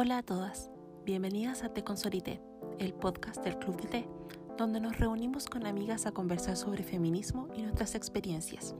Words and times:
Hola 0.00 0.18
a 0.18 0.22
todas, 0.22 0.70
bienvenidas 1.04 1.64
a 1.64 1.70
Te 1.74 1.82
Consolité, 1.82 2.40
el 2.78 2.94
podcast 2.94 3.42
del 3.42 3.58
Club 3.58 3.80
de 3.80 3.88
Té, 3.88 4.08
donde 4.56 4.78
nos 4.78 4.96
reunimos 4.96 5.46
con 5.46 5.66
amigas 5.66 6.06
a 6.06 6.12
conversar 6.12 6.56
sobre 6.56 6.84
feminismo 6.84 7.48
y 7.56 7.62
nuestras 7.62 7.96
experiencias. 7.96 8.76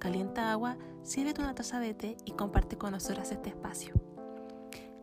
Calienta 0.00 0.50
agua, 0.50 0.76
sírvete 1.04 1.40
una 1.40 1.54
taza 1.54 1.78
de 1.78 1.94
té 1.94 2.16
y 2.24 2.32
comparte 2.32 2.76
con 2.76 2.90
nosotras 2.90 3.30
este 3.30 3.50
espacio. 3.50 3.94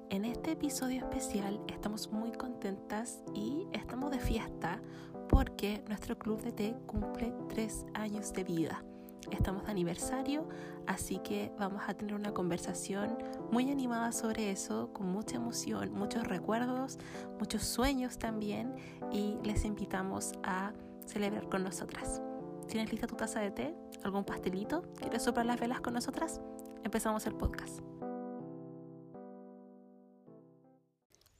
En 0.10 0.26
este 0.26 0.52
episodio 0.52 1.00
especial 1.00 1.62
estamos 1.70 2.12
muy 2.12 2.34
contentas 2.34 3.24
y 3.34 3.66
estamos 3.72 4.12
de 4.12 4.20
fiesta 4.20 4.82
porque 5.30 5.82
nuestro 5.88 6.20
club 6.20 6.42
de 6.42 6.52
té 6.52 6.76
cumple 6.88 7.34
tres 7.48 7.86
años 7.94 8.34
de 8.34 8.44
vida. 8.44 8.84
Estamos 9.32 9.66
de 9.66 9.72
aniversario, 9.72 10.48
así 10.88 11.20
que 11.20 11.52
vamos 11.58 11.84
a 11.88 11.94
tener 11.94 12.16
una 12.16 12.34
conversación 12.34 13.18
muy 13.52 13.72
animada 13.72 14.12
sobre 14.12 14.52
eso, 14.52 14.92
con 14.94 15.08
mucha 15.08 15.38
emoción, 15.38 15.94
muchos 15.94 16.28
recuerdos, 16.28 16.98
muchos 17.40 17.64
sueños 17.64 18.18
también 18.18 18.76
y 19.12 19.38
les 19.44 19.66
invitamos 19.66 20.34
a 20.44 20.74
celebrar 21.06 21.50
con 21.50 21.64
nosotras. 21.64 22.22
¿Tienes 22.68 22.92
lista 22.92 23.08
tu 23.08 23.16
taza 23.16 23.40
de 23.40 23.52
té? 23.52 23.76
¿Algún 24.04 24.24
pastelito? 24.24 24.84
¿Quieres 25.00 25.24
soplar 25.24 25.46
las 25.46 25.60
velas 25.60 25.82
con 25.82 25.94
nosotras? 25.94 26.42
Empezamos 26.84 27.26
el 27.26 27.36
podcast. 27.36 27.80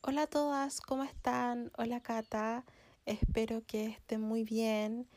Hola 0.02 0.24
a 0.24 0.28
todas, 0.28 0.82
¿cómo 0.82 1.04
están? 1.04 1.72
Hola 1.78 2.02
Cata, 2.02 2.66
espero 3.06 3.64
que 3.66 3.86
estén 3.88 4.22
muy 4.22 4.44
bien, 4.44 5.08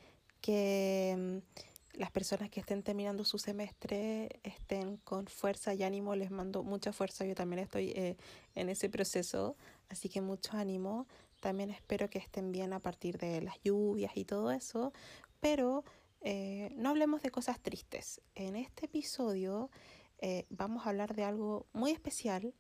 que 0.41 1.43
mm, 1.45 1.76
las 1.97 2.11
personas 2.11 2.51
que 2.51 2.61
estén 2.61 2.83
terminando 2.83 3.25
su 3.25 3.39
semestre 3.39 4.41
estén 4.43 4.99
con 4.99 5.27
fuerza 5.27 5.75
y 5.75 5.83
ánimo, 5.83 6.15
les 6.15 6.31
mando 6.31 6.63
mucha 6.63 6.93
fuerza, 6.93 7.25
yo 7.25 7.35
también 7.35 7.61
estoy 7.61 7.91
eh, 7.91 8.17
en 8.55 8.69
ese 8.69 8.89
proceso, 8.89 9.57
así 9.89 10.09
que 10.09 10.21
mucho 10.21 10.57
ánimo, 10.57 11.07
también 11.41 11.71
espero 11.71 12.09
que 12.11 12.19
estén 12.19 12.53
bien 12.53 12.73
a 12.73 12.81
partir 12.81 13.19
de 13.19 13.41
las 13.41 13.57
lluvias 13.63 14.17
y 14.17 14.25
todo 14.25 14.51
eso, 14.51 14.93
pero 15.41 15.85
eh, 16.21 16.71
no 16.77 16.91
hablemos 16.91 17.23
de 17.23 17.31
cosas 17.31 17.61
tristes, 17.61 18.21
en 18.35 18.57
este 18.57 18.87
episodio 18.87 19.71
eh, 20.19 20.47
vamos 20.51 20.87
a 20.87 20.91
hablar 20.91 21.15
de 21.15 21.25
algo 21.25 21.67
muy 21.73 21.91
especial, 21.91 22.55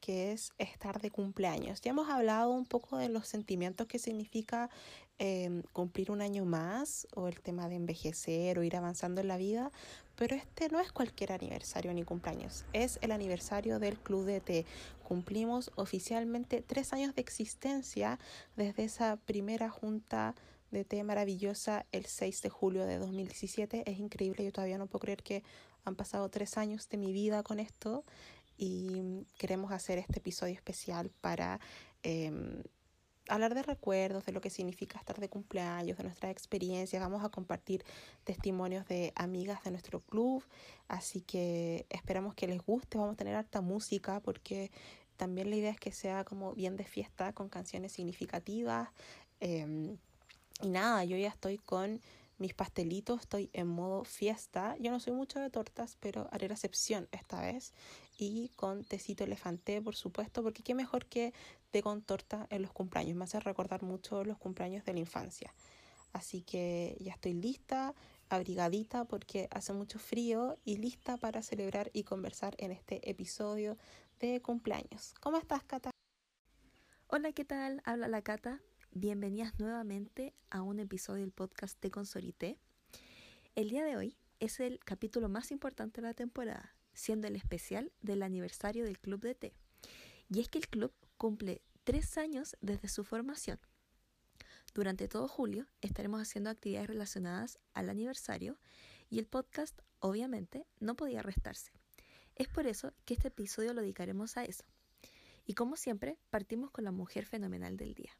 que 0.00 0.32
es 0.32 0.52
estar 0.58 1.00
de 1.00 1.10
cumpleaños. 1.10 1.80
Ya 1.80 1.90
hemos 1.90 2.08
hablado 2.08 2.50
un 2.50 2.66
poco 2.66 2.98
de 2.98 3.08
los 3.08 3.26
sentimientos 3.26 3.86
que 3.88 3.98
significa 3.98 4.70
em, 5.18 5.62
cumplir 5.72 6.10
un 6.10 6.20
año 6.20 6.44
más 6.44 7.06
o 7.14 7.28
el 7.28 7.40
tema 7.40 7.68
de 7.68 7.76
envejecer 7.76 8.58
o 8.58 8.62
ir 8.62 8.76
avanzando 8.76 9.20
en 9.20 9.28
la 9.28 9.36
vida, 9.36 9.70
pero 10.16 10.34
este 10.34 10.68
no 10.68 10.80
es 10.80 10.90
cualquier 10.92 11.32
aniversario 11.32 11.92
ni 11.94 12.02
cumpleaños, 12.02 12.64
es 12.72 12.98
el 13.02 13.12
aniversario 13.12 13.78
del 13.78 13.98
Club 13.98 14.24
de 14.24 14.40
Té. 14.40 14.66
Cumplimos 15.02 15.70
oficialmente 15.76 16.62
tres 16.62 16.92
años 16.92 17.14
de 17.14 17.22
existencia 17.22 18.18
desde 18.56 18.84
esa 18.84 19.16
primera 19.16 19.70
junta 19.70 20.34
de 20.70 20.84
té 20.84 21.02
maravillosa 21.02 21.86
el 21.92 22.06
6 22.06 22.42
de 22.42 22.48
julio 22.50 22.84
de 22.84 22.98
2017. 22.98 23.90
Es 23.90 23.98
increíble, 23.98 24.44
yo 24.44 24.52
todavía 24.52 24.78
no 24.78 24.86
puedo 24.86 25.00
creer 25.00 25.22
que 25.22 25.42
han 25.84 25.96
pasado 25.96 26.28
tres 26.28 26.58
años 26.58 26.88
de 26.88 26.98
mi 26.98 27.12
vida 27.12 27.42
con 27.42 27.58
esto 27.58 28.04
y 28.56 29.24
queremos 29.38 29.72
hacer 29.72 29.98
este 29.98 30.18
episodio 30.18 30.54
especial 30.54 31.10
para 31.20 31.60
em, 32.02 32.62
hablar 33.28 33.54
de 33.54 33.62
recuerdos, 33.62 34.24
de 34.24 34.32
lo 34.32 34.40
que 34.40 34.50
significa 34.50 34.98
estar 34.98 35.18
de 35.18 35.28
cumpleaños, 35.28 35.98
de 35.98 36.04
nuestras 36.04 36.32
experiencias. 36.32 37.02
Vamos 37.02 37.24
a 37.24 37.28
compartir 37.28 37.84
testimonios 38.24 38.86
de 38.86 39.12
amigas 39.14 39.62
de 39.64 39.70
nuestro 39.70 40.00
club, 40.00 40.42
así 40.88 41.20
que 41.20 41.86
esperamos 41.90 42.34
que 42.34 42.46
les 42.46 42.60
guste. 42.64 42.98
Vamos 42.98 43.14
a 43.14 43.16
tener 43.16 43.34
harta 43.34 43.60
música 43.60 44.20
porque 44.20 44.70
también 45.16 45.50
la 45.50 45.56
idea 45.56 45.70
es 45.70 45.80
que 45.80 45.92
sea 45.92 46.24
como 46.24 46.54
bien 46.54 46.76
de 46.76 46.84
fiesta 46.84 47.32
con 47.32 47.48
canciones 47.48 47.92
significativas. 47.92 48.88
Em, 49.40 49.98
y 50.62 50.68
nada, 50.68 51.04
yo 51.04 51.16
ya 51.16 51.28
estoy 51.28 51.58
con 51.58 52.00
mis 52.38 52.54
pastelitos, 52.54 53.20
estoy 53.20 53.50
en 53.52 53.66
modo 53.66 54.04
fiesta. 54.04 54.76
Yo 54.78 54.90
no 54.90 55.00
soy 55.00 55.12
mucho 55.12 55.40
de 55.40 55.50
tortas, 55.50 55.96
pero 56.00 56.28
haré 56.30 56.48
la 56.48 56.54
excepción 56.54 57.08
esta 57.12 57.40
vez. 57.40 57.74
Y 58.16 58.50
con 58.56 58.84
tecito 58.84 59.24
elefante, 59.24 59.82
por 59.82 59.96
supuesto, 59.96 60.42
porque 60.42 60.62
qué 60.62 60.74
mejor 60.74 61.06
que 61.06 61.32
té 61.70 61.82
con 61.82 62.02
torta 62.02 62.46
en 62.50 62.62
los 62.62 62.72
cumpleaños. 62.72 63.16
Me 63.16 63.24
hace 63.24 63.40
recordar 63.40 63.82
mucho 63.82 64.24
los 64.24 64.38
cumpleaños 64.38 64.84
de 64.84 64.92
la 64.92 65.00
infancia. 65.00 65.54
Así 66.12 66.42
que 66.42 66.96
ya 67.00 67.12
estoy 67.12 67.34
lista, 67.34 67.94
abrigadita, 68.28 69.04
porque 69.04 69.48
hace 69.50 69.72
mucho 69.72 69.98
frío 69.98 70.58
y 70.64 70.76
lista 70.78 71.16
para 71.16 71.42
celebrar 71.42 71.90
y 71.92 72.04
conversar 72.04 72.54
en 72.58 72.72
este 72.72 73.08
episodio 73.08 73.76
de 74.18 74.40
cumpleaños. 74.40 75.14
¿Cómo 75.20 75.36
estás, 75.36 75.62
Cata? 75.64 75.90
Hola, 77.08 77.32
¿qué 77.32 77.44
tal? 77.44 77.82
Habla 77.84 78.08
la 78.08 78.22
Cata. 78.22 78.60
Bienvenidas 78.90 79.58
nuevamente 79.58 80.34
a 80.50 80.62
un 80.62 80.80
episodio 80.80 81.22
del 81.22 81.32
podcast 81.32 81.80
de 81.82 81.90
Consolité. 81.90 82.58
El 83.54 83.68
día 83.68 83.84
de 83.84 83.96
hoy 83.96 84.16
es 84.40 84.60
el 84.60 84.78
capítulo 84.80 85.28
más 85.28 85.50
importante 85.50 86.00
de 86.00 86.06
la 86.06 86.14
temporada, 86.14 86.74
siendo 86.94 87.28
el 87.28 87.36
especial 87.36 87.92
del 88.00 88.22
aniversario 88.22 88.84
del 88.84 88.98
Club 88.98 89.20
de 89.20 89.34
Té. 89.34 89.52
Y 90.30 90.40
es 90.40 90.48
que 90.48 90.58
el 90.58 90.68
club 90.68 90.92
cumple 91.18 91.60
tres 91.84 92.16
años 92.16 92.56
desde 92.60 92.88
su 92.88 93.04
formación. 93.04 93.58
Durante 94.72 95.08
todo 95.08 95.28
julio 95.28 95.66
estaremos 95.80 96.22
haciendo 96.22 96.50
actividades 96.50 96.88
relacionadas 96.88 97.58
al 97.74 97.90
aniversario 97.90 98.58
y 99.10 99.18
el 99.18 99.26
podcast 99.26 99.78
obviamente 99.98 100.66
no 100.78 100.94
podía 100.94 101.22
restarse. 101.22 101.72
Es 102.36 102.48
por 102.48 102.66
eso 102.66 102.92
que 103.04 103.14
este 103.14 103.28
episodio 103.28 103.74
lo 103.74 103.80
dedicaremos 103.80 104.36
a 104.36 104.44
eso. 104.44 104.64
Y 105.44 105.54
como 105.54 105.76
siempre, 105.76 106.18
partimos 106.30 106.70
con 106.70 106.84
la 106.84 106.92
mujer 106.92 107.24
fenomenal 107.24 107.76
del 107.76 107.94
día. 107.94 108.12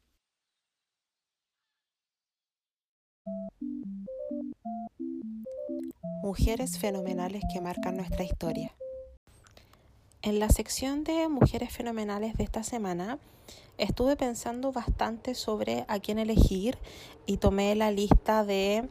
Mujeres 6.21 6.79
fenomenales 6.79 7.43
que 7.53 7.61
marcan 7.61 7.95
nuestra 7.95 8.23
historia. 8.23 8.75
En 10.21 10.39
la 10.39 10.49
sección 10.49 11.05
de 11.05 11.29
mujeres 11.29 11.71
fenomenales 11.71 12.35
de 12.35 12.43
esta 12.43 12.61
semana 12.61 13.19
estuve 13.77 14.17
pensando 14.17 14.73
bastante 14.73 15.33
sobre 15.33 15.85
a 15.87 15.99
quién 16.01 16.19
elegir 16.19 16.77
y 17.25 17.37
tomé 17.37 17.73
la 17.75 17.89
lista 17.89 18.43
de, 18.43 18.89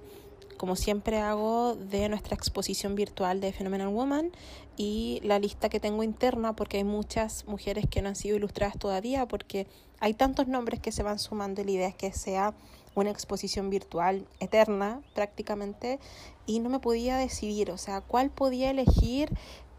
como 0.56 0.74
siempre 0.74 1.18
hago, 1.18 1.74
de 1.74 2.08
nuestra 2.08 2.34
exposición 2.34 2.94
virtual 2.94 3.42
de 3.42 3.52
Phenomenal 3.52 3.88
Woman 3.88 4.32
y 4.78 5.20
la 5.22 5.38
lista 5.38 5.68
que 5.68 5.80
tengo 5.80 6.02
interna 6.02 6.56
porque 6.56 6.78
hay 6.78 6.84
muchas 6.84 7.46
mujeres 7.46 7.84
que 7.90 8.00
no 8.00 8.08
han 8.08 8.16
sido 8.16 8.38
ilustradas 8.38 8.78
todavía 8.78 9.28
porque 9.28 9.66
hay 10.00 10.14
tantos 10.14 10.48
nombres 10.48 10.80
que 10.80 10.92
se 10.92 11.02
van 11.02 11.18
sumando 11.18 11.60
y 11.60 11.64
la 11.64 11.70
idea 11.72 11.88
es 11.88 11.94
que 11.94 12.10
sea 12.10 12.54
una 12.94 13.10
exposición 13.10 13.68
virtual 13.68 14.26
eterna 14.40 15.02
prácticamente 15.14 15.98
y 16.46 16.60
no 16.60 16.70
me 16.70 16.80
podía 16.80 17.18
decidir, 17.18 17.70
o 17.70 17.76
sea, 17.76 18.00
cuál 18.00 18.30
podía 18.30 18.70
elegir 18.70 19.28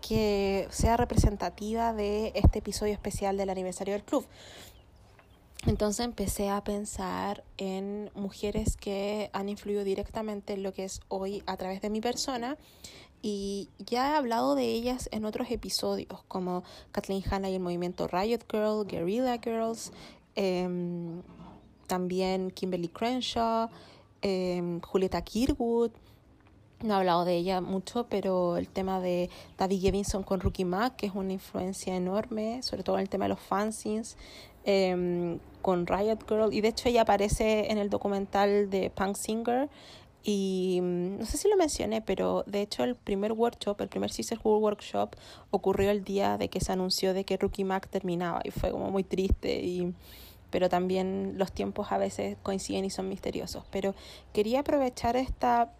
que 0.01 0.67
sea 0.71 0.97
representativa 0.97 1.93
de 1.93 2.31
este 2.35 2.59
episodio 2.59 2.93
especial 2.93 3.37
del 3.37 3.49
aniversario 3.49 3.93
del 3.93 4.03
club. 4.03 4.25
Entonces 5.65 6.05
empecé 6.05 6.49
a 6.49 6.63
pensar 6.63 7.43
en 7.57 8.09
mujeres 8.15 8.77
que 8.77 9.29
han 9.33 9.49
influido 9.49 9.83
directamente 9.83 10.53
en 10.53 10.63
lo 10.63 10.71
que 10.71 10.85
es 10.85 11.01
hoy 11.09 11.43
a 11.47 11.57
través 11.57 11.81
de 11.81 11.89
mi 11.89 11.99
persona 11.99 12.57
y 13.21 13.67
ya 13.77 14.13
he 14.13 14.15
hablado 14.15 14.55
de 14.55 14.63
ellas 14.63 15.09
en 15.11 15.25
otros 15.25 15.51
episodios 15.51 16.23
como 16.29 16.63
Kathleen 16.93 17.23
Hanna 17.29 17.49
y 17.49 17.55
el 17.55 17.59
movimiento 17.59 18.07
Riot 18.07 18.45
Girl, 18.49 18.87
Guerrilla 18.87 19.37
Girls, 19.37 19.91
eh, 20.35 20.65
también 21.87 22.51
Kimberly 22.51 22.87
Crenshaw, 22.87 23.69
eh, 24.21 24.79
Julieta 24.83 25.21
Kirwood. 25.21 25.91
No 26.81 26.93
he 26.93 26.97
hablado 26.97 27.25
de 27.25 27.35
ella 27.35 27.59
mucho, 27.59 28.05
pero 28.07 28.55
el 28.55 28.69
tema 28.69 29.01
de 29.01 29.29
David 29.57 29.81
Gevinson 29.81 30.23
con 30.23 30.39
Rookie 30.39 30.63
Mac, 30.63 30.95
que 30.95 31.07
es 31.07 31.11
una 31.13 31.33
influencia 31.33 31.93
enorme, 31.93 32.63
sobre 32.63 32.83
todo 32.83 32.95
en 32.95 33.01
el 33.01 33.09
tema 33.09 33.25
de 33.25 33.29
los 33.29 33.39
fanzines, 33.41 34.15
em, 34.63 35.39
con 35.61 35.85
Riot 35.87 36.19
Girl. 36.27 36.53
Y 36.53 36.61
de 36.61 36.69
hecho 36.69 36.87
ella 36.87 37.01
aparece 37.01 37.69
en 37.69 37.79
el 37.79 37.89
documental 37.89 38.69
de 38.69 38.89
Punk 38.91 39.17
Singer. 39.17 39.69
Y 40.23 40.79
mm, 40.81 41.19
no 41.19 41.25
sé 41.25 41.37
si 41.37 41.49
lo 41.49 41.57
mencioné, 41.57 42.01
pero 42.01 42.43
de 42.47 42.61
hecho 42.61 42.85
el 42.85 42.95
primer 42.95 43.33
workshop, 43.33 43.81
el 43.81 43.89
primer 43.89 44.11
Sisterhood 44.11 44.61
Workshop, 44.61 45.15
ocurrió 45.51 45.91
el 45.91 46.05
día 46.05 46.37
de 46.37 46.47
que 46.49 46.61
se 46.61 46.71
anunció 46.71 47.13
de 47.13 47.25
que 47.25 47.35
Rookie 47.35 47.65
Mac 47.65 47.89
terminaba. 47.89 48.39
Y 48.45 48.51
fue 48.51 48.71
como 48.71 48.89
muy 48.89 49.03
triste 49.03 49.61
y 49.61 49.93
pero 50.49 50.69
también 50.69 51.33
los 51.37 51.51
tiempos 51.51 51.91
a 51.91 51.97
veces 51.97 52.37
coinciden 52.41 52.85
y 52.85 52.89
son 52.89 53.07
misteriosos. 53.07 53.65
Pero 53.69 53.93
quería 54.33 54.61
aprovechar 54.61 55.15
esta 55.15 55.71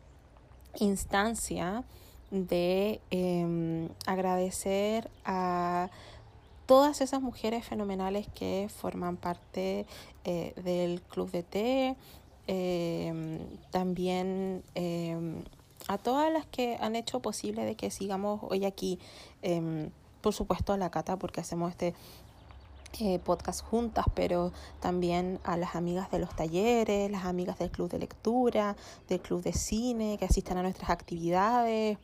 instancia 0.78 1.84
de 2.32 3.02
em, 3.10 3.90
agradecer 4.06 5.10
a 5.26 5.90
todas 6.66 7.02
esas 7.02 7.22
mujeres 7.22 7.66
fenomenales 7.66 8.28
que 8.28 8.68
forman 8.70 9.18
parte 9.18 9.88
eh, 10.24 10.54
del 10.64 11.02
Club 11.02 11.32
de 11.32 11.44
Té, 11.44 11.96
em, 12.48 13.40
también 13.72 14.64
em, 14.76 15.44
a 15.88 15.98
todas 15.98 16.32
las 16.32 16.46
que 16.46 16.78
han 16.80 16.96
hecho 16.96 17.20
posible 17.20 17.66
de 17.66 17.76
que 17.76 17.90
sigamos 17.90 18.42
hoy 18.44 18.66
aquí, 18.66 19.00
por 20.22 20.34
supuesto 20.34 20.74
a 20.74 20.78
la 20.78 20.92
Cata 20.92 21.18
porque 21.18 21.42
hacemos 21.42 21.72
este 21.72 21.96
eh, 23.00 23.20
podcast 23.20 23.64
juntas, 23.64 24.06
pero 24.14 24.52
también 24.80 25.40
a 25.44 25.58
las 25.58 25.76
amigas 25.76 26.12
de 26.12 26.20
los 26.20 26.36
talleres, 26.36 27.10
las 27.10 27.26
amigas 27.26 27.58
del 27.60 27.72
club 27.72 27.90
de 27.90 28.00
lectura, 28.00 28.76
del 29.08 29.22
club 29.22 29.42
de 29.42 29.54
cine, 29.54 30.18
que 30.18 30.26
asistan 30.26 30.58
a 30.58 30.64
nuestras 30.64 30.90
actividades, 30.90 31.98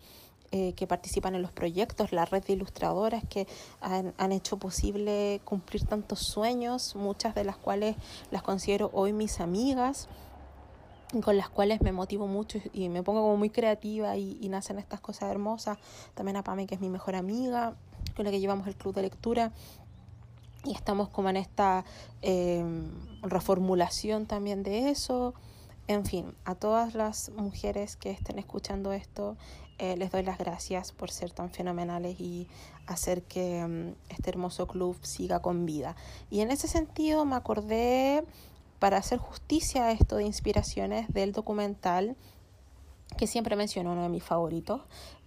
eh, 0.51 0.73
que 0.73 0.87
participan 0.87 1.35
en 1.35 1.41
los 1.41 1.51
proyectos, 1.51 2.13
la 2.13 2.23
red 2.23 2.45
de 2.45 2.53
ilustradoras 2.53 3.23
que 3.27 3.47
han, 3.81 4.13
han, 4.17 4.31
hecho 4.31 4.57
posible 4.57 5.41
cumplir 5.43 5.83
tantos 5.83 6.19
sueños, 6.19 6.95
muchas 6.95 7.35
de 7.35 7.43
las 7.43 7.57
cuales 7.57 7.97
las 8.31 8.41
considero 8.41 8.89
hoy 8.93 9.11
mis 9.11 9.41
amigas, 9.41 10.07
con 11.23 11.35
las 11.35 11.49
cuales 11.49 11.81
me 11.81 11.91
motivo 11.91 12.27
mucho 12.27 12.59
y 12.71 12.87
me 12.89 13.03
pongo 13.03 13.21
como 13.21 13.37
muy 13.37 13.49
creativa 13.49 14.15
y, 14.15 14.37
y 14.39 14.47
nacen 14.49 14.79
estas 14.79 15.01
cosas 15.01 15.29
hermosas. 15.29 15.77
También 16.13 16.37
a 16.37 16.43
Pame, 16.43 16.67
que 16.67 16.75
es 16.75 16.81
mi 16.81 16.89
mejor 16.89 17.15
amiga, 17.15 17.75
con 18.15 18.23
la 18.23 18.31
que 18.31 18.39
llevamos 18.39 18.67
el 18.67 18.75
club 18.75 18.93
de 18.93 19.01
lectura 19.01 19.51
y 20.65 20.73
estamos 20.73 21.09
como 21.09 21.29
en 21.29 21.37
esta 21.37 21.85
eh, 22.21 22.63
reformulación 23.21 24.25
también 24.25 24.63
de 24.63 24.89
eso. 24.89 25.33
En 25.87 26.05
fin, 26.05 26.33
a 26.45 26.55
todas 26.55 26.95
las 26.95 27.29
mujeres 27.35 27.95
que 27.95 28.09
estén 28.09 28.39
escuchando 28.39 28.91
esto, 28.91 29.37
eh, 29.77 29.95
les 29.97 30.11
doy 30.11 30.23
las 30.23 30.37
gracias 30.37 30.91
por 30.91 31.11
ser 31.11 31.31
tan 31.31 31.51
fenomenales 31.51 32.19
y 32.19 32.47
hacer 32.87 33.23
que 33.23 33.63
um, 33.63 33.93
este 34.09 34.29
hermoso 34.29 34.67
club 34.67 34.97
siga 35.01 35.41
con 35.41 35.65
vida. 35.65 35.95
Y 36.31 36.41
en 36.41 36.49
ese 36.49 36.67
sentido 36.67 37.25
me 37.25 37.35
acordé, 37.35 38.23
para 38.79 38.97
hacer 38.97 39.19
justicia 39.19 39.85
a 39.85 39.91
esto 39.91 40.17
de 40.17 40.25
inspiraciones, 40.25 41.11
del 41.11 41.31
documental 41.31 42.15
que 43.17 43.27
siempre 43.27 43.55
menciono, 43.55 43.93
uno 43.93 44.03
de 44.03 44.09
mis 44.09 44.23
favoritos. 44.23 44.81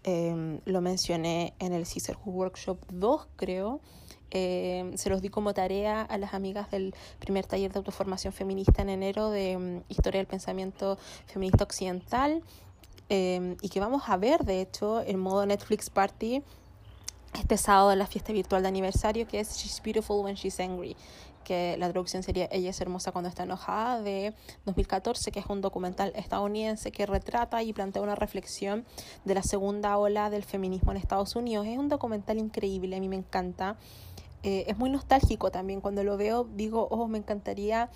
Eh, 0.04 0.60
lo 0.64 0.80
mencioné 0.80 1.54
en 1.58 1.72
el 1.72 1.86
Sisterhood 1.86 2.34
Workshop 2.34 2.78
2, 2.92 3.26
creo 3.36 3.80
eh, 4.30 4.90
se 4.96 5.10
los 5.10 5.22
di 5.22 5.28
como 5.28 5.54
tarea 5.54 6.02
a 6.02 6.18
las 6.18 6.34
amigas 6.34 6.70
del 6.70 6.94
primer 7.18 7.46
taller 7.46 7.72
de 7.72 7.78
autoformación 7.78 8.32
feminista 8.32 8.82
en 8.82 8.90
enero 8.90 9.30
de 9.30 9.56
um, 9.56 9.82
Historia 9.88 10.18
del 10.18 10.26
Pensamiento 10.26 10.98
Feminista 11.26 11.64
Occidental 11.64 12.42
eh, 13.08 13.56
y 13.62 13.68
que 13.68 13.80
vamos 13.80 14.02
a 14.06 14.16
ver, 14.16 14.44
de 14.44 14.60
hecho, 14.60 15.00
en 15.02 15.18
modo 15.18 15.46
Netflix 15.46 15.90
Party 15.90 16.42
este 17.38 17.56
sábado 17.58 17.92
en 17.92 17.98
la 17.98 18.06
fiesta 18.06 18.32
virtual 18.32 18.62
de 18.62 18.68
aniversario 18.68 19.26
que 19.28 19.40
es 19.40 19.56
She's 19.56 19.82
Beautiful 19.82 20.24
When 20.24 20.34
She's 20.34 20.58
Angry 20.60 20.96
que 21.48 21.78
la 21.78 21.88
traducción 21.88 22.22
sería 22.22 22.46
Ella 22.52 22.68
es 22.68 22.80
hermosa 22.82 23.10
cuando 23.10 23.30
está 23.30 23.44
enojada, 23.44 24.02
de 24.02 24.34
2014, 24.66 25.32
que 25.32 25.40
es 25.40 25.46
un 25.46 25.62
documental 25.62 26.12
estadounidense 26.14 26.92
que 26.92 27.06
retrata 27.06 27.62
y 27.62 27.72
plantea 27.72 28.02
una 28.02 28.14
reflexión 28.14 28.84
de 29.24 29.34
la 29.34 29.42
segunda 29.42 29.96
ola 29.96 30.28
del 30.28 30.44
feminismo 30.44 30.92
en 30.92 30.98
Estados 30.98 31.36
Unidos. 31.36 31.66
Es 31.66 31.78
un 31.78 31.88
documental 31.88 32.36
increíble, 32.36 32.96
a 32.96 33.00
mí 33.00 33.08
me 33.08 33.16
encanta. 33.16 33.78
Eh, 34.42 34.64
es 34.68 34.78
muy 34.78 34.90
nostálgico 34.90 35.50
también. 35.50 35.80
Cuando 35.80 36.04
lo 36.04 36.16
veo, 36.16 36.44
digo, 36.44 36.88
oh, 36.90 37.08
me 37.08 37.18
encantaría 37.18 37.90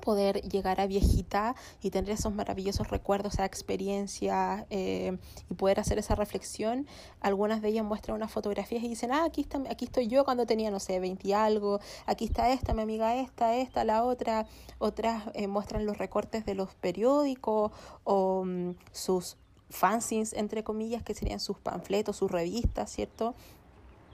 poder 0.00 0.42
llegar 0.42 0.80
a 0.80 0.86
viejita 0.86 1.54
y 1.80 1.90
tener 1.90 2.10
esos 2.10 2.34
maravillosos 2.34 2.90
recuerdos, 2.90 3.34
esa 3.34 3.44
experiencia 3.44 4.66
eh, 4.70 5.18
y 5.50 5.54
poder 5.54 5.80
hacer 5.80 5.98
esa 5.98 6.14
reflexión. 6.14 6.86
Algunas 7.20 7.62
de 7.62 7.68
ellas 7.68 7.84
muestran 7.84 8.16
unas 8.16 8.30
fotografías 8.30 8.82
y 8.82 8.88
dicen, 8.88 9.12
ah, 9.12 9.24
aquí, 9.24 9.42
está, 9.42 9.62
aquí 9.70 9.86
estoy 9.86 10.08
yo 10.08 10.24
cuando 10.24 10.46
tenía, 10.46 10.70
no 10.70 10.80
sé, 10.80 11.00
20 11.00 11.26
y 11.28 11.32
algo, 11.32 11.80
aquí 12.06 12.24
está 12.24 12.50
esta, 12.50 12.74
mi 12.74 12.82
amiga 12.82 13.16
esta, 13.16 13.54
esta, 13.56 13.84
la 13.84 14.04
otra. 14.04 14.46
Otras 14.78 15.24
eh, 15.34 15.46
muestran 15.46 15.86
los 15.86 15.98
recortes 15.98 16.44
de 16.44 16.54
los 16.54 16.74
periódicos 16.74 17.72
o 18.04 18.44
mm, 18.44 18.72
sus 18.92 19.36
fanzines, 19.70 20.32
entre 20.34 20.62
comillas, 20.62 21.02
que 21.02 21.14
serían 21.14 21.40
sus 21.40 21.58
panfletos, 21.58 22.16
sus 22.16 22.30
revistas, 22.30 22.90
¿cierto? 22.90 23.34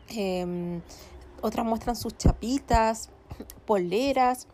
Em, 0.08 0.80
otras 1.42 1.66
muestran 1.66 1.96
sus 1.96 2.16
chapitas, 2.16 3.10
poleras. 3.66 4.46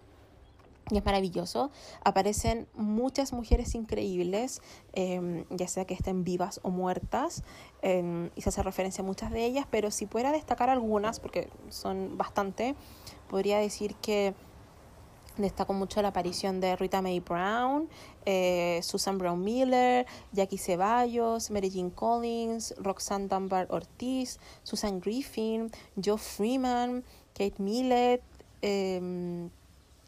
Y 0.88 0.99
es 0.99 1.05
maravilloso. 1.05 1.73
Aparecen 2.05 2.69
muchas 2.75 3.33
mujeres 3.33 3.75
increíbles, 3.75 4.62
em, 4.93 5.44
ya 5.50 5.67
sea 5.67 5.85
que 5.85 5.94
estén 5.94 6.23
vivas 6.23 6.61
o 6.62 6.71
muertas, 6.71 7.43
em, 7.83 8.31
y 8.37 8.43
se 8.43 8.50
hace 8.50 8.62
referencia 8.62 9.03
a 9.03 9.05
muchas 9.05 9.33
de 9.33 9.44
ellas, 9.44 9.67
pero 9.69 9.91
si 9.91 10.06
pudiera 10.06 10.31
destacar 10.31 10.71
algunas, 10.71 11.19
porque 11.19 11.50
son 11.71 12.17
bastante, 12.17 12.77
podría 13.29 13.59
decir 13.59 13.97
que 13.97 14.35
Destaco 15.37 15.73
mucho 15.73 16.00
la 16.03 16.09
aparición 16.09 16.61
de 16.61 16.77
Rita 16.77 17.03
Mae 17.03 17.21
Brown, 17.21 17.88
eh, 18.25 18.81
Susan 18.83 19.19
Brown 19.19 19.43
Miller, 19.43 20.06
Jackie 20.33 20.59
Ceballos, 20.59 21.50
Mary 21.50 21.71
Jean 21.71 21.91
Collins, 21.91 22.75
Roxanne 22.79 23.29
Dunbar 23.29 23.67
Ortiz, 23.71 24.38
Susan 24.62 25.00
Griffin, 25.00 25.71
Joe 26.03 26.19
Freeman, 26.19 27.05
Kate 27.35 27.62
Millett, 27.62 28.23
eh, 28.62 29.49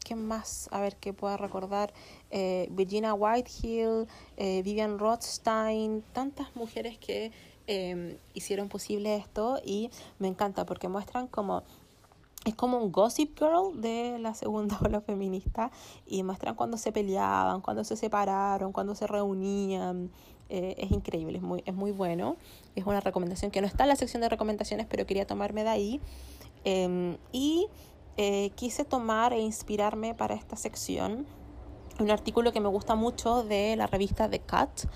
¿qué 0.03 0.15
más? 0.15 0.67
A 0.71 0.81
ver 0.81 0.95
qué 0.95 1.13
pueda 1.13 1.37
recordar. 1.37 1.93
Eh, 2.31 2.67
Virginia 2.71 3.13
Whitehill, 3.13 4.07
eh, 4.37 4.61
Vivian 4.63 4.97
Rothstein, 4.97 6.03
tantas 6.13 6.55
mujeres 6.55 6.97
que 6.97 7.31
em, 7.67 8.17
hicieron 8.33 8.67
posible 8.67 9.15
esto 9.15 9.59
y 9.63 9.91
me 10.17 10.27
encanta 10.27 10.65
porque 10.65 10.87
muestran 10.87 11.27
como 11.27 11.63
es 12.45 12.55
como 12.55 12.77
un 12.77 12.91
gossip 12.91 13.37
girl 13.37 13.81
de 13.81 14.17
la 14.19 14.33
segunda 14.33 14.77
ola 14.83 15.01
feminista 15.01 15.71
y 16.05 16.23
muestran 16.23 16.55
cuando 16.55 16.77
se 16.77 16.91
peleaban, 16.91 17.61
cuando 17.61 17.83
se 17.83 17.95
separaron, 17.95 18.71
cuando 18.71 18.95
se 18.95 19.07
reunían. 19.07 20.11
Eh, 20.51 20.75
es 20.79 20.89
increíble, 20.89 21.37
es 21.37 21.43
muy, 21.43 21.63
es 21.65 21.75
muy 21.75 21.91
bueno. 21.91 22.37
Es 22.75 22.85
una 22.85 23.01
recomendación 23.01 23.51
que 23.51 23.61
no 23.61 23.67
está 23.67 23.83
en 23.83 23.89
la 23.89 23.95
sección 23.95 24.21
de 24.21 24.29
recomendaciones, 24.29 24.87
pero 24.87 25.05
quería 25.05 25.27
tomarme 25.27 25.63
de 25.63 25.69
ahí. 25.69 26.01
Em, 26.63 27.17
y 27.31 27.67
eh, 28.17 28.49
quise 28.55 28.83
tomar 28.83 29.31
e 29.31 29.39
inspirarme 29.39 30.15
para 30.15 30.33
esta 30.35 30.55
sección 30.55 31.25
un 31.99 32.11
artículo 32.11 32.51
que 32.51 32.59
me 32.59 32.69
gusta 32.69 32.95
mucho 32.95 33.43
de 33.43 33.75
la 33.75 33.87
revista 33.87 34.29
The 34.29 34.39
Cut, 34.39 34.89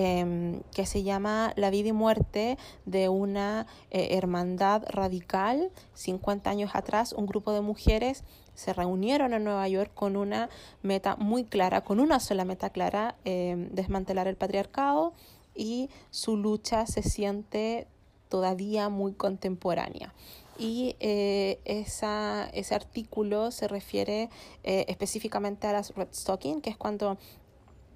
Em, 0.00 0.60
que 0.74 0.86
se 0.86 1.02
llama 1.02 1.52
La 1.56 1.70
vida 1.70 1.88
y 1.88 1.92
muerte 1.92 2.58
de 2.84 3.08
una 3.08 3.66
eh, 3.90 4.10
hermandad 4.12 4.84
radical. 4.90 5.72
50 5.94 6.50
años 6.50 6.70
atrás, 6.74 7.12
un 7.12 7.26
grupo 7.26 7.52
de 7.52 7.62
mujeres 7.62 8.22
se 8.54 8.72
reunieron 8.72 9.32
en 9.32 9.42
Nueva 9.42 9.66
York 9.66 9.90
con 9.94 10.16
una 10.16 10.50
meta 10.82 11.16
muy 11.16 11.44
clara, 11.44 11.82
con 11.82 12.00
una 12.00 12.20
sola 12.20 12.44
meta 12.44 12.70
clara, 12.70 13.16
em, 13.24 13.70
desmantelar 13.70 14.28
el 14.28 14.36
patriarcado 14.36 15.14
y 15.54 15.90
su 16.10 16.36
lucha 16.36 16.86
se 16.86 17.02
siente 17.02 17.88
todavía 18.28 18.90
muy 18.90 19.14
contemporánea 19.14 20.12
y 20.58 20.96
eh, 21.00 21.60
esa, 21.64 22.48
ese 22.52 22.74
artículo 22.74 23.50
se 23.50 23.68
refiere 23.68 24.28
eh, 24.64 24.84
específicamente 24.88 25.66
a 25.66 25.72
las 25.72 25.94
Red 25.94 26.08
Stocking, 26.12 26.60
que 26.60 26.70
es 26.70 26.76
cuando 26.76 27.16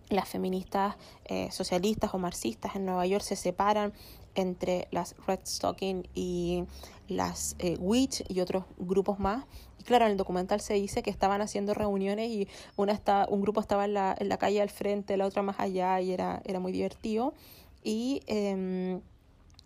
las 0.08 0.28
feministas 0.28 0.96
eh, 1.24 1.50
socialistas 1.50 2.14
o 2.14 2.18
marxistas 2.18 2.76
en 2.76 2.84
Nueva 2.84 3.06
York 3.06 3.24
se 3.24 3.36
separan 3.36 3.92
entre 4.34 4.88
las 4.90 5.14
Red 5.26 5.40
Stocking 5.44 6.08
y 6.14 6.64
las 7.08 7.56
eh, 7.58 7.76
Witch 7.78 8.24
y 8.28 8.40
otros 8.40 8.64
grupos 8.78 9.18
más. 9.18 9.44
Y 9.78 9.84
claro, 9.84 10.06
en 10.06 10.12
el 10.12 10.16
documental 10.16 10.60
se 10.60 10.74
dice 10.74 11.02
que 11.02 11.10
estaban 11.10 11.40
haciendo 11.40 11.74
reuniones 11.74 12.30
y 12.30 12.48
una 12.76 12.92
está, 12.92 13.26
un 13.28 13.42
grupo 13.42 13.60
estaba 13.60 13.84
en 13.84 13.94
la, 13.94 14.14
en 14.18 14.28
la 14.28 14.38
calle 14.38 14.62
al 14.62 14.70
frente, 14.70 15.16
la 15.16 15.26
otra 15.26 15.42
más 15.42 15.58
allá 15.58 16.00
y 16.00 16.12
era, 16.12 16.40
era 16.44 16.60
muy 16.60 16.72
divertido. 16.72 17.34
Y 17.82 18.22
em, 18.26 19.00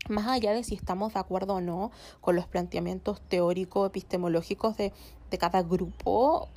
más 0.09 0.27
allá 0.29 0.53
de 0.53 0.65
si 0.65 0.75
estamos 0.75 1.15
de 1.15 1.21
acuerdo 1.21 1.55
o 1.55 1.61
no 1.61 1.91
con 2.21 2.37
los 2.37 2.47
planteamientos 2.47 3.21
teóricos, 3.21 3.89
epistemológicos 3.89 4.77
de, 4.77 4.93
de 5.31 5.39
cada 5.39 5.63
grupo, 5.63 6.49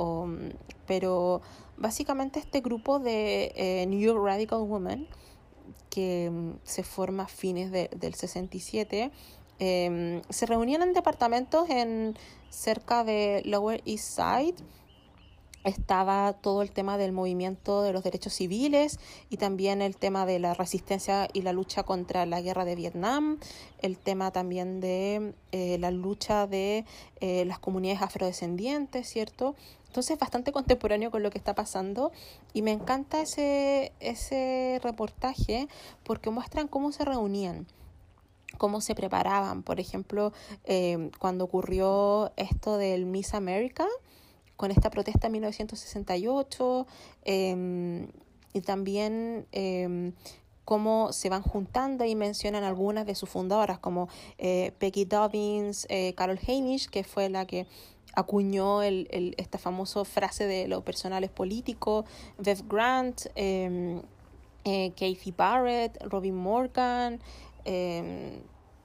pero 0.86 1.42
básicamente 1.78 2.40
este 2.40 2.62
grupo 2.62 3.00
de 3.00 3.52
eh, 3.56 3.86
New 3.88 4.00
York 4.00 4.20
Radical 4.24 4.62
Women, 4.62 5.08
que 5.90 6.30
mm, 6.32 6.52
se 6.64 6.84
forma 6.84 7.24
a 7.24 7.28
fines 7.28 7.72
del 7.72 8.14
67, 8.14 9.12
em, 9.60 10.22
se 10.30 10.46
reunían 10.46 10.82
en 10.82 10.94
departamentos 10.94 11.70
en 11.70 12.16
cerca 12.50 13.04
de 13.04 13.42
Lower 13.46 13.82
East 13.86 14.16
Side 14.16 14.56
estaba 15.64 16.34
todo 16.34 16.62
el 16.62 16.72
tema 16.72 16.98
del 16.98 17.12
movimiento 17.12 17.82
de 17.82 17.94
los 17.94 18.04
derechos 18.04 18.34
civiles 18.34 19.00
y 19.30 19.38
también 19.38 19.82
el 19.82 19.96
tema 19.98 20.26
de 20.26 20.40
la 20.40 20.54
resistencia 20.54 21.28
y 21.34 21.42
la 21.42 21.54
lucha 21.54 21.84
contra 21.84 22.26
la 22.26 22.42
guerra 22.42 22.66
de 22.66 22.76
Vietnam, 22.76 23.40
el 23.82 23.98
tema 23.98 24.32
también 24.32 24.80
de 24.80 25.34
eh, 25.52 25.78
la 25.80 25.92
lucha 25.92 26.48
de 26.48 26.86
eh, 27.20 27.46
las 27.46 27.60
comunidades 27.60 28.02
afrodescendientes, 28.02 29.08
¿cierto? 29.08 29.56
Entonces 29.88 30.12
es 30.12 30.20
bastante 30.20 30.52
contemporáneo 30.52 31.12
con 31.12 31.24
lo 31.24 31.32
que 31.32 31.40
está 31.40 31.56
pasando 31.56 32.12
y 32.54 32.62
me 32.62 32.72
encanta 32.72 33.22
ese, 33.22 33.92
ese 34.00 34.80
reportaje 34.84 35.68
porque 36.04 36.30
muestran 36.30 36.68
cómo 36.68 36.92
se 36.92 37.06
reunían 37.06 37.68
cómo 38.58 38.82
se 38.82 38.94
preparaban. 38.94 39.64
Por 39.64 39.80
ejemplo, 39.80 40.34
eh, 40.66 41.10
cuando 41.20 41.46
ocurrió 41.46 42.34
esto 42.36 42.78
del 42.78 43.06
Miss 43.06 43.34
America, 43.34 43.88
con 44.60 44.72
esta 44.72 44.90
protesta 44.90 45.28
en 45.28 45.32
1968 45.32 46.86
em, 47.24 48.10
y 48.52 48.60
también 48.60 49.48
em, 49.54 50.12
cómo 50.66 51.14
se 51.14 51.30
van 51.30 51.44
juntando 51.44 52.04
y 52.04 52.14
mencionan 52.14 52.66
algunas 52.66 53.06
de 53.06 53.16
sus 53.16 53.30
fundadoras 53.30 53.80
como 53.80 54.10
eh, 54.38 54.74
Peggy 54.78 55.06
Dobbins, 55.06 55.88
eh, 55.90 56.14
Carol 56.14 56.38
Hamish, 56.46 56.90
que 56.90 57.06
fue 57.06 57.30
la 57.30 57.46
que 57.46 57.68
acuñó 58.14 58.82
esta 58.82 59.60
famosa 59.60 60.04
frase 60.04 60.46
de 60.46 60.68
lo 60.68 60.84
personal 60.84 61.24
es 61.24 61.32
político, 61.32 62.04
Bev 62.38 62.68
Grant, 62.68 63.28
em, 63.36 64.02
eh, 64.66 64.92
Kathy 64.92 65.32
Barrett, 65.38 66.04
Robin 66.04 66.36
Morgan, 66.36 67.22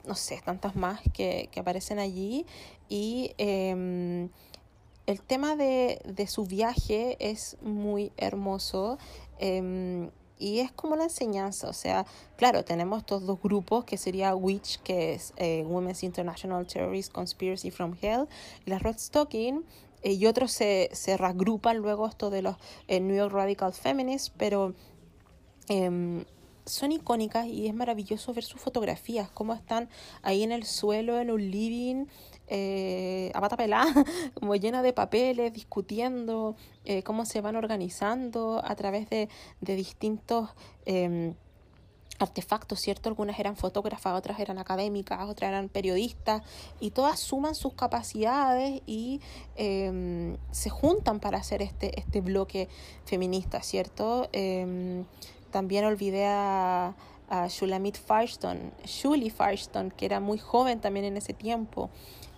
no 0.05 0.15
sé, 0.15 0.41
tantas 0.45 0.77
más 0.77 1.01
que, 1.13 1.49
que 1.51 1.59
aparecen 1.59 1.99
allí. 1.99 2.45
Y 2.87 3.33
el 5.05 5.21
tema 5.21 5.55
de, 5.55 6.01
de, 6.05 6.27
su 6.27 6.45
viaje 6.45 7.17
es 7.19 7.57
muy 7.61 8.11
hermoso. 8.17 8.97
Y 10.37 10.59
es 10.59 10.71
como 10.71 10.95
la 10.95 11.05
enseñanza, 11.05 11.69
o 11.69 11.73
sea, 11.73 12.05
claro, 12.35 12.65
tenemos 12.65 12.99
estos 12.99 13.25
dos 13.25 13.41
grupos 13.41 13.85
que 13.85 13.97
sería 13.97 14.35
WITCH, 14.35 14.81
que 14.83 15.13
es 15.13 15.33
eh, 15.37 15.63
Women's 15.65 16.03
International 16.03 16.67
Terrorist 16.67 17.11
Conspiracy 17.13 17.71
from 17.71 17.95
Hell, 18.01 18.27
y 18.65 18.69
la 18.69 18.79
Red 18.79 18.97
Stocking, 18.97 19.63
eh, 20.01 20.13
y 20.13 20.25
otros 20.25 20.51
se, 20.51 20.89
se 20.91 21.15
reagrupan 21.15 21.77
luego 21.77 22.05
esto 22.05 22.29
de 22.29 22.41
los 22.41 22.57
eh, 22.89 22.99
New 22.99 23.15
York 23.15 23.31
Radical 23.33 23.71
Feminists, 23.71 24.29
pero 24.35 24.73
em, 25.69 26.25
son 26.65 26.91
icónicas 26.91 27.47
y 27.47 27.67
es 27.67 27.73
maravilloso 27.73 28.33
ver 28.33 28.43
sus 28.43 28.59
fotografías, 28.59 29.29
cómo 29.29 29.53
están 29.53 29.87
ahí 30.21 30.43
en 30.43 30.51
el 30.51 30.65
suelo, 30.65 31.17
en 31.17 31.31
un 31.31 31.49
living, 31.49 32.07
eh, 32.47 33.31
a 33.33 33.41
pata 33.41 33.57
pelada, 33.57 33.93
como 34.33 34.55
llena 34.55 34.81
de 34.81 34.93
papeles, 34.93 35.53
discutiendo 35.53 36.55
eh, 36.85 37.03
cómo 37.03 37.25
se 37.25 37.41
van 37.41 37.55
organizando 37.55 38.61
a 38.63 38.75
través 38.75 39.09
de, 39.09 39.29
de 39.61 39.75
distintos 39.75 40.49
eh, 40.85 41.33
artefactos, 42.19 42.79
¿cierto? 42.79 43.09
Algunas 43.09 43.39
eran 43.39 43.55
fotógrafas, 43.55 44.17
otras 44.17 44.39
eran 44.39 44.57
académicas, 44.57 45.27
otras 45.27 45.49
eran 45.49 45.69
periodistas, 45.69 46.43
y 46.79 46.91
todas 46.91 47.19
suman 47.19 47.55
sus 47.55 47.73
capacidades 47.73 48.81
y 48.85 49.21
em, 49.55 50.37
se 50.51 50.69
juntan 50.69 51.19
para 51.19 51.37
hacer 51.37 51.61
este, 51.61 51.99
este 51.99 52.21
bloque 52.21 52.69
feminista, 53.05 53.61
¿cierto? 53.61 54.29
Em, 54.31 55.05
también 55.51 55.85
olvidé 55.85 56.25
a, 56.25 56.95
a 57.29 57.47
Shulamit 57.47 57.97
Firestone, 57.97 58.71
Shuli 58.85 59.29
Firestone, 59.29 59.91
que 59.91 60.05
era 60.05 60.19
muy 60.19 60.37
joven 60.37 60.79
también 60.79 61.05
en 61.05 61.17
ese 61.17 61.33
tiempo. 61.33 61.89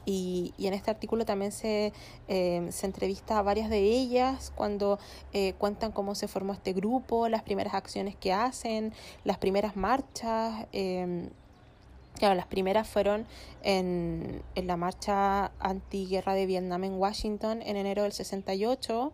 Y, 0.10 0.54
en 0.58 0.74
este 0.74 0.90
artículo 0.90 1.26
también 1.26 1.52
se, 1.52 1.92
eh, 2.30 2.66
se 2.72 2.86
entrevista 2.86 3.38
a 3.38 3.42
varias 3.42 3.70
de 3.70 3.80
ellas 3.80 4.54
cuando 4.56 5.00
eh, 5.34 5.54
cuentan 5.58 5.92
cómo 5.92 6.16
se 6.16 6.30
formó 6.30 6.54
este 6.54 6.72
grupo, 6.72 7.28
las 7.28 7.44
primeras 7.44 7.74
acciones 7.74 8.16
que 8.16 8.32
hacen, 8.32 8.94
las 9.26 9.38
primeras 9.38 9.76
marchas. 9.76 10.66
Eh, 10.72 11.30
Claro, 12.18 12.34
las 12.34 12.48
primeras 12.48 12.88
fueron 12.88 13.28
en, 13.62 14.42
en 14.56 14.66
la 14.66 14.76
marcha 14.76 15.52
antiguerra 15.60 16.34
de 16.34 16.48
Vietnam 16.48 16.84
en 16.84 16.94
Washington 16.96 17.62
en 17.62 17.78
enero 17.78 18.02
del 18.02 18.12
68 18.12 19.14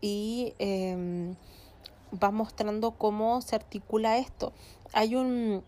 y 0.00 0.52
eh, 0.58 1.34
va 2.22 2.30
mostrando 2.30 2.92
cómo 2.92 3.40
se 3.42 3.54
articula 3.54 4.18
esto. 4.18 4.52
Hay 4.92 5.14
un 5.14 5.62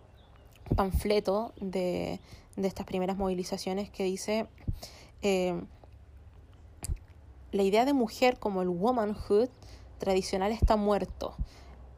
panfleto 0.74 1.52
de, 1.60 2.20
de 2.58 2.68
estas 2.68 2.86
primeras 2.86 3.16
movilizaciones 3.16 3.88
que 3.88 4.04
dice 4.04 4.48
eh, 5.22 5.60
la 7.52 7.62
idea 7.62 7.84
de 7.84 7.92
mujer 7.92 8.38
como 8.38 8.62
el 8.62 8.68
womanhood 8.68 9.48
tradicional 9.98 10.52
está 10.52 10.76
muerto. 10.76 11.34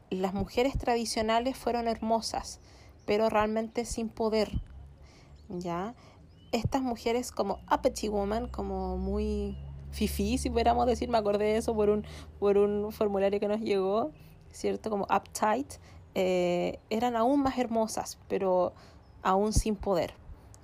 Las 0.09 0.33
mujeres 0.33 0.77
tradicionales 0.77 1.57
fueron 1.57 1.87
hermosas, 1.87 2.59
pero 3.05 3.29
realmente 3.29 3.85
sin 3.85 4.09
poder. 4.09 4.61
¿Ya? 5.49 5.95
Estas 6.51 6.81
mujeres 6.81 7.31
como 7.31 7.59
uppity 7.71 8.07
woman, 8.07 8.47
como 8.47 8.97
muy 8.97 9.57
fifi, 9.91 10.37
si 10.37 10.49
pudiéramos 10.49 10.85
decir, 10.85 11.09
me 11.09 11.17
acordé 11.17 11.45
de 11.45 11.57
eso 11.57 11.75
por 11.75 11.89
un, 11.89 12.05
por 12.39 12.57
un 12.57 12.91
formulario 12.91 13.39
que 13.39 13.47
nos 13.47 13.59
llegó, 13.59 14.11
¿cierto? 14.51 14.89
Como 14.89 15.03
uptight, 15.05 15.73
eh, 16.15 16.79
eran 16.89 17.15
aún 17.15 17.41
más 17.41 17.57
hermosas, 17.57 18.19
pero 18.29 18.73
aún 19.21 19.53
sin 19.53 19.75
poder 19.75 20.20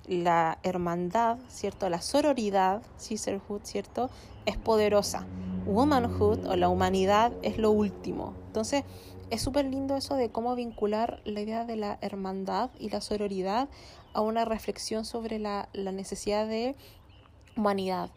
la 0.08 0.58
hermandad, 0.62 1.38
¿cierto? 1.48 1.88
La 1.88 2.00
sororidad, 2.00 2.82
sisterhood, 2.96 3.60
¿cierto? 3.64 4.10
Es 4.46 4.56
poderosa. 4.56 5.26
Womanhood 5.66 6.46
o 6.46 6.56
la 6.56 6.68
humanidad 6.68 7.32
es 7.42 7.58
lo 7.58 7.70
último. 7.70 8.34
Entonces, 8.46 8.84
es 9.30 9.42
súper 9.42 9.66
lindo 9.66 9.96
eso 9.96 10.14
de 10.14 10.30
cómo 10.30 10.54
vincular 10.54 11.20
la 11.24 11.40
idea 11.40 11.64
de 11.64 11.76
la 11.76 11.98
hermandad 12.00 12.70
y 12.78 12.88
la 12.88 13.02
sororidad 13.02 13.68
a 14.14 14.22
una 14.22 14.46
reflexión 14.46 15.04
sobre 15.04 15.38
la, 15.38 15.68
la 15.74 15.92
necesidad 15.92 16.48
de 16.48 16.74
humanidad. 17.56 18.10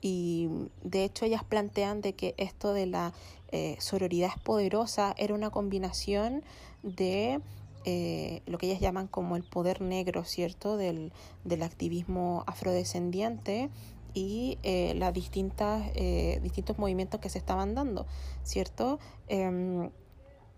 Y 0.00 0.48
de 0.82 1.04
hecho 1.04 1.24
ellas 1.24 1.44
plantean 1.44 2.00
de 2.00 2.14
que 2.14 2.34
esto 2.38 2.72
de 2.72 2.86
la 2.86 3.12
eh, 3.50 3.76
sororidad 3.78 4.30
es 4.36 4.42
poderosa 4.42 5.14
era 5.16 5.34
una 5.34 5.50
combinación 5.50 6.42
de 6.82 7.40
eh, 7.84 8.42
lo 8.46 8.58
que 8.58 8.66
ellas 8.66 8.80
llaman 8.80 9.06
como 9.08 9.36
el 9.36 9.44
poder 9.44 9.80
negro, 9.80 10.24
¿cierto? 10.24 10.76
Del, 10.76 11.12
del 11.44 11.62
activismo 11.62 12.44
afrodescendiente 12.46 13.70
y 14.14 14.58
eh, 14.62 14.94
las 14.96 15.12
distintas 15.14 15.90
eh, 15.94 16.40
distintos 16.42 16.78
movimientos 16.78 17.20
que 17.20 17.28
se 17.28 17.38
estaban 17.38 17.74
dando, 17.74 18.06
¿cierto? 18.42 18.98
Em, 19.28 19.90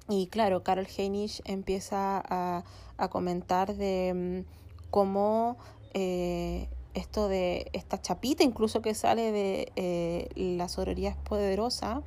y 0.09 0.27
claro, 0.27 0.63
Carol 0.65 0.87
Heinisch 0.97 1.43
empieza 1.45 2.23
a, 2.27 2.65
a 2.97 3.09
comentar 3.09 3.75
de 3.75 4.45
mm, 4.45 4.91
cómo 4.91 5.57
esto 6.95 7.29
de 7.29 7.69
esta 7.73 8.01
chapita 8.01 8.45
incluso 8.45 8.81
que 8.81 8.95
sale 8.95 9.33
de 9.33 10.31
la 10.57 10.69
sororidad 10.69 11.17
poderosa 11.25 12.03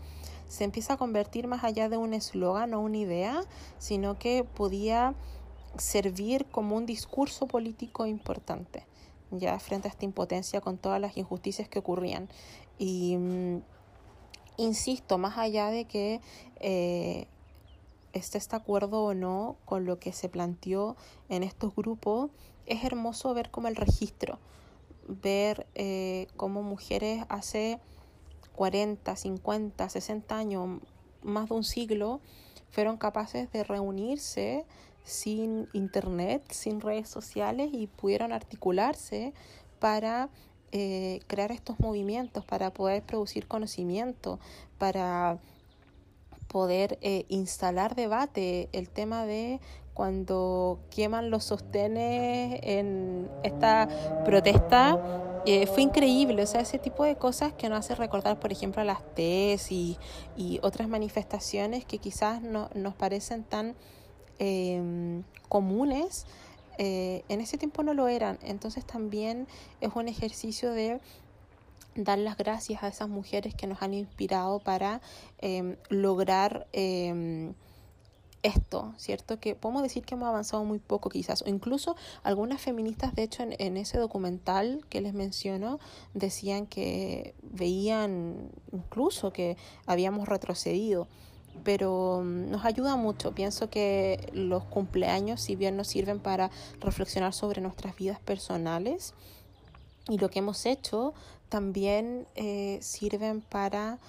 se 0.53 0.65
empieza 0.65 0.93
a 0.93 0.97
convertir 0.97 1.47
más 1.47 1.63
allá 1.63 1.89
de 1.89 1.97
un 1.97 2.13
eslogan 2.13 2.75
o 2.75 2.79
una 2.79 2.97
idea, 2.97 3.41
sino 3.79 4.19
que 4.19 4.43
podía 4.43 5.15
servir 5.79 6.45
como 6.45 6.75
un 6.75 6.85
discurso 6.85 7.47
político 7.47 8.05
importante, 8.05 8.85
ya 9.31 9.57
frente 9.57 9.87
a 9.87 9.91
esta 9.91 10.05
impotencia 10.05 10.61
con 10.61 10.77
todas 10.77 11.01
las 11.01 11.17
injusticias 11.17 11.67
que 11.67 11.79
ocurrían. 11.79 12.29
Y 12.77 13.17
mm, 13.17 13.61
insisto, 14.57 15.17
más 15.17 15.39
allá 15.39 15.71
de 15.71 15.85
que 15.85 16.21
eh, 16.59 17.25
esté 18.13 18.37
este 18.37 18.55
acuerdo 18.55 19.05
o 19.05 19.15
no 19.15 19.55
con 19.65 19.85
lo 19.85 19.97
que 19.97 20.13
se 20.13 20.29
planteó 20.29 20.95
en 21.29 21.41
estos 21.41 21.75
grupos, 21.75 22.29
es 22.67 22.83
hermoso 22.83 23.33
ver 23.33 23.49
como 23.49 23.69
el 23.69 23.75
registro, 23.75 24.37
ver 25.07 25.65
eh, 25.73 26.27
cómo 26.37 26.61
mujeres 26.61 27.25
hace 27.29 27.79
40, 28.55 29.15
50, 29.15 29.89
60 29.89 30.37
años, 30.37 30.79
más 31.21 31.49
de 31.49 31.55
un 31.55 31.63
siglo, 31.63 32.21
fueron 32.69 32.97
capaces 32.97 33.51
de 33.51 33.63
reunirse 33.63 34.65
sin 35.03 35.67
internet, 35.73 36.43
sin 36.49 36.81
redes 36.81 37.09
sociales 37.09 37.69
y 37.73 37.87
pudieron 37.87 38.31
articularse 38.31 39.33
para 39.79 40.29
eh, 40.71 41.19
crear 41.27 41.51
estos 41.51 41.79
movimientos, 41.79 42.45
para 42.45 42.73
poder 42.73 43.03
producir 43.03 43.47
conocimiento, 43.47 44.39
para 44.77 45.37
poder 46.47 46.97
eh, 47.01 47.25
instalar 47.29 47.95
debate, 47.95 48.69
el 48.71 48.89
tema 48.89 49.25
de 49.25 49.59
cuando 49.93 50.79
queman 50.89 51.29
los 51.29 51.43
sostenes 51.43 52.59
en 52.63 53.29
esta 53.43 53.87
protesta, 54.25 54.99
eh, 55.45 55.67
fue 55.67 55.81
increíble, 55.81 56.41
o 56.41 56.47
sea, 56.47 56.61
ese 56.61 56.79
tipo 56.79 57.03
de 57.03 57.15
cosas 57.17 57.51
que 57.53 57.67
nos 57.67 57.79
hace 57.79 57.95
recordar, 57.95 58.39
por 58.39 58.51
ejemplo, 58.51 58.81
a 58.81 58.85
las 58.85 59.03
TES 59.13 59.71
y, 59.71 59.97
otras 60.61 60.87
manifestaciones 60.87 61.83
que 61.85 61.97
quizás 61.97 62.41
no, 62.41 62.69
nos 62.75 62.95
parecen 62.95 63.43
tan 63.43 63.75
em, 64.39 65.23
comunes, 65.49 66.25
eh, 66.77 67.23
en 67.27 67.41
ese 67.41 67.57
tiempo 67.57 67.83
no 67.83 67.93
lo 67.93 68.07
eran, 68.07 68.39
entonces 68.41 68.85
también 68.85 69.47
es 69.81 69.91
un 69.95 70.07
ejercicio 70.07 70.71
de 70.71 70.99
dar 71.95 72.17
las 72.17 72.37
gracias 72.37 72.81
a 72.83 72.87
esas 72.87 73.09
mujeres 73.09 73.53
que 73.53 73.67
nos 73.67 73.81
han 73.81 73.93
inspirado 73.93 74.59
para 74.59 75.01
em, 75.39 75.75
lograr 75.89 76.67
em, 76.71 77.53
esto, 78.43 78.93
¿cierto? 78.97 79.39
Que 79.39 79.55
podemos 79.55 79.81
decir 79.81 80.03
que 80.03 80.15
hemos 80.15 80.27
avanzado 80.27 80.63
muy 80.65 80.79
poco 80.79 81.09
quizás, 81.09 81.41
o 81.41 81.49
incluso 81.49 81.95
algunas 82.23 82.61
feministas, 82.61 83.15
de 83.15 83.23
hecho, 83.23 83.43
en, 83.43 83.77
ese 83.77 83.97
documental 83.97 84.85
que 84.89 85.01
les 85.01 85.13
menciono, 85.13 85.79
decían 86.13 86.67
que 86.67 87.33
veían 87.41 88.51
incluso 88.71 89.31
que 89.31 89.57
habíamos 89.85 90.27
retrocedido, 90.27 91.07
pero 91.63 92.21
mm, 92.23 92.51
nos 92.51 92.65
ayuda 92.65 92.97
mucho. 92.97 93.33
Pienso 93.33 93.69
que 93.69 94.29
los 94.33 94.65
cumpleaños, 94.65 95.41
si 95.41 95.55
bien 95.55 95.77
nos 95.77 95.87
sirven 95.87 96.19
para 96.19 96.51
reflexionar 96.81 97.33
sobre 97.33 97.61
nuestras 97.61 97.95
vidas 97.95 98.19
personales 98.19 99.13
y 100.09 100.17
lo 100.17 100.29
que 100.29 100.39
hemos 100.39 100.65
hecho, 100.65 101.13
también 101.47 102.27
eh, 102.35 102.79
sirven 102.81 103.41
para 103.41 103.99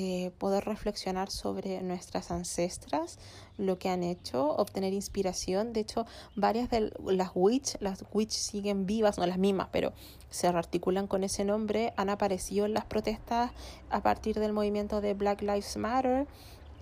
eh, 0.00 0.30
poder 0.38 0.64
reflexionar 0.64 1.28
sobre 1.28 1.82
nuestras 1.82 2.30
ancestras, 2.30 3.18
lo 3.56 3.80
que 3.80 3.88
han 3.88 4.04
hecho, 4.04 4.54
obtener 4.54 4.92
inspiración. 4.92 5.72
De 5.72 5.80
hecho, 5.80 6.06
varias 6.36 6.70
de 6.70 6.92
las 7.04 7.32
witch, 7.34 7.76
las 7.80 8.04
witch 8.12 8.30
siguen 8.30 8.86
vivas, 8.86 9.18
no 9.18 9.26
las 9.26 9.38
mismas, 9.38 9.70
pero 9.72 9.92
se 10.30 10.46
articulan 10.46 11.08
con 11.08 11.24
ese 11.24 11.44
nombre, 11.44 11.94
han 11.96 12.10
aparecido 12.10 12.64
en 12.64 12.74
las 12.74 12.84
protestas 12.84 13.50
a 13.90 14.00
partir 14.00 14.38
del 14.38 14.52
movimiento 14.52 15.00
de 15.00 15.14
Black 15.14 15.42
Lives 15.42 15.76
Matter. 15.76 16.28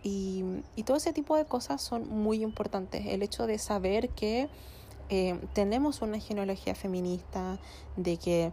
Y, 0.03 0.45
y 0.75 0.83
todo 0.83 0.99
ese 0.99 1.15
tipo 1.15 1.37
de 1.37 1.47
cosas 1.47 1.81
son 1.81 2.07
muy 2.11 2.43
importantes. 2.43 3.07
El 3.07 3.23
hecho 3.23 3.47
de 3.47 3.57
saber 3.57 4.11
que 4.11 4.51
eh, 5.09 5.41
tenemos 5.55 6.03
una 6.03 6.21
genealogía 6.21 6.75
feminista, 6.75 7.59
de 7.97 8.19
que 8.19 8.53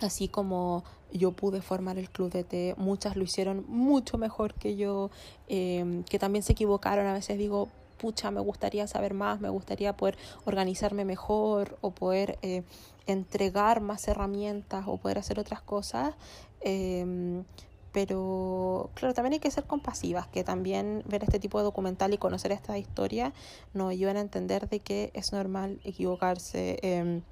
así 0.00 0.26
como 0.26 0.82
yo 1.14 1.32
pude 1.32 1.62
formar 1.62 1.98
el 1.98 2.10
club 2.10 2.30
de 2.30 2.44
té, 2.44 2.74
muchas 2.76 3.16
lo 3.16 3.22
hicieron 3.22 3.64
mucho 3.68 4.18
mejor 4.18 4.54
que 4.54 4.76
yo, 4.76 5.10
em, 5.48 6.02
que 6.04 6.18
también 6.18 6.42
se 6.42 6.52
equivocaron, 6.52 7.06
a 7.06 7.12
veces 7.12 7.38
digo, 7.38 7.68
pucha, 7.98 8.30
me 8.30 8.40
gustaría 8.40 8.86
saber 8.86 9.14
más, 9.14 9.40
me 9.40 9.48
gustaría 9.48 9.96
poder 9.96 10.18
organizarme 10.44 11.04
mejor 11.04 11.78
o 11.80 11.92
poder 11.92 12.38
eh, 12.42 12.64
entregar 13.06 13.80
más 13.80 14.06
herramientas 14.08 14.84
o 14.88 14.96
poder 14.98 15.18
hacer 15.18 15.38
otras 15.38 15.62
cosas. 15.62 16.14
Em, 16.60 17.44
pero 17.92 18.90
claro, 18.94 19.14
también 19.14 19.34
hay 19.34 19.38
que 19.38 19.50
ser 19.52 19.64
compasivas, 19.64 20.26
que 20.26 20.42
también 20.42 21.04
ver 21.06 21.22
este 21.22 21.38
tipo 21.38 21.58
de 21.58 21.64
documental 21.64 22.12
y 22.12 22.18
conocer 22.18 22.50
esta 22.50 22.76
historia 22.76 23.32
nos 23.72 23.90
ayudan 23.90 24.16
a 24.16 24.20
entender 24.20 24.68
de 24.68 24.80
que 24.80 25.10
es 25.14 25.32
normal 25.32 25.80
equivocarse. 25.84 26.78
Em, 26.82 27.22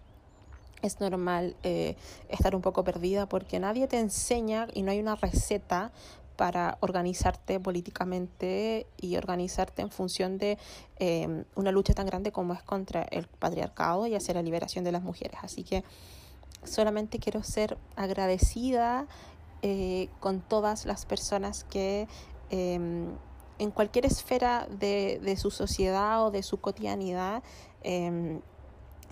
es 0.83 1.01
normal 1.01 1.57
eh, 1.63 1.97
estar 2.29 2.55
un 2.55 2.63
poco 2.63 2.85
perdida 2.85 3.29
porque 3.29 3.59
nadie 3.59 3.87
te 3.89 3.99
enseña 3.99 4.69
y 4.75 4.83
no 4.83 4.91
hay 4.91 5.01
una 5.01 5.15
receta 5.15 5.93
para 6.37 6.79
organizarte 6.81 7.61
políticamente 7.61 8.87
y 8.97 9.17
organizarte 9.17 9.83
en 9.83 9.91
función 9.91 10.39
de 10.39 10.59
em, 10.97 11.45
una 11.55 11.71
lucha 11.71 11.95
tan 11.95 12.07
grande 12.07 12.33
como 12.33 12.55
es 12.55 12.63
contra 12.63 13.03
el 13.03 13.29
patriarcado 13.29 14.07
y 14.07 14.15
hacia 14.15 14.35
la 14.35 14.43
liberación 14.43 14.85
de 14.85 14.93
las 14.93 15.03
mujeres. 15.03 15.39
Así 15.43 15.63
que 15.63 15.85
solamente 16.65 17.19
quiero 17.19 17.43
ser 17.43 17.77
agradecida 17.97 19.07
eh, 19.63 20.09
con 20.21 20.41
todas 20.41 20.87
las 20.87 21.07
personas 21.07 21.65
que 21.65 22.09
em, 22.51 23.09
en 23.59 23.71
cualquier 23.71 24.07
esfera 24.07 24.67
de, 24.69 25.21
de, 25.23 25.37
su 25.37 25.51
sociedad 25.51 26.27
o 26.27 26.31
de 26.31 26.43
su 26.43 26.61
cotidianidad 26.61 27.43
em, 27.85 28.41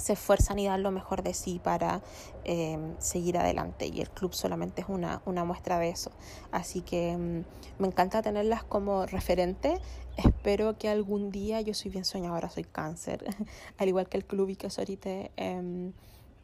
se 0.00 0.14
esfuerzan 0.14 0.58
y 0.58 0.66
dan 0.66 0.82
lo 0.82 0.90
mejor 0.90 1.22
de 1.22 1.34
sí 1.34 1.60
para 1.62 2.02
em, 2.44 2.94
seguir 2.98 3.38
adelante 3.38 3.86
y 3.86 4.00
el 4.00 4.10
club 4.10 4.34
solamente 4.34 4.82
es 4.82 4.88
una, 4.88 5.22
una 5.26 5.44
muestra 5.44 5.78
de 5.78 5.90
eso. 5.90 6.10
Así 6.50 6.80
que 6.80 7.44
me 7.78 7.86
encanta 7.86 8.22
tenerlas 8.22 8.64
como 8.64 9.06
referente. 9.06 9.80
Espero 10.16 10.78
que 10.78 10.88
algún 10.88 11.30
día, 11.30 11.60
yo 11.60 11.74
soy 11.74 11.90
bien 11.90 12.04
soñadora, 12.04 12.50
soy 12.50 12.64
cáncer, 12.64 13.24
al 13.78 13.88
igual 13.88 14.08
que 14.08 14.16
el 14.16 14.24
club 14.24 14.48
y 14.48 14.56
que 14.56 14.68
ahorita 14.76 15.10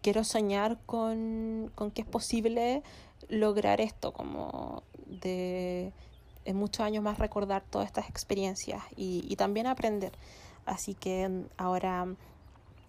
quiero 0.02 0.22
soñar 0.22 0.78
con, 0.86 1.72
con 1.75 1.90
que 1.90 2.02
es 2.02 2.06
posible 2.06 2.82
lograr 3.28 3.80
esto, 3.80 4.12
como 4.12 4.82
de 5.06 5.92
en 6.44 6.56
muchos 6.56 6.86
años 6.86 7.02
más 7.02 7.18
recordar 7.18 7.64
todas 7.68 7.88
estas 7.88 8.08
experiencias 8.08 8.82
y, 8.96 9.25
y 9.28 9.34
también 9.34 9.66
aprender. 9.66 10.12
Así 10.64 10.94
que 10.94 11.44
ahora 11.56 12.06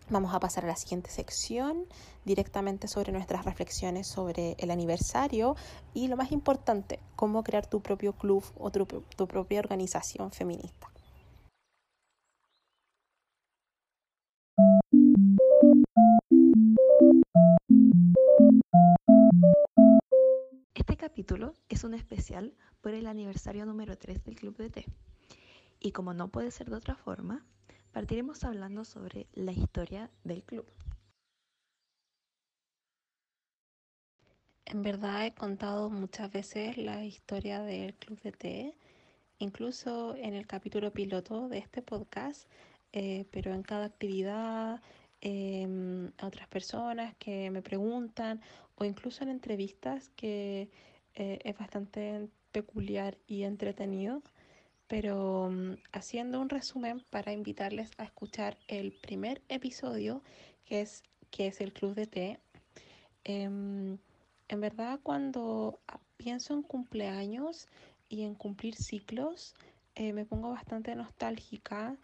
vamos 0.10 0.34
a 0.34 0.40
pasar 0.40 0.66
a 0.66 0.68
la 0.68 0.76
siguiente 0.76 1.10
sección 1.10 1.86
directamente 2.26 2.88
sobre 2.88 3.12
nuestras 3.12 3.46
reflexiones 3.46 4.08
sobre 4.08 4.56
el 4.60 4.72
aniversario 4.72 5.56
y 5.94 6.08
lo 6.08 6.18
más 6.18 6.32
importante, 6.32 7.00
cómo 7.16 7.44
crear 7.44 7.68
tu 7.68 7.82
propio 7.82 8.14
club 8.14 8.44
o 8.58 8.72
tu, 8.72 9.28
propia 9.28 9.60
organización 9.60 10.32
feminista. 10.32 10.90
capítulo 20.98 21.54
es 21.70 21.84
un 21.84 21.94
especial 21.94 22.54
por 22.82 22.94
el 22.94 23.08
aniversario 23.08 23.66
número 23.66 23.98
3 23.98 24.24
del 24.24 24.36
Club 24.36 24.58
de 24.58 24.70
Té. 24.70 24.86
Y 25.80 25.92
como 25.92 26.14
no 26.14 26.28
puede 26.28 26.52
ser 26.52 26.70
de 26.70 26.76
otra 26.76 26.96
forma, 26.96 27.46
partiremos 27.92 28.44
hablando 28.44 28.86
sobre 28.86 29.28
la 29.34 29.52
historia 29.52 30.10
del 30.24 30.44
club. 30.44 30.66
En 34.66 34.84
verdad 34.84 35.26
he 35.26 35.34
contado 35.34 35.90
muchas 35.90 36.32
veces 36.32 36.78
la 36.78 37.06
historia 37.06 37.62
del 37.62 37.94
Club 37.96 38.20
de 38.22 38.32
Té, 38.34 38.76
incluso 39.40 40.16
en 40.16 40.34
el 40.34 40.46
capítulo 40.46 40.92
piloto 40.92 41.48
de 41.48 41.60
este 41.60 41.82
podcast, 41.82 42.50
eh, 42.92 43.26
pero 43.32 43.54
en 43.54 43.64
cada 43.64 43.86
actividad, 43.86 44.82
eh, 45.22 45.68
a 46.18 46.28
otras 46.28 46.48
personas 46.50 47.16
que 47.18 47.50
me 47.50 47.62
preguntan 47.62 48.42
o 48.76 48.86
incluso 48.86 49.24
en 49.24 49.30
entrevistas 49.30 50.10
que 50.16 50.70
eh, 51.16 51.40
es 51.44 51.58
bastante 51.58 52.30
peculiar 52.52 53.18
y 53.26 53.44
entretenido, 53.44 54.22
pero 54.88 55.50
mm, 55.52 55.76
haciendo 55.92 56.40
un 56.40 56.50
resumen 56.50 57.04
para 57.10 57.34
invitarles 57.34 57.92
a 57.98 58.04
escuchar 58.04 58.58
el 58.68 58.92
primer 58.94 59.42
episodio, 59.50 60.22
que 60.66 60.82
es, 60.82 61.04
que 61.32 61.48
es 61.48 61.62
el 61.62 61.74
Club 61.74 61.96
de 61.96 62.08
Té. 62.08 62.40
Em, 63.24 63.98
en 64.48 64.62
verdad, 64.62 65.00
cuando 65.04 65.80
pienso 66.18 66.54
en 66.54 66.64
cumpleaños 66.64 67.68
y 68.10 68.24
en 68.24 68.36
cumplir 68.36 68.76
ciclos, 68.76 69.54
eh, 69.96 70.14
me 70.14 70.26
pongo 70.26 70.50
bastante 70.50 70.96
nostálgica 70.96 71.98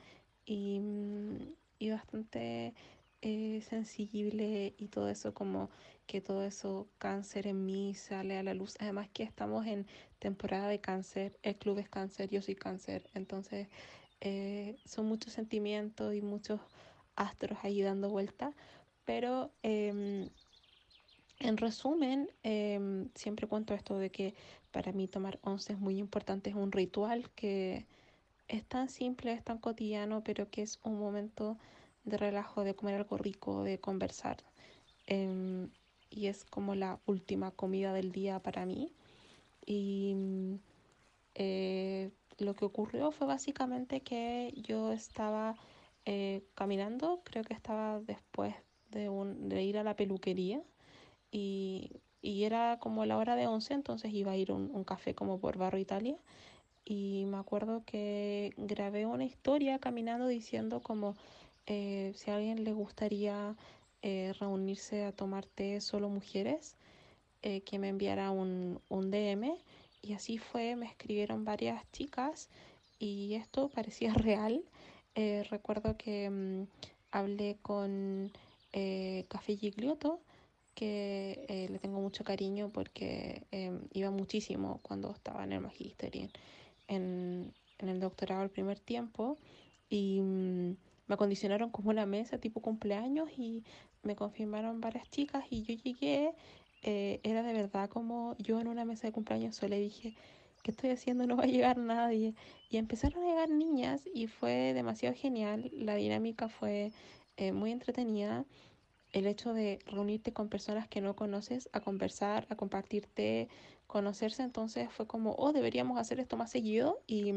y, 0.45 0.79
mm, 0.79 1.37
y 1.79 1.89
bastante 1.91 2.73
eh, 3.21 3.61
sensible 3.61 4.73
y 4.77 4.89
todo 4.89 5.07
eso 5.09 5.33
como 5.33 5.69
que 6.07 6.19
todo 6.19 6.43
eso 6.43 6.89
cáncer 6.97 7.47
en 7.47 7.65
mí 7.65 7.95
sale 7.95 8.37
a 8.37 8.43
la 8.43 8.53
luz. 8.53 8.75
Además 8.79 9.07
que 9.13 9.23
estamos 9.23 9.65
en 9.65 9.87
temporada 10.23 10.69
de 10.69 10.79
cáncer, 10.79 11.37
el 11.43 11.57
club 11.57 11.79
es 11.79 11.89
cáncer, 11.89 12.29
yo 12.29 12.41
soy 12.41 12.55
cáncer, 12.55 13.09
entonces 13.13 13.67
eh, 14.21 14.77
son 14.85 15.05
muchos 15.05 15.33
sentimientos 15.33 16.15
y 16.15 16.21
muchos 16.21 16.61
astros 17.17 17.59
ahí 17.61 17.81
dando 17.81 18.09
vuelta, 18.09 18.53
pero 19.03 19.51
em, 19.63 20.29
en 21.39 21.57
resumen, 21.57 22.29
em, 22.43 23.09
siempre 23.15 23.47
cuento 23.47 23.73
esto 23.73 23.97
de 23.97 24.11
que 24.11 24.33
para 24.71 24.93
mí 24.93 25.09
tomar 25.09 25.39
once 25.43 25.73
es 25.73 25.79
muy 25.79 25.97
importante, 25.97 26.49
es 26.51 26.55
un 26.55 26.71
ritual 26.71 27.29
que 27.31 27.85
es 28.47 28.63
tan 28.65 28.87
simple, 28.87 29.33
es 29.33 29.43
tan 29.43 29.57
cotidiano, 29.57 30.23
pero 30.23 30.49
que 30.49 30.61
es 30.61 30.79
un 30.85 30.97
momento 30.97 31.57
de 32.05 32.15
relajo, 32.17 32.63
de 32.63 32.75
comer 32.75 32.95
algo 32.95 33.17
rico, 33.17 33.63
de 33.63 33.77
conversar. 33.77 34.37
Em, 35.05 35.69
y 36.09 36.27
es 36.27 36.45
como 36.45 36.75
la 36.75 37.01
última 37.05 37.51
comida 37.51 37.91
del 37.91 38.13
día 38.13 38.39
para 38.39 38.65
mí. 38.65 38.93
Y 39.65 40.15
eh, 41.35 42.11
lo 42.37 42.55
que 42.55 42.65
ocurrió 42.65 43.11
fue 43.11 43.27
básicamente 43.27 44.01
que 44.01 44.53
yo 44.57 44.91
estaba 44.91 45.55
eh, 46.05 46.43
caminando, 46.55 47.21
creo 47.23 47.43
que 47.43 47.53
estaba 47.53 47.99
después 48.01 48.55
de, 48.91 49.09
un, 49.09 49.49
de 49.49 49.63
ir 49.63 49.77
a 49.77 49.83
la 49.83 49.95
peluquería 49.95 50.61
y, 51.31 51.91
era 52.25 52.79
como 52.79 53.05
la 53.05 53.17
hora 53.17 53.35
de 53.35 53.47
11, 53.47 53.73
entonces 53.73 54.13
iba 54.13 54.31
a 54.31 54.37
ir 54.37 54.51
a 54.51 54.53
un, 54.53 54.71
un 54.73 54.83
café 54.85 55.13
como 55.13 55.39
por 55.39 55.57
Barro 55.57 55.77
Italia 55.77 56.17
y 56.85 57.25
me 57.27 57.37
acuerdo 57.37 57.83
que 57.85 58.53
grabé 58.57 59.05
una 59.05 59.25
historia 59.25 59.79
caminando 59.79 60.27
diciendo 60.27 60.81
como 60.81 61.15
eh, 61.65 62.11
si 62.15 62.31
a 62.31 62.35
alguien 62.35 62.63
le 62.63 62.73
gustaría 62.73 63.55
eh, 64.01 64.33
reunirse 64.39 65.05
a 65.05 65.13
tomar 65.13 65.45
té 65.45 65.79
solo 65.79 66.09
mujeres, 66.09 66.75
eh, 67.43 67.61
que 67.61 67.79
me 67.79 67.89
enviara 67.89 68.31
un, 68.31 68.81
un 68.89 69.11
DM. 69.11 69.55
Y 70.01 70.13
así 70.13 70.37
fue, 70.37 70.75
me 70.75 70.85
escribieron 70.87 71.45
varias 71.45 71.83
chicas 71.91 72.49
y 72.99 73.35
esto 73.35 73.69
parecía 73.69 74.13
real. 74.13 74.63
recuerdo 75.49 75.95
que 75.97 76.29
mm, 76.29 76.67
hablé 77.11 77.57
con 77.61 78.31
Café 79.27 79.55
Gigliotto, 79.55 80.19
que 80.73 81.67
le 81.69 81.77
tengo 81.77 82.01
mucho 82.01 82.23
cariño 82.23 82.71
porque 82.73 83.43
iba 83.93 84.09
muchísimo 84.09 84.79
cuando 84.81 85.11
estaba 85.11 85.43
en 85.43 85.53
el 85.53 85.61
magister 85.61 86.15
y 86.15 86.29
en, 86.87 87.53
en 87.77 87.89
el 87.89 87.99
doctorado 87.99 88.43
el 88.43 88.49
primer 88.49 88.79
tiempo. 88.79 89.37
Y 89.89 90.21
mm, 90.21 90.75
me 91.07 91.15
acondicionaron 91.15 91.69
como 91.69 91.89
una 91.89 92.05
mesa 92.05 92.39
tipo 92.39 92.61
cumpleaños 92.61 93.29
y 93.37 93.63
me 94.01 94.15
confirmaron 94.15 94.81
varias 94.81 95.09
chicas 95.09 95.45
y 95.49 95.63
yo 95.63 95.75
llegué, 95.75 96.33
eh, 96.83 97.19
era 97.23 97.43
de 97.43 97.53
verdad 97.53 97.89
como 97.89 98.35
yo 98.39 98.59
en 98.59 98.67
una 98.67 98.85
mesa 98.85 99.07
de 99.07 99.13
cumpleaños 99.13 99.55
solo 99.55 99.75
dije, 99.75 100.15
¿qué 100.63 100.71
estoy 100.71 100.91
haciendo? 100.91 101.27
No 101.27 101.37
va 101.37 101.43
a 101.43 101.47
llegar 101.47 101.77
nadie. 101.77 102.35
Y 102.69 102.77
empezaron 102.77 103.23
a 103.23 103.27
llegar 103.27 103.49
niñas 103.49 104.03
y 104.13 104.27
fue 104.27 104.73
demasiado 104.73 105.15
genial, 105.15 105.69
la 105.73 105.95
dinámica 105.95 106.49
fue 106.49 106.93
eh, 107.37 107.51
muy 107.53 107.71
entretenida. 107.71 108.45
el 109.11 109.27
hecho 109.27 109.53
de 109.53 109.79
reunirte 109.85 110.33
con 110.33 110.49
personas 110.49 110.87
que 110.87 111.01
no 111.01 111.15
conoces 111.15 111.69
a 111.73 111.81
conversar, 111.81 112.47
a 112.49 112.55
compartirte, 112.55 113.49
conocerse, 113.87 114.43
entonces 114.43 114.91
fue 114.91 115.07
como, 115.07 115.35
oh, 115.37 115.53
deberíamos 115.53 115.99
hacer 115.99 116.19
esto 116.19 116.37
más 116.37 116.51
seguido 116.51 117.01
y 117.07 117.33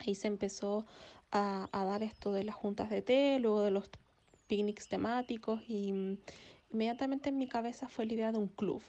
ahí 0.00 0.14
se 0.14 0.28
empezó 0.28 0.86
a, 1.30 1.68
a 1.72 1.84
dar 1.84 2.02
esto 2.02 2.32
de 2.32 2.44
las 2.44 2.54
juntas 2.54 2.90
de 2.90 3.02
té, 3.02 3.38
luego 3.40 3.62
de 3.62 3.70
los 3.72 3.90
picnics 4.46 4.88
temáticos 4.88 5.60
y 5.68 6.18
inmediatamente 6.70 7.28
en 7.30 7.38
mi 7.38 7.48
cabeza 7.48 7.88
fue 7.88 8.06
la 8.06 8.14
idea 8.14 8.32
de 8.32 8.38
un 8.38 8.48
club, 8.48 8.82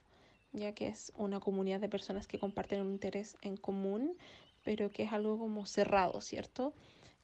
ya 0.54 0.74
que 0.74 0.88
es 0.88 1.12
una 1.16 1.40
comunidad 1.40 1.80
de 1.80 1.90
personas 1.90 2.28
que 2.28 2.40
comparten 2.40 2.82
un 2.82 2.92
interés 2.92 3.38
en 3.42 3.58
común, 3.58 4.16
pero 4.64 4.92
que 4.92 5.04
es 5.04 5.14
algo 5.14 5.38
como 5.38 5.66
cerrado, 5.66 6.22
¿cierto? 6.22 6.74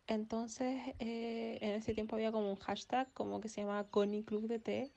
Entonces, 0.08 0.82
eh, 1.00 1.58
en 1.62 1.72
ese 1.72 1.94
tiempo 1.94 2.16
había 2.16 2.32
como 2.32 2.50
un 2.50 2.58
hashtag 2.58 3.12
como 3.14 3.40
que 3.40 3.50
se 3.50 3.62
llamaba 3.62 3.86
Connie 3.86 4.24
Club 4.24 4.48
de 4.48 4.60
Té, 4.60 4.92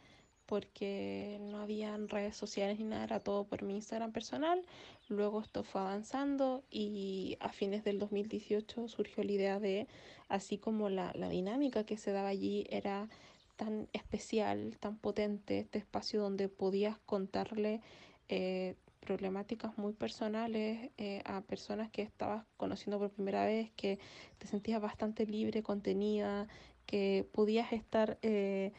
porque 0.47 1.39
no 1.41 1.59
habían 1.59 2.09
redes 2.09 2.37
sociales 2.37 2.79
ni 2.79 2.85
nada, 2.85 3.05
era 3.05 3.21
todo 3.21 3.45
por 3.45 3.63
mi 3.63 3.75
Instagram 3.75 4.13
personal. 4.13 4.65
Luego 5.09 5.41
esto 5.41 5.65
fue 5.65 5.81
avanzando 5.81 6.65
y 6.71 7.37
a 7.41 7.51
fines 7.51 7.85
del 7.85 7.99
2018 7.99 8.89
surgió 8.89 9.25
la 9.25 9.33
idea 9.33 9.61
de, 9.61 9.89
así 10.29 10.59
como 10.59 10.89
la, 10.89 11.13
la 11.15 11.29
dinámica 11.29 11.85
que 11.85 11.97
se 11.97 12.13
daba 12.13 12.29
allí 12.29 12.67
era 12.71 13.09
tan 13.57 13.89
especial, 13.93 14.77
tan 14.79 14.97
potente, 14.97 15.59
este 15.59 15.79
espacio 15.79 16.21
donde 16.21 16.49
podías 16.49 16.99
contarle 17.07 17.81
eh, 18.29 18.77
problemáticas 19.01 19.79
muy 19.79 19.93
personales 19.93 20.91
eh, 20.99 21.23
a 21.25 21.41
personas 21.41 21.91
que 21.91 22.03
estabas 22.03 22.45
conociendo 22.57 22.99
por 22.99 23.11
primera 23.11 23.45
vez, 23.47 23.71
que 23.77 23.99
te 24.39 24.47
sentías 24.47 24.81
bastante 24.81 25.27
libre, 25.27 25.63
contenida, 25.63 26.49
que 26.87 27.27
podías 27.33 27.73
estar 27.73 28.19
eh, 28.23 28.73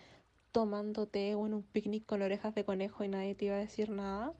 tomándote 0.51 1.33
o 1.35 1.47
en 1.47 1.53
un 1.53 1.63
picnic 1.63 2.05
con 2.05 2.21
orejas 2.21 2.53
de 2.55 2.63
conejo 2.63 3.03
y 3.03 3.07
nadie 3.07 3.35
te 3.35 3.45
iba 3.45 3.55
a 3.55 3.59
decir 3.59 3.89
nada, 3.89 4.33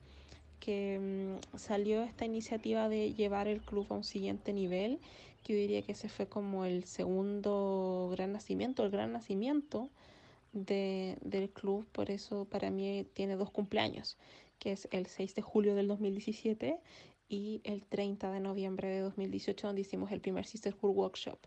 que 0.60 1.38
mm, 1.52 1.56
salió 1.56 2.02
esta 2.02 2.24
iniciativa 2.24 2.88
de 2.88 3.14
llevar 3.14 3.48
el 3.48 3.62
club 3.62 3.86
a 3.90 3.94
un 3.94 4.04
siguiente 4.04 4.52
nivel, 4.52 5.00
que 5.42 5.54
yo 5.54 5.58
diría 5.58 5.82
que 5.82 5.92
ese 5.92 6.08
fue 6.08 6.26
como 6.26 6.64
el 6.64 6.84
segundo 6.84 8.08
gran 8.12 8.32
nacimiento, 8.32 8.84
el 8.84 8.90
gran 8.90 9.12
nacimiento 9.12 9.90
de, 10.52 11.18
del 11.22 11.50
club, 11.50 11.86
por 11.92 12.10
eso 12.10 12.44
para 12.46 12.70
mí 12.70 13.06
tiene 13.14 13.36
dos 13.36 13.50
cumpleaños 13.50 14.18
que 14.58 14.72
es 14.72 14.88
el 14.90 15.06
6 15.06 15.34
de 15.34 15.42
julio 15.42 15.74
del 15.74 15.88
2017 15.88 16.80
y 17.28 17.60
el 17.64 17.84
30 17.84 18.30
de 18.32 18.40
noviembre 18.40 18.88
de 18.88 19.00
2018 19.00 19.66
donde 19.66 19.82
hicimos 19.82 20.10
el 20.12 20.20
primer 20.20 20.46
Sisterhood 20.46 20.94
Workshop. 20.94 21.38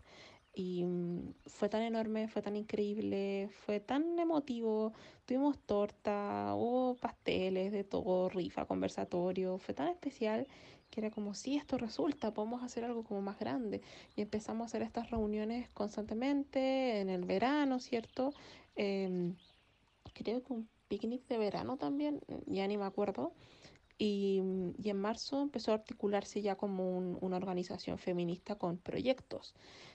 Y 0.54 0.84
mm, 0.84 1.34
fue 1.46 1.68
tan 1.68 1.82
enorme, 1.82 2.28
fue 2.28 2.42
tan 2.42 2.56
increíble, 2.56 3.48
fue 3.64 3.80
tan 3.80 4.18
emotivo. 4.18 4.92
Tuvimos 5.24 5.58
torta, 5.58 6.52
hubo 6.54 6.94
pasteles 6.96 7.72
de 7.72 7.84
todo, 7.84 8.28
rifa, 8.28 8.66
conversatorio. 8.66 9.58
Fue 9.58 9.74
tan 9.74 9.88
especial 9.88 10.46
que 10.92 11.00
era 11.00 11.10
como, 11.10 11.32
si 11.32 11.56
esto 11.56 11.78
resulta, 11.78 12.34
podemos 12.34 12.62
hacer 12.62 12.84
algo 12.84 13.02
como 13.02 13.22
más 13.22 13.38
grande. 13.38 13.80
Y 14.14 14.20
empezamos 14.20 14.62
a 14.62 14.66
hacer 14.66 14.82
estas 14.82 15.10
reuniones 15.10 15.70
constantemente 15.70 17.00
en 17.00 17.08
el 17.08 17.24
verano, 17.24 17.80
¿cierto? 17.80 18.34
Em, 18.76 19.34
creo 20.12 20.42
que 20.42 20.52
un 20.52 20.68
picnic 20.88 21.26
de 21.28 21.38
verano 21.38 21.78
también, 21.78 22.20
ya 22.46 22.66
ni 22.68 22.76
me 22.76 22.84
acuerdo. 22.84 23.32
Y, 23.96 24.42
y 24.82 24.90
en 24.90 25.00
marzo 25.00 25.40
empezó 25.40 25.70
a 25.72 25.76
articularse 25.76 26.42
ya 26.42 26.56
como 26.56 26.98
una 26.98 27.36
organización 27.38 27.96
feminista 27.96 28.56
con 28.56 28.76
proyectos. 28.76 29.54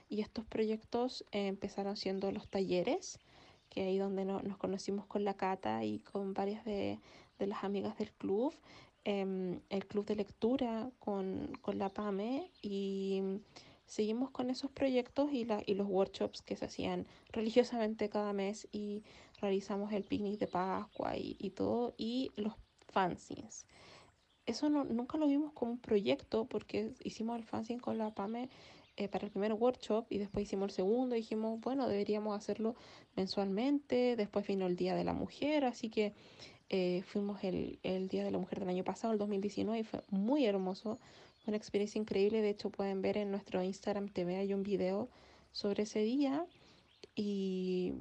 Y 0.10 0.21
estos 0.21 0.45
proyectos 0.45 1.25
eh, 1.31 1.45
empezaron 1.45 1.95
siendo 1.95 2.31
los 2.31 2.47
talleres, 2.47 3.19
que 3.69 3.83
ahí 3.83 3.99
donde 3.99 4.25
nos 4.25 4.57
conocimos 4.57 5.05
con 5.05 5.23
la 5.23 5.36
Cata 5.36 5.83
y 5.83 5.99
con 5.99 6.33
varias 6.33 6.65
de, 6.65 6.99
de 7.38 7.47
las 7.47 7.63
amigas 7.63 7.97
del 7.97 8.12
club. 8.13 8.55
Em, 9.09 9.61
el 9.69 9.87
club 9.87 10.05
de 10.05 10.17
lectura 10.17 10.91
con, 10.99 11.53
con 11.61 11.79
la 11.79 11.87
PAME 11.87 12.51
y 12.61 13.21
seguimos 13.85 14.31
con 14.31 14.49
esos 14.49 14.69
proyectos 14.69 15.31
y, 15.31 15.45
la, 15.45 15.63
y 15.65 15.75
los 15.75 15.87
workshops 15.87 16.41
que 16.41 16.57
se 16.57 16.65
hacían 16.65 17.07
religiosamente 17.31 18.09
cada 18.09 18.33
mes 18.33 18.67
y 18.73 19.05
realizamos 19.39 19.93
el 19.93 20.03
picnic 20.03 20.37
de 20.39 20.47
Pascua 20.47 21.15
y, 21.15 21.37
y 21.39 21.51
todo, 21.51 21.93
y 21.97 22.31
los 22.35 22.55
fanzines. 22.89 23.65
Eso 24.45 24.69
no, 24.69 24.83
nunca 24.83 25.17
lo 25.17 25.27
vimos 25.27 25.53
como 25.53 25.71
un 25.71 25.79
proyecto 25.79 26.43
porque 26.43 26.91
hicimos 27.01 27.37
el 27.37 27.45
fanzine 27.45 27.79
con 27.79 27.97
la 27.97 28.13
PAME 28.13 28.49
eh, 28.97 29.07
para 29.07 29.27
el 29.27 29.31
primer 29.31 29.53
workshop 29.53 30.07
y 30.09 30.17
después 30.17 30.43
hicimos 30.43 30.71
el 30.71 30.75
segundo 30.75 31.15
dijimos, 31.15 31.61
bueno, 31.61 31.87
deberíamos 31.87 32.35
hacerlo 32.35 32.75
mensualmente, 33.15 34.17
después 34.17 34.45
vino 34.45 34.65
el 34.67 34.75
Día 34.75 34.95
de 34.95 35.05
la 35.05 35.13
Mujer, 35.13 35.63
así 35.63 35.89
que 35.89 36.13
eh, 36.69 37.03
fuimos 37.06 37.43
el, 37.43 37.80
el 37.84 38.08
Día 38.08 38.23
de 38.23 38.32
la 38.32 38.38
Mujer 38.38 38.60
del 38.60 38.69
año 38.69 38.84
pasado, 38.84 39.13
el 39.13 39.19
2019, 39.19 39.80
y 39.80 39.84
fue 39.84 40.01
muy 40.10 40.45
hermoso, 40.45 40.99
una 41.45 41.58
experiencia 41.58 41.99
increíble, 41.99 42.41
de 42.41 42.49
hecho 42.49 42.69
pueden 42.69 43.01
ver 43.01 43.17
en 43.17 43.32
nuestro 43.32 43.63
Instagram 43.63 44.10
TV 44.10 44.36
hay 44.36 44.53
un 44.53 44.63
video 44.63 45.08
sobre 45.53 45.84
ese 45.84 46.01
día 46.01 46.45
y 47.15 47.93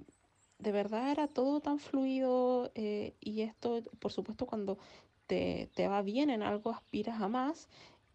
de 0.59 0.73
verdad 0.73 1.11
era 1.11 1.29
todo 1.29 1.61
tan 1.61 1.79
fluido 1.79 2.71
eh, 2.75 3.15
y 3.21 3.43
esto, 3.43 3.83
por 3.99 4.13
supuesto, 4.13 4.47
cuando 4.47 4.79
te, 5.27 5.71
te, 5.75 5.89
va 5.89 6.03
bien 6.03 6.31
en 6.31 6.43
algo, 6.43 6.71
aspiras 6.71 7.21
a 7.21 7.29
más. 7.29 7.69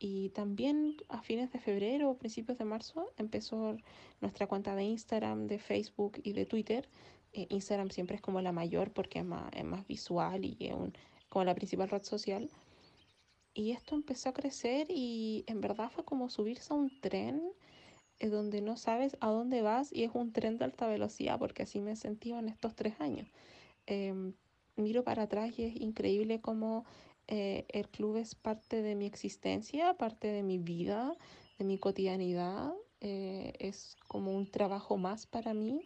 Y 0.03 0.29
también 0.29 0.97
a 1.09 1.21
fines 1.21 1.51
de 1.51 1.59
febrero 1.59 2.09
o 2.09 2.17
principios 2.17 2.57
de 2.57 2.65
marzo 2.65 3.11
empezó 3.17 3.77
nuestra 4.19 4.47
cuenta 4.47 4.75
de 4.75 4.83
Instagram, 4.83 5.45
de 5.45 5.59
Facebook 5.59 6.19
y 6.23 6.33
de 6.33 6.47
Twitter. 6.47 6.89
Eh, 7.33 7.47
Instagram 7.49 7.89
siempre 7.89 8.15
es 8.15 8.21
como 8.21 8.41
la 8.41 8.51
mayor 8.51 8.91
porque 8.91 9.19
es 9.19 9.25
más, 9.25 9.51
es 9.53 9.63
más 9.63 9.85
visual 9.87 10.45
y 10.45 10.57
es 10.59 10.73
un, 10.73 10.93
como 11.29 11.45
la 11.45 11.55
principal 11.55 11.89
red 11.89 12.03
social. 12.03 12.49
Y 13.53 13.71
esto 13.71 13.95
empezó 13.95 14.29
a 14.29 14.33
crecer 14.33 14.87
y 14.89 15.43
en 15.47 15.61
verdad 15.61 15.89
fue 15.91 16.05
como 16.05 16.29
subirse 16.29 16.73
a 16.73 16.77
un 16.77 17.01
tren 17.01 17.41
donde 18.29 18.61
no 18.61 18.77
sabes 18.77 19.17
a 19.19 19.29
dónde 19.29 19.61
vas 19.61 19.91
y 19.91 20.03
es 20.03 20.11
un 20.13 20.31
tren 20.31 20.57
de 20.57 20.65
alta 20.65 20.87
velocidad, 20.87 21.39
porque 21.39 21.63
así 21.63 21.79
me 21.81 21.93
he 21.93 21.95
sentido 21.95 22.39
en 22.39 22.49
estos 22.49 22.75
tres 22.75 22.99
años. 22.99 23.27
Em, 23.87 24.33
miro 24.75 25.03
para 25.03 25.23
atrás 25.23 25.57
y 25.57 25.63
es 25.63 25.75
increíble 25.75 26.39
cómo 26.39 26.85
eh, 27.27 27.65
el 27.69 27.89
club 27.89 28.17
es 28.17 28.35
parte 28.35 28.81
de 28.81 28.95
mi 28.95 29.05
existencia, 29.05 29.95
parte 29.95 30.27
de 30.27 30.43
mi 30.43 30.57
vida, 30.57 31.15
de 31.57 31.65
mi 31.65 31.77
cotidianidad. 31.77 32.73
Eh, 32.99 33.53
es 33.59 33.95
como 34.07 34.31
un 34.31 34.49
trabajo 34.49 34.97
más 34.97 35.25
para 35.25 35.53
mí, 35.53 35.81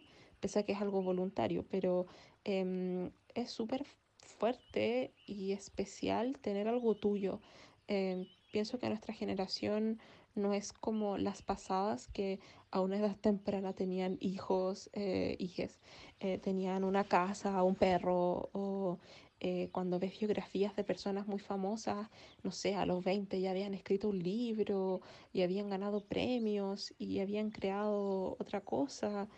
pese 0.46 0.60
a 0.60 0.62
que 0.62 0.70
es 0.74 0.80
algo 0.80 1.02
voluntario, 1.02 1.64
pero 1.68 2.06
em, 2.44 3.10
es 3.34 3.50
súper 3.50 3.84
fuerte 4.18 5.12
y 5.26 5.50
especial 5.50 6.38
tener 6.40 6.68
algo 6.68 6.94
tuyo. 6.94 7.40
Em, 7.88 8.26
pienso 8.52 8.78
que 8.78 8.88
nuestra 8.88 9.12
generación 9.12 9.98
no 10.36 10.54
es 10.54 10.72
como 10.72 11.18
las 11.18 11.42
pasadas 11.42 12.06
que 12.12 12.38
a 12.70 12.80
una 12.80 12.98
edad 12.98 13.16
temprana 13.16 13.72
tenían 13.72 14.18
hijos, 14.20 14.88
eh, 14.92 15.34
hijes, 15.40 15.80
eh, 16.20 16.38
tenían 16.38 16.84
una 16.84 17.02
casa, 17.02 17.60
un 17.64 17.74
perro, 17.74 18.48
o 18.52 19.00
eh, 19.40 19.68
cuando 19.72 19.98
ves 19.98 20.16
biografías 20.20 20.76
de 20.76 20.84
personas 20.84 21.26
muy 21.26 21.40
famosas, 21.40 22.08
no 22.44 22.52
sé, 22.52 22.76
a 22.76 22.86
los 22.86 23.02
20 23.02 23.40
ya 23.40 23.50
habían 23.50 23.74
escrito 23.74 24.08
un 24.10 24.20
libro 24.22 25.00
y 25.32 25.42
habían 25.42 25.68
ganado 25.68 26.04
premios 26.04 26.94
y 26.98 27.18
habían 27.18 27.50
creado 27.50 28.36
otra 28.38 28.60
cosa. 28.60 29.28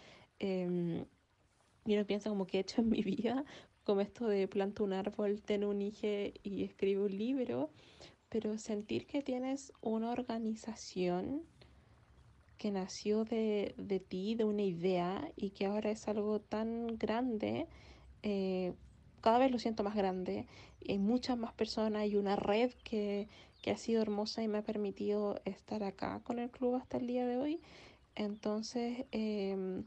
Eh, 0.40 1.04
y 1.86 1.94
uno 1.94 2.06
piensa 2.06 2.30
como 2.30 2.46
que 2.46 2.58
he 2.58 2.60
hecho 2.60 2.80
en 2.80 2.90
mi 2.90 3.02
vida, 3.02 3.44
como 3.84 4.00
esto 4.00 4.28
de 4.28 4.48
planto 4.48 4.84
un 4.84 4.92
árbol, 4.92 5.42
tener 5.42 5.68
un 5.68 5.82
hijo 5.82 6.06
y 6.42 6.64
escribo 6.64 7.06
un 7.06 7.16
libro 7.16 7.70
pero 8.28 8.58
sentir 8.58 9.06
que 9.06 9.22
tienes 9.22 9.72
una 9.80 10.10
organización 10.10 11.42
que 12.58 12.70
nació 12.70 13.24
de, 13.24 13.74
de 13.78 14.00
ti, 14.00 14.34
de 14.34 14.44
una 14.44 14.62
idea 14.62 15.30
y 15.36 15.50
que 15.50 15.66
ahora 15.66 15.90
es 15.90 16.08
algo 16.08 16.40
tan 16.40 16.98
grande, 16.98 17.68
eh, 18.22 18.74
cada 19.20 19.38
vez 19.38 19.50
lo 19.50 19.58
siento 19.58 19.84
más 19.84 19.94
grande. 19.94 20.46
Hay 20.86 20.98
muchas 20.98 21.38
más 21.38 21.52
personas, 21.52 22.02
hay 22.02 22.16
una 22.16 22.36
red 22.36 22.72
que, 22.84 23.28
que 23.62 23.70
ha 23.70 23.76
sido 23.76 24.02
hermosa 24.02 24.42
y 24.42 24.48
me 24.48 24.58
ha 24.58 24.62
permitido 24.62 25.40
estar 25.44 25.82
acá 25.84 26.20
con 26.24 26.38
el 26.38 26.50
club 26.50 26.74
hasta 26.74 26.98
el 26.98 27.06
día 27.06 27.26
de 27.26 27.36
hoy. 27.38 27.60
Entonces, 28.16 29.06
eh, 29.12 29.82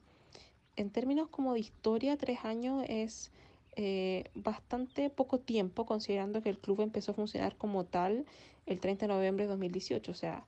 en 0.75 0.89
términos 0.89 1.29
como 1.29 1.53
de 1.53 1.59
historia, 1.59 2.17
tres 2.17 2.39
años 2.43 2.83
es 2.87 3.31
eh, 3.75 4.25
bastante 4.35 5.09
poco 5.09 5.39
tiempo, 5.39 5.85
considerando 5.85 6.41
que 6.41 6.49
el 6.49 6.59
club 6.59 6.81
empezó 6.81 7.11
a 7.11 7.15
funcionar 7.15 7.55
como 7.57 7.85
tal 7.85 8.25
el 8.65 8.79
30 8.79 9.07
de 9.07 9.13
noviembre 9.13 9.45
de 9.45 9.49
2018, 9.49 10.11
o 10.11 10.15
sea, 10.15 10.45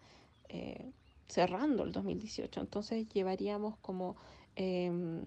eh, 0.50 0.92
cerrando 1.28 1.84
el 1.84 1.92
2018. 1.92 2.62
Entonces 2.62 3.08
llevaríamos 3.10 3.78
como, 3.78 4.16
em, 4.56 5.26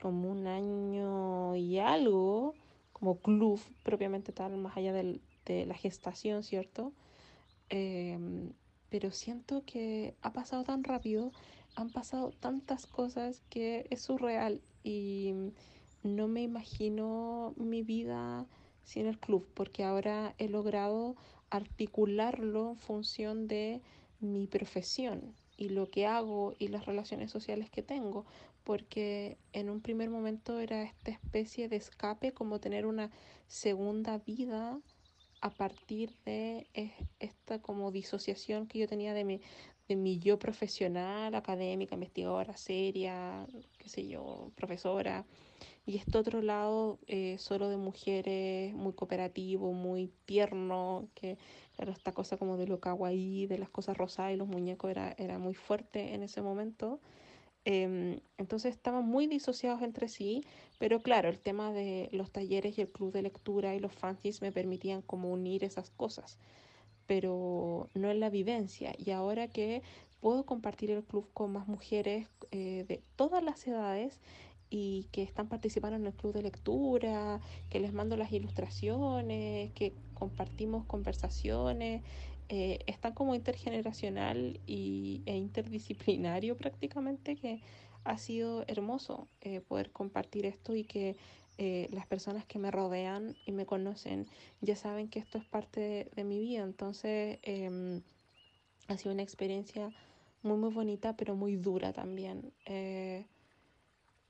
como 0.00 0.30
un 0.30 0.46
año 0.46 1.56
y 1.56 1.78
algo 1.78 2.54
como 2.92 3.18
club 3.18 3.60
propiamente 3.82 4.32
tal, 4.32 4.56
más 4.58 4.76
allá 4.76 4.92
de 4.92 5.20
la 5.66 5.74
gestación, 5.74 6.42
¿cierto? 6.44 6.92
Em, 7.70 8.52
pero 8.90 9.10
siento 9.10 9.64
que 9.64 10.14
ha 10.22 10.32
pasado 10.32 10.64
tan 10.64 10.84
rápido, 10.84 11.32
han 11.80 11.90
pasado 11.90 12.30
tantas 12.30 12.86
cosas 12.86 13.42
que 13.48 13.86
es 13.90 14.02
surreal 14.02 14.60
y 14.84 15.32
no 16.02 16.28
me 16.28 16.42
imagino 16.42 17.54
mi 17.56 17.82
vida 17.82 18.46
sin 18.84 19.06
el 19.06 19.18
club, 19.18 19.46
porque 19.54 19.84
ahora 19.84 20.34
he 20.38 20.48
logrado 20.48 21.16
articularlo 21.48 22.70
en 22.70 22.76
función 22.76 23.48
de 23.48 23.80
mi 24.20 24.46
profesión 24.46 25.34
y 25.56 25.70
lo 25.70 25.90
que 25.90 26.06
hago 26.06 26.54
y 26.58 26.68
las 26.68 26.86
relaciones 26.86 27.30
sociales 27.30 27.70
que 27.70 27.82
tengo, 27.82 28.26
porque 28.64 29.38
en 29.52 29.70
un 29.70 29.80
primer 29.80 30.10
momento 30.10 30.60
era 30.60 30.82
esta 30.82 31.10
especie 31.10 31.68
de 31.68 31.76
escape, 31.76 32.32
como 32.32 32.60
tener 32.60 32.86
una 32.86 33.10
segunda 33.46 34.18
vida 34.18 34.78
a 35.40 35.50
partir 35.50 36.14
de 36.26 36.66
esta 37.18 37.60
como 37.60 37.90
disociación 37.90 38.66
que 38.66 38.78
yo 38.78 38.88
tenía 38.88 39.14
de 39.14 39.24
mi, 39.24 39.40
de 39.90 39.96
mi 39.96 40.20
yo 40.20 40.38
profesional, 40.38 41.34
académica, 41.34 41.96
investigadora, 41.96 42.56
seria, 42.56 43.44
qué 43.78 43.88
sé 43.88 44.06
yo, 44.06 44.52
profesora, 44.54 45.26
y 45.84 45.96
este 45.96 46.16
otro 46.16 46.42
lado 46.42 47.00
eh, 47.08 47.36
solo 47.38 47.68
de 47.68 47.76
mujeres, 47.76 48.72
muy 48.72 48.92
cooperativo, 48.92 49.72
muy 49.72 50.12
tierno, 50.26 51.08
que 51.14 51.38
claro, 51.74 51.90
esta 51.90 52.12
cosa 52.12 52.36
como 52.36 52.56
de 52.56 52.68
lo 52.68 52.78
kawaii, 52.78 53.46
de 53.48 53.58
las 53.58 53.68
cosas 53.70 53.96
rosadas 53.96 54.32
y 54.32 54.36
los 54.36 54.46
muñecos 54.46 54.90
era, 54.92 55.12
era 55.18 55.38
muy 55.38 55.54
fuerte 55.54 56.14
en 56.14 56.22
ese 56.22 56.40
momento. 56.40 57.00
Em, 57.64 58.20
entonces 58.38 58.74
estaban 58.74 59.04
muy 59.04 59.26
disociados 59.26 59.82
entre 59.82 60.08
sí, 60.08 60.44
pero 60.78 61.00
claro, 61.00 61.28
el 61.28 61.40
tema 61.40 61.72
de 61.72 62.08
los 62.12 62.30
talleres 62.30 62.78
y 62.78 62.82
el 62.82 62.90
club 62.90 63.12
de 63.12 63.22
lectura 63.22 63.74
y 63.74 63.80
los 63.80 63.92
fanzines 63.92 64.40
me 64.40 64.52
permitían 64.52 65.02
como 65.02 65.30
unir 65.32 65.64
esas 65.64 65.90
cosas, 65.90 66.38
pero 67.10 67.88
no 67.94 68.08
en 68.08 68.20
la 68.20 68.30
vivencia. 68.30 68.94
Y 68.96 69.10
ahora 69.10 69.48
que 69.48 69.82
puedo 70.20 70.46
compartir 70.46 70.92
el 70.92 71.02
club 71.02 71.28
con 71.34 71.50
más 71.50 71.66
mujeres 71.66 72.28
eh, 72.52 72.84
de 72.86 73.02
todas 73.16 73.42
las 73.42 73.66
edades, 73.66 74.20
y 74.72 75.08
que 75.10 75.24
están 75.24 75.48
participando 75.48 75.96
en 75.96 76.06
el 76.06 76.12
club 76.12 76.32
de 76.32 76.42
lectura, 76.42 77.40
que 77.68 77.80
les 77.80 77.92
mando 77.92 78.16
las 78.16 78.30
ilustraciones, 78.30 79.72
que 79.72 79.92
compartimos 80.14 80.84
conversaciones, 80.84 82.04
eh, 82.48 82.78
están 82.86 83.12
como 83.12 83.34
intergeneracional 83.34 84.60
y, 84.68 85.22
e 85.26 85.36
interdisciplinario 85.36 86.56
prácticamente, 86.56 87.34
que 87.34 87.60
ha 88.04 88.18
sido 88.18 88.62
hermoso 88.68 89.26
eh, 89.40 89.60
poder 89.60 89.90
compartir 89.90 90.46
esto 90.46 90.76
y 90.76 90.84
que 90.84 91.16
eh, 91.60 91.86
las 91.92 92.06
personas 92.08 92.44
que 92.46 92.58
me 92.58 92.72
rodean 92.72 93.36
y 93.46 93.52
me 93.52 93.66
conocen 93.66 94.26
ya 94.60 94.74
saben 94.74 95.08
que 95.08 95.20
esto 95.20 95.38
es 95.38 95.44
parte 95.44 96.10
de, 96.16 96.24
mi 96.24 96.40
vida. 96.40 96.64
Entonces 96.64 97.38
em, 97.42 98.02
ha 98.88 98.96
sido 98.96 99.12
una 99.12 99.22
experiencia 99.22 99.92
muy, 100.42 100.56
muy 100.56 100.72
bonita, 100.72 101.16
pero 101.16 101.36
muy 101.36 101.56
dura 101.56 101.92
también 101.92 102.52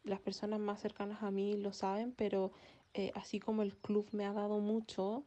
las 0.05 0.21
personas 0.21 0.61
más 0.61 0.81
cercanas 0.81 1.23
a 1.23 1.31
mí 1.31 1.57
lo 1.57 1.73
saben, 1.73 2.13
pero 2.13 2.53
eh, 2.95 3.13
así 3.15 3.41
como 3.41 3.63
el 3.63 3.77
club 3.77 4.09
me 4.13 4.25
ha 4.25 4.33
dado 4.33 4.59
mucho, 4.59 5.25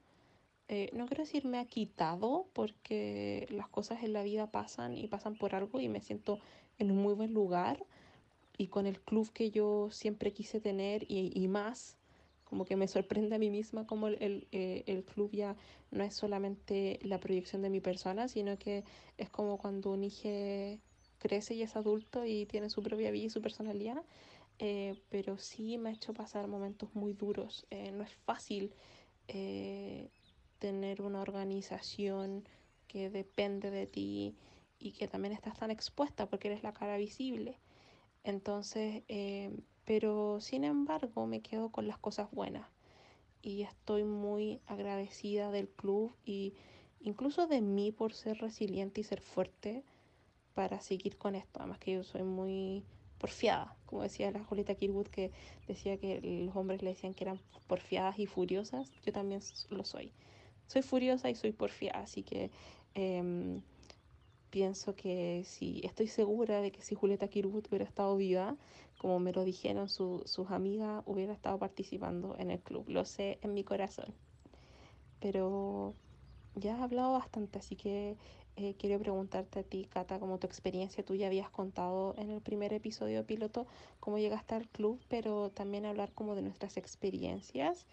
eh, 0.68 0.90
no 0.94 1.06
quiero 1.06 1.24
decir 1.24 1.46
me 1.46 1.60
ha 1.60 1.66
quitado, 1.66 2.48
porque 2.54 3.48
las 3.52 3.68
cosas 3.70 4.04
en 4.04 4.14
la 4.14 4.24
vida 4.24 4.52
pasan 4.52 4.98
y 4.98 5.08
pasan 5.08 5.36
por 5.36 5.56
algo 5.56 5.80
y 5.80 5.90
me 5.90 6.02
siento 6.02 6.40
en 6.80 6.92
un 6.92 6.98
muy 6.98 7.14
buen 7.14 7.34
lugar 7.34 7.86
y 8.58 8.68
con 8.68 8.86
el 8.86 9.02
club 9.02 9.32
que 9.32 9.52
yo 9.52 9.90
siempre 9.92 10.32
quise 10.32 10.60
tener 10.60 11.06
y, 11.10 11.48
más, 11.48 11.98
como 12.44 12.66
que 12.66 12.76
me 12.76 12.88
sorprende 12.88 13.36
a 13.36 13.40
mí 13.40 13.50
misma 13.50 13.88
como 13.88 14.08
el, 14.08 14.48
eh, 14.52 14.84
el, 14.86 15.04
club 15.04 15.32
ya 15.32 15.56
no 15.92 16.04
es 16.04 16.14
solamente 16.14 17.00
la 17.02 17.20
proyección 17.20 17.62
de 17.62 17.70
mi 17.70 17.82
persona, 17.82 18.28
sino 18.28 18.58
que 18.58 18.84
es 19.18 19.30
como 19.30 19.58
cuando 19.58 19.92
un 19.92 20.04
hijo 20.04 20.80
crece 21.18 21.56
y 21.56 21.64
es 21.64 21.76
adulto 21.76 22.26
y 22.26 22.46
tiene 22.46 22.70
su 22.70 22.84
propia 22.84 23.12
vida 23.12 23.26
y 23.26 23.30
su 23.30 23.42
personalidad 23.42 24.04
eh, 24.60 25.02
pero 25.10 25.38
sí 25.40 25.78
me 25.80 25.90
ha 25.90 25.94
hecho 25.94 26.14
pasar 26.14 26.48
momentos 26.48 26.94
muy 26.94 27.14
duros. 27.14 27.66
Eh, 27.72 27.92
no 27.92 28.04
es 28.04 28.14
fácil 28.14 28.74
tener 30.60 31.02
una 31.02 31.22
organización 31.22 32.48
que 32.88 33.10
depende 33.10 33.72
de 33.72 33.88
ti 33.88 34.36
y 34.78 34.92
que 34.92 35.08
también 35.08 35.34
estás 35.34 35.58
tan 35.58 35.72
expuesta 35.72 36.30
porque 36.30 36.50
eres 36.50 36.62
la 36.62 36.74
cara 36.74 36.98
visible. 36.98 37.58
Entonces, 38.24 39.04
pero 39.86 40.40
sin 40.40 40.64
embargo 40.64 41.28
me 41.28 41.42
quedo 41.42 41.70
con 41.70 41.88
las 41.88 41.98
cosas 41.98 42.32
buenas 42.32 42.68
y 43.42 43.64
estoy 43.64 44.06
muy 44.06 44.62
agradecida 44.68 45.52
del 45.52 45.68
club 45.68 46.16
y 46.26 46.54
incluso 47.02 47.48
de 47.48 47.62
mí 47.62 47.92
por 47.92 48.14
ser 48.14 48.38
resiliente 48.38 49.02
y 49.02 49.04
ser 49.04 49.22
fuerte 49.22 49.84
para 50.54 50.80
seguir 50.80 51.18
con 51.18 51.36
esto. 51.36 51.60
Además 51.60 51.80
que 51.80 51.92
yo 51.94 52.04
soy 52.04 52.24
muy 52.24 52.86
porfiada, 53.18 53.76
como 53.86 54.04
decía 54.04 54.32
la 54.32 54.44
Julieta 54.44 54.76
Kirwood, 54.76 55.08
que 55.08 55.32
decía 55.68 55.98
que 55.98 56.22
los 56.22 56.56
hombres 56.56 56.82
le 56.82 56.92
decían 56.92 57.14
que 57.14 57.26
eran 57.26 57.40
porfiadas 57.68 58.18
y 58.20 58.26
furiosas, 58.26 58.92
yo 59.06 59.12
también 59.12 59.42
lo 59.70 59.84
soy. 59.84 60.12
Soy 60.68 60.82
furiosa 60.82 61.30
y 61.30 61.36
soy 61.36 61.52
porfiada, 61.52 62.00
así 62.00 62.24
que 62.24 62.50
em, 62.94 63.62
pienso 64.54 64.96
que 64.96 65.42
si 65.48 65.82
estoy 65.84 66.08
segura 66.08 66.62
de 66.62 66.72
que 66.72 66.84
si 66.84 66.94
Julieta 66.94 67.28
Kirwood 67.28 67.66
hubiera 67.70 67.86
estado 67.86 68.16
viva, 68.16 68.56
como 69.00 69.18
me 69.20 69.34
lo 69.34 69.44
dijeron 69.44 69.90
sus 69.90 70.52
amigas, 70.52 71.02
hubiera 71.08 71.34
estado 71.34 71.58
participando 71.58 72.36
en 72.38 72.52
el 72.52 72.60
club. 72.60 72.88
Lo 72.88 73.04
sé 73.04 73.40
en 73.42 73.56
mi 73.56 73.64
corazón. 73.64 74.14
Pero 75.20 75.96
ya 76.54 76.78
he 76.78 76.82
hablado 76.84 77.14
bastante, 77.14 77.58
así 77.58 77.76
que 77.76 78.16
eh, 78.56 78.76
quiero 78.78 79.00
preguntarte 79.00 79.62
a 79.62 79.64
ti, 79.64 79.88
Cata, 79.90 80.20
como 80.20 80.38
tu 80.38 80.46
experiencia, 80.46 81.04
tú 81.04 81.16
ya 81.16 81.26
habías 81.26 81.50
contado 81.50 82.14
en 82.20 82.30
el 82.30 82.40
primer 82.40 82.74
episodio 82.74 83.26
piloto 83.26 83.66
cómo 84.00 84.20
llegaste 84.20 84.54
al 84.54 84.68
club, 84.68 85.02
pero 85.08 85.50
también 85.50 85.88
hablar 85.88 86.12
como 86.14 86.36
de 86.36 86.44
nuestras 86.44 86.78
experiencias 86.78 87.88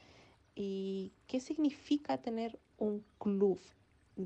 y 0.54 1.12
qué 1.26 1.40
significa 1.40 2.18
tener 2.18 2.58
un 2.76 3.02
club 3.16 3.58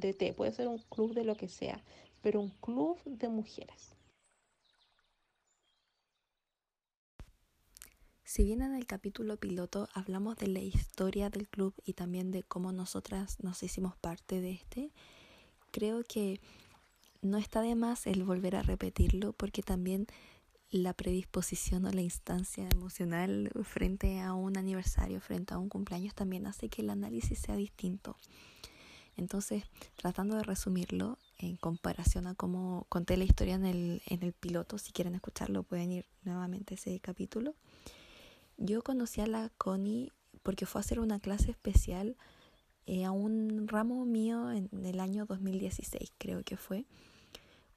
de 0.00 0.12
té. 0.14 0.32
Puede 0.32 0.52
ser 0.52 0.68
un 0.68 0.78
club 0.78 1.14
de 1.14 1.24
lo 1.24 1.36
que 1.36 1.48
sea, 1.48 1.82
pero 2.24 2.40
un 2.40 2.48
club 2.48 2.98
de 3.04 3.28
mujeres. 3.28 3.94
Si 8.24 8.44
bien 8.44 8.62
en 8.62 8.74
el 8.74 8.87
capítulo 8.87 9.37
piloto 9.37 9.90
hablamos 9.92 10.38
de 10.38 10.46
la 10.46 10.60
historia 10.60 11.28
del 11.28 11.46
club 11.46 11.74
y 11.84 11.92
también 11.92 12.30
de 12.30 12.42
cómo 12.42 12.72
nosotras 12.72 13.37
nos 13.44 13.62
hicimos 13.62 13.94
parte 13.98 14.40
de 14.40 14.52
este, 14.52 14.90
creo 15.70 16.02
que 16.02 16.40
no 17.20 17.37
está 17.37 17.60
de 17.60 17.74
más 17.74 18.06
el 18.06 18.24
volver 18.24 18.56
a 18.56 18.62
repetirlo 18.62 19.34
porque 19.34 19.62
también 19.62 20.06
la 20.70 20.94
predisposición 20.94 21.84
o 21.84 21.90
la 21.90 22.00
instancia 22.00 22.66
emocional 22.72 23.50
frente 23.64 24.22
a 24.22 24.32
un 24.32 24.56
aniversario, 24.56 25.20
frente 25.20 25.52
a 25.52 25.58
un 25.58 25.68
cumpleaños, 25.68 26.14
también 26.14 26.46
hace 26.46 26.70
que 26.70 26.80
el 26.80 26.88
análisis 26.88 27.38
sea 27.38 27.56
distinto. 27.56 28.16
Entonces, 29.14 29.64
tratando 29.96 30.37
de 30.37 30.42
resumirlo 30.42 31.18
en 31.38 31.56
comparación 31.56 32.26
a 32.26 32.34
cómo 32.34 32.86
conté 32.88 33.16
la 33.16 33.24
historia 33.24 33.54
en 33.54 33.66
el, 33.66 34.02
en 34.06 34.22
el 34.22 34.32
piloto, 34.32 34.78
si 34.78 34.92
quieren 34.92 35.14
escucharlo 35.14 35.62
pueden 35.62 35.92
ir 35.92 36.06
nuevamente 36.22 36.74
a 36.74 36.76
ese 36.76 36.98
capítulo. 37.00 37.54
Yo 38.56 38.82
conocí 38.82 39.20
a 39.20 39.26
la 39.26 39.50
Connie 39.58 40.12
porque 40.42 40.66
fue 40.66 40.80
a 40.80 40.82
hacer 40.82 41.00
una 41.00 41.18
clase 41.18 41.50
especial 41.50 42.16
eh, 42.86 43.04
a 43.04 43.10
un 43.10 43.66
ramo 43.66 44.04
mío 44.04 44.52
en 44.52 44.68
el 44.84 45.00
año 45.00 45.24
2016, 45.24 46.12
creo 46.18 46.44
que 46.44 46.56
fue, 46.56 46.84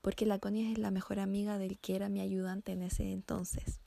porque 0.01 0.25
la 0.25 0.37
Connie 0.37 0.73
es 0.73 0.77
la 0.77 0.91
mejor 0.91 1.19
amiga 1.19 1.57
del 1.57 1.79
que 1.79 1.95
era 1.95 2.09
mi 2.09 2.19
ayudante 2.19 2.73
en 2.73 2.83
ese 2.83 3.11
entonces. 3.11 3.79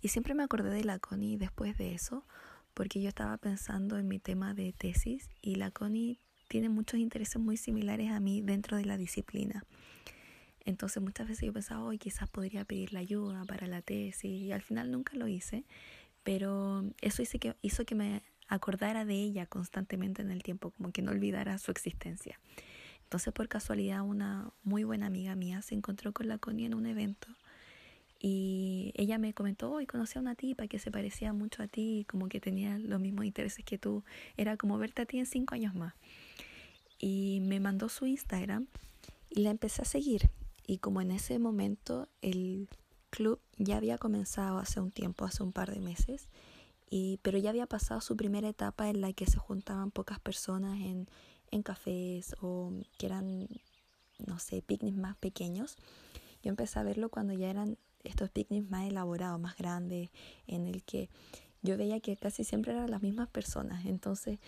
Y 0.00 0.08
siempre 0.08 0.34
me 0.34 0.42
acordé 0.42 0.70
de 0.70 0.84
la 0.84 0.98
Connie 0.98 1.36
después 1.36 1.76
de 1.76 1.94
eso, 1.94 2.24
porque 2.72 3.00
yo 3.00 3.08
estaba 3.08 3.36
pensando 3.36 3.98
en 3.98 4.08
mi 4.08 4.18
tema 4.18 4.54
de 4.54 4.72
tesis 4.72 5.28
y 5.42 5.56
la 5.56 5.70
Connie 5.70 6.20
tiene 6.48 6.68
muchos 6.68 7.00
intereses 7.00 7.40
muy 7.40 7.56
similares 7.56 8.10
a 8.10 8.20
mí 8.20 8.42
dentro 8.42 8.76
de 8.76 8.84
la 8.84 8.96
disciplina. 8.96 9.64
Entonces 10.64 11.02
muchas 11.02 11.28
veces 11.28 11.46
yo 11.46 11.52
pensaba, 11.52 11.82
hoy 11.84 11.98
quizás 11.98 12.28
podría 12.28 12.64
pedirle 12.64 12.98
ayuda 12.98 13.44
para 13.44 13.66
la 13.66 13.82
tesis 13.82 14.42
y 14.42 14.52
al 14.52 14.62
final 14.62 14.90
nunca 14.90 15.16
lo 15.16 15.28
hice, 15.28 15.64
pero 16.24 16.84
eso 17.00 17.22
hizo 17.22 17.38
que, 17.38 17.54
hizo 17.62 17.84
que 17.84 17.94
me 17.94 18.22
acordara 18.48 19.04
de 19.04 19.14
ella 19.14 19.46
constantemente 19.46 20.22
en 20.22 20.30
el 20.30 20.42
tiempo, 20.42 20.70
como 20.70 20.90
que 20.90 21.02
no 21.02 21.12
olvidara 21.12 21.58
su 21.58 21.70
existencia. 21.70 22.40
Entonces, 23.04 23.32
por 23.32 23.46
casualidad, 23.46 24.02
una 24.02 24.50
muy 24.64 24.82
buena 24.82 25.06
amiga 25.06 25.36
mía 25.36 25.62
se 25.62 25.76
encontró 25.76 26.12
con 26.12 26.26
la 26.26 26.38
Connie 26.38 26.66
en 26.66 26.74
un 26.74 26.86
evento 26.86 27.28
y 28.18 28.92
ella 28.96 29.18
me 29.18 29.34
comentó, 29.34 29.72
hoy 29.72 29.86
conocí 29.86 30.18
a 30.18 30.22
una 30.22 30.34
tipa 30.34 30.66
que 30.66 30.78
se 30.78 30.90
parecía 30.90 31.32
mucho 31.32 31.62
a 31.62 31.68
ti, 31.68 32.06
como 32.08 32.28
que 32.28 32.40
tenía 32.40 32.78
los 32.78 33.00
mismos 33.00 33.26
intereses 33.26 33.64
que 33.64 33.78
tú, 33.78 34.04
era 34.36 34.56
como 34.56 34.78
verte 34.78 35.02
a 35.02 35.06
ti 35.06 35.18
en 35.18 35.26
cinco 35.26 35.54
años 35.54 35.74
más. 35.74 35.94
Y 36.98 37.40
me 37.42 37.60
mandó 37.60 37.88
su 37.88 38.06
Instagram 38.06 38.68
y 39.28 39.42
la 39.42 39.50
empecé 39.50 39.82
a 39.82 39.84
seguir. 39.84 40.30
Y 40.66 40.78
como 40.78 41.00
en 41.00 41.10
ese 41.10 41.38
momento 41.38 42.08
el 42.22 42.68
club 43.10 43.40
ya 43.58 43.76
había 43.76 43.98
comenzado 43.98 44.58
hace 44.58 44.80
un 44.80 44.90
tiempo, 44.90 45.24
hace 45.24 45.42
un 45.42 45.52
par 45.52 45.72
de 45.72 45.80
meses, 45.80 46.28
y, 46.88 47.18
pero 47.22 47.36
ya 47.38 47.50
había 47.50 47.66
pasado 47.66 48.00
su 48.00 48.16
primera 48.16 48.48
etapa 48.48 48.88
en 48.88 49.00
la 49.00 49.12
que 49.12 49.26
se 49.26 49.38
juntaban 49.38 49.90
pocas 49.90 50.20
personas 50.20 50.80
en, 50.80 51.08
en 51.50 51.62
cafés 51.62 52.34
o 52.40 52.72
que 52.96 53.06
eran, 53.06 53.48
no 54.24 54.38
sé, 54.38 54.62
picnics 54.62 54.96
más 54.96 55.16
pequeños. 55.16 55.76
Yo 56.42 56.50
empecé 56.50 56.78
a 56.78 56.84
verlo 56.84 57.08
cuando 57.08 57.32
ya 57.32 57.50
eran 57.50 57.76
estos 58.06 58.30
picnics 58.30 58.70
más 58.70 58.86
elaborados, 58.86 59.40
más 59.40 59.56
grandes, 59.56 60.10
en 60.46 60.66
el 60.66 60.82
que 60.82 61.08
yo 61.62 61.76
veía 61.76 62.00
que 62.00 62.16
casi 62.16 62.44
siempre 62.44 62.72
eran 62.72 62.90
las 62.90 63.02
mismas 63.02 63.28
personas, 63.28 63.86
entonces 63.86 64.38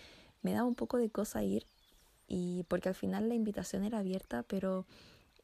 me 0.41 0.53
daba 0.53 0.67
un 0.67 0.75
poco 0.75 0.97
de 0.97 1.09
cosa 1.09 1.43
ir 1.43 1.65
y 2.27 2.63
porque 2.67 2.89
al 2.89 2.95
final 2.95 3.27
la 3.27 3.35
invitación 3.35 3.83
era 3.83 3.99
abierta, 3.99 4.43
pero 4.43 4.85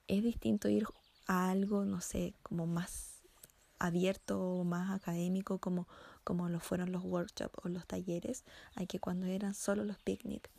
es 0.08 0.24
distinto 0.24 0.70
ir 0.70 0.86
a 1.28 1.50
algo, 1.50 1.84
no 1.86 2.00
sé, 2.00 2.34
como 2.44 2.68
más 2.68 3.24
abierto, 3.80 4.64
más 4.64 4.92
académico, 4.92 5.58
como, 5.58 5.88
como 6.24 6.48
lo 6.50 6.60
fueron 6.60 6.92
los 6.92 7.04
workshops 7.04 7.56
o 7.64 7.70
los 7.70 7.86
talleres, 7.88 8.46
a 8.76 8.86
que 8.86 9.00
cuando 9.00 9.26
eran 9.26 9.54
solo 9.54 9.84
los 9.84 9.98
picnic. 9.98 10.50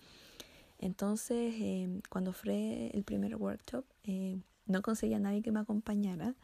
Entonces, 0.78 1.54
em, 1.58 2.02
cuando 2.10 2.32
fue 2.32 2.90
el 2.92 3.04
primer 3.04 3.36
workshop, 3.36 3.84
eh, 4.04 4.38
no 4.66 4.82
conseguía 4.82 5.16
a 5.16 5.20
nadie 5.20 5.42
que 5.42 5.52
me 5.52 5.60
acompañara, 5.60 6.34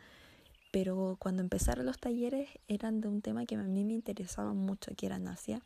pero 0.72 1.16
cuando 1.20 1.42
empezaron 1.42 1.86
los 1.86 1.98
talleres 1.98 2.48
eran 2.66 3.00
de 3.00 3.06
un 3.06 3.22
tema 3.22 3.46
que 3.46 3.54
a 3.54 3.62
mí 3.62 3.84
me 3.84 3.92
interesaba 3.92 4.52
mucho, 4.52 4.90
que 4.96 5.06
era 5.06 5.16
Asia 5.16 5.62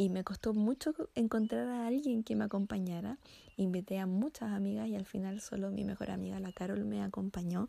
y 0.00 0.08
me 0.08 0.24
costó 0.24 0.54
mucho 0.54 0.94
encontrar 1.14 1.68
a 1.68 1.86
alguien 1.86 2.22
que 2.22 2.34
me 2.34 2.44
acompañara. 2.44 3.18
Invité 3.58 3.98
a 3.98 4.06
muchas 4.06 4.50
amigas 4.50 4.88
y 4.88 4.96
al 4.96 5.04
final 5.04 5.42
solo 5.42 5.70
mi 5.70 5.84
mejor 5.84 6.10
amiga, 6.10 6.40
la 6.40 6.52
Carol, 6.52 6.86
me 6.86 7.02
acompañó 7.02 7.68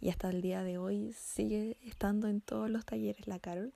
y 0.00 0.08
hasta 0.08 0.28
el 0.30 0.42
día 0.42 0.64
de 0.64 0.78
hoy 0.78 1.12
sigue 1.12 1.76
estando 1.86 2.26
en 2.26 2.40
todos 2.40 2.68
los 2.68 2.84
talleres 2.84 3.28
la 3.28 3.38
Carol. 3.38 3.72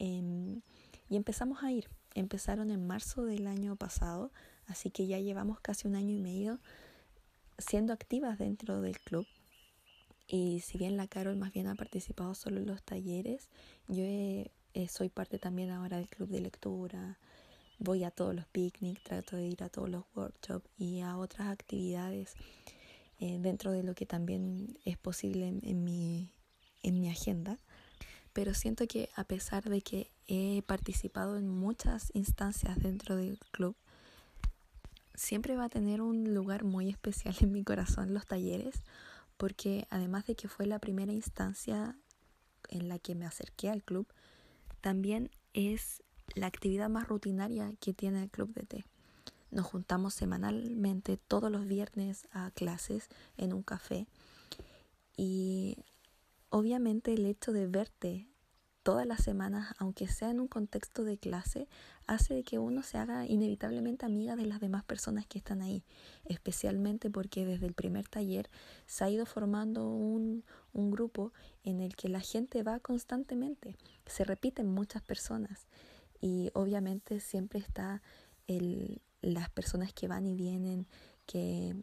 Em, 0.00 0.60
y 1.08 1.14
empezamos 1.14 1.62
a 1.62 1.70
ir. 1.70 1.88
Empezaron 2.16 2.68
en 2.72 2.84
marzo 2.84 3.24
del 3.24 3.46
año 3.46 3.76
pasado, 3.76 4.32
así 4.66 4.90
que 4.90 5.06
ya 5.06 5.20
llevamos 5.20 5.60
casi 5.60 5.86
un 5.86 5.94
año 5.94 6.12
y 6.12 6.18
medio 6.18 6.58
siendo 7.58 7.92
activas 7.92 8.38
dentro 8.38 8.80
del 8.80 8.98
club. 8.98 9.24
Y 10.32 10.60
si 10.60 10.78
bien 10.78 10.96
la 10.96 11.08
Carol 11.08 11.36
más 11.36 11.52
bien 11.52 11.66
ha 11.66 11.74
participado 11.74 12.34
solo 12.34 12.60
en 12.60 12.66
los 12.66 12.82
talleres, 12.82 13.48
yo 13.88 14.04
he 14.04 14.50
eh, 14.72 14.86
soy 14.88 15.08
parte 15.08 15.38
también 15.38 15.70
ahora 15.70 15.96
del 15.96 16.08
club 16.08 16.28
de 16.28 16.40
lectura, 16.40 17.18
voy 17.80 18.04
a 18.04 18.12
todos 18.12 18.34
los 18.34 18.46
picnics, 18.46 19.02
trato 19.02 19.36
de 19.36 19.48
ir 19.48 19.64
a 19.64 19.68
todos 19.68 19.88
los 19.88 20.04
workshops 20.14 20.68
y 20.78 21.00
a 21.00 21.16
otras 21.16 21.48
actividades 21.48 22.34
eh, 23.18 23.38
dentro 23.40 23.72
de 23.72 23.82
lo 23.82 23.94
que 23.94 24.06
también 24.06 24.78
es 24.84 24.96
posible 24.96 25.48
en, 25.48 25.84
mi, 25.84 26.30
en 26.84 27.00
mi 27.00 27.10
agenda. 27.10 27.58
Pero 28.32 28.54
siento 28.54 28.86
que 28.86 29.08
a 29.16 29.24
pesar 29.24 29.64
de 29.68 29.82
que 29.82 30.12
he 30.28 30.62
participado 30.62 31.36
en 31.36 31.48
muchas 31.48 32.10
instancias 32.14 32.78
dentro 32.78 33.16
del 33.16 33.38
club, 33.50 33.74
siempre 35.16 35.56
va 35.56 35.64
a 35.64 35.68
tener 35.68 36.00
un 36.00 36.32
lugar 36.32 36.62
muy 36.62 36.88
especial 36.88 37.34
en 37.40 37.50
mi 37.50 37.64
corazón 37.64 38.14
los 38.14 38.24
talleres, 38.24 38.84
porque 39.40 39.86
además 39.88 40.26
de 40.26 40.34
que 40.34 40.48
fue 40.48 40.66
la 40.66 40.78
primera 40.78 41.14
instancia 41.14 41.96
en 42.68 42.90
la 42.90 42.98
que 42.98 43.14
me 43.14 43.24
acerqué 43.24 43.70
al 43.70 43.82
club, 43.82 44.06
también 44.82 45.30
es 45.54 46.02
la 46.34 46.46
actividad 46.46 46.90
más 46.90 47.08
rutinaria 47.08 47.72
que 47.80 47.94
tiene 47.94 48.22
el 48.22 48.30
Club 48.30 48.52
de 48.52 48.64
Té. 48.64 48.84
Nos 49.50 49.64
juntamos 49.64 50.12
semanalmente 50.12 51.16
todos 51.16 51.50
los 51.50 51.66
viernes 51.66 52.28
a 52.32 52.50
clases 52.50 53.08
en 53.38 53.54
un 53.54 53.62
café 53.62 54.06
y 55.16 55.78
obviamente 56.50 57.14
el 57.14 57.24
hecho 57.24 57.52
de 57.52 57.66
verte 57.66 58.28
todas 58.82 59.06
las 59.06 59.22
semanas, 59.22 59.74
aunque 59.78 60.08
sea 60.08 60.30
en 60.30 60.40
un 60.40 60.48
contexto 60.48 61.04
de 61.04 61.18
clase, 61.18 61.68
hace 62.06 62.42
que 62.42 62.58
uno 62.58 62.82
se 62.82 62.98
haga 62.98 63.26
inevitablemente 63.26 64.06
amiga 64.06 64.36
de 64.36 64.46
las 64.46 64.60
demás 64.60 64.84
personas 64.84 65.26
que 65.26 65.38
están 65.38 65.62
ahí, 65.62 65.84
especialmente 66.24 67.10
porque 67.10 67.44
desde 67.44 67.66
el 67.66 67.74
primer 67.74 68.08
taller 68.08 68.50
se 68.86 69.04
ha 69.04 69.10
ido 69.10 69.26
formando 69.26 69.88
un, 69.88 70.44
un 70.72 70.90
grupo 70.90 71.32
en 71.62 71.80
el 71.80 71.94
que 71.94 72.08
la 72.08 72.20
gente 72.20 72.62
va 72.62 72.80
constantemente, 72.80 73.76
se 74.06 74.24
repiten 74.24 74.66
muchas 74.66 75.02
personas 75.02 75.66
y 76.20 76.50
obviamente 76.54 77.20
siempre 77.20 77.60
está 77.60 78.02
el, 78.46 79.02
las 79.22 79.50
personas 79.50 79.92
que 79.92 80.08
van 80.08 80.26
y 80.26 80.34
vienen, 80.34 80.86
que 81.26 81.76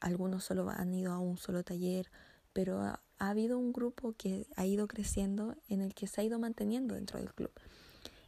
algunos 0.00 0.44
solo 0.44 0.70
han 0.70 0.94
ido 0.94 1.12
a 1.12 1.18
un 1.18 1.36
solo 1.36 1.64
taller, 1.64 2.10
pero 2.52 2.98
ha, 3.18 3.28
habido 3.28 3.58
un 3.58 3.72
grupo 3.72 4.14
que 4.16 4.46
ha 4.56 4.66
ido 4.66 4.86
creciendo 4.88 5.56
en 5.68 5.80
el 5.80 5.94
que 5.94 6.06
se 6.06 6.20
ha 6.20 6.24
ido 6.24 6.38
manteniendo 6.38 6.94
dentro 6.94 7.18
del 7.18 7.32
club 7.34 7.52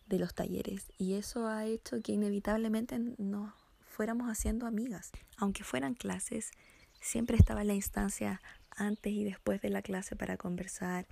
de 0.07 0.19
los 0.19 0.35
talleres 0.35 0.91
y 0.99 1.15
eso 1.15 1.47
ha 1.47 1.67
hecho 1.67 2.01
que 2.03 2.13
inevitablemente 2.13 2.99
nos 3.19 3.53
fuéramos 3.89 4.29
haciendo 4.29 4.67
amigas. 4.67 5.11
Aunque 5.37 5.65
fueran 5.65 5.95
clases, 5.95 6.51
siempre 7.01 7.37
estaba 7.37 7.65
la 7.65 7.75
instancia 7.75 8.41
antes 8.71 9.13
y 9.13 9.25
después 9.25 9.61
de 9.61 9.71
la 9.71 9.83
clase 9.83 10.17
para 10.17 10.37
conversar 10.37 11.07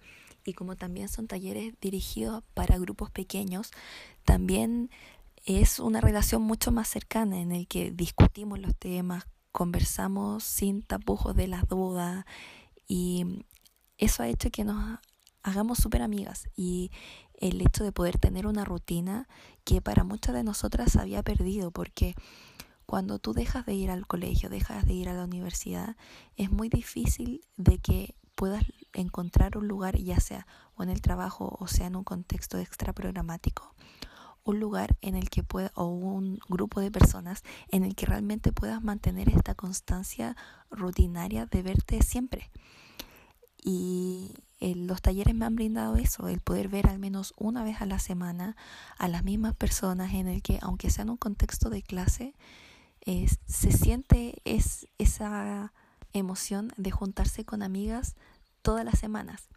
y 0.45 0.55
como 0.55 0.77
también 0.77 1.09
son 1.09 1.27
talleres 1.27 1.75
dirigidos 1.81 2.45
para 2.55 2.79
grupos 2.79 3.11
pequeños, 3.11 3.73
también 4.25 4.91
es 5.45 5.79
una 5.79 6.01
relación 6.01 6.43
mucho 6.43 6.73
más 6.73 6.89
cercana 6.89 7.41
en 7.41 7.53
el 7.53 7.67
que 7.67 7.91
discutimos 7.91 8.59
los 8.59 8.77
temas, 8.77 9.27
conversamos 9.53 10.45
sin 10.45 10.83
tapujos 10.83 11.35
de 11.35 11.49
las 11.49 11.67
dudas 11.69 12.25
y 12.89 13.45
eso 13.99 14.23
ha 14.23 14.29
hecho 14.29 14.51
que 14.51 14.65
nos 14.65 14.99
hagamos 15.43 15.79
súper 15.79 16.03
amigas 16.03 16.49
y 16.57 16.91
el 17.35 17.61
hecho 17.61 17.85
de 17.85 17.93
poder 17.93 18.19
tener 18.19 18.47
una 18.47 18.65
rutina 18.65 19.29
que 19.65 19.81
para 19.81 20.05
muchas 20.05 20.35
de 20.35 20.43
nosotras 20.43 20.97
había 20.97 21.23
perdido 21.23 21.71
porque 21.71 22.15
cuando 22.85 23.19
tú 23.19 23.33
dejas 23.33 23.67
de 23.67 23.75
ir 23.75 23.91
al 23.91 24.07
colegio, 24.07 24.49
dejas 24.49 24.87
de 24.87 24.95
ir 24.95 25.09
a 25.09 25.15
la 25.15 25.25
universidad, 25.25 25.97
es 26.37 26.51
muy 26.51 26.69
difícil 26.69 27.45
de 27.57 27.79
que 27.79 28.15
puedas 28.35 28.65
encontrar 28.93 29.57
un 29.57 29.67
lugar, 29.67 29.97
ya 29.99 30.21
sea 30.21 30.47
o 30.75 30.83
en 30.83 30.91
el 30.91 31.01
trabajo 31.01 31.57
o 31.59 31.67
sea 31.67 31.87
en 31.87 31.97
un 31.97 32.05
contexto 32.05 32.59
extra 32.59 32.93
programático, 32.93 33.75
un 34.45 34.61
lugar 34.61 34.97
en 35.01 35.17
el 35.17 35.31
que 35.31 35.43
pueda, 35.43 35.73
o 35.75 35.87
un 35.87 36.39
grupo 36.49 36.81
de 36.81 36.91
personas 36.91 37.43
en 37.69 37.83
el 37.83 37.95
que 37.95 38.07
realmente 38.07 38.53
puedas 38.53 38.83
mantener 38.83 39.29
esta 39.29 39.55
constancia 39.55 40.37
rutinaria 40.71 41.47
de 41.47 41.63
verte 41.63 42.03
siempre. 42.03 42.51
Y 43.69 44.33
los 44.61 45.03
talleres 45.03 45.35
me 45.35 45.45
han 45.45 45.57
brindado 45.57 45.97
eso, 45.97 46.29
el 46.29 46.41
poder 46.41 46.69
ver 46.69 46.87
al 46.87 47.01
menos 47.01 47.35
una 47.37 47.65
vez 47.65 47.81
a 47.81 47.87
la 47.87 47.99
semana 47.99 48.57
a 48.97 49.09
las 49.09 49.25
mismas 49.25 49.57
personas 49.57 50.15
en 50.15 50.29
el 50.29 50.41
que, 50.41 50.61
aunque 50.63 50.89
sea 50.89 51.03
en 51.03 51.11
un 51.11 51.17
contexto 51.17 51.69
de 51.69 51.83
clase, 51.83 52.37
se 53.05 53.73
siente 53.73 54.41
es, 54.45 54.87
esa 54.99 55.73
emoción 56.13 56.73
de 56.77 56.93
juntarse 56.93 57.45
con 57.45 57.65
amigas 57.65 58.15
todas 58.63 58.85
las 58.85 59.01
semanas. 59.01 59.49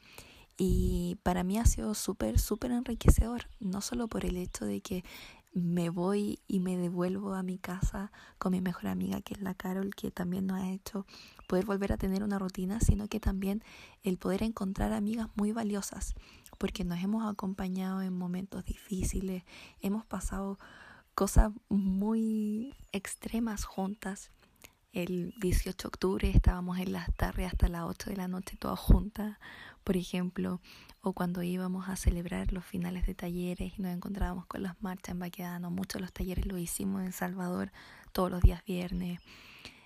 Y 0.57 1.19
para 1.21 1.43
mí 1.43 1.59
ha 1.59 1.65
sido 1.65 1.93
súper, 1.93 2.39
súper 2.39 2.71
enriquecedor, 2.71 3.47
no 3.59 3.81
solo 3.81 4.07
por 4.07 4.25
el 4.25 4.37
hecho 4.37 4.65
de 4.65 4.81
que 4.81 5.03
me 5.53 5.89
voy 5.91 6.39
y 6.47 6.61
me 6.61 6.77
devuelvo 6.77 7.35
a 7.35 7.43
mi 7.43 7.59
casa 7.59 8.11
con 8.39 8.53
mi 8.53 8.61
mejor 8.61 8.87
amiga, 8.87 9.21
que 9.21 9.35
es 9.35 9.41
la 9.41 9.53
Carol, 9.53 9.93
que 9.93 10.09
también 10.09 10.47
nos 10.47 10.61
ha 10.61 10.71
hecho 10.71 11.05
poder 11.49 11.65
volver 11.65 11.91
a 11.91 11.97
tener 11.97 12.23
una 12.23 12.37
rutina, 12.37 12.79
sino 12.79 13.07
que 13.07 13.19
también 13.19 13.63
el 14.03 14.19
poder 14.19 14.43
encontrar 14.43 14.93
amigas 14.93 15.29
muy 15.33 15.51
valiosas, 15.51 16.13
porque 16.59 16.83
nos 16.83 16.99
hemos 16.99 17.27
acompañado 17.27 18.03
en 18.03 18.15
momentos 18.15 18.63
difíciles, 18.65 19.43
hemos 19.81 20.05
pasado 20.05 20.59
cosas 21.15 21.51
muy 21.67 22.75
extremas 22.91 23.65
juntas. 23.65 24.29
El 24.93 25.33
18 25.41 25.75
de 25.75 25.87
octubre 25.87 26.29
estábamos 26.29 26.77
en 26.77 26.93
las 26.93 27.11
tardes 27.15 27.47
hasta 27.47 27.67
las 27.67 27.85
8 27.85 28.11
de 28.11 28.17
la 28.17 28.27
noche 28.27 28.55
todas 28.55 28.79
juntas, 28.79 29.39
por 29.83 29.97
ejemplo, 29.97 30.61
o 31.01 31.13
cuando 31.13 31.41
íbamos 31.41 31.89
a 31.89 31.95
celebrar 31.95 32.53
los 32.53 32.63
finales 32.63 33.07
de 33.07 33.15
talleres 33.15 33.73
y 33.75 33.81
nos 33.81 33.91
encontrábamos 33.91 34.45
con 34.45 34.61
las 34.61 34.79
marchas 34.83 35.13
en 35.13 35.19
Baquedano. 35.19 35.71
Muchos 35.71 35.95
de 35.95 36.01
los 36.01 36.13
talleres 36.13 36.45
lo 36.45 36.59
hicimos 36.59 37.01
en 37.01 37.11
Salvador 37.11 37.71
todos 38.11 38.29
los 38.29 38.41
días 38.41 38.63
viernes. 38.65 39.19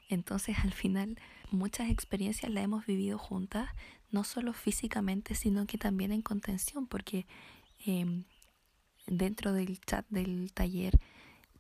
Entonces 0.10 0.58
al 0.62 0.74
final 0.74 1.18
muchas 1.54 1.90
experiencias 1.90 2.52
las 2.52 2.64
hemos 2.64 2.86
vivido 2.86 3.18
juntas, 3.18 3.70
no 4.12 4.24
solo 4.24 4.54
físicamente, 4.54 5.36
sino 5.36 5.66
que 5.66 5.78
también 5.78 6.12
en 6.12 6.22
contención, 6.22 6.88
porque 6.88 7.26
em, 7.86 8.26
dentro 9.08 9.54
del 9.54 9.80
chat 9.82 10.06
del 10.10 10.52
taller 10.54 11.00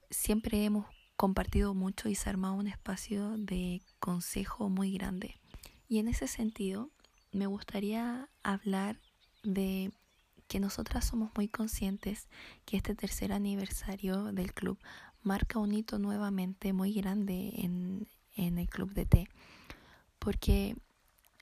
siempre 0.09 0.63
hemos 0.65 0.85
compartido 1.15 1.73
mucho 1.73 2.09
y 2.09 2.15
se 2.15 2.29
ha 2.29 2.31
armado 2.31 2.55
un 2.55 2.67
espacio 2.67 3.37
de 3.37 3.81
consejo 3.99 4.69
muy 4.69 4.91
grande. 4.93 5.39
Y 5.87 5.99
en 5.99 6.07
ese 6.07 6.27
sentido, 6.27 6.89
me 7.31 7.47
gustaría 7.47 8.29
hablar 8.41 8.99
de 9.43 9.91
que 10.47 10.59
nosotras 10.59 11.05
somos 11.05 11.31
muy 11.35 11.47
conscientes 11.47 12.27
que 12.65 12.77
este 12.77 12.95
tercer 12.95 13.31
aniversario 13.31 14.25
del 14.33 14.53
club 14.53 14.77
marca 15.21 15.59
un 15.59 15.73
hito 15.73 15.99
nuevamente 15.99 16.73
muy 16.73 16.93
grande 16.93 17.53
en, 17.57 18.07
en 18.35 18.57
el 18.57 18.67
club 18.69 18.93
de 18.93 19.05
té, 19.05 19.27
porque 20.23 20.77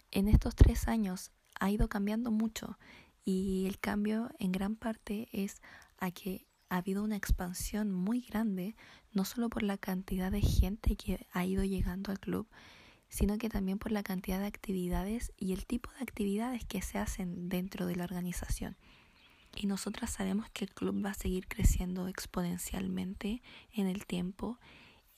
en 0.10 0.28
estos 0.28 0.56
tres 0.56 0.88
años 0.88 1.32
ha 1.60 1.70
ido 1.70 1.88
cambiando 1.88 2.32
mucho 2.32 2.80
y 3.24 3.68
el 3.68 3.80
cambio 3.80 4.32
en 4.40 4.52
gran 4.52 4.76
parte 4.76 5.30
es 5.32 5.62
a 6.00 6.10
que 6.10 6.48
ha 6.68 6.78
habido 6.78 7.04
una 7.04 7.16
expansión 7.16 7.92
muy 7.92 8.22
grande, 8.22 8.76
no 9.14 9.24
solo 9.24 9.50
por 9.52 9.62
la 9.62 9.78
cantidad 9.78 10.32
de 10.32 10.42
gente 10.42 10.96
que 10.96 11.28
ha 11.32 11.46
ido 11.46 11.64
llegando 11.64 12.12
al 12.12 12.20
club, 12.20 12.48
sino 13.08 13.38
que 13.38 13.50
también 13.50 13.78
por 13.78 13.92
la 13.92 14.02
cantidad 14.02 14.40
de 14.40 14.48
actividades 14.48 15.32
y 15.38 15.54
el 15.54 15.68
tipo 15.68 15.92
de 15.92 16.02
actividades 16.02 16.66
que 16.66 16.82
se 16.82 16.98
hacen 16.98 17.50
dentro 17.50 17.86
de 17.86 17.98
la 17.98 18.06
organización. 18.06 18.78
Y 19.56 19.68
nosotras 19.68 20.10
sabemos 20.10 20.50
que 20.50 20.66
el 20.66 20.74
club 20.74 21.06
va 21.06 21.12
a 21.12 21.14
seguir 21.14 21.48
creciendo 21.48 22.08
exponencialmente 22.08 23.44
en 23.74 23.86
el 23.86 24.08
tiempo 24.08 24.58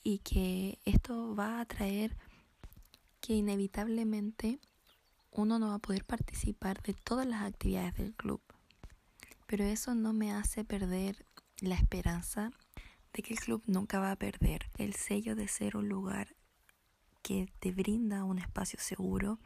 y 0.02 0.18
que 0.18 0.80
esto 0.84 1.34
va 1.34 1.60
a 1.60 1.64
traer 1.64 2.14
que 3.24 3.32
inevitablemente 3.32 4.60
uno 5.30 5.58
no 5.58 5.68
va 5.68 5.76
a 5.76 5.78
poder 5.78 6.04
participar 6.04 6.82
de 6.82 6.92
todas 6.92 7.26
las 7.26 7.42
actividades 7.42 7.94
del 7.94 8.12
club. 8.12 8.42
Pero 9.46 9.64
eso 9.64 9.94
no 9.94 10.12
me 10.12 10.30
hace 10.30 10.62
perder 10.62 11.24
la 11.60 11.74
esperanza 11.74 12.50
de 13.14 13.22
que 13.22 13.32
el 13.32 13.40
club 13.40 13.62
nunca 13.66 13.98
va 13.98 14.10
a 14.10 14.16
perder 14.16 14.68
el 14.76 14.92
sello 14.92 15.34
de 15.36 15.48
ser 15.48 15.78
un 15.78 15.88
lugar 15.88 16.36
que 17.22 17.50
te 17.60 17.72
brinda 17.72 18.24
un 18.24 18.38
espacio 18.38 18.78
seguro 18.78 19.38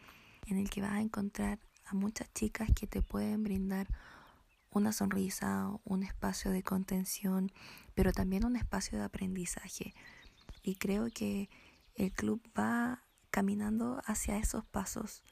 en 0.48 0.58
el 0.58 0.70
que 0.70 0.80
vas 0.80 0.94
a 0.94 1.00
encontrar 1.00 1.60
a 1.84 1.94
muchas 1.94 2.34
chicas 2.34 2.70
que 2.74 2.88
te 2.88 3.00
pueden 3.00 3.44
brindar 3.44 3.86
una 4.70 4.92
sonrisa, 4.92 5.70
un 5.84 6.02
espacio 6.02 6.50
de 6.50 6.64
contención, 6.64 7.52
pero 7.94 8.10
también 8.10 8.44
un 8.44 8.56
espacio 8.56 8.98
de 8.98 9.04
aprendizaje. 9.04 9.94
Y 10.64 10.74
creo 10.74 11.06
que 11.14 11.48
el 11.94 12.10
club 12.10 12.42
va 12.58 13.04
caminando 13.30 14.00
hacia 14.04 14.38
esos 14.38 14.64
pasos. 14.64 15.22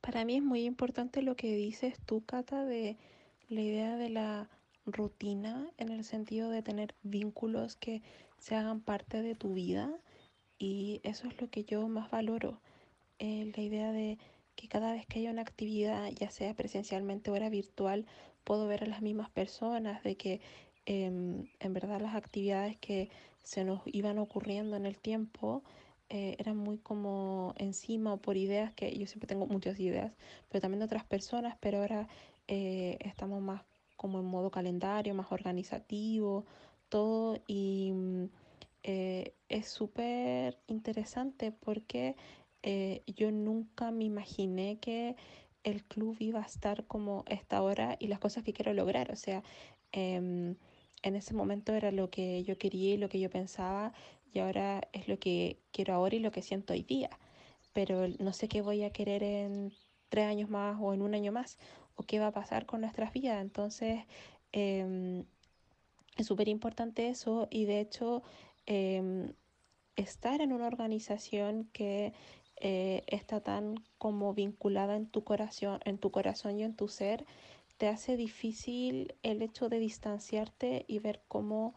Para 0.00 0.24
mí 0.24 0.36
es 0.36 0.42
muy 0.42 0.64
importante 0.64 1.22
lo 1.22 1.36
que 1.36 1.54
dices 1.54 1.98
tú, 2.06 2.24
Cata, 2.24 2.64
de 2.64 2.96
la 3.48 3.60
idea 3.60 3.96
de 3.96 4.08
la 4.08 4.48
rutina 4.86 5.70
en 5.76 5.90
el 5.90 6.04
sentido 6.04 6.50
de 6.50 6.62
tener 6.62 6.94
vínculos 7.02 7.76
que 7.76 8.02
se 8.38 8.54
hagan 8.54 8.80
parte 8.80 9.22
de 9.22 9.34
tu 9.34 9.52
vida 9.52 9.92
y 10.58 11.00
eso 11.02 11.28
es 11.28 11.40
lo 11.40 11.50
que 11.50 11.64
yo 11.64 11.86
más 11.88 12.10
valoro, 12.10 12.60
eh, 13.18 13.52
la 13.54 13.62
idea 13.62 13.92
de 13.92 14.18
que 14.56 14.68
cada 14.68 14.92
vez 14.92 15.06
que 15.06 15.20
haya 15.20 15.30
una 15.30 15.42
actividad, 15.42 16.08
ya 16.10 16.30
sea 16.30 16.54
presencialmente 16.54 17.30
o 17.30 17.36
era 17.36 17.48
virtual, 17.48 18.06
puedo 18.44 18.66
ver 18.66 18.82
a 18.82 18.86
las 18.86 19.02
mismas 19.02 19.30
personas, 19.30 20.02
de 20.02 20.16
que 20.16 20.40
em, 20.88 21.46
en 21.60 21.72
verdad 21.74 22.00
las 22.00 22.14
actividades 22.16 22.76
que 22.78 23.10
se 23.42 23.64
nos 23.64 23.82
iban 23.86 24.18
ocurriendo 24.18 24.76
en 24.76 24.86
el 24.86 24.98
tiempo 24.98 25.62
eh, 26.08 26.36
eran 26.38 26.56
muy 26.56 26.78
como 26.78 27.54
encima 27.58 28.14
o 28.14 28.16
por 28.18 28.36
ideas 28.36 28.72
que 28.72 28.96
yo 28.98 29.06
siempre 29.06 29.26
tengo 29.28 29.46
muchas 29.46 29.78
ideas, 29.80 30.12
pero 30.48 30.62
también 30.62 30.80
de 30.80 30.86
otras 30.86 31.04
personas, 31.04 31.56
pero 31.60 31.78
ahora 31.78 32.08
eh, 32.48 32.96
estamos 33.00 33.42
más 33.42 33.62
como 33.96 34.20
en 34.20 34.26
modo 34.26 34.50
calendario, 34.50 35.14
más 35.14 35.32
organizativo, 35.32 36.46
todo 36.88 37.38
y 37.46 37.92
mm, 37.92 38.24
eh, 38.84 39.34
es 39.48 39.68
súper 39.68 40.58
interesante 40.68 41.52
porque 41.52 42.16
eh, 42.62 43.02
yo 43.06 43.30
nunca 43.30 43.90
me 43.90 44.04
imaginé 44.04 44.78
que 44.78 45.16
el 45.64 45.84
club 45.84 46.16
iba 46.20 46.40
a 46.40 46.46
estar 46.46 46.86
como 46.86 47.24
esta 47.28 47.62
hora 47.62 47.96
y 47.98 48.06
las 48.08 48.18
cosas 48.18 48.44
que 48.44 48.52
quiero 48.52 48.72
lograr. 48.72 49.10
O 49.12 49.16
sea, 49.16 49.42
em, 49.92 50.56
en 51.02 51.16
ese 51.16 51.34
momento 51.34 51.72
era 51.72 51.90
lo 51.92 52.10
que 52.10 52.42
yo 52.44 52.58
quería 52.58 52.94
y 52.94 52.96
lo 52.96 53.08
que 53.08 53.20
yo 53.20 53.30
pensaba 53.30 53.92
y 54.32 54.40
ahora 54.40 54.82
es 54.92 55.08
lo 55.08 55.18
que 55.18 55.58
quiero 55.72 55.94
ahora 55.94 56.16
y 56.16 56.20
lo 56.20 56.30
que 56.30 56.42
siento 56.42 56.72
hoy 56.72 56.82
día. 56.82 57.10
Pero 57.72 58.08
no 58.18 58.32
sé 58.32 58.48
qué 58.48 58.62
voy 58.62 58.84
a 58.84 58.92
querer 58.92 59.22
en 59.22 59.72
tres 60.08 60.26
años 60.26 60.50
más 60.50 60.76
o 60.80 60.94
en 60.94 61.02
un 61.02 61.14
año 61.14 61.32
más 61.32 61.58
o 61.96 62.02
qué 62.02 62.18
va 62.18 62.28
a 62.28 62.32
pasar 62.32 62.66
con 62.66 62.80
nuestras 62.80 63.12
vidas. 63.12 63.40
Entonces, 63.40 64.04
em, 64.52 65.24
es 66.16 66.26
súper 66.26 66.48
importante 66.48 67.08
eso 67.08 67.48
y 67.50 67.64
de 67.64 67.80
hecho 67.80 68.22
em, 68.66 69.32
estar 69.96 70.40
en 70.40 70.52
una 70.52 70.66
organización 70.66 71.64
que 71.72 72.12
eh, 72.60 73.04
está 73.06 73.40
tan 73.40 73.76
como 73.98 74.34
vinculada 74.34 74.96
en 74.96 75.06
tu 75.06 75.24
corazón, 75.24 75.80
en 75.84 75.98
tu 75.98 76.10
corazón 76.10 76.58
y 76.58 76.64
en 76.64 76.74
tu 76.74 76.88
ser, 76.88 77.24
te 77.78 77.88
hace 77.88 78.16
difícil 78.16 79.14
el 79.22 79.40
hecho 79.40 79.68
de 79.68 79.78
distanciarte 79.78 80.84
y 80.88 80.98
ver 80.98 81.22
cómo, 81.28 81.74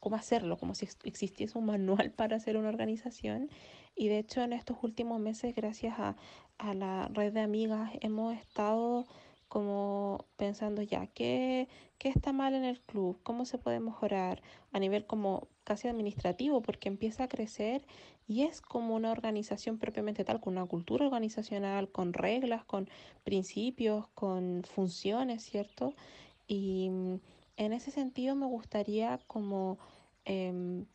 cómo 0.00 0.16
hacerlo, 0.16 0.58
como 0.58 0.74
si 0.74 0.88
existiese 1.04 1.56
un 1.56 1.66
manual 1.66 2.10
para 2.16 2.36
hacer 2.36 2.56
una 2.56 2.68
organización. 2.68 3.48
Y 3.96 4.08
de 4.08 4.18
hecho 4.18 4.42
en 4.42 4.52
estos 4.52 4.76
últimos 4.82 5.20
meses, 5.20 5.54
gracias 5.54 5.98
a, 5.98 6.16
a 6.58 6.74
la 6.74 7.08
red 7.12 7.32
de 7.32 7.40
amigas, 7.40 7.92
hemos 8.00 8.34
estado 8.36 9.06
como 9.48 10.26
pensando 10.36 10.82
ya, 10.82 11.06
¿qué, 11.06 11.68
¿qué 11.98 12.08
está 12.08 12.32
mal 12.32 12.54
en 12.54 12.64
el 12.64 12.80
club? 12.80 13.20
¿Cómo 13.22 13.44
se 13.44 13.56
puede 13.56 13.78
mejorar 13.78 14.42
a 14.72 14.80
nivel 14.80 15.06
como 15.06 15.46
casi 15.62 15.86
administrativo? 15.86 16.60
Porque 16.60 16.88
empieza 16.88 17.24
a 17.24 17.28
crecer 17.28 17.86
y 18.26 18.42
es 18.42 18.60
como 18.60 18.94
una 18.94 19.12
organización 19.12 19.78
propiamente 19.78 20.24
tal, 20.24 20.40
con 20.40 20.56
una 20.56 20.66
cultura 20.66 21.06
organizacional, 21.06 21.90
con 21.90 22.12
reglas, 22.12 22.64
con 22.64 22.88
principios, 23.22 24.08
con 24.14 24.62
funciones, 24.64 25.42
¿cierto? 25.44 25.94
Y 26.46 26.88
mm, 26.90 27.14
en 27.56 27.72
ese 27.72 27.90
sentido 27.90 28.34
me 28.34 28.46
gustaría 28.46 29.18
como 29.26 29.78
em, 30.24 30.86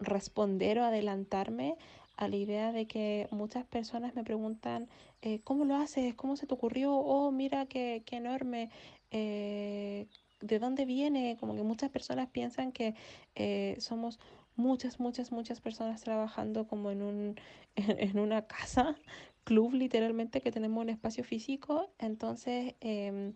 responder 0.00 0.78
o 0.78 0.84
adelantarme 0.84 1.76
a 2.16 2.28
la 2.28 2.36
idea 2.36 2.72
de 2.72 2.86
que 2.86 3.28
muchas 3.30 3.64
personas 3.64 4.14
me 4.14 4.24
preguntan, 4.24 4.88
eh, 5.22 5.40
¿cómo 5.44 5.64
lo 5.64 5.76
haces? 5.76 6.14
¿Cómo 6.14 6.36
se 6.36 6.46
te 6.46 6.54
ocurrió? 6.54 6.94
Oh, 6.94 7.30
mira 7.30 7.66
qué, 7.66 8.02
qué 8.04 8.16
enorme. 8.16 8.70
Eh, 9.12 10.06
¿De 10.40 10.58
dónde 10.58 10.84
viene? 10.84 11.36
Como 11.38 11.54
que 11.54 11.62
muchas 11.62 11.90
personas 11.90 12.28
piensan 12.28 12.72
que 12.72 12.94
eh, 13.34 13.76
somos 13.80 14.18
muchas, 14.58 15.00
muchas, 15.00 15.32
muchas 15.32 15.60
personas 15.60 16.02
trabajando 16.02 16.66
como 16.66 16.90
en, 16.90 17.02
un, 17.02 17.36
en, 17.76 18.18
una 18.18 18.46
casa, 18.46 18.96
club 19.44 19.72
literalmente, 19.72 20.42
que 20.42 20.52
tenemos 20.52 20.82
un 20.82 20.90
espacio 20.90 21.24
físico. 21.24 21.90
Entonces, 21.98 22.74
em, 22.80 23.34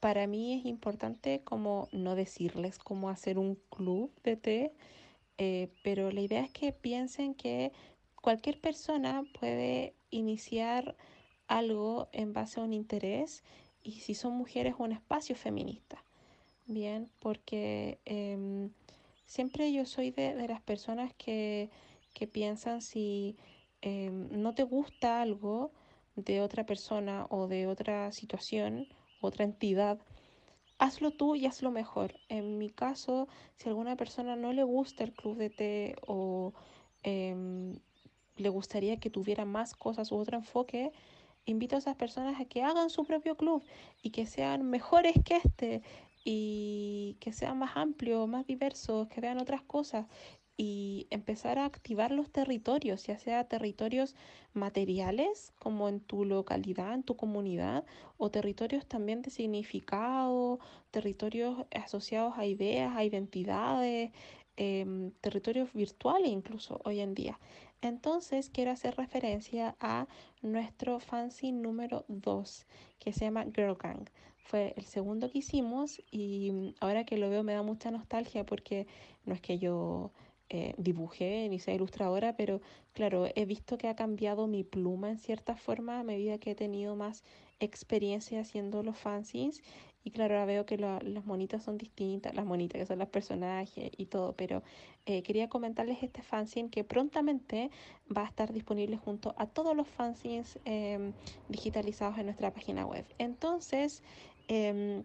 para 0.00 0.26
mí 0.26 0.58
es 0.58 0.66
importante 0.66 1.42
como 1.44 1.88
no 1.92 2.14
decirles 2.14 2.78
cómo 2.78 3.08
hacer 3.08 3.38
un 3.38 3.56
club 3.70 4.12
de 4.24 4.36
té, 4.36 4.72
eh, 5.38 5.70
pero 5.82 6.10
la 6.10 6.20
idea 6.20 6.42
es 6.42 6.50
que 6.50 6.72
piensen 6.72 7.34
que 7.34 7.72
cualquier 8.20 8.60
persona 8.60 9.24
puede 9.38 9.94
iniciar 10.10 10.96
algo 11.48 12.08
en 12.12 12.32
base 12.32 12.60
a 12.60 12.64
un 12.64 12.72
interés 12.72 13.42
y 13.82 14.00
si 14.00 14.14
son 14.14 14.34
mujeres 14.34 14.74
un 14.78 14.92
espacio 14.92 15.34
feminista. 15.36 16.02
Bien, 16.66 17.10
porque 17.18 17.98
em, 18.04 18.70
siempre 19.30 19.72
yo 19.72 19.86
soy 19.86 20.10
de, 20.10 20.48
las 20.48 20.60
personas 20.60 21.14
que, 21.14 21.70
que 22.14 22.26
piensan 22.26 22.82
si 22.82 23.36
em, 23.80 24.28
no 24.32 24.54
te 24.56 24.64
gusta 24.64 25.22
algo 25.22 25.70
de 26.16 26.40
otra 26.40 26.66
persona 26.66 27.26
o 27.30 27.46
de 27.46 27.68
otra 27.68 28.10
situación, 28.10 28.88
otra 29.20 29.44
entidad, 29.44 30.00
hazlo 30.78 31.12
tú 31.12 31.36
y 31.36 31.46
hazlo 31.46 31.70
mejor. 31.70 32.12
En 32.28 32.58
mi 32.58 32.70
caso, 32.70 33.28
si 33.56 33.68
a 33.68 33.70
alguna 33.70 33.94
persona 33.94 34.34
no 34.34 34.52
le 34.52 34.64
gusta 34.64 35.04
el 35.04 35.12
club 35.12 35.36
de 35.36 35.50
té 35.50 35.96
o 36.08 36.52
em, 37.04 37.78
le 38.36 38.48
gustaría 38.48 38.98
que 38.98 39.10
tuviera 39.10 39.44
más 39.44 39.74
cosas 39.74 40.10
u 40.10 40.16
otro 40.16 40.38
enfoque, 40.38 40.90
invito 41.44 41.76
a 41.76 41.78
esas 41.78 41.94
personas 41.94 42.40
a 42.40 42.46
que 42.46 42.64
hagan 42.64 42.90
su 42.90 43.04
propio 43.04 43.36
club 43.36 43.62
y 44.02 44.10
que 44.10 44.26
sean 44.26 44.68
mejores 44.68 45.14
que 45.24 45.36
este 45.36 45.82
y 46.24 47.16
que 47.20 47.32
sean 47.32 47.58
más 47.58 47.76
amplios, 47.76 48.28
más 48.28 48.46
diversos, 48.46 49.08
que 49.08 49.20
vean 49.20 49.38
otras 49.38 49.62
cosas 49.62 50.06
y 50.56 51.06
empezar 51.10 51.58
a 51.58 51.64
activar 51.64 52.10
los 52.10 52.30
territorios, 52.30 53.06
ya 53.06 53.18
sea 53.18 53.44
territorios 53.48 54.14
materiales 54.52 55.54
como 55.58 55.88
en 55.88 56.00
tu 56.00 56.26
localidad, 56.26 56.92
en 56.92 57.02
tu 57.02 57.16
comunidad, 57.16 57.86
o 58.18 58.30
territorios 58.30 58.86
también 58.86 59.22
de 59.22 59.30
significado, 59.30 60.58
territorios 60.90 61.64
asociados 61.74 62.34
a 62.36 62.44
ideas, 62.44 62.94
a 62.94 63.04
identidades, 63.04 64.12
em, 64.56 65.12
territorios 65.22 65.72
virtuales 65.72 66.30
incluso 66.30 66.80
hoy 66.84 67.00
en 67.00 67.14
día. 67.14 67.40
Entonces 67.80 68.50
quiero 68.50 68.70
hacer 68.72 68.96
referencia 68.96 69.76
a 69.80 70.06
nuestro 70.42 71.00
fancy 71.00 71.52
número 71.52 72.04
2 72.08 72.66
que 72.98 73.12
se 73.14 73.24
llama 73.24 73.44
Girl 73.54 73.76
Gang. 73.76 74.10
Fue 74.44 74.74
el 74.76 74.84
segundo 74.84 75.30
que 75.30 75.38
hicimos 75.38 76.02
y 76.10 76.74
ahora 76.80 77.04
que 77.04 77.16
lo 77.16 77.30
veo 77.30 77.42
me 77.42 77.52
da 77.52 77.62
mucha 77.62 77.90
nostalgia 77.90 78.44
porque 78.44 78.86
no 79.24 79.34
es 79.34 79.40
que 79.40 79.58
yo 79.58 80.12
eh, 80.52 80.74
dibujé 80.78 81.48
ni 81.48 81.60
sea 81.60 81.74
ilustradora, 81.74 82.36
pero 82.36 82.60
claro, 82.92 83.28
he 83.36 83.44
visto 83.44 83.78
que 83.78 83.86
ha 83.86 83.94
cambiado 83.94 84.48
mi 84.48 84.64
pluma 84.64 85.08
en 85.08 85.18
cierta 85.18 85.56
forma 85.56 86.00
a 86.00 86.02
medida 86.02 86.38
que 86.38 86.50
he 86.50 86.54
tenido 86.56 86.96
más 86.96 87.22
experiencia 87.60 88.40
haciendo 88.40 88.82
los 88.82 88.98
fanzines. 88.98 89.62
Y 90.02 90.10
claro, 90.12 90.34
ahora 90.34 90.46
veo 90.46 90.66
que 90.66 90.78
las 90.78 91.24
monitas 91.26 91.62
son 91.62 91.76
distintas, 91.76 92.34
las 92.34 92.46
monitas 92.46 92.80
que 92.80 92.86
son 92.86 92.98
los 92.98 93.08
personajes 93.08 93.90
y 93.96 94.06
todo, 94.06 94.32
pero 94.32 94.62
eh, 95.04 95.22
quería 95.22 95.48
comentarles 95.48 96.02
este 96.02 96.22
fanzine 96.22 96.70
que 96.70 96.84
prontamente 96.84 97.70
va 98.16 98.22
a 98.22 98.26
estar 98.26 98.50
disponible 98.52 98.96
junto 98.96 99.34
a 99.36 99.46
todos 99.46 99.76
los 99.76 99.86
fanzines 99.86 100.58
em, 100.64 101.12
digitalizados 101.48 102.18
en 102.18 102.26
nuestra 102.26 102.50
página 102.52 102.86
web. 102.86 103.04
Entonces, 103.18 104.02
em, 104.50 105.04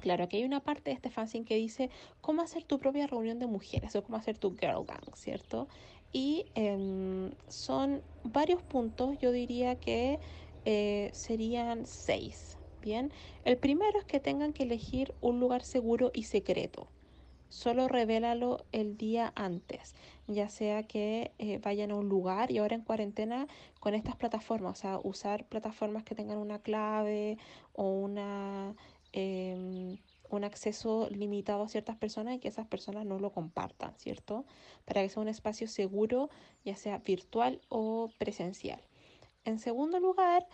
Claro, 0.00 0.24
aquí 0.24 0.38
hay 0.38 0.44
una 0.44 0.60
parte 0.62 0.90
de 0.90 0.94
este 0.96 1.10
fanzine 1.10 1.46
que 1.46 1.56
dice 1.56 1.90
cómo 2.20 2.42
hacer 2.42 2.64
tu 2.64 2.78
propia 2.78 3.06
reunión 3.06 3.38
de 3.38 3.46
mujeres 3.46 3.94
o 3.96 4.02
cómo 4.02 4.18
hacer 4.18 4.38
tu 4.38 4.56
girl 4.56 4.84
gang, 4.84 5.14
¿cierto? 5.14 5.68
Y 6.12 6.46
em, 6.54 7.32
son 7.48 8.04
varios 8.22 8.62
puntos, 8.62 9.18
yo 9.18 9.32
diría 9.32 9.76
que 9.76 10.20
eh, 10.64 11.10
serían 11.12 11.86
seis. 11.86 12.58
Bien, 12.82 13.12
el 13.44 13.58
primero 13.58 13.98
es 13.98 14.04
que 14.04 14.20
tengan 14.20 14.52
que 14.52 14.64
elegir 14.64 15.14
un 15.20 15.40
lugar 15.40 15.62
seguro 15.62 16.10
y 16.12 16.24
secreto. 16.24 16.92
Solo 17.48 17.88
revélalo 17.88 18.66
el 18.72 18.96
día 18.98 19.32
antes, 19.36 19.94
ya 20.26 20.48
sea 20.48 20.84
que 20.84 21.32
eh, 21.38 21.58
vayan 21.58 21.90
a 21.90 21.96
un 21.96 22.08
lugar 22.08 22.50
y 22.50 22.58
ahora 22.58 22.74
en 22.74 22.82
cuarentena 22.82 23.46
con 23.80 23.94
estas 23.94 24.16
plataformas, 24.16 24.78
o 24.78 24.80
sea, 24.80 25.00
usar 25.02 25.46
plataformas 25.46 26.04
que 26.04 26.14
tengan 26.14 26.38
una 26.38 26.60
clave 26.60 27.38
o 27.72 27.90
una 27.90 28.74
em, 29.12 29.98
un 30.30 30.44
acceso 30.44 31.08
limitado 31.10 31.62
a 31.62 31.68
ciertas 31.68 31.96
personas 31.96 32.34
y 32.34 32.38
que 32.38 32.48
esas 32.48 32.66
personas 32.66 33.06
no 33.06 33.18
lo 33.18 33.32
compartan, 33.32 33.94
¿cierto? 33.98 34.44
Para 34.84 35.02
que 35.02 35.08
sea 35.08 35.22
un 35.22 35.28
espacio 35.28 35.68
seguro, 35.68 36.30
ya 36.64 36.76
sea 36.76 36.98
virtual 36.98 37.60
o 37.68 38.10
presencial. 38.18 38.80
En 39.44 39.58
segundo 39.58 40.00
lugar, 40.00 40.46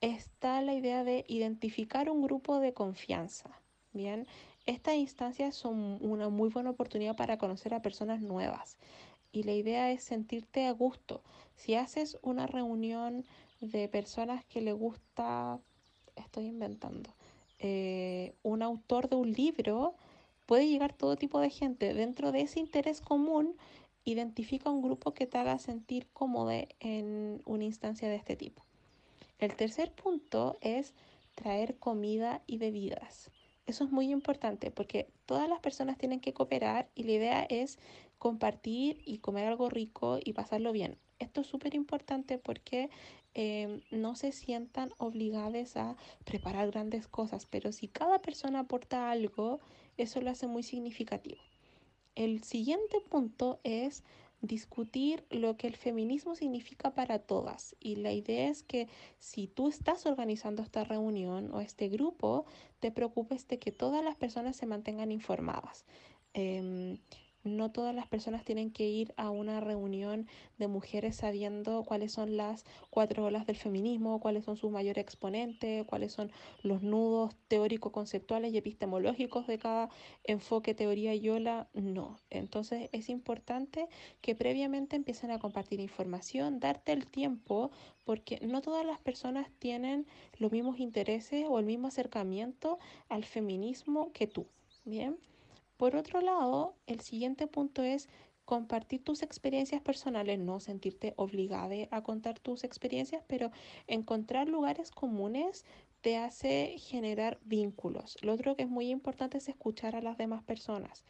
está 0.00 0.60
la 0.62 0.74
idea 0.74 1.04
de 1.04 1.24
identificar 1.28 2.10
un 2.10 2.22
grupo 2.22 2.58
de 2.60 2.74
confianza. 2.74 3.50
Bien, 3.92 4.26
estas 4.66 4.94
instancias 4.94 5.54
son 5.54 5.98
una 6.00 6.28
muy 6.28 6.48
buena 6.48 6.70
oportunidad 6.70 7.16
para 7.16 7.38
conocer 7.38 7.74
a 7.74 7.82
personas 7.82 8.20
nuevas 8.20 8.76
y 9.32 9.42
la 9.44 9.52
idea 9.52 9.90
es 9.90 10.04
sentirte 10.04 10.66
a 10.66 10.72
gusto. 10.72 11.22
Si 11.56 11.74
haces 11.74 12.18
una 12.22 12.46
reunión 12.46 13.24
de 13.60 13.88
personas 13.88 14.44
que 14.44 14.60
le 14.60 14.72
gusta, 14.72 15.58
estoy 16.16 16.46
inventando, 16.46 17.10
eh, 17.58 18.34
un 18.42 18.62
autor 18.62 19.08
de 19.08 19.16
un 19.16 19.32
libro, 19.32 19.94
puede 20.46 20.68
llegar 20.68 20.92
todo 20.92 21.16
tipo 21.16 21.40
de 21.40 21.50
gente. 21.50 21.94
Dentro 21.94 22.32
de 22.32 22.42
ese 22.42 22.60
interés 22.60 23.00
común, 23.00 23.56
identifica 24.04 24.70
un 24.70 24.82
grupo 24.82 25.14
que 25.14 25.26
te 25.26 25.38
haga 25.38 25.58
sentir 25.58 26.06
cómodo 26.12 26.50
en 26.80 27.40
una 27.44 27.64
instancia 27.64 28.08
de 28.08 28.16
este 28.16 28.36
tipo. 28.36 28.62
El 29.38 29.54
tercer 29.54 29.92
punto 29.92 30.56
es 30.60 30.94
traer 31.34 31.76
comida 31.76 32.42
y 32.46 32.58
bebidas. 32.58 33.30
Eso 33.66 33.84
es 33.84 33.92
muy 33.92 34.10
importante 34.10 34.70
porque 34.70 35.08
todas 35.24 35.48
las 35.48 35.60
personas 35.60 35.96
tienen 35.96 36.20
que 36.20 36.34
cooperar 36.34 36.88
y 36.94 37.04
la 37.04 37.12
idea 37.12 37.42
es 37.44 37.78
compartir 38.22 39.02
y 39.04 39.18
comer 39.18 39.46
algo 39.46 39.68
rico 39.68 40.20
y 40.24 40.32
pasarlo 40.32 40.70
bien. 40.70 40.96
Esto 41.18 41.40
es 41.40 41.48
súper 41.48 41.74
importante 41.74 42.38
porque 42.38 42.88
Em, 43.34 43.80
no 43.90 44.14
se 44.14 44.30
sientan 44.30 44.90
obligadas 44.98 45.76
a 45.76 45.96
preparar 46.24 46.70
grandes 46.70 47.08
cosas, 47.08 47.46
pero 47.46 47.72
si 47.72 47.88
cada 47.88 48.20
persona 48.20 48.60
aporta 48.60 49.10
algo, 49.10 49.60
eso 49.96 50.20
lo 50.20 50.30
hace 50.30 50.46
muy 50.46 50.62
significativo. 50.62 51.40
El 52.14 52.42
siguiente 52.42 53.00
punto 53.08 53.58
es 53.64 54.04
discutir 54.42 55.24
lo 55.30 55.56
que 55.56 55.66
el 55.66 55.76
feminismo 55.76 56.34
significa 56.34 56.92
para 56.94 57.20
todas. 57.20 57.74
Y 57.80 57.96
la 57.96 58.12
idea 58.12 58.50
es 58.50 58.62
que 58.64 58.88
si 59.18 59.46
tú 59.46 59.68
estás 59.68 60.04
organizando 60.04 60.62
esta 60.62 60.84
reunión 60.84 61.54
o 61.54 61.60
este 61.60 61.88
grupo, 61.88 62.44
te 62.80 62.90
preocupes 62.90 63.48
de 63.48 63.58
que 63.58 63.72
todas 63.72 64.04
las 64.04 64.16
personas 64.16 64.56
se 64.56 64.66
mantengan 64.66 65.10
informadas. 65.10 65.86
Em, 66.34 66.98
no 67.44 67.70
todas 67.70 67.94
las 67.94 68.06
personas 68.06 68.44
tienen 68.44 68.70
que 68.70 68.88
ir 68.88 69.12
a 69.16 69.30
una 69.30 69.60
reunión 69.60 70.28
de 70.58 70.68
mujeres 70.68 71.16
sabiendo 71.16 71.84
cuáles 71.84 72.12
son 72.12 72.36
las 72.36 72.64
cuatro 72.90 73.24
olas 73.24 73.46
del 73.46 73.56
feminismo, 73.56 74.20
cuáles 74.20 74.44
son 74.44 74.56
sus 74.56 74.70
mayores 74.70 75.02
exponentes, 75.02 75.84
cuáles 75.86 76.12
son 76.12 76.30
los 76.62 76.82
nudos 76.82 77.34
teórico-conceptuales 77.48 78.52
y 78.52 78.58
epistemológicos 78.58 79.46
de 79.46 79.58
cada 79.58 79.88
enfoque, 80.24 80.74
teoría 80.74 81.14
y 81.14 81.28
ola. 81.28 81.68
No. 81.74 82.18
Entonces 82.30 82.88
es 82.92 83.08
importante 83.08 83.88
que 84.20 84.34
previamente 84.34 84.96
empiecen 84.96 85.30
a 85.30 85.38
compartir 85.38 85.80
información, 85.80 86.60
darte 86.60 86.92
el 86.92 87.06
tiempo, 87.06 87.70
porque 88.04 88.40
no 88.42 88.62
todas 88.62 88.84
las 88.86 88.98
personas 88.98 89.48
tienen 89.58 90.06
los 90.38 90.52
mismos 90.52 90.78
intereses 90.78 91.46
o 91.48 91.58
el 91.58 91.66
mismo 91.66 91.88
acercamiento 91.88 92.78
al 93.08 93.24
feminismo 93.24 94.12
que 94.12 94.26
tú. 94.26 94.46
Bien. 94.84 95.16
Por 95.82 95.96
otro 95.96 96.20
lado, 96.20 96.76
el 96.86 97.00
siguiente 97.00 97.48
punto 97.48 97.82
es 97.82 98.08
compartir 98.44 99.02
tus 99.02 99.20
experiencias 99.20 99.82
personales, 99.82 100.38
no 100.38 100.60
sentirte 100.60 101.12
obligada 101.16 101.74
a 101.90 102.04
contar 102.04 102.38
tus 102.38 102.62
experiencias, 102.62 103.24
pero 103.26 103.50
encontrar 103.88 104.48
lugares 104.48 104.92
comunes 104.92 105.64
te 106.00 106.18
hace 106.18 106.76
generar 106.78 107.40
vínculos. 107.42 108.16
Lo 108.22 108.32
otro 108.32 108.54
que 108.54 108.62
es 108.62 108.68
muy 108.68 108.90
importante 108.90 109.38
es 109.38 109.48
escuchar 109.48 109.96
a 109.96 110.02
las 110.02 110.16
demás 110.18 110.44
personas. 110.44 111.02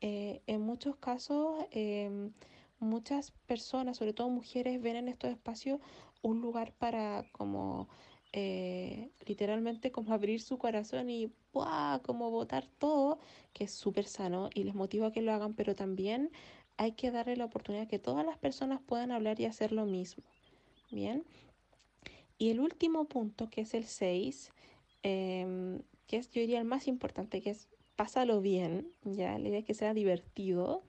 Eh, 0.00 0.40
en 0.46 0.60
muchos 0.60 0.94
casos, 0.94 1.56
em, 1.72 2.32
muchas 2.78 3.32
personas, 3.48 3.96
sobre 3.96 4.12
todo 4.12 4.28
mujeres, 4.28 4.80
ven 4.80 4.94
en 4.94 5.08
estos 5.08 5.32
espacios 5.32 5.80
un 6.22 6.40
lugar 6.40 6.72
para 6.74 7.24
como 7.32 7.88
eh, 8.32 9.10
literalmente 9.26 9.92
como 9.92 10.14
abrir 10.14 10.40
su 10.40 10.58
corazón 10.58 11.10
y 11.10 11.30
como 12.02 12.30
botar 12.30 12.66
todo, 12.78 13.18
que 13.52 13.64
es 13.64 13.72
súper 13.72 14.06
sano 14.06 14.48
y 14.54 14.64
les 14.64 14.74
motiva 14.74 15.08
a 15.08 15.12
que 15.12 15.22
lo 15.22 15.32
hagan, 15.32 15.54
pero 15.54 15.74
también 15.74 16.30
hay 16.78 16.92
que 16.92 17.10
darle 17.10 17.36
la 17.36 17.44
oportunidad 17.44 17.88
que 17.88 17.98
todas 17.98 18.24
las 18.24 18.38
personas 18.38 18.80
puedan 18.80 19.12
hablar 19.12 19.38
y 19.38 19.44
hacer 19.44 19.72
lo 19.72 19.84
mismo. 19.84 20.24
Bien. 20.90 21.24
Y 22.38 22.50
el 22.50 22.60
último 22.60 23.04
punto, 23.04 23.50
que 23.50 23.60
es 23.60 23.74
el 23.74 23.84
6, 23.84 24.50
em, 25.02 25.82
que 26.06 26.16
es 26.16 26.30
yo 26.30 26.40
diría 26.40 26.58
el 26.58 26.64
más 26.64 26.88
importante, 26.88 27.40
que 27.40 27.50
es 27.50 27.68
pásalo 27.96 28.40
bien, 28.40 28.90
ya, 29.04 29.38
la 29.38 29.48
idea 29.48 29.60
es 29.60 29.64
que 29.64 29.74
sea 29.74 29.94
divertido 29.94 30.82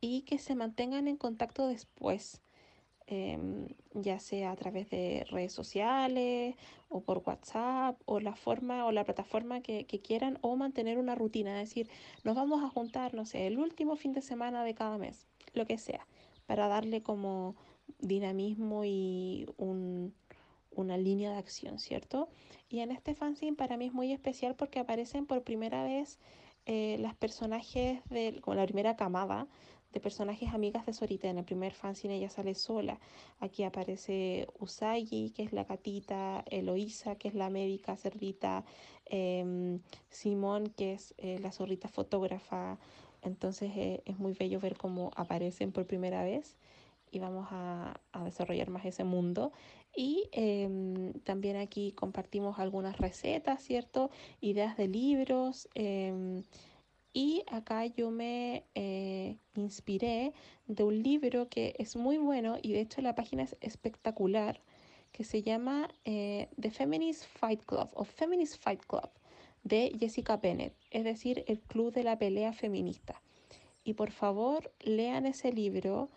y 0.00 0.22
que 0.22 0.38
se 0.38 0.54
mantengan 0.54 1.08
en 1.08 1.16
contacto 1.16 1.66
después. 1.66 2.40
Em, 3.08 3.68
ya 3.94 4.18
sea 4.18 4.50
a 4.50 4.56
través 4.56 4.90
de 4.90 5.24
redes 5.30 5.52
sociales 5.52 6.56
o 6.88 7.02
por 7.02 7.22
WhatsApp 7.24 8.00
o 8.04 8.18
la 8.18 8.34
forma 8.34 8.84
o 8.84 8.90
la 8.90 9.04
plataforma 9.04 9.60
que, 9.60 9.86
quieran 9.86 10.38
o 10.40 10.56
mantener 10.56 10.98
una 10.98 11.14
rutina, 11.14 11.62
es 11.62 11.68
decir, 11.68 11.88
nos 12.24 12.34
vamos 12.34 12.64
a 12.64 12.68
juntar, 12.68 13.14
no 13.14 13.24
sé, 13.24 13.46
el 13.46 13.60
último 13.60 13.94
fin 13.94 14.12
de 14.12 14.22
semana 14.22 14.64
de 14.64 14.74
cada 14.74 14.98
mes, 14.98 15.28
lo 15.54 15.66
que 15.66 15.78
sea, 15.78 16.04
para 16.46 16.66
darle 16.66 17.04
como 17.04 17.54
dinamismo 18.00 18.84
y 18.84 19.46
una 19.56 20.98
línea 20.98 21.30
de 21.30 21.38
acción, 21.38 21.78
¿cierto? 21.78 22.28
Y 22.68 22.80
en 22.80 22.90
este 22.90 23.14
fanzine 23.14 23.56
para 23.56 23.76
mí 23.76 23.86
es 23.86 23.92
muy 23.92 24.12
especial 24.12 24.56
porque 24.56 24.80
aparecen 24.80 25.26
por 25.26 25.44
primera 25.44 25.84
vez 25.84 26.18
eh, 26.66 26.96
las 26.98 27.14
personajes 27.14 28.00
de, 28.10 28.40
como 28.40 28.56
la 28.56 28.64
primera 28.64 28.96
camada 28.96 29.46
de 29.96 30.00
personajes 30.00 30.52
amigas 30.52 30.84
de 30.84 30.92
Sorita. 30.92 31.26
En 31.26 31.38
el 31.38 31.44
primer 31.46 31.72
fanzine 31.72 32.16
ella 32.16 32.28
sale 32.28 32.54
sola. 32.54 33.00
Aquí 33.40 33.62
aparece 33.62 34.46
Usagi, 34.58 35.30
que 35.30 35.42
es 35.42 35.54
la 35.54 35.64
gatita, 35.64 36.44
Eloísa, 36.50 37.16
que 37.16 37.28
es 37.28 37.34
la 37.34 37.48
médica 37.48 37.96
cerdita, 37.96 38.62
em, 39.06 39.80
Simón, 40.10 40.66
que 40.76 40.92
es 40.92 41.14
eh, 41.16 41.38
la 41.40 41.50
zorrita 41.50 41.88
fotógrafa. 41.88 42.78
Entonces 43.22 43.72
eh, 43.74 44.02
es 44.04 44.18
muy 44.18 44.34
bello 44.34 44.60
ver 44.60 44.76
cómo 44.76 45.12
aparecen 45.16 45.72
por 45.72 45.86
primera 45.86 46.22
vez 46.24 46.56
y 47.10 47.18
vamos 47.18 47.48
a, 47.50 47.98
desarrollar 48.22 48.68
más 48.68 48.84
ese 48.84 49.04
mundo. 49.04 49.52
Y 49.96 50.28
em, 50.32 51.14
también 51.24 51.56
aquí 51.56 51.92
compartimos 51.92 52.58
algunas 52.58 52.98
recetas, 52.98 53.62
¿cierto? 53.62 54.10
Ideas 54.42 54.76
de 54.76 54.88
libros. 54.88 55.70
Em, 55.74 56.42
y 57.16 57.44
acá 57.46 57.86
yo 57.86 58.10
me 58.10 58.66
eh, 58.74 59.38
inspiré 59.54 60.34
de 60.66 60.84
un 60.84 61.02
libro 61.02 61.48
que 61.48 61.74
es 61.78 61.96
muy 61.96 62.18
bueno 62.18 62.58
y 62.60 62.74
de 62.74 62.80
hecho 62.82 63.00
la 63.00 63.14
página 63.14 63.44
es 63.44 63.56
espectacular, 63.62 64.60
que 65.12 65.24
se 65.24 65.40
llama 65.40 65.88
eh, 66.04 66.50
The 66.60 66.70
Feminist 66.70 67.24
Fight 67.24 67.64
Club 67.64 67.88
o 67.94 68.04
Feminist 68.04 68.62
Fight 68.62 68.84
Club 68.84 69.08
de 69.64 69.96
Jessica 69.98 70.36
Bennett, 70.36 70.74
es 70.90 71.04
decir, 71.04 71.42
el 71.48 71.58
Club 71.58 71.94
de 71.94 72.04
la 72.04 72.18
Pelea 72.18 72.52
Feminista. 72.52 73.22
Y 73.82 73.94
por 73.94 74.10
favor, 74.10 74.70
lean 74.80 75.24
ese 75.24 75.54
libro, 75.54 76.10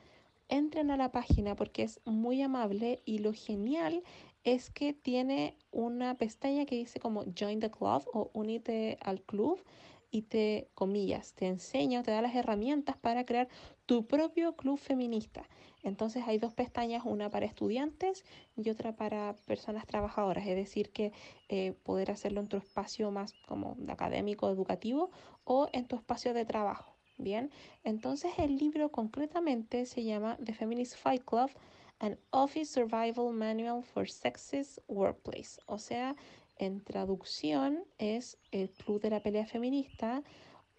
entren 0.50 0.92
a 0.92 0.98
la 0.98 1.14
página 1.14 1.56
porque 1.56 1.84
es 1.84 2.02
muy 2.04 2.42
amable 2.42 3.00
y 3.06 3.20
lo 3.20 3.32
genial 3.32 4.04
es 4.44 4.70
que 4.70 4.92
tiene 4.92 5.56
una 5.72 6.16
pestaña 6.16 6.66
que 6.66 6.76
dice 6.76 7.00
como 7.00 7.24
Join 7.40 7.62
the 7.62 7.72
Club 7.72 8.04
o 8.12 8.30
Unite 8.34 8.98
al 9.00 9.22
Club 9.22 9.64
y 10.12 10.24
te, 10.24 10.70
comillas, 10.74 11.34
te 11.34 11.48
enseña, 11.48 12.04
te 12.04 12.12
da 12.12 12.22
las 12.22 12.36
herramientas 12.36 12.98
para 12.98 13.26
crear 13.26 13.48
tu 13.86 14.06
propio 14.06 14.56
club 14.56 14.78
feminista. 14.78 15.48
Entonces 15.84 16.24
hay 16.28 16.38
dos 16.38 16.54
pestañas, 16.54 17.04
una 17.06 17.30
para 17.30 17.46
estudiantes 17.46 18.26
y 18.56 18.70
otra 18.70 18.96
para 18.96 19.36
personas 19.46 19.86
trabajadoras, 19.88 20.46
es 20.46 20.56
decir, 20.56 20.92
que 20.92 21.14
eh, 21.48 21.74
poder 21.84 22.12
hacerlo 22.12 22.42
en 22.42 22.48
tu 22.48 22.58
espacio 22.58 23.12
más 23.12 23.34
como 23.48 23.78
académico, 23.88 24.50
educativo 24.50 25.12
o 25.44 25.70
en 25.72 25.86
tu 25.86 25.96
espacio 25.96 26.34
de 26.34 26.46
trabajo. 26.46 26.96
Bien, 27.18 27.52
entonces 27.84 28.32
el 28.38 28.56
libro 28.58 28.92
concretamente 28.92 29.86
se 29.86 30.06
llama 30.06 30.38
The 30.44 30.54
Feminist 30.54 30.96
Fight 30.96 31.24
Club, 31.26 31.50
an 32.00 32.18
Office 32.32 32.72
Survival 32.72 33.34
Manual 33.34 33.84
for 33.84 34.10
Sexist 34.10 34.80
Workplace, 34.88 35.60
o 35.66 35.78
sea, 35.78 36.16
en 36.60 36.84
traducción 36.84 37.84
es 37.98 38.38
el 38.52 38.70
Club 38.70 39.02
de 39.02 39.10
la 39.10 39.24
Pelea 39.24 39.48
Feminista, 39.48 40.24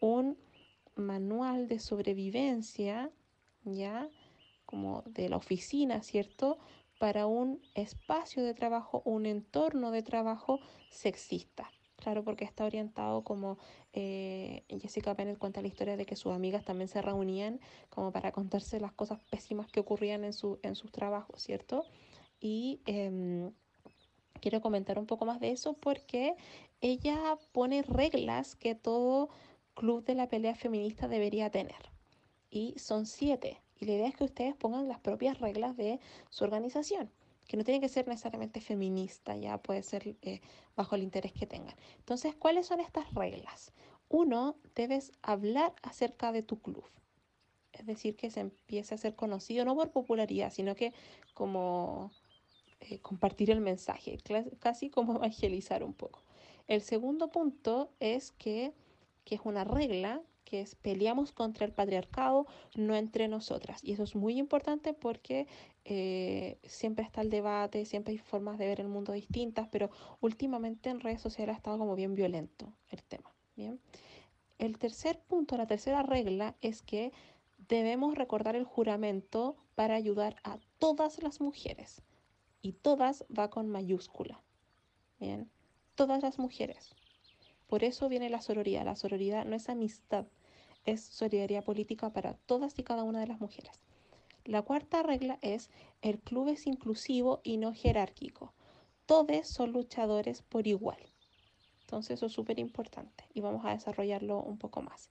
un 0.01 0.39
manual 0.95 1.66
de 1.66 1.81
sobrevivencia, 1.81 3.11
ya, 3.64 4.09
como 4.66 5.03
de 5.07 5.28
la 5.28 5.37
oficina, 5.37 6.03
¿cierto? 6.03 6.59
para 7.01 7.26
un 7.26 7.62
espacio 7.74 8.45
de 8.45 8.53
trabajo, 8.53 9.01
un 9.07 9.24
entorno 9.24 9.91
de 9.91 10.03
trabajo 10.03 10.61
sexista. 10.91 11.70
Claro, 11.97 12.24
porque 12.24 12.45
está 12.45 12.66
orientado 12.66 13.24
como 13.24 13.57
eh, 13.95 14.64
Jessica 14.68 15.14
Bennett 15.14 15.39
cuenta 15.39 15.62
la 15.62 15.68
historia 15.68 15.97
de 15.97 16.05
que 16.05 16.14
sus 16.14 16.33
amigas 16.33 16.62
también 16.62 16.89
se 16.89 17.01
reunían 17.01 17.59
como 17.89 18.12
para 18.12 18.33
contarse 18.33 18.81
las 18.81 18.93
cosas 18.93 19.18
pésimas 19.31 19.66
que 19.68 19.81
ocurrían 19.81 20.24
en, 20.24 20.35
su, 20.35 20.59
en 20.62 20.74
sus 20.74 20.93
trabajos, 20.93 21.43
¿cierto? 21.43 21.87
Y 22.39 22.83
em, 22.85 23.51
quiero 24.41 24.61
comentar 24.61 24.99
un 24.99 25.07
poco 25.07 25.24
más 25.24 25.41
de 25.41 25.51
eso 25.51 25.74
porque 25.74 26.37
ella 26.81 27.39
pone 27.53 27.83
reglas 27.83 28.57
que 28.57 28.74
todo 28.74 29.28
club 29.74 30.05
de 30.05 30.14
la 30.14 30.28
pelea 30.28 30.55
feminista 30.55 31.09
debería 31.09 31.51
tener. 31.51 31.91
Y 32.51 32.74
son 32.78 33.07
siete. 33.07 33.61
Y 33.78 33.87
la 33.87 33.93
idea 33.93 34.09
es 34.09 34.16
que 34.16 34.24
ustedes 34.24 34.55
pongan 34.57 34.89
las 34.89 35.01
propias 35.01 35.39
reglas 35.41 35.76
de 35.76 36.01
su 36.28 36.45
organización 36.45 37.11
que 37.51 37.57
no 37.57 37.64
tiene 37.64 37.81
que 37.81 37.89
ser 37.89 38.07
necesariamente 38.07 38.61
feminista, 38.61 39.37
ya 39.37 39.59
puede 39.59 39.83
ser 39.83 40.14
eh, 40.22 40.41
bajo 40.76 40.95
el 40.95 41.03
interés 41.03 41.33
que 41.33 41.49
tengan. 41.49 41.74
Entonces, 41.99 42.37
¿cuáles 42.37 42.68
son 42.68 42.78
estas 42.78 43.12
reglas? 43.12 43.72
Uno, 44.09 44.55
debes 44.76 45.11
hablar 45.20 45.74
acerca 45.83 46.31
de 46.31 46.45
tu 46.45 46.61
club. 46.61 46.85
Es 47.72 47.87
decir, 47.87 48.14
que 48.14 48.31
se 48.31 48.39
empiece 48.39 48.95
a 48.95 48.99
ser 48.99 49.16
conocido, 49.16 49.64
no 49.64 49.74
por 49.74 49.91
popularidad, 49.91 50.53
sino 50.53 50.76
que 50.76 50.93
como 51.35 52.12
eh, 52.81 52.99
compartir 53.01 53.51
el 53.51 53.61
mensaje, 53.61 54.18
casi 54.59 54.91
como 54.91 55.14
evangelizar 55.16 55.85
un 55.85 55.95
poco. 55.95 56.22
El 56.66 56.83
segundo 56.83 57.31
punto 57.31 57.91
es 58.01 58.33
que, 58.33 58.72
que 59.24 59.35
es 59.35 59.41
una 59.45 59.64
regla 59.64 60.22
que 60.45 60.61
es 60.61 60.74
peleamos 60.74 61.31
contra 61.31 61.64
el 61.64 61.72
patriarcado, 61.72 62.47
no 62.74 62.97
entre 62.97 63.28
nosotras. 63.28 63.85
Y 63.85 63.93
eso 63.93 64.03
es 64.03 64.16
muy 64.16 64.37
importante 64.37 64.93
porque 64.93 65.47
eh, 65.85 66.59
siempre 66.64 67.05
está 67.05 67.20
el 67.20 67.31
debate, 67.31 67.85
siempre 67.85 68.12
hay 68.12 68.18
formas 68.18 68.59
de 68.59 68.66
ver 68.66 68.81
el 68.81 68.89
mundo 68.89 69.12
distintas, 69.12 69.68
pero 69.68 69.91
últimamente 70.20 70.91
en 70.91 70.99
redes 70.99 71.20
sociales 71.20 71.55
ha 71.55 71.59
estado 71.59 71.78
como 71.78 71.95
bien 71.95 72.16
violento 72.16 72.72
el 72.89 73.03
tema. 73.05 73.33
Bien. 73.55 73.78
El 74.59 74.78
tercer 74.78 75.20
punto, 75.20 75.57
la 75.57 75.68
tercera 75.68 76.03
regla 76.03 76.57
es 76.61 76.83
que 76.83 77.12
debemos 77.68 78.16
recordar 78.16 78.57
el 78.57 78.64
juramento 78.64 79.57
para 79.76 79.95
ayudar 79.95 80.37
a 80.43 80.59
todas 80.78 81.22
las 81.22 81.41
mujeres. 81.41 82.03
Y 82.63 82.73
todas 82.73 83.25
va 83.37 83.51
con 83.51 83.69
mayúscula. 83.69 84.43
Bien. 85.19 85.51
Todas 85.95 86.23
las 86.23 86.39
mujeres. 86.39 86.95
Por 87.67 87.85
eso 87.85 88.09
viene 88.09 88.31
la 88.31 88.41
sororidad. 88.41 88.85
La 88.85 88.97
sororidad 88.97 89.45
no 89.45 89.57
es 89.57 89.69
amistad, 89.69 90.27
es 90.85 91.03
solidaridad 91.03 91.65
política 91.65 92.13
para 92.13 92.35
todas 92.35 92.79
y 92.79 92.83
cada 92.83 93.05
una 93.05 93.21
de 93.21 93.27
las 93.27 93.41
mujeres. 93.41 93.81
La 94.45 94.63
cuarta 94.63 95.03
regla 95.03 95.39
es 95.43 95.71
el 96.03 96.19
club 96.19 96.49
es 96.49 96.67
inclusivo 96.67 97.41
y 97.45 97.59
no 97.59 97.73
jerárquico. 97.73 98.53
Todos 99.07 99.47
son 99.47 99.73
luchadores 99.73 100.43
por 100.43 100.67
igual. 100.67 100.99
Entonces 101.83 102.19
eso 102.19 102.27
es 102.27 102.33
súper 102.33 102.59
importante 102.59 103.25
y 103.35 103.41
vamos 103.41 103.65
a 103.65 103.71
desarrollarlo 103.71 104.41
un 104.41 104.59
poco 104.59 104.83
más. 104.83 105.11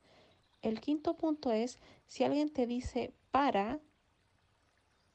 El 0.61 0.81
quinto 0.81 1.15
punto 1.15 1.51
es, 1.51 1.79
si 2.07 2.23
alguien 2.23 2.51
te 2.51 2.67
dice 2.67 3.13
para, 3.31 3.79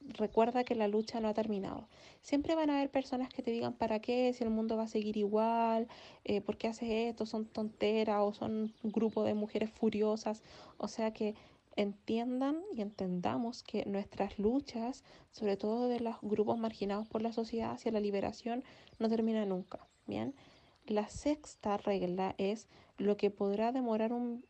recuerda 0.09 0.65
que 0.65 0.75
la 0.75 0.89
lucha 0.89 1.21
no 1.21 1.29
ha 1.29 1.35
terminado. 1.35 1.89
Siempre 2.21 2.55
van 2.55 2.71
a 2.71 2.77
haber 2.77 2.91
personas 2.91 3.29
que 3.33 3.43
te 3.43 3.51
digan 3.51 3.73
para 3.73 4.01
qué, 4.01 4.33
si 4.33 4.45
el 4.45 4.51
mundo 4.51 4.77
va 4.77 4.85
a 4.85 4.89
seguir 4.89 5.17
igual, 5.17 5.89
eh, 6.25 6.41
por 6.41 6.57
qué 6.57 6.69
haces 6.69 6.89
esto, 6.91 7.27
son 7.27 7.47
tonteras 7.47 8.21
o 8.21 8.33
son 8.33 8.73
un 8.83 8.93
grupo 8.93 9.25
de 9.25 9.35
mujeres 9.35 9.71
furiosas. 9.71 10.43
O 10.79 10.89
sea 10.89 11.13
que 11.13 11.35
entiendan 11.77 12.61
y 12.73 12.83
entendamos 12.83 13.63
que 13.63 13.85
nuestras 13.87 14.39
luchas, 14.39 15.03
sobre 15.33 15.57
todo 15.57 15.89
de 15.89 16.01
los 16.01 16.17
grupos 16.23 16.59
marginados 16.59 17.09
por 17.09 17.23
la 17.23 17.33
sociedad 17.33 17.73
hacia 17.73 17.93
la 17.93 18.01
liberación, 18.01 18.63
no 18.99 19.09
terminan 19.09 19.49
nunca. 19.49 19.81
Bien. 20.07 20.35
La 20.87 21.09
sexta 21.09 21.79
regla 21.79 22.35
es 22.37 22.69
lo 22.99 23.17
que 23.17 23.31
podrá 23.31 23.73
demorar 23.73 24.13
un, 24.13 24.45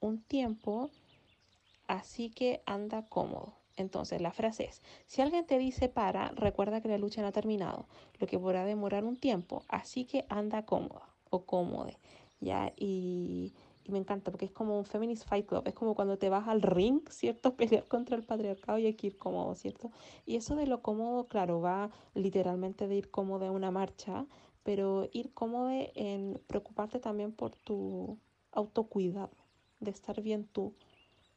un 0.00 0.20
tiempo, 0.22 0.90
así 1.88 2.30
que 2.30 2.62
anda 2.66 3.02
cómodo. 3.08 3.54
Entonces, 3.76 4.22
la 4.22 4.32
frase 4.32 4.64
es, 4.64 4.82
si 5.06 5.20
alguien 5.20 5.46
te 5.46 5.58
dice 5.58 5.88
para, 5.88 6.30
recuerda 6.30 6.80
que 6.80 6.88
la 6.88 6.98
lucha 6.98 7.20
no 7.20 7.28
ha 7.28 7.32
terminado, 7.32 7.86
lo 8.18 8.26
que 8.26 8.38
podrá 8.38 8.64
demorar 8.64 9.04
un 9.04 9.16
tiempo, 9.16 9.64
así 9.68 10.06
que 10.06 10.24
anda 10.30 10.64
cómoda 10.64 11.08
o 11.30 11.44
cómode, 11.44 11.98
¿ya? 12.40 12.72
Y, 12.76 13.52
me 13.88 13.98
encanta 13.98 14.32
porque 14.32 14.46
es 14.46 14.50
como 14.50 14.76
un 14.78 14.84
feminist 14.84 15.28
fight 15.28 15.46
club, 15.46 15.62
es 15.64 15.74
como 15.74 15.94
cuando 15.94 16.18
te 16.18 16.28
vas 16.28 16.48
al 16.48 16.60
ring, 16.60 17.02
¿cierto? 17.10 17.54
Pelear 17.54 17.84
contra 17.86 18.16
el 18.16 18.24
patriarcado 18.24 18.78
y 18.78 18.86
hay 18.86 18.94
que 18.94 19.08
ir 19.08 19.18
cómodo, 19.18 19.54
¿cierto? 19.54 19.92
Y 20.24 20.36
eso 20.36 20.56
de 20.56 20.66
lo 20.66 20.82
cómodo, 20.82 21.28
claro, 21.28 21.60
va 21.60 21.90
literalmente 22.14 22.88
de 22.88 22.96
ir 22.96 23.10
cómodo 23.10 23.44
en 23.44 23.52
una 23.52 23.70
marcha, 23.70 24.26
pero 24.64 25.08
ir 25.12 25.32
cómodo 25.34 25.70
en 25.70 26.40
preocuparte 26.48 26.98
también 26.98 27.30
por 27.30 27.54
tu 27.54 28.18
autocuidado, 28.50 29.36
de 29.78 29.90
estar 29.92 30.20
bien 30.20 30.44
tú, 30.44 30.74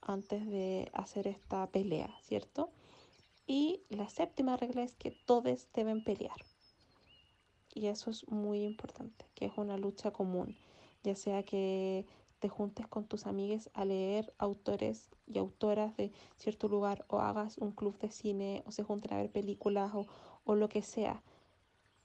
antes 0.01 0.45
de 0.47 0.89
hacer 0.93 1.27
esta 1.27 1.67
pelea, 1.67 2.09
¿cierto? 2.21 2.71
Y 3.45 3.83
la 3.89 4.09
séptima 4.09 4.57
regla 4.57 4.83
es 4.83 4.95
que 4.95 5.11
todos 5.11 5.67
deben 5.73 6.03
pelear. 6.03 6.37
Y 7.73 7.87
eso 7.87 8.11
es 8.11 8.27
muy 8.27 8.63
importante, 8.63 9.25
que 9.35 9.45
es 9.45 9.57
una 9.57 9.77
lucha 9.77 10.11
común, 10.11 10.57
ya 11.03 11.15
sea 11.15 11.43
que 11.43 12.05
te 12.39 12.49
juntes 12.49 12.87
con 12.87 13.05
tus 13.05 13.25
amigues 13.25 13.69
a 13.73 13.85
leer 13.85 14.33
autores 14.37 15.09
y 15.27 15.37
autoras 15.37 15.95
de 15.97 16.11
cierto 16.37 16.67
lugar 16.67 17.05
o 17.09 17.19
hagas 17.19 17.57
un 17.57 17.71
club 17.71 17.97
de 17.99 18.11
cine 18.11 18.63
o 18.65 18.71
se 18.71 18.83
junten 18.83 19.13
a 19.13 19.17
ver 19.17 19.31
películas 19.31 19.91
o, 19.93 20.07
o 20.45 20.55
lo 20.55 20.69
que 20.69 20.81
sea. 20.81 21.21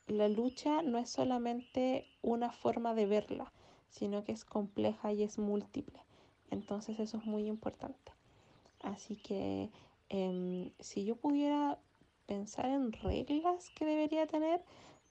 La 0.06 0.28
lucha 0.28 0.82
no 0.82 0.98
es 0.98 1.08
solamente 1.08 2.06
una 2.20 2.50
forma 2.50 2.94
de 2.94 3.06
verla, 3.06 3.52
sino 3.88 4.24
que 4.24 4.32
es 4.32 4.44
compleja 4.44 5.12
y 5.12 5.22
es 5.22 5.38
múltiple. 5.38 6.04
Entonces 6.54 6.98
eso 7.00 7.18
es 7.18 7.24
muy 7.26 7.46
importante. 7.48 8.12
Así 8.82 9.16
que 9.16 9.70
em, 10.08 10.70
si 10.80 11.04
yo 11.04 11.16
pudiera 11.16 11.78
pensar 12.26 12.66
en 12.66 12.92
reglas 12.92 13.70
que 13.76 13.84
debería 13.84 14.26
tener, 14.26 14.62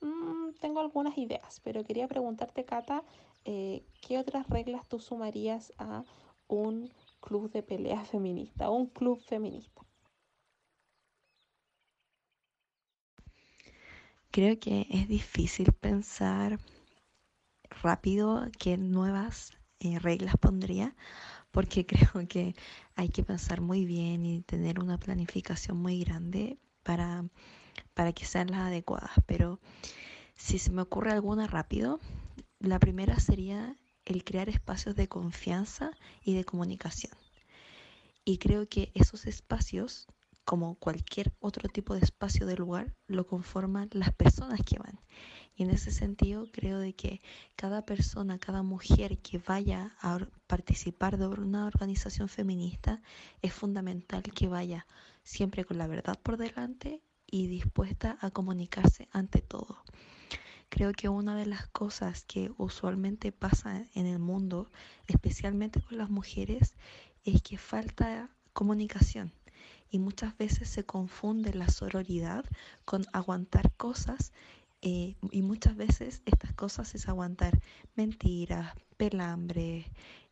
mm, 0.01 0.53
tengo 0.61 0.79
algunas 0.79 1.17
ideas, 1.17 1.59
pero 1.63 1.83
quería 1.83 2.07
preguntarte, 2.07 2.65
Cata, 2.65 3.03
eh, 3.45 3.83
¿qué 4.01 4.17
otras 4.19 4.49
reglas 4.49 4.87
tú 4.87 4.99
sumarías 4.99 5.73
a 5.77 6.05
un 6.47 6.91
club 7.21 7.51
de 7.51 7.63
pelea 7.63 8.03
feminista, 8.15 8.69
un 8.69 8.87
club 8.87 9.19
feminista? 9.21 9.81
Creo 14.31 14.59
que 14.59 14.87
es 14.89 15.07
difícil 15.07 15.71
pensar 15.73 16.57
rápido 17.83 18.47
qué 18.59 18.77
nuevas 18.77 19.51
eh, 19.83 19.99
reglas 19.99 20.35
pondría, 20.37 20.95
porque 21.51 21.85
creo 22.15 22.27
que 22.27 22.55
hay 22.95 23.09
que 23.09 23.23
pensar 23.23 23.61
muy 23.61 23.85
bien 23.85 24.25
y 24.25 24.41
tener 24.41 24.79
una 24.79 24.97
planificación 24.97 25.77
muy 25.77 26.03
grande 26.03 26.57
para, 26.83 27.25
para 27.93 28.13
que 28.13 28.25
sean 28.25 28.51
las 28.51 28.61
adecuadas. 28.61 29.11
Pero 29.25 29.59
si 30.35 30.59
se 30.59 30.71
me 30.71 30.81
ocurre 30.81 31.11
alguna 31.11 31.47
rápido, 31.47 31.99
la 32.59 32.79
primera 32.79 33.19
sería 33.19 33.77
el 34.05 34.23
crear 34.23 34.49
espacios 34.49 34.95
de 34.95 35.07
confianza 35.07 35.91
y 36.23 36.33
de 36.33 36.43
comunicación. 36.43 37.13
Y 38.25 38.37
creo 38.37 38.67
que 38.67 38.91
esos 38.93 39.25
espacios, 39.25 40.07
como 40.45 40.75
cualquier 40.75 41.33
otro 41.39 41.69
tipo 41.69 41.93
de 41.93 42.01
espacio 42.01 42.45
de 42.45 42.55
lugar, 42.55 42.93
lo 43.07 43.27
conforman 43.27 43.89
las 43.91 44.13
personas 44.13 44.61
que 44.65 44.79
van. 44.79 44.99
Y 45.55 45.63
en 45.63 45.69
ese 45.69 45.91
sentido 45.91 46.47
creo 46.51 46.79
de 46.79 46.93
que 46.93 47.21
cada 47.55 47.85
persona, 47.85 48.39
cada 48.39 48.63
mujer 48.63 49.19
que 49.19 49.37
vaya 49.37 49.95
a 50.01 50.19
participar 50.47 51.17
de 51.17 51.27
una 51.27 51.67
organización 51.67 52.27
feminista 52.27 53.01
es 53.41 53.53
fundamental 53.53 54.23
que 54.23 54.47
vaya 54.47 54.87
siempre 55.23 55.63
con 55.63 55.77
la 55.77 55.87
verdad 55.87 56.19
por 56.21 56.37
delante 56.37 57.01
y 57.27 57.47
dispuesta 57.47 58.17
a 58.21 58.31
comunicarse 58.31 59.07
ante 59.11 59.41
todo. 59.41 59.83
Creo 60.69 60.91
que 60.91 61.07
una 61.07 61.35
de 61.35 61.45
las 61.45 61.67
cosas 61.67 62.23
que 62.25 62.51
usualmente 62.57 63.31
pasa 63.31 63.85
en 63.93 64.07
el 64.07 64.17
mundo, 64.17 64.71
especialmente 65.07 65.79
con 65.81 65.99
las 65.99 66.09
mujeres, 66.09 66.73
es 67.23 67.43
que 67.43 67.59
falta 67.59 68.29
comunicación 68.53 69.33
y 69.89 69.99
muchas 69.99 70.35
veces 70.37 70.69
se 70.69 70.83
confunde 70.83 71.53
la 71.53 71.67
sororidad 71.67 72.43
con 72.85 73.05
aguantar 73.13 73.71
cosas 73.75 74.33
eh, 74.85 75.15
y 75.31 75.41
muchas 75.43 75.77
veces 75.77 76.21
estas 76.25 76.53
cosas 76.53 76.93
es 76.93 77.07
aguantar 77.07 77.61
mentiras, 77.95 78.75
pelambre 78.97 79.85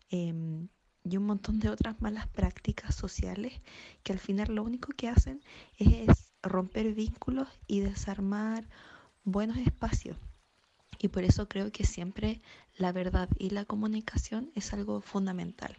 em, 0.09 0.67
y 1.05 1.15
un 1.15 1.25
montón 1.25 1.61
de 1.61 1.69
otras 1.69 2.01
malas 2.01 2.27
prácticas 2.27 2.93
sociales 2.93 3.61
que 4.03 4.11
al 4.11 4.19
final 4.19 4.53
lo 4.53 4.63
único 4.63 4.91
que 4.91 5.07
hacen 5.07 5.41
es 5.77 6.33
romper 6.43 6.93
vínculos 6.93 7.47
y 7.65 7.79
desarmar 7.79 8.67
buenos 9.23 9.55
espacios. 9.55 10.17
Y 10.99 11.07
por 11.07 11.23
eso 11.23 11.47
creo 11.47 11.71
que 11.71 11.85
siempre 11.85 12.41
la 12.75 12.91
verdad 12.91 13.29
y 13.39 13.51
la 13.51 13.63
comunicación 13.63 14.51
es 14.53 14.73
algo 14.73 14.99
fundamental. 14.99 15.73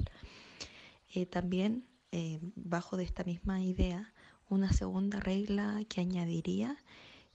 Eh, 1.15 1.27
también, 1.27 1.87
eh, 2.11 2.41
bajo 2.57 2.97
de 2.97 3.05
esta 3.05 3.23
misma 3.23 3.61
idea, 3.61 4.15
una 4.49 4.73
segunda 4.73 5.21
regla 5.21 5.83
que 5.91 6.01
añadiría 6.01 6.79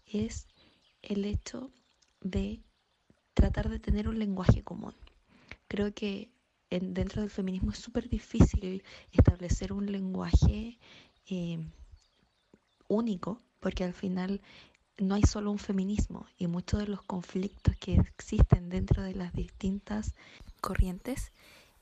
es 0.08 0.48
el 1.08 1.26
hecho 1.26 1.72
de 2.22 2.62
tratar 3.34 3.70
de 3.70 3.80
tener 3.80 4.10
un 4.10 4.20
lenguaje 4.20 4.62
común. 4.64 4.94
Creo 5.68 5.94
que 5.94 6.30
dentro 6.70 7.22
del 7.22 7.32
feminismo 7.32 7.72
es 7.72 7.80
súper 7.80 8.10
difícil 8.10 8.84
establecer 9.12 9.72
un 9.72 9.90
lenguaje 9.92 10.78
eh, 11.30 11.60
único, 12.90 13.42
porque 13.60 13.86
al 13.86 13.94
final 13.94 14.42
no 14.98 15.16
hay 15.16 15.24
solo 15.24 15.52
un 15.52 15.60
feminismo 15.60 16.26
y 16.38 16.48
muchos 16.48 16.82
de 16.82 16.88
los 16.88 17.02
conflictos 17.04 17.76
que 17.78 17.96
existen 17.96 18.70
dentro 18.70 19.04
de 19.04 19.14
las 19.14 19.34
distintas 19.34 20.14
corrientes 20.60 21.32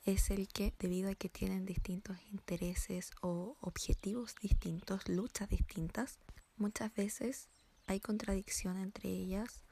es 0.05 0.29
el 0.29 0.47
que 0.47 0.73
debido 0.77 1.09
a 1.09 1.15
que 1.15 1.29
tienen 1.29 1.65
distintos 1.65 2.17
intereses 2.31 3.11
o 3.21 3.57
objetivos 3.61 4.35
distintos, 4.39 5.09
luchas 5.09 5.49
distintas, 5.49 6.19
muchas 6.57 6.93
veces 6.93 7.49
hay 7.87 7.99
contradicción 7.99 8.77
entre 8.77 9.09
ellas 9.09 9.63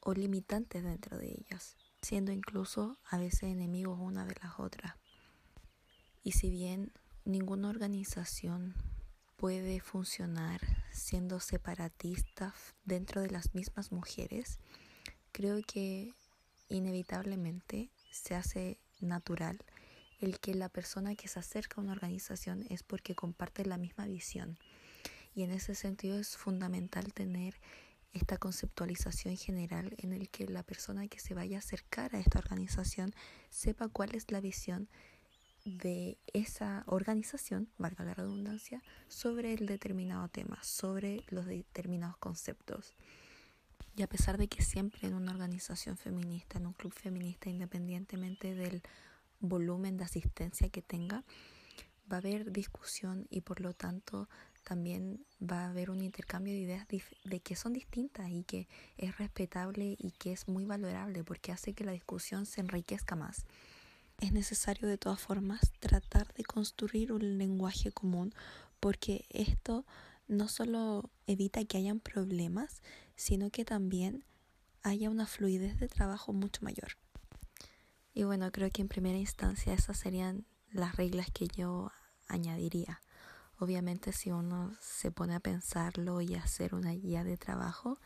o 0.00 0.14
limitantes 0.14 0.82
dentro 0.82 1.18
de 1.18 1.28
ellas, 1.28 1.76
siendo 2.00 2.32
incluso 2.32 2.98
a 3.08 3.18
veces 3.18 3.44
enemigos 3.44 3.98
una 4.00 4.24
de 4.24 4.34
las 4.42 4.58
otras. 4.58 4.96
Y 6.22 6.32
si 6.32 6.50
bien 6.50 6.92
ninguna 7.24 7.68
organización 7.68 8.74
puede 9.36 9.80
funcionar 9.80 10.60
siendo 10.92 11.40
separatista 11.40 12.54
dentro 12.84 13.20
de 13.20 13.30
las 13.30 13.54
mismas 13.54 13.92
mujeres, 13.92 14.58
creo 15.32 15.60
que 15.66 16.14
inevitablemente 16.68 17.90
se 18.10 18.34
hace 18.34 18.78
natural 19.00 19.64
el 20.20 20.38
que 20.38 20.54
la 20.54 20.68
persona 20.68 21.16
que 21.16 21.26
se 21.26 21.40
acerca 21.40 21.80
a 21.80 21.84
una 21.84 21.92
organización 21.92 22.64
es 22.70 22.84
porque 22.84 23.16
comparte 23.16 23.64
la 23.64 23.76
misma 23.76 24.06
visión. 24.06 24.58
Y 25.34 25.42
en 25.42 25.50
ese 25.50 25.74
sentido 25.74 26.18
es 26.18 26.36
fundamental 26.36 27.12
tener 27.12 27.54
esta 28.12 28.36
conceptualización 28.36 29.36
general 29.36 29.94
en 29.98 30.12
el 30.12 30.28
que 30.28 30.46
la 30.46 30.62
persona 30.62 31.08
que 31.08 31.18
se 31.18 31.34
vaya 31.34 31.56
a 31.56 31.60
acercar 31.60 32.14
a 32.14 32.20
esta 32.20 32.38
organización 32.38 33.14
sepa 33.50 33.88
cuál 33.88 34.14
es 34.14 34.30
la 34.30 34.40
visión 34.40 34.88
de 35.64 36.18
esa 36.32 36.82
organización, 36.86 37.68
valga 37.78 38.04
la 38.04 38.14
redundancia, 38.14 38.82
sobre 39.08 39.54
el 39.54 39.66
determinado 39.66 40.28
tema, 40.28 40.58
sobre 40.62 41.24
los 41.28 41.46
determinados 41.46 42.16
conceptos. 42.18 42.94
Y 43.96 44.02
a 44.02 44.08
pesar 44.08 44.38
de 44.38 44.48
que 44.48 44.62
siempre 44.62 45.06
en 45.06 45.14
una 45.14 45.32
organización 45.32 45.96
feminista, 45.96 46.58
en 46.58 46.66
un 46.66 46.72
club 46.72 46.92
feminista, 46.92 47.48
independientemente 47.48 48.54
del 48.54 48.82
volumen 49.40 49.96
de 49.96 50.04
asistencia 50.04 50.68
que 50.70 50.82
tenga, 50.82 51.24
va 52.10 52.16
a 52.16 52.20
haber 52.20 52.52
discusión 52.52 53.26
y 53.30 53.42
por 53.42 53.60
lo 53.60 53.74
tanto 53.74 54.28
también 54.62 55.24
va 55.40 55.64
a 55.64 55.70
haber 55.70 55.90
un 55.90 56.00
intercambio 56.00 56.52
de 56.52 56.60
ideas 56.60 56.86
de 56.88 57.40
que 57.40 57.56
son 57.56 57.72
distintas 57.72 58.30
y 58.30 58.44
que 58.44 58.68
es 58.96 59.18
respetable 59.18 59.96
y 59.98 60.12
que 60.12 60.32
es 60.32 60.48
muy 60.48 60.64
valorable 60.64 61.24
porque 61.24 61.52
hace 61.52 61.74
que 61.74 61.84
la 61.84 61.92
discusión 61.92 62.46
se 62.46 62.60
enriquezca 62.60 63.16
más. 63.16 63.44
Es 64.20 64.32
necesario 64.32 64.88
de 64.88 64.98
todas 64.98 65.20
formas 65.20 65.72
tratar 65.80 66.32
de 66.34 66.44
construir 66.44 67.12
un 67.12 67.38
lenguaje 67.38 67.90
común 67.90 68.32
porque 68.78 69.26
esto 69.30 69.84
no 70.28 70.48
solo 70.48 71.10
evita 71.26 71.64
que 71.64 71.76
hayan 71.76 72.00
problemas, 72.00 72.82
sino 73.16 73.50
que 73.50 73.64
también 73.64 74.24
haya 74.82 75.10
una 75.10 75.26
fluidez 75.26 75.78
de 75.78 75.88
trabajo 75.88 76.32
mucho 76.32 76.62
mayor. 76.62 76.96
Y 78.14 78.24
bueno, 78.24 78.50
creo 78.52 78.70
que 78.70 78.82
en 78.82 78.88
primera 78.88 79.18
instancia 79.18 79.72
esas 79.72 79.98
serían 79.98 80.44
las 80.70 80.96
reglas 80.96 81.30
que 81.32 81.48
yo 81.48 81.90
añadiría. 82.28 83.00
Obviamente 83.62 84.10
si 84.10 84.32
uno 84.32 84.74
se 84.80 85.12
pone 85.12 85.36
a 85.36 85.38
pensarlo 85.38 86.20
y 86.20 86.34
hacer 86.34 86.74
una 86.74 86.90
guía 86.90 87.22
de 87.22 87.36
trabajo, 87.36 88.00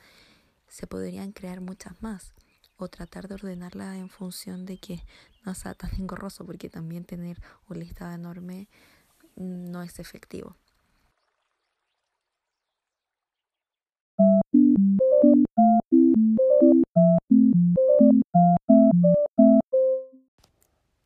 se 0.69 0.87
podrían 0.87 1.33
crear 1.33 1.63
muchas 1.63 2.03
más 2.03 2.35
o 2.77 2.89
tratar 2.89 3.27
de 3.27 3.37
ordenarla 3.37 3.97
en 3.97 4.11
función 4.11 4.67
de 4.67 4.77
que 4.77 5.03
no 5.47 5.55
sea 5.55 5.73
tan 5.73 5.89
engorroso 5.99 6.45
porque 6.45 6.69
también 6.69 7.07
tener 7.07 7.41
un 7.71 7.79
listado 7.79 8.13
enorme 8.13 8.69
no 9.35 9.81
es 9.81 9.99
efectivo. 9.99 10.59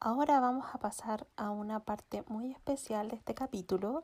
Ahora 0.00 0.40
vamos 0.40 0.66
a 0.72 0.80
pasar 0.80 1.28
a 1.36 1.50
una 1.50 1.84
parte 1.84 2.24
muy 2.26 2.50
especial 2.50 3.10
de 3.10 3.14
este 3.14 3.34
capítulo 3.36 4.02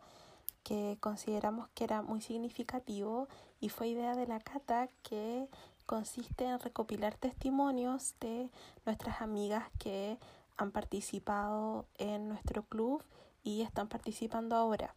que 0.67 0.99
consideramos 0.99 1.69
que 1.75 1.85
era 1.85 2.03
muy 2.03 2.21
significativo 2.21 3.29
y 3.61 3.69
fue 3.69 3.87
idea 3.87 4.17
de 4.17 4.27
la 4.27 4.41
Cata 4.41 4.89
que 5.05 5.47
consiste 5.87 6.45
en 6.45 6.59
recopilar 6.59 7.15
testimonios 7.15 8.17
de 8.19 8.51
nuestras 8.85 9.21
amigas 9.21 9.63
que 9.79 10.19
han 10.57 10.73
participado 10.73 11.87
en 11.99 12.29
nuestro 12.29 12.65
club 12.65 13.05
y 13.45 13.63
están 13.63 13.87
participando 13.87 14.57
ahora. 14.57 14.97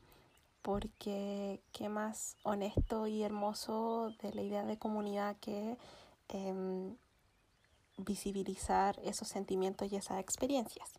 Porque 0.64 1.62
qué 1.72 1.88
más 1.88 2.36
honesto 2.42 3.06
y 3.06 3.22
hermoso 3.22 4.12
de 4.24 4.34
la 4.34 4.42
idea 4.42 4.64
de 4.64 4.80
comunidad 4.80 5.38
que 5.38 5.78
em, 6.30 6.96
visibilizar 7.98 9.00
esos 9.04 9.28
sentimientos 9.28 9.92
y 9.92 9.98
esas 9.98 10.20
experiencias. 10.20 10.90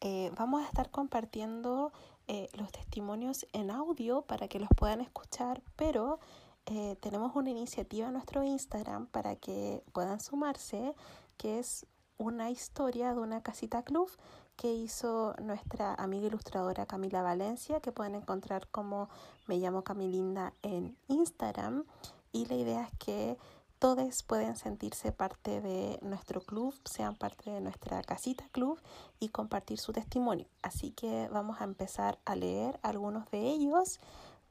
Eh, 0.00 0.32
vamos 0.34 0.62
a 0.62 0.66
estar 0.66 0.90
compartiendo 0.90 1.92
eh, 2.34 2.48
los 2.54 2.72
testimonios 2.72 3.46
en 3.52 3.70
audio 3.70 4.22
para 4.22 4.48
que 4.48 4.58
los 4.58 4.70
puedan 4.74 5.02
escuchar, 5.02 5.60
pero 5.76 6.18
eh, 6.64 6.96
tenemos 7.02 7.36
una 7.36 7.50
iniciativa 7.50 8.06
en 8.06 8.14
nuestro 8.14 8.42
Instagram 8.42 9.06
para 9.08 9.36
que 9.36 9.84
puedan 9.92 10.18
sumarse, 10.18 10.94
que 11.36 11.58
es 11.58 11.84
una 12.16 12.48
historia 12.48 13.12
de 13.12 13.20
una 13.20 13.42
casita 13.42 13.82
club 13.82 14.10
que 14.56 14.72
hizo 14.72 15.34
nuestra 15.42 15.92
amiga 15.92 16.28
ilustradora 16.28 16.86
Camila 16.86 17.20
Valencia, 17.20 17.80
que 17.80 17.92
pueden 17.92 18.14
encontrar 18.14 18.66
como 18.68 19.10
me 19.46 19.58
llamo 19.58 19.84
Camilinda 19.84 20.54
en 20.62 20.96
Instagram. 21.08 21.84
Y 22.32 22.46
la 22.46 22.54
idea 22.54 22.84
es 22.84 22.96
que 22.98 23.36
todos 23.82 24.22
pueden 24.22 24.54
sentirse 24.54 25.10
parte 25.10 25.60
de 25.60 25.98
nuestro 26.02 26.40
club, 26.40 26.72
sean 26.84 27.16
parte 27.16 27.50
de 27.50 27.60
nuestra 27.60 28.00
casita 28.04 28.44
club 28.52 28.78
y 29.18 29.30
compartir 29.30 29.80
su 29.80 29.92
testimonio. 29.92 30.46
Así 30.62 30.92
que 30.92 31.28
vamos 31.32 31.60
a 31.60 31.64
empezar 31.64 32.16
a 32.24 32.36
leer 32.36 32.78
algunos 32.84 33.28
de 33.32 33.40
ellos 33.40 33.98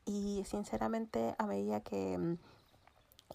y 0.05 0.43
sinceramente 0.43 1.33
a 1.37 1.45
medida 1.45 1.79
que 1.79 2.17
mm, 2.17 2.37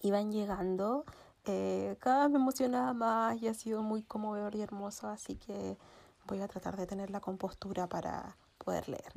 iban 0.03 0.31
llegando, 0.31 1.03
eh, 1.45 1.97
cada 1.99 2.25
vez 2.25 2.29
me 2.29 2.37
emocionaba 2.37 2.93
más 2.93 3.41
y 3.41 3.47
ha 3.47 3.55
sido 3.55 3.81
muy 3.81 4.03
conmovedor 4.03 4.53
y 4.53 4.61
hermoso, 4.61 5.07
así 5.07 5.35
que 5.35 5.79
voy 6.27 6.41
a 6.41 6.47
tratar 6.47 6.77
de 6.77 6.85
tener 6.85 7.09
la 7.09 7.21
compostura 7.21 7.87
para 7.87 8.37
poder 8.59 8.87
leer. 8.87 9.13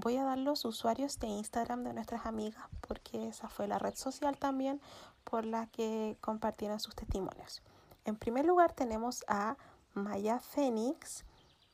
Voy 0.00 0.16
a 0.16 0.24
dar 0.24 0.38
los 0.38 0.66
usuarios 0.66 1.18
de 1.18 1.26
Instagram 1.26 1.84
de 1.84 1.94
nuestras 1.94 2.26
amigas 2.26 2.66
porque 2.86 3.28
esa 3.28 3.48
fue 3.48 3.66
la 3.66 3.78
red 3.78 3.94
social 3.94 4.36
también 4.36 4.80
por 5.24 5.44
la 5.44 5.66
que 5.66 6.16
compartieron 6.20 6.80
sus 6.80 6.94
testimonios. 6.94 7.62
En 8.04 8.16
primer 8.16 8.46
lugar 8.46 8.72
tenemos 8.72 9.24
a 9.28 9.56
Maya 9.94 10.40
Fénix 10.40 11.24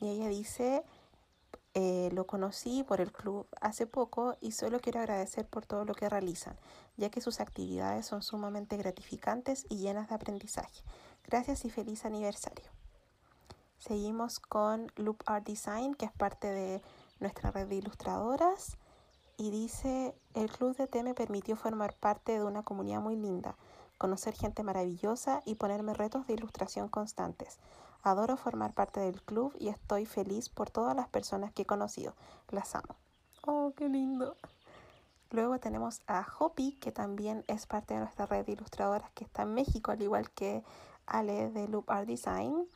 y 0.00 0.08
ella 0.08 0.28
dice, 0.28 0.84
eh, 1.74 2.10
lo 2.12 2.26
conocí 2.26 2.84
por 2.84 3.00
el 3.00 3.12
club 3.12 3.46
hace 3.60 3.86
poco 3.86 4.36
y 4.40 4.52
solo 4.52 4.80
quiero 4.80 5.00
agradecer 5.00 5.46
por 5.46 5.66
todo 5.66 5.84
lo 5.84 5.94
que 5.94 6.08
realizan, 6.08 6.56
ya 6.96 7.10
que 7.10 7.20
sus 7.20 7.40
actividades 7.40 8.06
son 8.06 8.22
sumamente 8.22 8.76
gratificantes 8.76 9.66
y 9.68 9.78
llenas 9.78 10.08
de 10.08 10.14
aprendizaje. 10.14 10.82
Gracias 11.24 11.64
y 11.64 11.70
feliz 11.70 12.04
aniversario. 12.04 12.70
Seguimos 13.78 14.38
con 14.40 14.90
Loop 14.96 15.22
Art 15.26 15.46
Design, 15.46 15.94
que 15.94 16.06
es 16.06 16.12
parte 16.12 16.50
de 16.50 16.82
nuestra 17.20 17.50
red 17.50 17.66
de 17.66 17.76
ilustradoras 17.76 18.78
y 19.36 19.50
dice, 19.50 20.14
el 20.34 20.50
club 20.50 20.76
de 20.76 20.86
T 20.86 21.02
me 21.02 21.14
permitió 21.14 21.56
formar 21.56 21.94
parte 21.94 22.32
de 22.32 22.44
una 22.44 22.62
comunidad 22.62 23.00
muy 23.00 23.16
linda, 23.16 23.56
conocer 23.98 24.34
gente 24.34 24.62
maravillosa 24.62 25.42
y 25.44 25.56
ponerme 25.56 25.94
retos 25.94 26.26
de 26.26 26.34
ilustración 26.34 26.88
constantes. 26.88 27.58
Adoro 28.02 28.36
formar 28.36 28.74
parte 28.74 29.00
del 29.00 29.22
club 29.22 29.54
y 29.58 29.68
estoy 29.68 30.04
feliz 30.04 30.48
por 30.48 30.70
todas 30.70 30.94
las 30.94 31.08
personas 31.08 31.52
que 31.52 31.62
he 31.62 31.66
conocido. 31.66 32.14
Las 32.50 32.74
amo. 32.74 32.96
Oh, 33.46 33.72
qué 33.76 33.88
lindo. 33.88 34.36
Luego 35.30 35.58
tenemos 35.58 36.00
a 36.06 36.26
Hopi, 36.38 36.72
que 36.72 36.92
también 36.92 37.44
es 37.48 37.66
parte 37.66 37.94
de 37.94 38.00
nuestra 38.00 38.26
red 38.26 38.44
de 38.44 38.52
ilustradoras 38.52 39.10
que 39.12 39.24
está 39.24 39.42
en 39.42 39.54
México, 39.54 39.90
al 39.90 40.02
igual 40.02 40.30
que 40.30 40.62
Ale 41.06 41.50
de 41.50 41.66
Loop 41.66 41.90
Art 41.90 42.06
Design. 42.06 42.68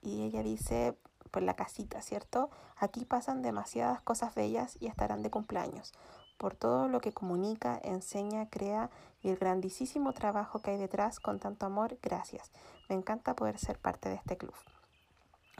Y 0.00 0.22
ella 0.22 0.42
dice, 0.42 0.96
por 1.32 1.42
la 1.42 1.54
casita, 1.54 2.00
¿cierto? 2.00 2.50
Aquí 2.76 3.04
pasan 3.04 3.42
demasiadas 3.42 4.00
cosas 4.02 4.36
bellas 4.36 4.76
y 4.78 4.86
estarán 4.86 5.22
de 5.22 5.30
cumpleaños. 5.30 5.92
Por 6.38 6.54
todo 6.54 6.86
lo 6.86 7.00
que 7.00 7.12
comunica, 7.12 7.80
enseña, 7.82 8.48
crea 8.48 8.90
y 9.22 9.30
el 9.30 9.36
grandísimo 9.36 10.12
trabajo 10.12 10.60
que 10.60 10.72
hay 10.72 10.78
detrás 10.78 11.18
con 11.18 11.40
tanto 11.40 11.66
amor, 11.66 11.98
gracias. 12.00 12.52
Me 12.88 12.94
encanta 12.94 13.34
poder 13.34 13.58
ser 13.58 13.78
parte 13.78 14.08
de 14.08 14.14
este 14.14 14.36
club. 14.36 14.54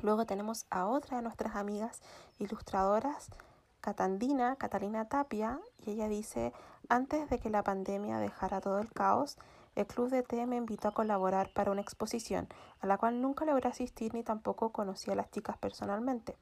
Luego 0.03 0.27
tenemos 0.27 0.67
a 0.71 0.87
otra 0.87 1.17
de 1.17 1.23
nuestras 1.23 1.57
amigas 1.57 2.01
ilustradoras 2.39 3.31
Catandina, 3.83 4.55
Catalina 4.55 5.09
Tapia, 5.09 5.59
y 5.85 5.91
ella 5.91 6.07
dice, 6.07 6.53
antes 6.89 7.29
de 7.29 7.41
que 7.41 7.51
la 7.51 7.65
pandemia 7.65 8.19
dejara 8.19 8.61
todo 8.61 8.79
el 8.79 8.89
caos, 8.93 9.37
el 9.75 9.87
Club 9.87 10.11
de 10.11 10.23
Té 10.23 10.47
me 10.47 10.57
invitó 10.57 10.89
a 10.89 10.95
colaborar 10.95 11.51
para 11.53 11.71
una 11.71 11.81
exposición, 11.81 12.49
a 12.81 12.87
la 12.87 12.99
cual 12.99 13.21
nunca 13.23 13.45
logré 13.45 13.69
asistir 13.69 14.13
ni 14.15 14.23
tampoco 14.23 14.71
conocí 14.71 15.11
a 15.11 15.15
las 15.15 15.31
chicas 15.31 15.57
personalmente. 15.57 16.37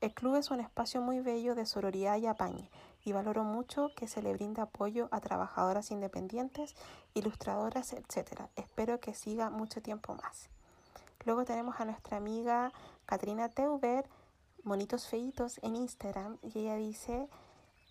El 0.00 0.12
club 0.14 0.34
es 0.34 0.50
un 0.50 0.58
espacio 0.58 1.00
muy 1.00 1.20
bello 1.20 1.54
de 1.54 1.64
sororidad 1.64 2.16
y 2.16 2.26
apañe, 2.26 2.68
y 3.04 3.12
valoro 3.12 3.44
mucho 3.44 3.90
que 3.94 4.08
se 4.08 4.20
le 4.20 4.32
brinde 4.32 4.60
apoyo 4.60 5.08
a 5.12 5.20
trabajadoras 5.20 5.92
independientes, 5.92 6.74
ilustradoras, 7.14 7.92
etc. 7.92 8.48
Espero 8.56 8.98
que 8.98 9.14
siga 9.14 9.48
mucho 9.48 9.80
tiempo 9.80 10.16
más. 10.16 10.48
Luego 11.24 11.44
tenemos 11.44 11.78
a 11.78 11.84
nuestra 11.84 12.16
amiga 12.16 12.72
Katrina 13.06 13.48
Teuber, 13.48 14.08
Monitos 14.64 15.06
Feitos 15.06 15.60
en 15.62 15.76
Instagram, 15.76 16.38
y 16.42 16.58
ella 16.58 16.74
dice, 16.74 17.28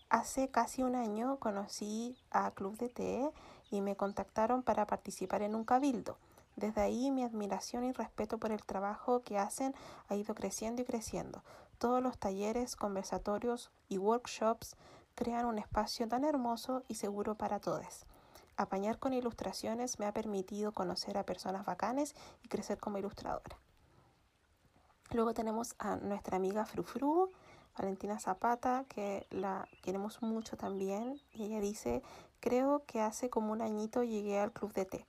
hace 0.09 0.49
casi 0.49 0.83
un 0.83 0.95
año 0.95 1.37
conocí 1.37 2.17
a 2.29 2.51
Club 2.51 2.77
de 2.77 2.89
Té 2.89 3.31
y 3.71 3.81
me 3.81 3.95
contactaron 3.95 4.61
para 4.61 4.85
participar 4.85 5.41
en 5.41 5.55
un 5.55 5.63
cabildo. 5.63 6.17
Desde 6.55 6.81
ahí 6.81 7.09
mi 7.09 7.23
admiración 7.23 7.85
y 7.85 7.93
respeto 7.93 8.37
por 8.37 8.51
el 8.51 8.63
trabajo 8.63 9.21
que 9.23 9.39
hacen 9.39 9.73
ha 10.09 10.15
ido 10.15 10.35
creciendo 10.35 10.81
y 10.81 10.85
creciendo. 10.85 11.41
Todos 11.79 12.03
los 12.03 12.19
talleres, 12.19 12.75
conversatorios 12.75 13.71
y 13.89 13.97
workshops 13.97 14.75
crean 15.15 15.45
un 15.45 15.57
espacio 15.57 16.07
tan 16.07 16.23
hermoso 16.25 16.83
y 16.87 16.95
seguro 16.95 17.35
para 17.35 17.59
todos. 17.59 18.05
Apañar 18.57 18.99
con 18.99 19.13
ilustraciones 19.13 19.97
me 19.97 20.05
ha 20.05 20.13
permitido 20.13 20.73
conocer 20.73 21.17
a 21.17 21.25
personas 21.25 21.65
bacanes 21.65 22.13
y 22.43 22.49
crecer 22.49 22.77
como 22.77 22.97
ilustradora. 22.97 23.57
Luego 25.11 25.33
tenemos 25.33 25.75
a 25.79 25.95
nuestra 25.95 26.37
amiga 26.37 26.65
Frufru, 26.65 27.31
Valentina 27.77 28.19
Zapata, 28.19 28.85
que 28.87 29.25
la 29.29 29.67
queremos 29.81 30.21
mucho 30.21 30.57
también. 30.57 31.19
Y 31.33 31.43
ella 31.43 31.59
dice, 31.59 32.01
creo 32.41 32.83
que 32.85 32.99
hace 32.99 33.29
como 33.29 33.53
un 33.53 33.61
añito 33.61 34.03
llegué 34.03 34.39
al 34.39 34.51
club 34.51 34.73
de 34.73 34.83
té. 34.83 35.05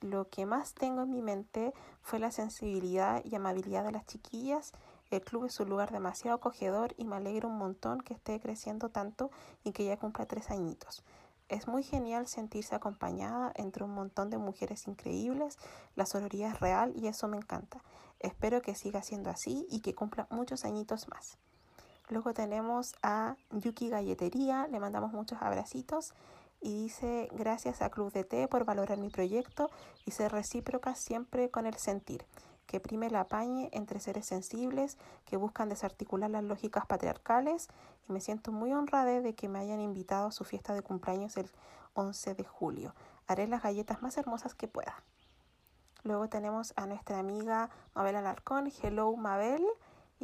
Lo 0.00 0.28
que 0.28 0.46
más 0.46 0.74
tengo 0.74 1.02
en 1.02 1.10
mi 1.10 1.22
mente 1.22 1.72
fue 2.02 2.20
la 2.20 2.30
sensibilidad 2.30 3.24
y 3.24 3.34
amabilidad 3.34 3.84
de 3.84 3.92
las 3.92 4.06
chiquillas 4.06 4.72
el 5.14 5.22
club 5.22 5.44
es 5.44 5.60
un 5.60 5.68
lugar 5.68 5.92
demasiado 5.92 6.36
acogedor 6.36 6.92
y 6.96 7.04
me 7.04 7.16
alegra 7.16 7.46
un 7.46 7.56
montón 7.56 8.00
que 8.00 8.14
esté 8.14 8.40
creciendo 8.40 8.88
tanto 8.88 9.30
y 9.62 9.72
que 9.72 9.84
ya 9.84 9.96
cumpla 9.96 10.26
tres 10.26 10.50
añitos. 10.50 11.04
Es 11.48 11.68
muy 11.68 11.84
genial 11.84 12.26
sentirse 12.26 12.74
acompañada 12.74 13.52
entre 13.54 13.84
un 13.84 13.94
montón 13.94 14.30
de 14.30 14.38
mujeres 14.38 14.88
increíbles, 14.88 15.58
la 15.94 16.06
sororidad 16.06 16.52
es 16.52 16.60
real 16.60 16.92
y 16.96 17.06
eso 17.06 17.28
me 17.28 17.36
encanta. 17.36 17.80
Espero 18.18 18.60
que 18.60 18.74
siga 18.74 19.02
siendo 19.02 19.30
así 19.30 19.66
y 19.70 19.80
que 19.80 19.94
cumpla 19.94 20.26
muchos 20.30 20.64
añitos 20.64 21.06
más. 21.08 21.38
Luego 22.08 22.34
tenemos 22.34 22.94
a 23.02 23.36
Yuki 23.50 23.90
Galletería, 23.90 24.66
le 24.66 24.80
mandamos 24.80 25.12
muchos 25.12 25.40
abracitos 25.42 26.12
y 26.64 26.84
dice 26.84 27.28
gracias 27.32 27.82
a 27.82 27.90
Club 27.90 28.10
de 28.10 28.24
Té 28.24 28.48
por 28.48 28.64
valorar 28.64 28.96
mi 28.96 29.10
proyecto 29.10 29.70
y 30.06 30.12
ser 30.12 30.32
recíproca 30.32 30.94
siempre 30.94 31.50
con 31.50 31.66
el 31.66 31.74
sentir 31.76 32.24
que 32.66 32.80
prime 32.80 33.10
la 33.10 33.20
apañe 33.20 33.68
entre 33.72 34.00
seres 34.00 34.26
sensibles 34.26 34.96
que 35.26 35.36
buscan 35.36 35.68
desarticular 35.68 36.30
las 36.30 36.42
lógicas 36.42 36.86
patriarcales 36.86 37.68
y 38.08 38.12
me 38.12 38.22
siento 38.22 38.50
muy 38.50 38.72
honrada 38.72 39.20
de 39.20 39.34
que 39.34 39.46
me 39.50 39.58
hayan 39.58 39.78
invitado 39.78 40.28
a 40.28 40.32
su 40.32 40.44
fiesta 40.44 40.72
de 40.72 40.80
cumpleaños 40.80 41.36
el 41.36 41.50
11 41.92 42.34
de 42.34 42.44
julio. 42.44 42.94
Haré 43.26 43.46
las 43.46 43.62
galletas 43.62 44.00
más 44.00 44.16
hermosas 44.16 44.54
que 44.54 44.66
pueda. 44.66 45.02
Luego 46.02 46.30
tenemos 46.30 46.72
a 46.76 46.86
nuestra 46.86 47.18
amiga 47.18 47.68
Mabel 47.94 48.16
Alarcón, 48.16 48.72
Hello 48.82 49.14
Mabel, 49.16 49.62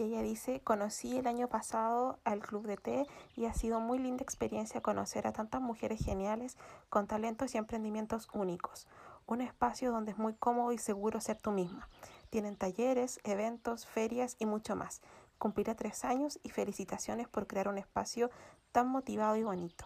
y 0.01 0.05
ella 0.05 0.23
dice, 0.23 0.61
conocí 0.61 1.19
el 1.19 1.27
año 1.27 1.49
pasado 1.49 2.19
al 2.25 2.41
Club 2.41 2.67
de 2.67 2.79
Té 2.79 3.07
y 3.37 3.45
ha 3.45 3.53
sido 3.53 3.81
muy 3.81 3.99
linda 3.99 4.23
experiencia 4.23 4.81
conocer 4.81 5.27
a 5.27 5.33
tantas 5.33 5.61
mujeres 5.61 6.03
geniales 6.03 6.57
con 6.89 7.07
talentos 7.07 7.55
y 7.55 7.59
emprendimientos 7.59 8.31
únicos. 8.33 8.87
Un 9.27 9.43
espacio 9.43 9.93
donde 9.93 10.13
es 10.13 10.19
muy 10.19 10.33
cómodo 10.33 10.73
y 10.73 10.79
seguro 10.79 11.21
ser 11.21 11.37
tú 11.37 11.51
misma. 11.51 11.87
Tienen 12.31 12.57
talleres, 12.57 13.21
eventos, 13.25 13.85
ferias 13.85 14.37
y 14.39 14.47
mucho 14.47 14.75
más. 14.75 15.03
Cumplirá 15.37 15.75
tres 15.75 16.03
años 16.07 16.41
y 16.43 16.49
felicitaciones 16.49 17.29
por 17.29 17.47
crear 17.47 17.69
un 17.69 17.77
espacio 17.77 18.31
tan 18.73 18.89
motivado 18.89 19.37
y 19.37 19.43
bonito. 19.43 19.85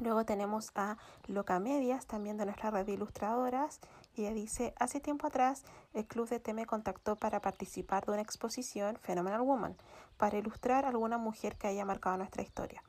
Luego 0.00 0.24
tenemos 0.24 0.70
a 0.74 0.98
Loca 1.26 1.58
Medias, 1.58 2.06
también 2.06 2.36
de 2.36 2.44
nuestra 2.44 2.70
red 2.70 2.84
de 2.84 2.92
ilustradoras. 2.92 3.80
Ella 4.18 4.34
dice, 4.34 4.74
hace 4.80 4.98
tiempo 4.98 5.28
atrás 5.28 5.62
el 5.94 6.06
Club 6.06 6.28
de 6.28 6.40
T 6.40 6.52
me 6.52 6.66
contactó 6.66 7.14
para 7.14 7.40
participar 7.40 8.04
de 8.04 8.12
una 8.12 8.22
exposición 8.22 8.98
Phenomenal 9.00 9.42
Woman, 9.42 9.76
para 10.16 10.38
ilustrar 10.38 10.84
a 10.84 10.88
alguna 10.88 11.18
mujer 11.18 11.56
que 11.56 11.68
haya 11.68 11.84
marcado 11.84 12.16
nuestra 12.16 12.42
historia. 12.42 12.82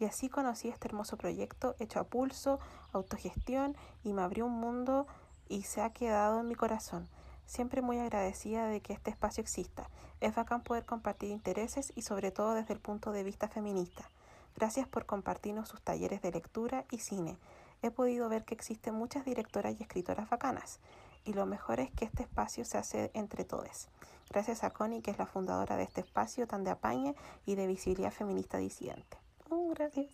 Y 0.00 0.06
así 0.06 0.28
conocí 0.28 0.68
este 0.68 0.88
hermoso 0.88 1.16
proyecto 1.16 1.76
hecho 1.78 2.00
a 2.00 2.04
pulso, 2.04 2.58
autogestión 2.92 3.76
y 4.02 4.12
me 4.12 4.22
abrió 4.22 4.46
un 4.46 4.58
mundo 4.58 5.06
y 5.48 5.62
se 5.62 5.82
ha 5.82 5.90
quedado 5.90 6.40
en 6.40 6.48
mi 6.48 6.56
corazón. 6.56 7.08
Siempre 7.46 7.82
muy 7.82 8.00
agradecida 8.00 8.66
de 8.66 8.80
que 8.80 8.92
este 8.92 9.10
espacio 9.10 9.42
exista. 9.42 9.88
Es 10.20 10.34
bacán 10.34 10.62
poder 10.62 10.84
compartir 10.84 11.30
intereses 11.30 11.92
y 11.94 12.02
sobre 12.02 12.32
todo 12.32 12.54
desde 12.54 12.74
el 12.74 12.80
punto 12.80 13.12
de 13.12 13.22
vista 13.22 13.46
feminista. 13.46 14.10
Gracias 14.56 14.88
por 14.88 15.06
compartirnos 15.06 15.68
sus 15.68 15.80
talleres 15.80 16.22
de 16.22 16.32
lectura 16.32 16.84
y 16.90 16.98
cine. 16.98 17.36
He 17.82 17.90
podido 17.90 18.28
ver 18.28 18.44
que 18.44 18.54
existen 18.54 18.94
muchas 18.94 19.24
directoras 19.24 19.74
y 19.78 19.82
escritoras 19.82 20.30
bacanas. 20.30 20.78
Y 21.24 21.32
lo 21.34 21.46
mejor 21.46 21.80
es 21.80 21.90
que 21.90 22.04
este 22.04 22.22
espacio 22.22 22.64
se 22.64 22.78
hace 22.78 23.10
entre 23.14 23.44
todos. 23.44 23.88
Gracias 24.30 24.64
a 24.64 24.70
Connie, 24.70 25.02
que 25.02 25.10
es 25.10 25.18
la 25.18 25.26
fundadora 25.26 25.76
de 25.76 25.82
este 25.82 26.00
espacio 26.00 26.46
tan 26.46 26.64
de 26.64 26.70
apañe 26.70 27.14
y 27.44 27.54
de 27.54 27.66
visibilidad 27.66 28.12
feminista 28.12 28.58
disidente. 28.58 29.18
Uh, 29.50 29.74
gracias. 29.74 30.08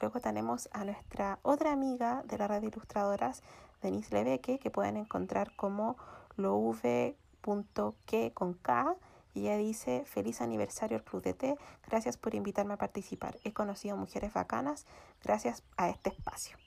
Luego 0.00 0.20
tenemos 0.20 0.68
a 0.72 0.84
nuestra 0.84 1.38
otra 1.42 1.72
amiga 1.72 2.22
de 2.24 2.36
la 2.36 2.48
red 2.48 2.62
de 2.62 2.66
ilustradoras, 2.68 3.42
Denise 3.82 4.12
Lebeque, 4.12 4.58
que 4.58 4.70
pueden 4.70 4.96
encontrar 4.96 5.54
como 5.54 5.96
lov.que 6.36 8.32
con 8.34 8.54
K 8.54 8.96
y 9.34 9.40
ella 9.40 9.56
dice, 9.56 10.04
feliz 10.04 10.40
aniversario 10.40 10.96
al 10.96 11.04
Club 11.04 11.22
de 11.22 11.34
Té, 11.34 11.56
gracias 11.86 12.16
por 12.16 12.34
invitarme 12.34 12.74
a 12.74 12.78
participar. 12.78 13.38
He 13.44 13.52
conocido 13.52 13.96
mujeres 13.96 14.32
bacanas 14.32 14.86
gracias 15.22 15.62
a 15.76 15.88
este 15.88 16.10
espacio. 16.10 16.61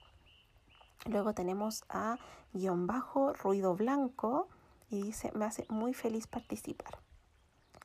Luego 1.06 1.34
tenemos 1.34 1.84
a 1.90 2.18
guion 2.54 2.88
bajo, 2.88 3.34
ruido 3.34 3.76
blanco, 3.76 4.48
y 4.90 5.02
dice, 5.02 5.32
me 5.34 5.46
hace 5.46 5.66
muy 5.70 5.94
feliz 5.94 6.28
participar. 6.28 7.00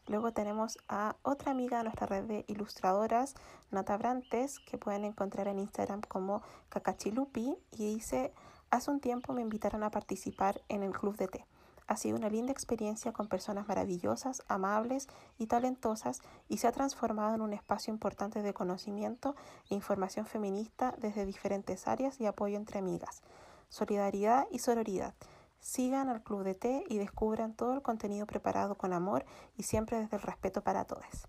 Luego 0.06 0.32
tenemos 0.32 0.78
a 0.88 1.16
otra 1.22 1.52
amiga 1.52 1.78
de 1.78 1.84
nuestra 1.84 2.06
red 2.06 2.24
de 2.24 2.44
ilustradoras, 2.48 3.34
Nata 3.70 3.96
Brantes, 3.96 4.58
que 4.58 4.78
pueden 4.78 5.04
encontrar 5.04 5.48
en 5.48 5.58
Instagram 5.58 6.00
como 6.00 6.42
Cacachilupi, 6.68 7.56
y 7.72 7.94
dice, 7.94 8.32
hace 8.70 8.90
un 8.90 9.00
tiempo 9.00 9.32
me 9.32 9.42
invitaron 9.42 9.82
a 9.82 9.90
participar 9.90 10.62
en 10.68 10.82
el 10.82 10.92
Club 10.92 11.16
de 11.16 11.28
Té. 11.28 11.46
Ha 11.91 11.97
sido 11.97 12.16
una 12.16 12.30
linda 12.30 12.53
experiencia 12.53 13.12
con 13.12 13.26
personas 13.26 13.66
maravillosas, 13.66 14.45
amables 14.47 15.09
y 15.38 15.49
talentosas 15.49 16.20
y 16.49 16.59
se 16.59 16.68
ha 16.68 16.72
transformado 16.72 17.34
en 17.34 17.41
un 17.41 17.53
espacio 17.53 17.93
importante 17.93 18.43
de 18.43 18.55
conocimiento 18.55 19.34
e 19.68 19.74
información 19.74 20.24
feminista 20.24 20.95
desde 20.99 21.26
diferentes 21.26 21.88
áreas 21.88 22.20
y 22.20 22.26
apoyo 22.26 22.57
entre 22.57 22.78
amigas. 22.78 23.22
Solidaridad 23.70 24.47
y 24.53 24.61
sororidad. 24.61 25.14
Sigan 25.59 26.09
al 26.09 26.22
Club 26.22 26.45
de 26.45 26.55
Té 26.55 26.84
y 26.88 26.99
descubran 26.99 27.55
todo 27.55 27.74
el 27.74 27.82
contenido 27.82 28.24
preparado 28.24 28.76
con 28.76 28.93
amor 28.93 29.24
y 29.57 29.64
siempre 29.64 29.99
desde 29.99 30.14
el 30.14 30.22
respeto 30.22 30.62
para 30.62 30.84
todos. 30.84 31.26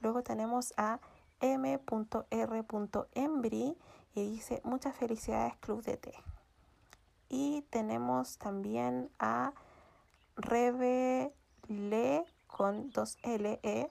Luego 0.00 0.22
tenemos 0.22 0.74
a 0.76 1.00
m.r.embry 1.40 2.28
y 4.14 4.30
dice 4.30 4.60
muchas 4.62 4.94
felicidades 4.94 5.56
Club 5.56 5.82
de 5.82 5.96
Té. 5.96 6.14
Y 7.28 7.62
tenemos 7.70 8.38
también 8.38 9.10
a 9.18 9.54
Revele 10.36 12.24
con 12.46 12.90
dos 12.90 13.18
L, 13.22 13.60
E, 13.62 13.90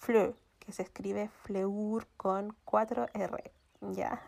Fleur, 0.00 0.36
que 0.58 0.72
se 0.72 0.82
escribe 0.82 1.28
Fleur 1.42 2.06
con 2.16 2.56
4 2.64 3.06
R. 3.14 3.52
Ya, 3.80 4.20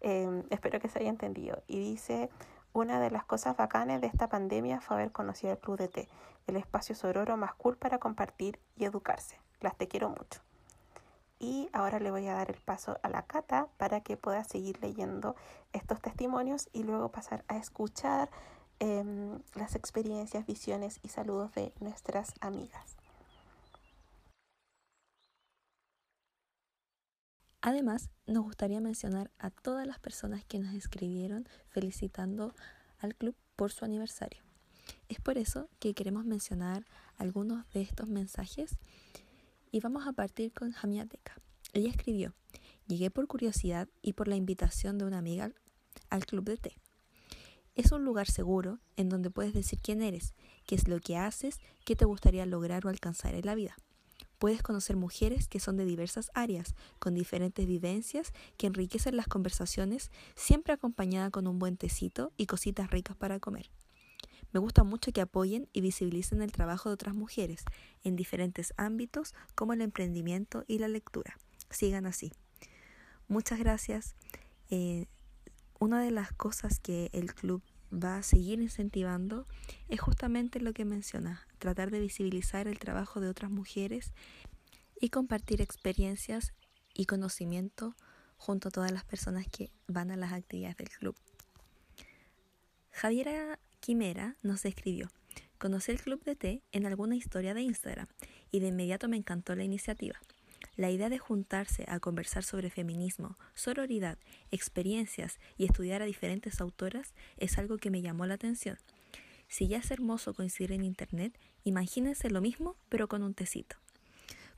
em, 0.00 0.44
espero 0.50 0.80
que 0.80 0.88
se 0.88 1.00
haya 1.00 1.10
entendido. 1.10 1.62
Y 1.66 1.78
dice, 1.78 2.30
una 2.72 3.00
de 3.00 3.10
las 3.10 3.24
cosas 3.24 3.56
bacanas 3.56 4.00
de 4.00 4.06
esta 4.06 4.28
pandemia 4.28 4.80
fue 4.80 4.96
haber 4.96 5.12
conocido 5.12 5.52
el 5.52 5.58
Club 5.58 5.78
de 5.78 5.88
Té, 5.88 6.08
el 6.46 6.56
espacio 6.56 6.94
sororo 6.94 7.36
más 7.36 7.54
cool 7.54 7.76
para 7.76 7.98
compartir 7.98 8.60
y 8.76 8.84
educarse. 8.84 9.38
Las 9.60 9.76
te 9.76 9.88
quiero 9.88 10.08
mucho. 10.08 10.40
Y 11.40 11.68
ahora 11.72 12.00
le 12.00 12.10
voy 12.10 12.26
a 12.26 12.34
dar 12.34 12.50
el 12.50 12.60
paso 12.60 12.98
a 13.02 13.08
la 13.08 13.22
Cata 13.22 13.68
para 13.76 14.00
que 14.00 14.16
pueda 14.16 14.44
seguir 14.44 14.80
leyendo 14.82 15.36
estos 15.72 16.00
testimonios 16.00 16.68
y 16.72 16.82
luego 16.82 17.10
pasar 17.10 17.44
a 17.48 17.56
escuchar 17.56 18.28
Em, 18.80 19.40
las 19.56 19.74
experiencias, 19.74 20.46
visiones 20.46 21.00
y 21.02 21.08
saludos 21.08 21.52
de 21.54 21.72
nuestras 21.80 22.34
amigas. 22.40 22.96
Además, 27.60 28.08
nos 28.26 28.44
gustaría 28.44 28.80
mencionar 28.80 29.32
a 29.38 29.50
todas 29.50 29.84
las 29.84 29.98
personas 29.98 30.44
que 30.44 30.60
nos 30.60 30.74
escribieron 30.74 31.48
felicitando 31.70 32.54
al 33.00 33.16
club 33.16 33.34
por 33.56 33.72
su 33.72 33.84
aniversario. 33.84 34.42
Es 35.08 35.20
por 35.20 35.38
eso 35.38 35.68
que 35.80 35.92
queremos 35.92 36.24
mencionar 36.24 36.84
algunos 37.16 37.68
de 37.72 37.82
estos 37.82 38.08
mensajes 38.08 38.78
y 39.72 39.80
vamos 39.80 40.06
a 40.06 40.12
partir 40.12 40.52
con 40.52 40.70
Jamiateca. 40.70 41.34
Ella 41.72 41.90
escribió, 41.90 42.32
llegué 42.86 43.10
por 43.10 43.26
curiosidad 43.26 43.88
y 44.02 44.12
por 44.12 44.28
la 44.28 44.36
invitación 44.36 44.98
de 44.98 45.04
una 45.04 45.18
amiga 45.18 45.50
al 46.10 46.26
club 46.26 46.44
de 46.44 46.56
té. 46.58 46.76
Es 47.78 47.92
un 47.92 48.04
lugar 48.04 48.26
seguro 48.28 48.80
en 48.96 49.08
donde 49.08 49.30
puedes 49.30 49.54
decir 49.54 49.78
quién 49.80 50.02
eres, 50.02 50.34
qué 50.66 50.74
es 50.74 50.88
lo 50.88 50.98
que 50.98 51.16
haces, 51.16 51.60
qué 51.84 51.94
te 51.94 52.04
gustaría 52.04 52.44
lograr 52.44 52.84
o 52.84 52.88
alcanzar 52.88 53.36
en 53.36 53.46
la 53.46 53.54
vida. 53.54 53.76
Puedes 54.40 54.64
conocer 54.64 54.96
mujeres 54.96 55.46
que 55.46 55.60
son 55.60 55.76
de 55.76 55.84
diversas 55.84 56.32
áreas, 56.34 56.74
con 56.98 57.14
diferentes 57.14 57.68
vivencias, 57.68 58.32
que 58.56 58.66
enriquecen 58.66 59.16
las 59.16 59.28
conversaciones, 59.28 60.10
siempre 60.34 60.72
acompañada 60.72 61.30
con 61.30 61.46
un 61.46 61.60
buen 61.60 61.76
tecito 61.76 62.32
y 62.36 62.46
cositas 62.46 62.90
ricas 62.90 63.16
para 63.16 63.38
comer. 63.38 63.70
Me 64.52 64.58
gusta 64.58 64.82
mucho 64.82 65.12
que 65.12 65.20
apoyen 65.20 65.68
y 65.72 65.80
visibilicen 65.80 66.42
el 66.42 66.50
trabajo 66.50 66.88
de 66.88 66.94
otras 66.94 67.14
mujeres 67.14 67.64
en 68.02 68.16
diferentes 68.16 68.74
ámbitos 68.76 69.36
como 69.54 69.72
el 69.72 69.82
emprendimiento 69.82 70.64
y 70.66 70.80
la 70.80 70.88
lectura. 70.88 71.38
Sigan 71.70 72.06
así. 72.06 72.32
Muchas 73.28 73.60
gracias. 73.60 74.16
Eh, 74.68 75.06
una 75.78 76.02
de 76.02 76.10
las 76.10 76.32
cosas 76.32 76.80
que 76.80 77.10
el 77.12 77.34
club 77.34 77.62
va 77.92 78.18
a 78.18 78.22
seguir 78.22 78.60
incentivando 78.60 79.46
es 79.88 80.00
justamente 80.00 80.60
lo 80.60 80.72
que 80.72 80.84
menciona, 80.84 81.46
tratar 81.58 81.90
de 81.90 82.00
visibilizar 82.00 82.68
el 82.68 82.78
trabajo 82.78 83.20
de 83.20 83.28
otras 83.28 83.50
mujeres 83.50 84.12
y 85.00 85.10
compartir 85.10 85.60
experiencias 85.62 86.52
y 86.94 87.06
conocimiento 87.06 87.94
junto 88.36 88.68
a 88.68 88.70
todas 88.70 88.92
las 88.92 89.04
personas 89.04 89.46
que 89.48 89.70
van 89.86 90.10
a 90.10 90.16
las 90.16 90.32
actividades 90.32 90.76
del 90.76 90.90
club. 90.90 91.16
Javiera 92.90 93.58
Quimera 93.80 94.36
nos 94.42 94.64
escribió, 94.64 95.08
conocí 95.58 95.92
el 95.92 96.00
club 96.00 96.22
de 96.24 96.34
té 96.34 96.62
en 96.72 96.84
alguna 96.86 97.14
historia 97.14 97.54
de 97.54 97.62
Instagram 97.62 98.08
y 98.50 98.60
de 98.60 98.68
inmediato 98.68 99.08
me 99.08 99.16
encantó 99.16 99.54
la 99.54 99.64
iniciativa. 99.64 100.18
La 100.78 100.92
idea 100.92 101.08
de 101.08 101.18
juntarse 101.18 101.84
a 101.88 101.98
conversar 101.98 102.44
sobre 102.44 102.70
feminismo, 102.70 103.36
sororidad, 103.54 104.16
experiencias 104.52 105.40
y 105.56 105.64
estudiar 105.64 106.02
a 106.02 106.04
diferentes 106.04 106.60
autoras 106.60 107.14
es 107.36 107.58
algo 107.58 107.78
que 107.78 107.90
me 107.90 108.00
llamó 108.00 108.26
la 108.26 108.34
atención. 108.34 108.78
Si 109.48 109.66
ya 109.66 109.78
es 109.78 109.90
hermoso 109.90 110.34
coincidir 110.34 110.70
en 110.70 110.84
Internet, 110.84 111.36
imagínense 111.64 112.30
lo 112.30 112.40
mismo 112.40 112.76
pero 112.88 113.08
con 113.08 113.24
un 113.24 113.34
tecito. 113.34 113.74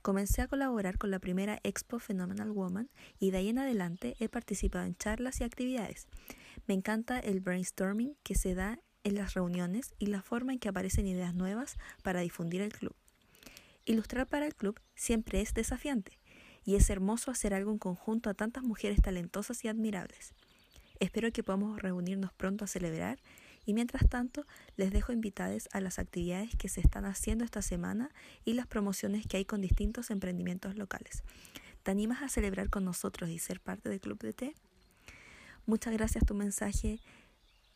Comencé 0.03 0.43
a 0.43 0.47
colaborar 0.47 0.99
con 0.99 1.09
la 1.09 1.17
primera 1.17 1.59
Expo 1.63 1.97
Phenomenal 1.97 2.51
Woman 2.51 2.91
y 3.17 3.31
de 3.31 3.39
ahí 3.39 3.49
en 3.49 3.57
adelante 3.57 4.15
he 4.19 4.29
participado 4.29 4.85
en 4.85 4.95
charlas 4.95 5.41
y 5.41 5.43
actividades. 5.43 6.07
Me 6.67 6.75
encanta 6.75 7.19
el 7.19 7.39
brainstorming 7.39 8.15
que 8.21 8.35
se 8.35 8.53
da 8.53 8.77
en 9.03 9.15
las 9.15 9.33
reuniones 9.33 9.95
y 9.97 10.05
la 10.05 10.21
forma 10.21 10.53
en 10.53 10.59
que 10.59 10.69
aparecen 10.69 11.07
ideas 11.07 11.33
nuevas 11.33 11.79
para 12.03 12.19
difundir 12.19 12.61
el 12.61 12.73
club. 12.73 12.95
Ilustrar 13.85 14.27
para 14.27 14.45
el 14.45 14.53
club 14.53 14.79
siempre 15.01 15.41
es 15.41 15.55
desafiante 15.55 16.19
y 16.63 16.75
es 16.75 16.87
hermoso 16.91 17.31
hacer 17.31 17.55
algo 17.55 17.71
en 17.71 17.79
conjunto 17.79 18.29
a 18.29 18.35
tantas 18.35 18.63
mujeres 18.63 19.01
talentosas 19.01 19.65
y 19.65 19.67
admirables. 19.67 20.35
Espero 20.99 21.31
que 21.31 21.41
podamos 21.41 21.81
reunirnos 21.81 22.31
pronto 22.33 22.65
a 22.65 22.67
celebrar 22.67 23.17
y 23.65 23.73
mientras 23.73 24.07
tanto 24.07 24.45
les 24.77 24.91
dejo 24.91 25.11
invitadas 25.11 25.69
a 25.71 25.81
las 25.81 25.97
actividades 25.97 26.55
que 26.55 26.69
se 26.69 26.81
están 26.81 27.05
haciendo 27.05 27.43
esta 27.43 27.63
semana 27.63 28.11
y 28.45 28.53
las 28.53 28.67
promociones 28.67 29.25
que 29.25 29.37
hay 29.37 29.45
con 29.45 29.61
distintos 29.61 30.11
emprendimientos 30.11 30.75
locales. 30.75 31.23
¿Te 31.81 31.89
animas 31.89 32.21
a 32.21 32.29
celebrar 32.29 32.69
con 32.69 32.85
nosotros 32.85 33.31
y 33.31 33.39
ser 33.39 33.59
parte 33.59 33.89
del 33.89 34.01
Club 34.01 34.19
de 34.19 34.33
Té? 34.33 34.55
Muchas 35.65 35.93
gracias 35.93 36.27
tu 36.27 36.35
mensaje 36.35 36.99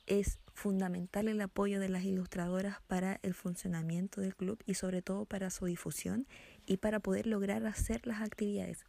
es 0.07 0.37
fundamental 0.53 1.27
el 1.27 1.41
apoyo 1.41 1.79
de 1.79 1.89
las 1.89 2.03
ilustradoras 2.03 2.77
para 2.87 3.19
el 3.23 3.33
funcionamiento 3.33 4.21
del 4.21 4.35
club 4.35 4.61
y 4.65 4.75
sobre 4.75 5.01
todo 5.01 5.25
para 5.25 5.49
su 5.49 5.65
difusión 5.65 6.27
y 6.65 6.77
para 6.77 6.99
poder 6.99 7.27
lograr 7.27 7.65
hacer 7.65 8.05
las 8.07 8.21
actividades. 8.21 8.85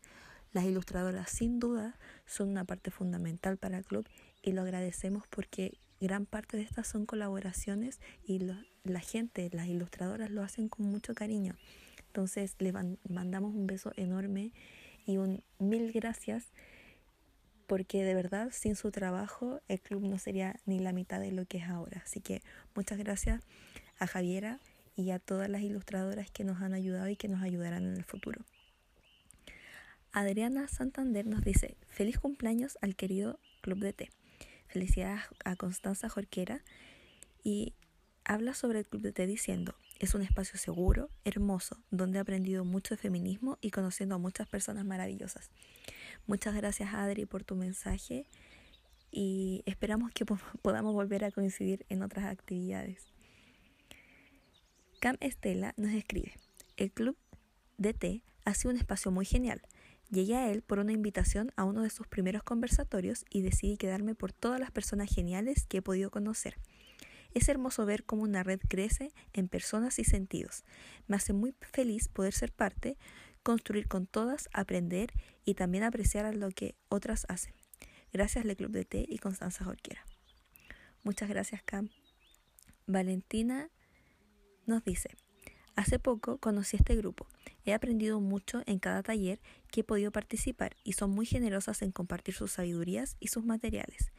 Las 0.52 0.64
ilustradoras 0.64 1.30
sin 1.30 1.58
duda 1.58 1.98
son 2.24 2.48
una 2.48 2.64
parte 2.64 2.90
fundamental 2.90 3.58
para 3.58 3.78
el 3.78 3.84
club 3.84 4.08
y 4.42 4.52
lo 4.52 4.62
agradecemos 4.62 5.26
porque 5.28 5.78
gran 6.00 6.26
parte 6.26 6.56
de 6.56 6.62
estas 6.62 6.86
son 6.86 7.06
colaboraciones 7.06 8.00
y 8.24 8.40
la 8.84 9.00
gente, 9.00 9.50
las 9.52 9.66
ilustradoras 9.66 10.30
lo 10.30 10.42
hacen 10.42 10.68
con 10.68 10.86
mucho 10.86 11.14
cariño. 11.14 11.54
Entonces 12.06 12.54
les 12.58 12.72
mandamos 13.08 13.54
un 13.54 13.66
beso 13.66 13.92
enorme 13.96 14.52
y 15.04 15.18
un 15.18 15.42
mil 15.58 15.92
gracias 15.92 16.46
porque 17.66 18.04
de 18.04 18.14
verdad 18.14 18.50
sin 18.52 18.76
su 18.76 18.90
trabajo 18.90 19.60
el 19.68 19.80
club 19.80 20.02
no 20.02 20.18
sería 20.18 20.58
ni 20.66 20.78
la 20.78 20.92
mitad 20.92 21.20
de 21.20 21.32
lo 21.32 21.44
que 21.46 21.58
es 21.58 21.64
ahora. 21.64 22.02
Así 22.04 22.20
que 22.20 22.42
muchas 22.74 22.98
gracias 22.98 23.42
a 23.98 24.06
Javiera 24.06 24.60
y 24.96 25.10
a 25.10 25.18
todas 25.18 25.48
las 25.48 25.60
ilustradoras 25.60 26.30
que 26.30 26.42
nos 26.42 26.62
han 26.62 26.72
ayudado 26.72 27.08
y 27.08 27.16
que 27.16 27.28
nos 27.28 27.42
ayudarán 27.42 27.84
en 27.84 27.96
el 27.96 28.04
futuro. 28.04 28.44
Adriana 30.12 30.66
Santander 30.66 31.26
nos 31.26 31.44
dice, 31.44 31.76
feliz 31.88 32.18
cumpleaños 32.18 32.78
al 32.80 32.96
querido 32.96 33.38
Club 33.60 33.80
de 33.80 33.92
Té. 33.92 34.10
Felicidades 34.66 35.22
a 35.44 35.56
Constanza 35.56 36.08
Jorquera 36.08 36.64
y 37.44 37.74
habla 38.24 38.54
sobre 38.54 38.78
el 38.78 38.86
Club 38.86 39.02
de 39.02 39.12
Té 39.12 39.26
diciendo, 39.26 39.74
es 39.98 40.14
un 40.14 40.22
espacio 40.22 40.58
seguro, 40.58 41.10
hermoso, 41.24 41.78
donde 41.90 42.18
he 42.18 42.20
aprendido 42.20 42.64
mucho 42.64 42.94
de 42.94 43.00
feminismo 43.00 43.58
y 43.60 43.70
conociendo 43.70 44.14
a 44.14 44.18
muchas 44.18 44.48
personas 44.48 44.86
maravillosas. 44.86 45.50
Muchas 46.26 46.54
gracias 46.54 46.94
Adri 46.94 47.26
por 47.26 47.44
tu 47.44 47.54
mensaje 47.54 48.26
y 49.10 49.62
esperamos 49.66 50.12
que 50.12 50.24
podamos 50.24 50.94
volver 50.94 51.24
a 51.24 51.30
coincidir 51.30 51.84
en 51.88 52.02
otras 52.02 52.24
actividades. 52.24 53.15
Cam 55.06 55.18
Estela 55.20 55.72
nos 55.76 55.92
escribe, 55.92 56.34
el 56.76 56.90
club 56.90 57.16
de 57.78 57.94
té 57.94 58.24
ha 58.44 58.54
sido 58.54 58.72
un 58.72 58.76
espacio 58.76 59.12
muy 59.12 59.24
genial. 59.24 59.62
Llegué 60.10 60.34
a 60.34 60.50
él 60.50 60.62
por 60.62 60.80
una 60.80 60.90
invitación 60.90 61.52
a 61.54 61.62
uno 61.62 61.82
de 61.82 61.90
sus 61.90 62.08
primeros 62.08 62.42
conversatorios 62.42 63.24
y 63.30 63.42
decidí 63.42 63.76
quedarme 63.76 64.16
por 64.16 64.32
todas 64.32 64.58
las 64.58 64.72
personas 64.72 65.08
geniales 65.08 65.64
que 65.68 65.76
he 65.76 65.82
podido 65.82 66.10
conocer. 66.10 66.58
Es 67.34 67.48
hermoso 67.48 67.86
ver 67.86 68.02
cómo 68.02 68.24
una 68.24 68.42
red 68.42 68.58
crece 68.68 69.12
en 69.32 69.46
personas 69.46 70.00
y 70.00 70.04
sentidos. 70.04 70.64
Me 71.06 71.14
hace 71.14 71.32
muy 71.32 71.54
feliz 71.60 72.08
poder 72.08 72.32
ser 72.32 72.50
parte, 72.50 72.98
construir 73.44 73.86
con 73.86 74.08
todas, 74.08 74.48
aprender 74.52 75.12
y 75.44 75.54
también 75.54 75.84
apreciar 75.84 76.34
lo 76.34 76.50
que 76.50 76.74
otras 76.88 77.26
hacen. 77.28 77.54
Gracias 78.12 78.44
Le 78.44 78.56
Club 78.56 78.72
de 78.72 78.84
Té 78.84 79.06
y 79.08 79.18
Constanza 79.18 79.64
Jorquera. 79.64 80.04
Muchas 81.04 81.28
gracias 81.28 81.62
Cam. 81.62 81.90
Valentina 82.88 83.70
nos 84.66 84.84
dice, 84.84 85.10
hace 85.74 85.98
poco 85.98 86.38
conocí 86.38 86.76
este 86.76 86.96
grupo. 86.96 87.26
He 87.64 87.72
aprendido 87.72 88.20
mucho 88.20 88.62
en 88.66 88.78
cada 88.78 89.02
taller 89.02 89.40
que 89.70 89.80
he 89.80 89.84
podido 89.84 90.10
participar 90.10 90.76
y 90.84 90.92
son 90.92 91.10
muy 91.10 91.26
generosas 91.26 91.82
en 91.82 91.92
compartir 91.92 92.34
sus 92.34 92.52
sabidurías 92.52 93.16
y 93.20 93.28
sus 93.28 93.44
materiales. 93.44 94.12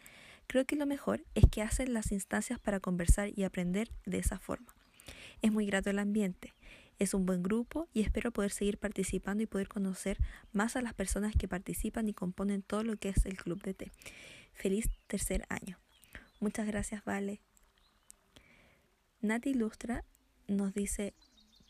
Creo 0.48 0.66
que 0.66 0.78
lo 0.78 0.86
mejor 0.86 1.26
es 1.36 1.46
que 1.52 1.62
hacen 1.62 1.94
las 1.94 2.12
instancias 2.12 2.60
para 2.60 2.80
conversar 2.80 3.32
y 3.36 3.44
aprender 3.44 3.90
de 4.06 4.20
esa 4.20 4.40
forma. 4.40 4.74
Es 5.42 5.52
muy 5.52 5.66
grato 5.66 5.90
el 5.90 6.00
ambiente. 6.00 6.54
Es 7.00 7.14
un 7.14 7.26
buen 7.26 7.44
grupo 7.44 7.88
y 7.94 8.02
espero 8.02 8.32
poder 8.32 8.52
seguir 8.52 8.78
participando 8.78 9.44
y 9.44 9.46
poder 9.46 9.68
conocer 9.68 10.18
más 10.52 10.76
a 10.76 10.82
las 10.82 10.94
personas 10.94 11.36
que 11.36 11.48
participan 11.48 12.08
y 12.08 12.14
componen 12.14 12.64
todo 12.64 12.84
lo 12.84 12.98
que 12.98 13.10
es 13.10 13.26
el 13.26 13.38
Club 13.38 13.62
de 13.62 13.74
Té. 13.74 13.92
Feliz 14.54 14.90
tercer 15.06 15.46
año. 15.50 15.78
Muchas 16.40 16.66
gracias, 16.66 17.04
Vale. 17.04 17.40
Nati 19.22 19.50
Ilustra 19.50 20.04
nos 20.48 20.74
dice, 20.74 21.14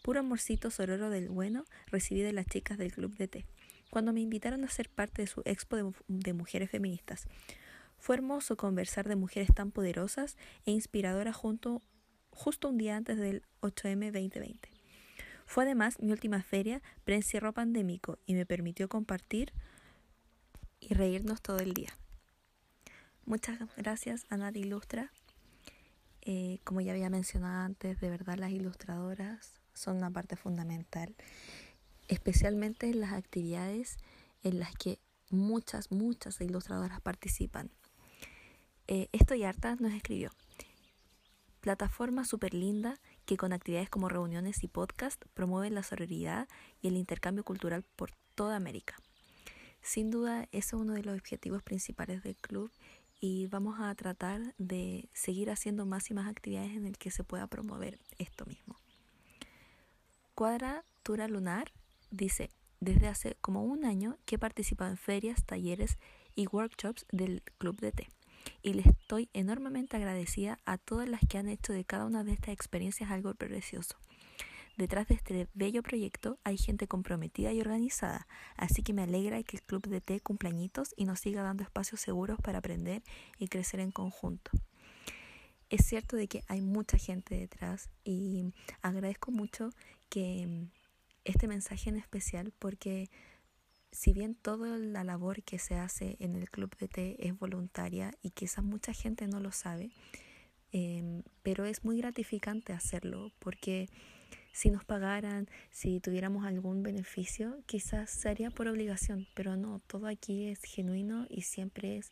puro 0.03 0.19
amorcito 0.19 0.71
sororo 0.71 1.09
del 1.09 1.29
bueno 1.29 1.65
recibí 1.87 2.21
de 2.21 2.33
las 2.33 2.45
chicas 2.45 2.77
del 2.77 2.91
Club 2.91 3.15
de 3.17 3.27
Té, 3.27 3.45
cuando 3.89 4.13
me 4.13 4.21
invitaron 4.21 4.63
a 4.63 4.69
ser 4.69 4.89
parte 4.89 5.21
de 5.21 5.27
su 5.27 5.41
expo 5.45 5.93
de, 6.07 6.33
mujeres 6.33 6.69
feministas. 6.69 7.27
Fue 7.97 8.15
hermoso 8.15 8.57
conversar 8.57 9.07
de 9.07 9.15
mujeres 9.15 9.49
tan 9.53 9.71
poderosas 9.71 10.37
e 10.65 10.71
inspiradoras 10.71 11.35
junto, 11.35 11.81
justo 12.29 12.69
un 12.69 12.77
día 12.77 12.95
antes 12.95 13.17
del 13.17 13.43
8M 13.61 14.11
2020. 14.11 14.69
Fue 15.45 15.63
además 15.63 15.99
mi 15.99 16.11
última 16.11 16.43
feria 16.43 16.81
pre-encierro 17.05 17.53
pandémico 17.53 18.19
y 18.25 18.35
me 18.35 18.45
permitió 18.45 18.89
compartir 18.89 19.53
y 20.79 20.93
reírnos 20.93 21.41
todo 21.41 21.59
el 21.59 21.73
día. 21.73 21.89
Muchas 23.25 23.59
gracias 23.75 24.25
a 24.29 24.37
Nati 24.37 24.59
Ilustra. 24.59 25.11
Eh, 26.29 26.59
como 26.65 26.81
ya 26.81 26.91
había 26.91 27.09
mencionado 27.09 27.63
antes, 27.63 28.01
de 28.01 28.09
verdad 28.09 28.37
las 28.37 28.51
ilustradoras 28.51 29.61
son 29.73 29.95
una 29.95 30.11
parte 30.11 30.35
fundamental, 30.35 31.15
especialmente 32.09 32.89
en 32.89 32.99
las 32.99 33.13
actividades 33.13 33.95
en 34.43 34.59
las 34.59 34.75
que 34.75 34.99
muchas, 35.29 35.89
muchas 35.89 36.41
ilustradoras 36.41 36.99
participan. 36.99 37.71
Eh, 38.87 39.07
Estoy 39.13 39.45
harta 39.45 39.77
nos 39.79 39.93
escribió. 39.93 40.31
Plataforma 41.61 42.25
súper 42.25 42.53
linda 42.53 42.99
que 43.25 43.37
con 43.37 43.53
actividades 43.53 43.89
como 43.89 44.09
reuniones 44.09 44.65
y 44.65 44.67
podcast 44.67 45.23
promueven 45.33 45.75
la 45.75 45.83
sororidad 45.83 46.49
y 46.81 46.89
el 46.89 46.97
intercambio 46.97 47.45
cultural 47.45 47.85
por 47.95 48.11
toda 48.35 48.57
América. 48.57 48.97
Sin 49.81 50.11
duda, 50.11 50.49
ese 50.51 50.57
es 50.57 50.73
uno 50.73 50.93
de 50.93 51.03
los 51.03 51.17
objetivos 51.17 51.63
principales 51.63 52.21
del 52.21 52.35
club 52.35 52.69
y 53.19 53.47
vamos 53.47 53.79
a 53.79 53.93
tratar 53.95 54.53
de 54.57 55.09
seguir 55.13 55.49
haciendo 55.49 55.85
más 55.85 56.09
y 56.11 56.13
más 56.13 56.27
actividades 56.27 56.71
en 56.71 56.85
el 56.85 56.97
que 56.97 57.11
se 57.11 57.23
pueda 57.23 57.47
promover 57.47 57.99
esto 58.17 58.45
mismo. 58.45 58.75
Cuadratura 60.35 61.27
Lunar 61.27 61.71
dice, 62.11 62.51
desde 62.79 63.07
hace 63.07 63.35
como 63.41 63.63
un 63.63 63.85
año 63.85 64.17
que 64.25 64.35
he 64.35 64.39
participado 64.39 64.91
en 64.91 64.97
ferias, 64.97 65.43
talleres 65.43 65.97
y 66.35 66.47
workshops 66.47 67.05
del 67.11 67.41
Club 67.57 67.79
de 67.79 67.91
Té. 67.91 68.07
Y 68.61 68.73
le 68.73 68.83
estoy 68.83 69.29
enormemente 69.33 69.97
agradecida 69.97 70.59
a 70.65 70.77
todas 70.77 71.09
las 71.09 71.21
que 71.27 71.37
han 71.37 71.49
hecho 71.49 71.73
de 71.73 71.85
cada 71.85 72.05
una 72.05 72.23
de 72.23 72.33
estas 72.33 72.53
experiencias 72.53 73.11
algo 73.11 73.33
precioso. 73.33 73.97
Detrás 74.77 75.07
de 75.07 75.15
este 75.15 75.47
bello 75.55 75.81
proyecto 75.81 76.37
hay 76.43 76.55
gente 76.55 76.87
comprometida 76.87 77.51
y 77.51 77.59
organizada, 77.59 78.27
así 78.55 78.83
que 78.83 78.93
me 78.93 79.01
alegra 79.01 79.41
que 79.41 79.57
el 79.57 79.63
Club 79.63 79.87
de 79.87 80.01
Té 80.01 80.19
cumpla 80.19 80.49
añitos 80.49 80.93
y 80.95 81.05
nos 81.05 81.19
siga 81.19 81.41
dando 81.41 81.63
espacios 81.63 81.99
seguros 81.99 82.39
para 82.43 82.59
aprender 82.59 83.01
y 83.39 83.47
crecer 83.47 83.79
en 83.79 83.91
conjunto. 83.91 84.51
Es 85.71 85.83
cierto 85.83 86.15
de 86.15 86.27
que 86.27 86.43
hay 86.47 86.61
mucha 86.61 86.99
gente 86.99 87.35
detrás 87.35 87.89
y 88.03 88.53
agradezco 88.83 89.31
mucho 89.31 89.71
que 90.09 90.67
este 91.25 91.47
mensaje 91.47 91.89
en 91.89 91.97
especial 91.97 92.53
porque 92.59 93.09
si 93.91 94.13
bien 94.13 94.35
toda 94.35 94.77
la 94.77 95.03
labor 95.03 95.41
que 95.41 95.57
se 95.57 95.73
hace 95.73 96.17
en 96.19 96.35
el 96.35 96.51
Club 96.51 96.77
de 96.77 96.87
Té 96.87 97.27
es 97.27 97.35
voluntaria 97.35 98.13
y 98.21 98.29
quizás 98.29 98.63
mucha 98.63 98.93
gente 98.93 99.27
no 99.27 99.39
lo 99.39 99.51
sabe, 99.51 99.89
em, 100.71 101.23
pero 101.41 101.65
es 101.65 101.83
muy 101.83 101.97
gratificante 101.97 102.73
hacerlo 102.73 103.31
porque 103.39 103.89
si 104.57 104.71
nos 104.71 104.83
pagaran, 104.83 105.47
si 105.69 105.99
tuviéramos 105.99 106.43
algún 106.43 106.81
beneficio, 106.81 107.61
quizás 107.67 108.09
sería 108.09 108.49
por 108.49 108.67
obligación, 108.67 109.27
pero 109.35 109.55
no, 109.55 109.83
todo 109.85 110.07
aquí 110.07 110.47
es 110.47 110.63
genuino 110.63 111.27
y 111.29 111.43
siempre 111.43 111.97
es 111.97 112.09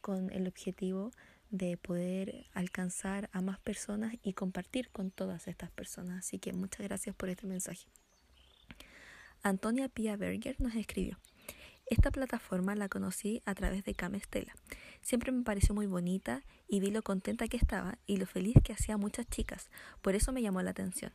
con 0.00 0.30
el 0.30 0.46
objetivo 0.46 1.10
de 1.50 1.76
poder 1.76 2.46
alcanzar 2.54 3.28
a 3.32 3.40
más 3.40 3.58
personas 3.58 4.14
y 4.22 4.34
compartir 4.34 4.90
con 4.90 5.10
todas 5.10 5.48
estas 5.48 5.72
personas. 5.72 6.20
Así 6.20 6.38
que 6.38 6.52
muchas 6.52 6.86
gracias 6.86 7.16
por 7.16 7.28
este 7.28 7.48
mensaje. 7.48 7.88
Antonia 9.42 9.88
Pia 9.88 10.14
Berger 10.14 10.60
nos 10.60 10.76
escribió. 10.76 11.18
Esta 11.86 12.12
plataforma 12.12 12.76
la 12.76 12.88
conocí 12.88 13.42
a 13.46 13.54
través 13.56 13.82
de 13.82 13.94
Camestela. 13.94 14.54
Siempre 15.02 15.32
me 15.32 15.42
pareció 15.42 15.74
muy 15.74 15.86
bonita 15.86 16.44
y 16.68 16.78
vi 16.78 16.92
lo 16.92 17.02
contenta 17.02 17.48
que 17.48 17.56
estaba 17.56 17.98
y 18.06 18.18
lo 18.18 18.26
feliz 18.26 18.54
que 18.62 18.74
hacía 18.74 18.96
muchas 18.96 19.26
chicas. 19.26 19.70
Por 20.02 20.14
eso 20.14 20.30
me 20.30 20.40
llamó 20.40 20.62
la 20.62 20.70
atención. 20.70 21.12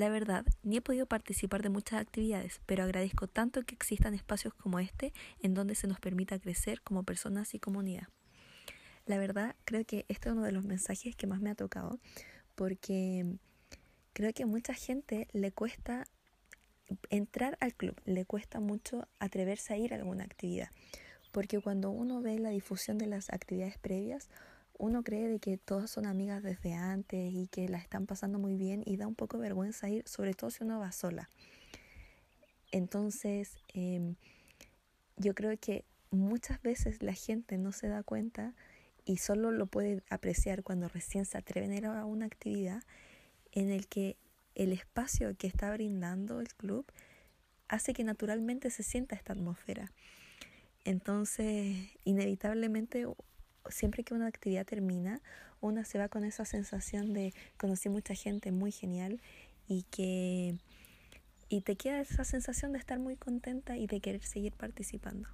La 0.00 0.08
verdad, 0.08 0.46
ni 0.62 0.78
he 0.78 0.80
podido 0.80 1.04
participar 1.04 1.62
de 1.62 1.68
muchas 1.68 2.00
actividades, 2.00 2.62
pero 2.64 2.84
agradezco 2.84 3.26
tanto 3.26 3.64
que 3.64 3.74
existan 3.74 4.14
espacios 4.14 4.54
como 4.54 4.78
este 4.78 5.12
en 5.42 5.52
donde 5.52 5.74
se 5.74 5.88
nos 5.88 6.00
permita 6.00 6.38
crecer 6.38 6.80
como 6.80 7.02
personas 7.02 7.52
y 7.52 7.58
comunidad. 7.58 8.08
La 9.04 9.18
verdad, 9.18 9.56
creo 9.66 9.84
que 9.84 10.06
este 10.08 10.30
es 10.30 10.32
uno 10.32 10.42
de 10.42 10.52
los 10.52 10.64
mensajes 10.64 11.16
que 11.16 11.26
más 11.26 11.42
me 11.42 11.50
ha 11.50 11.54
tocado, 11.54 12.00
porque 12.54 13.26
creo 14.14 14.32
que 14.32 14.44
a 14.44 14.46
mucha 14.46 14.72
gente 14.72 15.28
le 15.34 15.52
cuesta 15.52 16.06
entrar 17.10 17.58
al 17.60 17.74
club, 17.74 18.00
le 18.06 18.24
cuesta 18.24 18.58
mucho 18.58 19.06
atreverse 19.18 19.74
a 19.74 19.76
ir 19.76 19.92
a 19.92 19.96
alguna 19.96 20.24
actividad, 20.24 20.70
porque 21.30 21.60
cuando 21.60 21.90
uno 21.90 22.22
ve 22.22 22.38
la 22.38 22.48
difusión 22.48 22.96
de 22.96 23.06
las 23.06 23.28
actividades 23.28 23.76
previas, 23.76 24.30
uno 24.80 25.02
cree 25.02 25.28
de 25.28 25.38
que 25.38 25.58
todas 25.58 25.90
son 25.90 26.06
amigas 26.06 26.42
desde 26.42 26.72
antes 26.72 27.32
y 27.34 27.48
que 27.48 27.68
la 27.68 27.76
están 27.76 28.06
pasando 28.06 28.38
muy 28.38 28.56
bien 28.56 28.82
y 28.86 28.96
da 28.96 29.06
un 29.06 29.14
poco 29.14 29.36
de 29.36 29.42
vergüenza 29.42 29.90
ir, 29.90 30.08
sobre 30.08 30.32
todo 30.32 30.50
si 30.50 30.64
uno 30.64 30.80
va 30.80 30.90
sola. 30.90 31.28
Entonces, 32.72 33.58
em, 33.68 34.16
yo 35.16 35.34
creo 35.34 35.56
que 35.58 35.84
muchas 36.10 36.62
veces 36.62 37.02
la 37.02 37.12
gente 37.12 37.58
no 37.58 37.72
se 37.72 37.88
da 37.88 38.02
cuenta 38.02 38.54
y 39.04 39.18
solo 39.18 39.50
lo 39.50 39.66
puede 39.66 40.02
apreciar 40.08 40.62
cuando 40.62 40.88
recién 40.88 41.26
se 41.26 41.36
atreven 41.36 41.72
a 41.72 41.76
ir 41.76 41.86
a 41.86 42.04
una 42.06 42.24
actividad 42.24 42.82
en 43.52 43.70
el 43.70 43.86
que 43.86 44.16
el 44.54 44.72
espacio 44.72 45.36
que 45.36 45.46
está 45.46 45.70
brindando 45.72 46.40
el 46.40 46.48
club 46.54 46.86
hace 47.68 47.92
que 47.92 48.02
naturalmente 48.02 48.70
se 48.70 48.82
sienta 48.82 49.14
esta 49.14 49.34
atmósfera. 49.34 49.92
Entonces, 50.84 51.76
inevitablemente 52.04 53.06
siempre 53.68 54.04
que 54.04 54.14
una 54.14 54.26
actividad 54.26 54.66
termina, 54.66 55.20
una 55.60 55.84
se 55.84 55.98
va 55.98 56.08
con 56.08 56.24
esa 56.24 56.44
sensación 56.44 57.12
de 57.12 57.34
conocí 57.56 57.88
mucha 57.88 58.14
gente 58.14 58.52
muy 58.52 58.72
genial 58.72 59.20
y 59.68 59.82
que 59.90 60.56
y 61.48 61.62
te 61.62 61.74
queda 61.76 62.00
esa 62.00 62.24
sensación 62.24 62.72
de 62.72 62.78
estar 62.78 62.98
muy 62.98 63.16
contenta 63.16 63.76
y 63.76 63.88
de 63.88 64.00
querer 64.00 64.22
seguir 64.22 64.52
participando. 64.52 65.28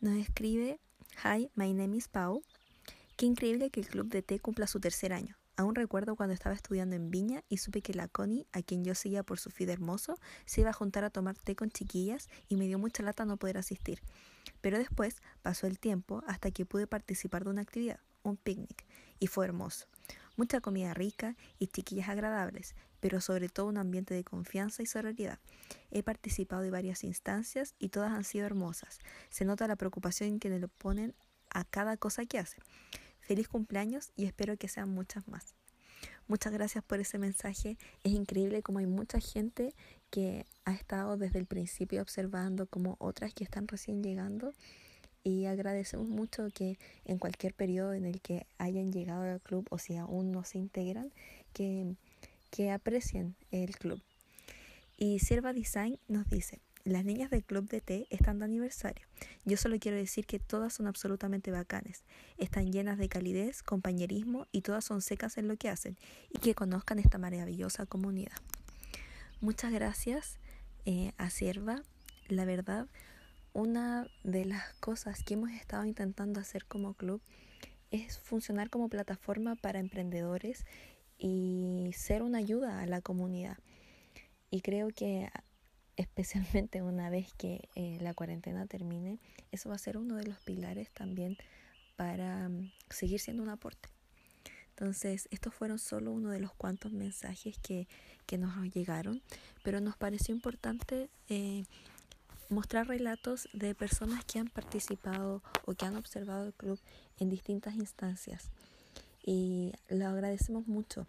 Nos 0.00 0.18
escribe, 0.18 0.80
Hi, 1.22 1.48
my 1.54 1.72
name 1.72 1.96
is 1.96 2.08
Pau. 2.08 2.42
Qué 3.16 3.26
increíble 3.26 3.70
que 3.70 3.78
el 3.78 3.86
club 3.86 4.08
de 4.08 4.22
té 4.22 4.40
cumpla 4.40 4.66
su 4.66 4.80
tercer 4.80 5.12
año. 5.12 5.36
Aún 5.62 5.76
recuerdo 5.76 6.16
cuando 6.16 6.34
estaba 6.34 6.56
estudiando 6.56 6.96
en 6.96 7.12
Viña 7.12 7.44
y 7.48 7.58
supe 7.58 7.82
que 7.82 7.94
la 7.94 8.08
Connie, 8.08 8.48
a 8.50 8.62
quien 8.62 8.82
yo 8.82 8.96
seguía 8.96 9.22
por 9.22 9.38
su 9.38 9.48
feed 9.48 9.68
hermoso, 9.68 10.18
se 10.44 10.62
iba 10.62 10.70
a 10.70 10.72
juntar 10.72 11.04
a 11.04 11.10
tomar 11.10 11.38
té 11.38 11.54
con 11.54 11.70
chiquillas 11.70 12.28
y 12.48 12.56
me 12.56 12.66
dio 12.66 12.80
mucha 12.80 13.04
lata 13.04 13.24
no 13.26 13.36
poder 13.36 13.58
asistir. 13.58 14.02
Pero 14.60 14.76
después 14.76 15.22
pasó 15.40 15.68
el 15.68 15.78
tiempo 15.78 16.24
hasta 16.26 16.50
que 16.50 16.66
pude 16.66 16.88
participar 16.88 17.44
de 17.44 17.50
una 17.50 17.62
actividad, 17.62 18.00
un 18.24 18.36
picnic, 18.36 18.84
y 19.20 19.28
fue 19.28 19.44
hermoso. 19.44 19.86
Mucha 20.36 20.60
comida 20.60 20.94
rica 20.94 21.36
y 21.60 21.68
chiquillas 21.68 22.08
agradables, 22.08 22.74
pero 22.98 23.20
sobre 23.20 23.48
todo 23.48 23.66
un 23.66 23.78
ambiente 23.78 24.14
de 24.14 24.24
confianza 24.24 24.82
y 24.82 24.86
sororidad. 24.86 25.38
He 25.92 26.02
participado 26.02 26.62
de 26.62 26.72
varias 26.72 27.04
instancias 27.04 27.76
y 27.78 27.90
todas 27.90 28.10
han 28.10 28.24
sido 28.24 28.46
hermosas. 28.46 28.98
Se 29.30 29.44
nota 29.44 29.68
la 29.68 29.76
preocupación 29.76 30.40
que 30.40 30.50
le 30.50 30.66
ponen 30.66 31.14
a 31.50 31.62
cada 31.62 31.96
cosa 31.96 32.26
que 32.26 32.40
hacen. 32.40 32.64
Feliz 33.22 33.48
cumpleaños 33.48 34.12
y 34.16 34.26
espero 34.26 34.56
que 34.56 34.68
sean 34.68 34.90
muchas 34.90 35.26
más. 35.26 35.54
Muchas 36.28 36.52
gracias 36.52 36.84
por 36.84 37.00
ese 37.00 37.18
mensaje. 37.18 37.78
Es 38.04 38.12
increíble 38.12 38.62
como 38.62 38.78
hay 38.78 38.86
mucha 38.86 39.20
gente 39.20 39.74
que 40.10 40.46
ha 40.64 40.72
estado 40.72 41.16
desde 41.16 41.38
el 41.38 41.46
principio 41.46 42.02
observando 42.02 42.66
como 42.66 42.96
otras 42.98 43.32
que 43.34 43.44
están 43.44 43.68
recién 43.68 44.02
llegando 44.02 44.52
y 45.24 45.46
agradecemos 45.46 46.08
mucho 46.08 46.48
que 46.52 46.78
en 47.04 47.18
cualquier 47.18 47.54
periodo 47.54 47.94
en 47.94 48.06
el 48.06 48.20
que 48.20 48.46
hayan 48.58 48.92
llegado 48.92 49.22
al 49.22 49.40
club 49.40 49.66
o 49.70 49.78
si 49.78 49.96
aún 49.96 50.32
no 50.32 50.44
se 50.44 50.58
integran, 50.58 51.12
que, 51.52 51.94
que 52.50 52.70
aprecien 52.70 53.36
el 53.50 53.76
club. 53.76 54.02
Y 54.96 55.20
Sierva 55.20 55.52
Design 55.52 55.98
nos 56.08 56.28
dice, 56.28 56.60
las 56.84 57.04
niñas 57.04 57.30
del 57.30 57.44
club 57.44 57.68
de 57.68 57.80
té 57.80 58.06
están 58.10 58.38
de 58.38 58.44
aniversario. 58.44 59.06
Yo 59.44 59.56
solo 59.56 59.78
quiero 59.78 59.96
decir 59.96 60.26
que 60.26 60.38
todas 60.38 60.74
son 60.74 60.86
absolutamente 60.86 61.50
bacanes. 61.50 62.04
Están 62.38 62.72
llenas 62.72 62.98
de 62.98 63.08
calidez, 63.08 63.62
compañerismo 63.62 64.46
y 64.52 64.62
todas 64.62 64.84
son 64.84 65.00
secas 65.00 65.38
en 65.38 65.48
lo 65.48 65.56
que 65.56 65.68
hacen 65.68 65.96
y 66.30 66.38
que 66.38 66.54
conozcan 66.54 66.98
esta 66.98 67.18
maravillosa 67.18 67.86
comunidad. 67.86 68.36
Muchas 69.40 69.72
gracias 69.72 70.38
eh, 70.84 71.12
a 71.18 71.30
Sierva. 71.30 71.82
La 72.28 72.44
verdad, 72.44 72.88
una 73.52 74.08
de 74.24 74.44
las 74.44 74.74
cosas 74.74 75.22
que 75.22 75.34
hemos 75.34 75.50
estado 75.50 75.84
intentando 75.84 76.40
hacer 76.40 76.64
como 76.64 76.94
club 76.94 77.20
es 77.90 78.18
funcionar 78.18 78.70
como 78.70 78.88
plataforma 78.88 79.54
para 79.54 79.78
emprendedores 79.78 80.64
y 81.18 81.90
ser 81.94 82.22
una 82.22 82.38
ayuda 82.38 82.80
a 82.80 82.86
la 82.86 83.00
comunidad. 83.00 83.58
Y 84.50 84.62
creo 84.62 84.88
que 84.88 85.30
especialmente 85.96 86.82
una 86.82 87.10
vez 87.10 87.32
que 87.34 87.68
eh, 87.74 87.98
la 88.00 88.14
cuarentena 88.14 88.66
termine, 88.66 89.18
eso 89.50 89.68
va 89.68 89.76
a 89.76 89.78
ser 89.78 89.96
uno 89.96 90.16
de 90.16 90.26
los 90.26 90.38
pilares 90.40 90.90
también 90.90 91.36
para 91.96 92.48
mm, 92.48 92.70
seguir 92.90 93.20
siendo 93.20 93.42
un 93.42 93.48
aporte. 93.48 93.88
Entonces, 94.70 95.28
estos 95.30 95.54
fueron 95.54 95.78
solo 95.78 96.12
uno 96.12 96.30
de 96.30 96.40
los 96.40 96.54
cuantos 96.54 96.92
mensajes 96.92 97.58
que, 97.58 97.86
que 98.26 98.38
nos 98.38 98.56
llegaron, 98.74 99.22
pero 99.62 99.80
nos 99.80 99.96
pareció 99.96 100.34
importante 100.34 101.10
eh, 101.28 101.64
mostrar 102.48 102.88
relatos 102.88 103.48
de 103.52 103.74
personas 103.74 104.24
que 104.24 104.38
han 104.38 104.48
participado 104.48 105.42
o 105.66 105.74
que 105.74 105.84
han 105.84 105.96
observado 105.96 106.46
el 106.46 106.54
club 106.54 106.80
en 107.18 107.28
distintas 107.28 107.74
instancias. 107.74 108.50
Y 109.24 109.72
lo 109.88 110.06
agradecemos 110.08 110.66
mucho. 110.66 111.06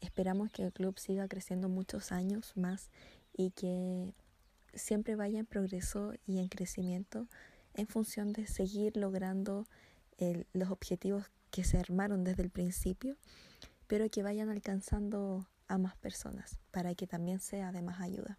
Esperamos 0.00 0.50
que 0.50 0.64
el 0.64 0.72
club 0.72 0.98
siga 0.98 1.28
creciendo 1.28 1.68
muchos 1.68 2.12
años 2.12 2.52
más 2.56 2.90
y 3.36 3.50
que 3.50 4.14
siempre 4.74 5.16
vaya 5.16 5.38
en 5.38 5.46
progreso 5.46 6.14
y 6.26 6.38
en 6.38 6.48
crecimiento 6.48 7.28
en 7.74 7.86
función 7.86 8.32
de 8.32 8.46
seguir 8.46 8.96
logrando 8.96 9.66
los 10.52 10.70
objetivos 10.70 11.30
que 11.50 11.62
se 11.62 11.78
armaron 11.78 12.24
desde 12.24 12.42
el 12.42 12.50
principio, 12.50 13.16
pero 13.86 14.08
que 14.08 14.22
vayan 14.22 14.48
alcanzando 14.48 15.46
a 15.68 15.78
más 15.78 15.96
personas 15.96 16.58
para 16.70 16.94
que 16.94 17.06
también 17.06 17.40
sea 17.40 17.72
de 17.72 17.82
más 17.82 18.00
ayuda. 18.00 18.38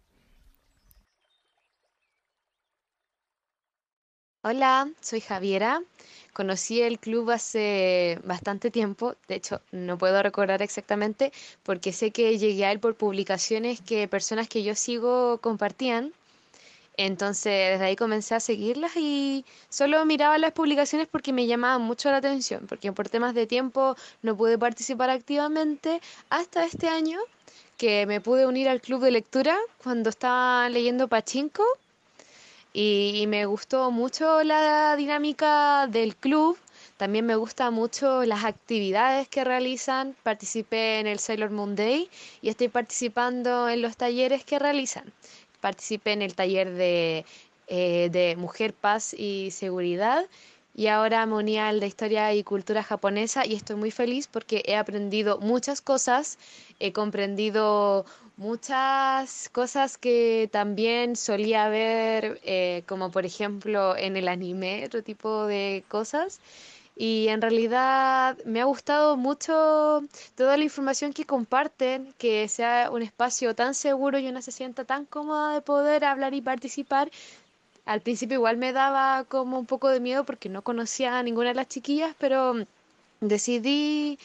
Hola, 4.42 4.88
soy 5.00 5.20
Javiera. 5.20 5.82
Conocí 6.32 6.80
el 6.80 7.00
club 7.00 7.30
hace 7.30 8.20
bastante 8.24 8.70
tiempo, 8.70 9.16
de 9.26 9.34
hecho 9.34 9.60
no 9.72 9.98
puedo 9.98 10.22
recordar 10.22 10.62
exactamente 10.62 11.32
porque 11.64 11.92
sé 11.92 12.12
que 12.12 12.38
llegué 12.38 12.64
a 12.64 12.70
él 12.70 12.78
por 12.78 12.94
publicaciones 12.94 13.80
que 13.80 14.06
personas 14.06 14.48
que 14.48 14.62
yo 14.62 14.76
sigo 14.76 15.38
compartían. 15.38 16.12
Entonces 16.96 17.72
desde 17.72 17.84
ahí 17.84 17.96
comencé 17.96 18.36
a 18.36 18.40
seguirlas 18.40 18.92
y 18.96 19.44
solo 19.70 20.04
miraba 20.06 20.38
las 20.38 20.52
publicaciones 20.52 21.08
porque 21.08 21.32
me 21.32 21.48
llamaban 21.48 21.82
mucho 21.82 22.08
la 22.12 22.18
atención, 22.18 22.66
porque 22.68 22.92
por 22.92 23.08
temas 23.08 23.34
de 23.34 23.48
tiempo 23.48 23.96
no 24.22 24.36
pude 24.36 24.56
participar 24.56 25.10
activamente 25.10 26.00
hasta 26.30 26.64
este 26.64 26.88
año 26.88 27.18
que 27.76 28.06
me 28.06 28.20
pude 28.20 28.46
unir 28.46 28.68
al 28.68 28.80
club 28.80 29.02
de 29.02 29.10
lectura 29.10 29.58
cuando 29.82 30.10
estaba 30.10 30.68
leyendo 30.68 31.08
Pachinko 31.08 31.64
y 32.80 33.26
me 33.26 33.44
gustó 33.44 33.90
mucho 33.90 34.44
la 34.44 34.94
dinámica 34.94 35.88
del 35.88 36.14
club. 36.14 36.56
También 36.96 37.26
me 37.26 37.34
gustan 37.34 37.74
mucho 37.74 38.24
las 38.24 38.44
actividades 38.44 39.26
que 39.28 39.42
realizan. 39.42 40.14
Participé 40.22 41.00
en 41.00 41.08
el 41.08 41.18
Sailor 41.18 41.50
Moon 41.50 41.74
Day 41.74 42.08
y 42.40 42.50
estoy 42.50 42.68
participando 42.68 43.68
en 43.68 43.82
los 43.82 43.96
talleres 43.96 44.44
que 44.44 44.60
realizan. 44.60 45.12
Participé 45.60 46.12
en 46.12 46.22
el 46.22 46.36
taller 46.36 46.72
de, 46.72 47.24
eh, 47.66 48.10
de 48.12 48.36
Mujer, 48.36 48.74
Paz 48.74 49.12
y 49.12 49.50
Seguridad 49.50 50.26
y 50.72 50.86
ahora 50.86 51.26
me 51.26 51.34
uní 51.34 51.58
al 51.58 51.80
de 51.80 51.88
Historia 51.88 52.32
y 52.32 52.44
Cultura 52.44 52.84
Japonesa 52.84 53.44
y 53.44 53.54
estoy 53.54 53.74
muy 53.74 53.90
feliz 53.90 54.28
porque 54.28 54.62
he 54.64 54.76
aprendido 54.76 55.38
muchas 55.40 55.80
cosas, 55.80 56.38
he 56.78 56.92
comprendido 56.92 58.06
muchas 58.38 59.50
cosas 59.50 59.98
que 59.98 60.48
también 60.52 61.16
solía 61.16 61.68
ver, 61.68 62.40
eh, 62.44 62.84
como 62.86 63.10
por 63.10 63.26
ejemplo 63.26 63.96
en 63.96 64.16
el 64.16 64.28
anime, 64.28 64.84
otro 64.86 65.02
tipo 65.02 65.46
de 65.46 65.84
cosas. 65.88 66.40
Y 66.96 67.28
en 67.28 67.40
realidad 67.42 68.36
me 68.44 68.60
ha 68.60 68.64
gustado 68.64 69.16
mucho 69.16 70.02
toda 70.36 70.56
la 70.56 70.64
información 70.64 71.12
que 71.12 71.24
comparten, 71.26 72.12
que 72.18 72.48
sea 72.48 72.90
un 72.90 73.02
espacio 73.02 73.54
tan 73.54 73.74
seguro 73.74 74.18
y 74.18 74.28
una 74.28 74.42
se 74.42 74.52
sienta 74.52 74.84
tan 74.84 75.04
cómoda 75.04 75.54
de 75.54 75.60
poder 75.60 76.04
hablar 76.04 76.34
y 76.34 76.40
participar 76.42 77.10
al 77.88 78.02
principio 78.02 78.34
igual 78.34 78.58
me 78.58 78.74
daba 78.74 79.24
como 79.24 79.58
un 79.58 79.64
poco 79.64 79.88
de 79.88 79.98
miedo 79.98 80.24
porque 80.24 80.50
no 80.50 80.60
conocía 80.62 81.18
a 81.18 81.22
ninguna 81.22 81.48
de 81.48 81.54
las 81.54 81.68
chiquillas, 81.68 82.14
pero 82.18 82.54
decidí 83.20 84.18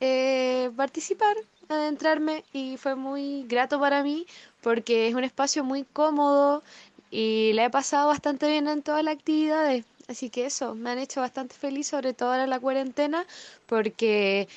eh, 0.00 0.70
participar, 0.76 1.36
adentrarme 1.68 2.44
y 2.52 2.76
fue 2.76 2.94
muy 2.94 3.44
grato 3.48 3.80
para 3.80 4.02
mí 4.02 4.26
porque 4.62 5.08
es 5.08 5.14
un 5.14 5.24
espacio 5.24 5.64
muy 5.64 5.84
cómodo 5.84 6.62
y 7.10 7.52
la 7.54 7.64
he 7.64 7.70
pasado 7.70 8.08
bastante 8.08 8.48
bien 8.48 8.68
en 8.68 8.82
todas 8.82 9.04
las 9.04 9.14
actividades. 9.14 9.84
Así 10.08 10.30
que 10.30 10.46
eso, 10.46 10.74
me 10.74 10.90
han 10.90 10.98
hecho 10.98 11.20
bastante 11.20 11.54
feliz, 11.56 11.88
sobre 11.88 12.12
todo 12.12 12.30
ahora 12.30 12.44
en 12.44 12.50
la 12.50 12.60
cuarentena, 12.60 13.26
porque 13.66 14.48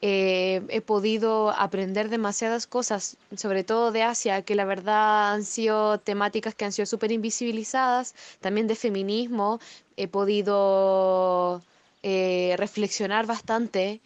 eh, 0.00 0.62
he 0.68 0.80
podido 0.80 1.50
aprender 1.50 2.08
demasiadas 2.08 2.66
cosas, 2.66 3.16
sobre 3.36 3.64
todo 3.64 3.92
de 3.92 4.02
Asia, 4.02 4.42
que 4.42 4.54
la 4.54 4.64
verdad 4.64 5.32
han 5.32 5.44
sido 5.44 5.98
temáticas 5.98 6.54
que 6.54 6.64
han 6.64 6.72
sido 6.72 6.86
súper 6.86 7.12
invisibilizadas, 7.12 8.14
también 8.40 8.66
de 8.66 8.76
feminismo, 8.76 9.60
he 9.96 10.08
podido 10.08 11.62
eh, 12.02 12.54
reflexionar 12.58 13.26
bastante 13.26 14.00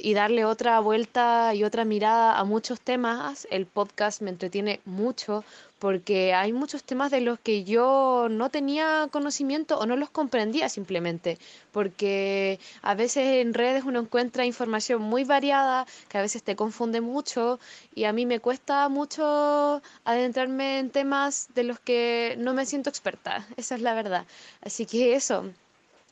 y 0.00 0.14
darle 0.14 0.44
otra 0.44 0.78
vuelta 0.80 1.54
y 1.54 1.64
otra 1.64 1.84
mirada 1.84 2.38
a 2.38 2.44
muchos 2.44 2.80
temas. 2.80 3.46
El 3.50 3.66
podcast 3.66 4.22
me 4.22 4.30
entretiene 4.30 4.80
mucho 4.84 5.44
porque 5.80 6.32
hay 6.32 6.52
muchos 6.52 6.84
temas 6.84 7.10
de 7.10 7.20
los 7.20 7.38
que 7.40 7.64
yo 7.64 8.28
no 8.30 8.50
tenía 8.50 9.08
conocimiento 9.10 9.78
o 9.78 9.84
no 9.84 9.96
los 9.96 10.10
comprendía 10.10 10.68
simplemente, 10.68 11.38
porque 11.72 12.58
a 12.82 12.94
veces 12.94 13.42
en 13.42 13.52
redes 13.52 13.84
uno 13.84 14.00
encuentra 14.00 14.46
información 14.46 15.02
muy 15.02 15.24
variada 15.24 15.86
que 16.08 16.18
a 16.18 16.22
veces 16.22 16.42
te 16.42 16.56
confunde 16.56 17.00
mucho 17.00 17.58
y 17.94 18.04
a 18.04 18.12
mí 18.12 18.26
me 18.26 18.40
cuesta 18.40 18.88
mucho 18.88 19.82
adentrarme 20.04 20.78
en 20.78 20.90
temas 20.90 21.48
de 21.54 21.64
los 21.64 21.80
que 21.80 22.36
no 22.38 22.54
me 22.54 22.64
siento 22.64 22.88
experta, 22.90 23.46
esa 23.56 23.74
es 23.74 23.82
la 23.82 23.94
verdad. 23.94 24.26
Así 24.62 24.86
que 24.86 25.14
eso. 25.14 25.52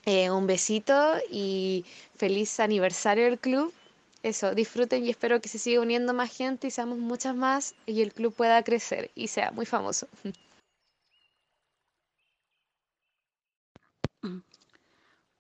Eh, 0.04 0.32
un 0.32 0.48
besito 0.48 1.14
y 1.30 1.84
feliz 2.16 2.58
aniversario 2.58 3.24
del 3.24 3.38
club. 3.38 3.72
Eso, 4.24 4.54
disfruten 4.54 5.04
y 5.04 5.10
espero 5.10 5.40
que 5.40 5.48
se 5.48 5.58
siga 5.58 5.80
uniendo 5.80 6.12
más 6.12 6.36
gente 6.36 6.66
y 6.66 6.70
seamos 6.72 6.98
muchas 6.98 7.36
más 7.36 7.74
y 7.86 8.02
el 8.02 8.12
club 8.12 8.34
pueda 8.34 8.62
crecer 8.64 9.10
y 9.14 9.28
sea 9.28 9.52
muy 9.52 9.66
famoso. 9.66 10.08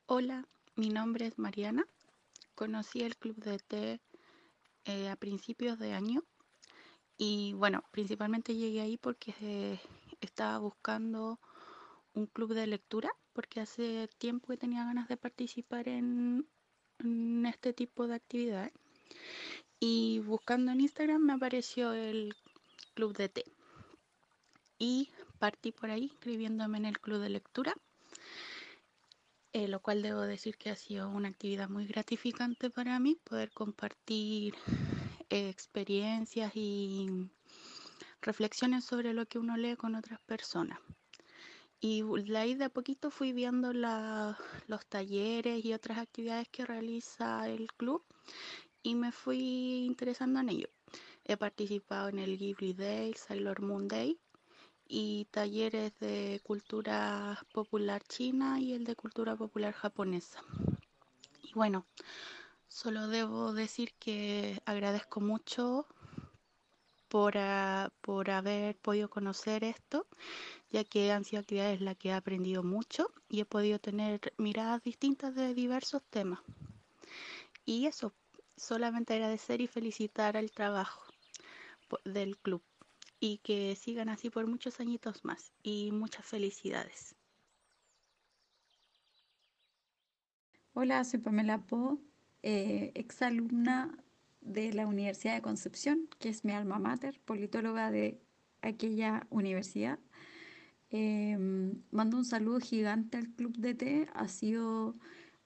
Hola, 0.06 0.46
mi 0.76 0.90
nombre 0.90 1.26
es 1.26 1.38
Mariana. 1.38 1.84
Conocí 2.54 3.02
el 3.02 3.16
club 3.16 3.36
de 3.36 3.58
té 3.58 4.00
eh, 4.84 5.08
a 5.08 5.16
principios 5.16 5.78
de 5.78 5.92
año 5.92 6.22
y 7.16 7.52
bueno, 7.54 7.82
principalmente 7.90 8.54
llegué 8.54 8.80
ahí 8.80 8.96
porque 8.96 9.34
eh, 9.40 9.80
estaba 10.20 10.58
buscando 10.58 11.40
un 12.14 12.26
club 12.26 12.54
de 12.54 12.66
lectura 12.66 13.10
porque 13.32 13.60
hace 13.60 14.08
tiempo 14.18 14.48
que 14.48 14.56
tenía 14.56 14.84
ganas 14.84 15.08
de 15.08 15.16
participar 15.16 15.88
en, 15.88 16.46
este 17.46 17.72
tipo 17.72 18.06
de 18.06 18.14
actividades. 18.14 18.72
Y 19.80 20.20
buscando 20.20 20.70
en 20.72 20.80
Instagram 20.80 21.22
me 21.22 21.32
apareció 21.32 21.92
el 21.92 22.34
club 22.94 23.16
de 23.16 23.28
té. 23.28 23.44
Y 24.78 25.10
partí 25.38 25.72
por 25.72 25.90
ahí 25.90 26.04
inscribiéndome 26.04 26.78
en 26.78 26.84
el 26.86 27.00
club 27.00 27.20
de 27.20 27.30
lectura, 27.30 27.74
eh, 29.52 29.68
lo 29.68 29.80
cual 29.80 30.02
debo 30.02 30.20
decir 30.20 30.56
que 30.56 30.70
ha 30.70 30.76
sido 30.76 31.08
una 31.10 31.28
actividad 31.28 31.68
muy 31.68 31.86
gratificante 31.86 32.70
para 32.70 32.98
mí, 33.00 33.18
poder 33.24 33.50
compartir 33.52 34.54
eh, 35.30 35.48
experiencias 35.48 36.52
y 36.54 37.30
reflexiones 38.20 38.84
sobre 38.84 39.12
lo 39.12 39.26
que 39.26 39.38
uno 39.38 39.56
lee 39.56 39.76
con 39.76 39.94
otras 39.94 40.20
personas. 40.22 40.78
Y 41.84 42.04
ahí 42.36 42.54
de 42.54 42.66
a 42.66 42.68
poquito 42.68 43.10
fui 43.10 43.32
viendo 43.32 43.72
los 43.72 44.86
talleres 44.88 45.64
y 45.64 45.74
otras 45.74 45.98
actividades 45.98 46.48
que 46.48 46.64
realiza 46.64 47.48
el 47.48 47.66
club 47.72 48.04
y 48.84 48.94
me 48.94 49.10
fui 49.10 49.84
interesando 49.84 50.38
en 50.38 50.50
ello. 50.50 50.68
He 51.24 51.36
participado 51.36 52.08
en 52.08 52.20
el 52.20 52.38
Ghibli 52.38 52.72
Day, 52.72 53.14
Sailor 53.14 53.62
Moon 53.62 53.88
Day 53.88 54.16
y 54.86 55.26
talleres 55.32 55.92
de 55.98 56.40
cultura 56.44 57.44
popular 57.52 58.00
china 58.04 58.60
y 58.60 58.74
el 58.74 58.84
de 58.84 58.94
cultura 58.94 59.34
popular 59.34 59.74
japonesa. 59.74 60.40
Y 61.42 61.52
bueno, 61.54 61.84
solo 62.68 63.08
debo 63.08 63.52
decir 63.52 63.92
que 63.98 64.62
agradezco 64.66 65.20
mucho 65.20 65.88
por, 67.12 67.34
por 68.00 68.30
haber 68.30 68.74
podido 68.78 69.10
conocer 69.10 69.64
esto 69.64 70.06
ya 70.70 70.82
que 70.82 71.12
han 71.12 71.24
sido 71.24 71.40
actividades 71.40 71.78
en 71.78 71.84
las 71.84 71.98
que 71.98 72.08
he 72.08 72.12
aprendido 72.14 72.62
mucho 72.62 73.12
y 73.28 73.40
he 73.40 73.44
podido 73.44 73.78
tener 73.78 74.32
miradas 74.38 74.82
distintas 74.82 75.34
de 75.34 75.52
diversos 75.52 76.02
temas. 76.08 76.40
Y 77.66 77.84
eso, 77.84 78.14
solamente 78.56 79.12
agradecer 79.12 79.60
y 79.60 79.66
felicitar 79.66 80.38
al 80.38 80.50
trabajo 80.52 81.02
del 82.06 82.38
club 82.38 82.62
y 83.20 83.38
que 83.44 83.76
sigan 83.76 84.08
así 84.08 84.30
por 84.30 84.46
muchos 84.46 84.80
añitos 84.80 85.22
más 85.22 85.52
y 85.62 85.92
muchas 85.92 86.24
felicidades. 86.24 87.14
Hola, 90.72 91.04
soy 91.04 91.20
Pamela 91.20 91.58
Po, 91.58 92.00
eh, 92.42 92.90
exalumna 92.94 94.02
de 94.42 94.72
la 94.72 94.86
Universidad 94.86 95.34
de 95.34 95.42
Concepción, 95.42 96.08
que 96.18 96.28
es 96.28 96.44
mi 96.44 96.52
alma 96.52 96.78
mater, 96.78 97.20
politóloga 97.24 97.90
de 97.90 98.20
aquella 98.60 99.26
universidad. 99.30 99.98
Em, 100.90 101.82
mando 101.90 102.18
un 102.18 102.24
saludo 102.24 102.60
gigante 102.60 103.16
al 103.16 103.28
Club 103.30 103.56
de 103.56 103.74
Té. 103.74 104.08
Ha 104.14 104.28
sido 104.28 104.96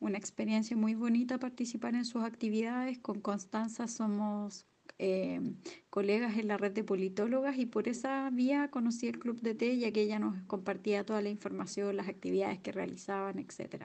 una 0.01 0.19
experiencia 0.19 0.77
muy 0.77 0.95
bonita 0.95 1.39
participar 1.39 1.95
en 1.95 2.05
sus 2.05 2.25
actividades. 2.25 2.99
Con 2.99 3.21
Constanza 3.21 3.87
somos 3.87 4.67
em, 4.99 5.57
colegas 5.91 6.39
en 6.39 6.49
la 6.49 6.57
red 6.57 6.73
de 6.73 6.85
politólogas 6.85 7.59
y 7.59 7.67
por 7.67 7.89
esa 7.89 8.31
vía 8.31 8.71
conocí 8.71 9.09
el 9.09 9.19
Club 9.19 9.41
de 9.41 9.55
Té 9.55 9.79
ya 9.79 9.93
que 9.93 10.03
ella 10.03 10.19
nos 10.19 10.43
compartía 10.45 11.05
toda 11.05 11.23
la 11.23 11.29
información, 11.29 11.97
las 11.97 12.09
actividades 12.09 12.61
que 12.61 12.73
realizaban, 12.73 13.39
etc. 13.39 13.85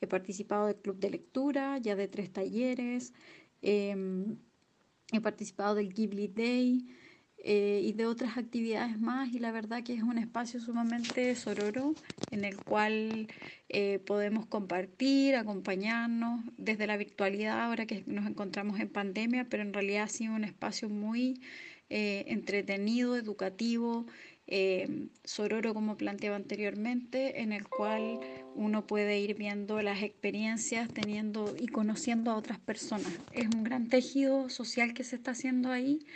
He 0.00 0.06
participado 0.06 0.66
del 0.66 0.76
Club 0.76 0.98
de 0.98 1.10
Lectura, 1.10 1.78
ya 1.78 1.96
de 1.96 2.08
tres 2.08 2.32
talleres. 2.32 3.14
Em, 3.62 4.36
he 5.12 5.20
participado 5.20 5.74
del 5.74 5.92
Ghibli 5.92 6.28
Day. 6.28 6.84
Eh, 7.44 7.80
y 7.82 7.92
de 7.94 8.06
otras 8.06 8.38
actividades 8.38 9.00
más 9.00 9.34
y 9.34 9.40
la 9.40 9.50
verdad 9.50 9.82
que 9.82 9.94
es 9.94 10.04
un 10.04 10.16
espacio 10.16 10.60
sumamente 10.60 11.34
sororo 11.34 11.92
en 12.30 12.44
el 12.44 12.56
cual 12.56 13.26
eh, 13.68 13.98
podemos 13.98 14.46
compartir, 14.46 15.34
acompañarnos 15.34 16.44
desde 16.56 16.86
la 16.86 16.96
virtualidad 16.96 17.62
ahora 17.62 17.84
que 17.84 18.04
nos 18.06 18.26
encontramos 18.28 18.78
en 18.78 18.88
pandemia, 18.90 19.48
pero 19.50 19.64
en 19.64 19.72
realidad 19.72 20.04
ha 20.04 20.08
sido 20.08 20.34
un 20.34 20.44
espacio 20.44 20.88
muy 20.88 21.40
eh, 21.90 22.26
entretenido, 22.28 23.16
educativo, 23.16 24.06
sororo 25.24 25.74
como 25.74 25.96
planteaba 25.96 26.36
anteriormente, 26.36 27.40
en 27.40 27.52
el 27.52 27.66
cual 27.66 28.20
uno 28.54 28.86
puede 28.86 29.18
ir 29.18 29.34
viendo 29.36 29.80
las 29.82 30.02
experiencias, 30.02 30.88
teniendo 30.92 31.54
y 31.58 31.68
conociendo 31.68 32.30
a 32.30 32.36
otras 32.36 32.58
personas. 32.58 33.12
Es 33.32 33.46
un 33.46 33.64
gran 33.64 33.88
tejido 33.88 34.48
social 34.50 34.94
que 34.94 35.04
se 35.04 35.16
está 35.16 35.32
haciendo 35.32 35.70
ahí 35.70 36.06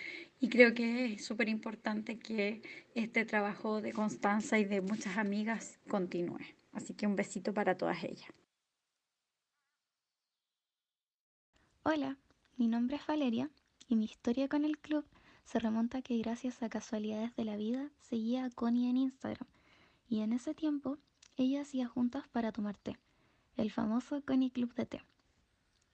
y 0.41 0.49
creo 0.49 0.75
que 0.75 1.15
es 1.15 1.25
súper 1.25 1.49
importante 1.49 2.19
que 2.19 2.63
este 2.95 3.25
trabajo 3.25 3.81
de 3.81 3.93
Constanza 3.93 4.59
y 4.59 4.65
de 4.65 4.81
muchas 4.81 5.17
amigas 5.17 5.79
continúe. 5.89 6.41
Así 6.73 6.95
que 6.95 7.07
un 7.07 7.17
besito 7.17 7.55
para 7.55 7.77
todas 7.77 8.05
ellas. 8.05 8.29
Hola, 11.83 12.19
mi 12.57 12.69
nombre 12.69 12.97
es 12.97 13.07
Valeria 13.07 13.51
y 13.89 13.97
mi 13.97 14.05
historia 14.05 14.49
con 14.49 14.65
el 14.65 14.79
club 14.79 15.05
se 15.45 15.61
remonta 15.61 16.03
que 16.03 16.19
gracias 16.19 16.63
a 16.63 16.69
casualidades 16.69 17.35
de 17.37 17.45
la 17.45 17.57
vida 17.57 17.91
seguía 18.01 18.45
a 18.45 18.51
Connie 18.51 18.91
en 18.91 18.97
Instagram 18.97 19.49
y 20.09 20.21
en 20.21 20.33
ese 20.33 20.55
tiempo 20.55 20.99
ella 21.37 21.63
hacía 21.63 21.87
juntas 21.87 22.27
para 22.29 22.53
tomar 22.53 22.77
té, 22.79 22.99
el 23.57 23.71
famoso 23.71 24.23
Connie 24.23 24.51
Club 24.51 24.75
de 24.75 24.87
Té. 24.87 25.03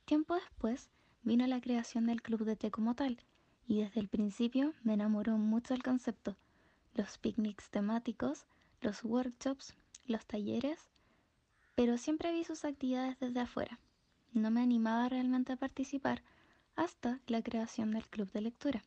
Tiempo 0.05 0.35
después 0.35 0.89
vino 1.23 1.47
la 1.47 1.60
creación 1.60 2.06
del 2.06 2.23
Club 2.23 2.44
de 2.44 2.56
Té 2.56 2.70
como 2.70 2.94
tal 2.94 3.19
y 3.66 3.81
desde 3.81 4.01
el 4.01 4.09
principio 4.09 4.74
me 4.82 4.94
enamoró 4.94 5.39
mucho 5.39 5.74
el 5.74 5.82
concepto, 5.82 6.36
los 6.94 7.19
picnics 7.19 7.70
temáticos, 7.70 8.47
los 8.81 9.05
workshops, 9.05 9.74
los 10.06 10.27
talleres, 10.27 10.89
pero 11.74 11.98
siempre 11.98 12.32
vi 12.32 12.44
sus 12.44 12.64
actividades 12.64 13.19
desde 13.19 13.40
afuera. 13.40 13.78
No 14.32 14.51
me 14.51 14.62
animaba 14.62 15.09
realmente 15.09 15.52
a 15.52 15.56
participar 15.56 16.23
hasta 16.77 17.20
la 17.27 17.43
creación 17.43 17.90
del 17.90 18.09
club 18.09 18.31
de 18.32 18.40
lectura. 18.43 18.82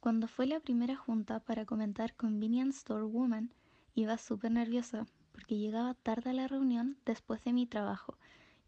Cuando 0.00 0.28
fue 0.28 0.46
la 0.46 0.60
primera 0.60 0.96
junta 0.96 1.40
para 1.40 1.64
comentar 1.64 2.14
Convenience 2.14 2.78
Store 2.78 3.04
Woman, 3.04 3.50
iba 3.96 4.18
súper 4.18 4.52
nerviosa 4.52 5.06
porque 5.32 5.58
llegaba 5.58 5.94
tarde 5.94 6.30
a 6.30 6.34
la 6.34 6.46
reunión 6.46 6.98
después 7.04 7.42
de 7.42 7.52
mi 7.52 7.66
trabajo 7.66 8.18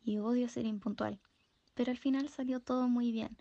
y 0.03 0.19
odio 0.19 0.49
ser 0.49 0.65
impuntual. 0.67 1.21
Pero 1.75 1.91
al 1.91 1.99
final 1.99 2.29
salió 2.31 2.61
todo 2.61 2.89
muy 2.89 3.13
bien. 3.13 3.37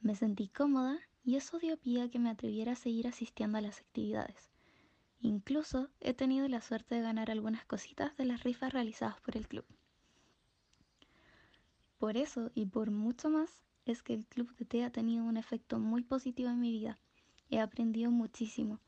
Me 0.00 0.14
sentí 0.14 0.48
cómoda 0.48 0.98
y 1.24 1.36
eso 1.36 1.58
dio 1.58 1.78
pie 1.78 2.02
a 2.02 2.10
que 2.10 2.18
me 2.18 2.30
atreviera 2.30 2.72
a 2.72 2.76
seguir 2.76 3.08
asistiendo 3.08 3.56
a 3.58 3.62
las 3.62 3.80
actividades. 3.80 4.50
Incluso 5.18 5.88
he 6.00 6.12
tenido 6.12 6.46
la 6.46 6.60
suerte 6.60 6.94
de 6.94 7.00
ganar 7.00 7.30
algunas 7.30 7.64
cositas 7.64 8.14
de 8.16 8.26
las 8.26 8.44
rifas 8.44 8.72
realizadas 8.72 9.18
por 9.20 9.36
el 9.36 9.48
club. 9.48 9.64
Por 11.98 12.16
eso 12.16 12.50
y 12.54 12.66
por 12.66 12.90
mucho 12.90 13.30
más 13.30 13.62
es 13.86 14.02
que 14.02 14.12
el 14.12 14.26
club 14.26 14.54
de 14.56 14.66
té 14.66 14.84
ha 14.84 14.90
tenido 14.90 15.24
un 15.24 15.38
efecto 15.38 15.78
muy 15.78 16.02
positivo 16.02 16.50
en 16.50 16.60
mi 16.60 16.70
vida. 16.70 16.98
He 17.48 17.60
aprendido 17.60 18.10
muchísimo, 18.10 18.78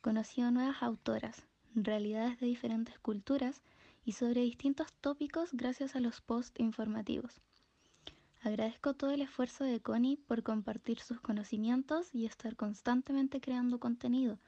conocido 0.00 0.50
nuevas 0.50 0.82
autoras, 0.82 1.46
realidades 1.74 2.38
de 2.40 2.46
diferentes 2.46 2.98
culturas 2.98 3.62
y 4.04 4.12
sobre 4.12 4.42
distintos 4.42 4.92
tópicos 5.00 5.50
gracias 5.52 5.96
a 5.96 6.00
los 6.00 6.20
posts 6.20 6.58
informativos. 6.60 7.40
Agradezco 8.42 8.94
todo 8.94 9.12
el 9.12 9.22
esfuerzo 9.22 9.64
de 9.64 9.80
Connie 9.80 10.16
por 10.16 10.42
compartir 10.42 10.98
sus 10.98 11.20
conocimientos 11.20 12.12
y 12.12 12.26
estar 12.26 12.56
constantemente 12.56 13.40
creando 13.40 13.78
contenido, 13.78 14.38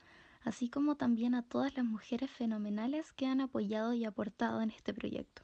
así 0.43 0.69
como 0.69 0.97
también 0.97 1.35
a 1.35 1.43
todas 1.43 1.77
las 1.77 1.85
mujeres 1.85 2.31
fenomenales 2.31 3.13
que 3.13 3.27
han 3.27 3.41
apoyado 3.41 3.95
y 3.95 4.05
aportado 4.05 4.61
en 4.63 4.71
este 4.71 4.93
proyecto. 4.93 5.43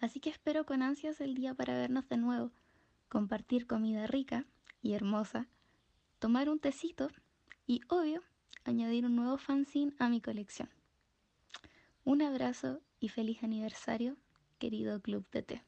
Así 0.00 0.20
que 0.20 0.30
espero 0.30 0.64
con 0.64 0.82
ansias 0.82 1.20
el 1.20 1.34
día 1.34 1.54
para 1.54 1.74
vernos 1.74 2.08
de 2.08 2.16
nuevo, 2.16 2.50
compartir 3.08 3.66
comida 3.66 4.06
rica 4.06 4.46
y 4.82 4.94
hermosa, 4.94 5.48
tomar 6.18 6.48
un 6.48 6.58
tecito 6.58 7.08
y, 7.66 7.80
obvio, 7.88 8.22
añadir 8.64 9.04
un 9.04 9.16
nuevo 9.16 9.38
fanzine 9.38 9.92
a 9.98 10.08
mi 10.08 10.20
colección. 10.20 10.68
Un 12.04 12.22
abrazo 12.22 12.80
y 13.00 13.08
feliz 13.08 13.42
aniversario, 13.42 14.16
querido 14.58 15.00
Club 15.00 15.26
de 15.30 15.42
Té. 15.42 15.62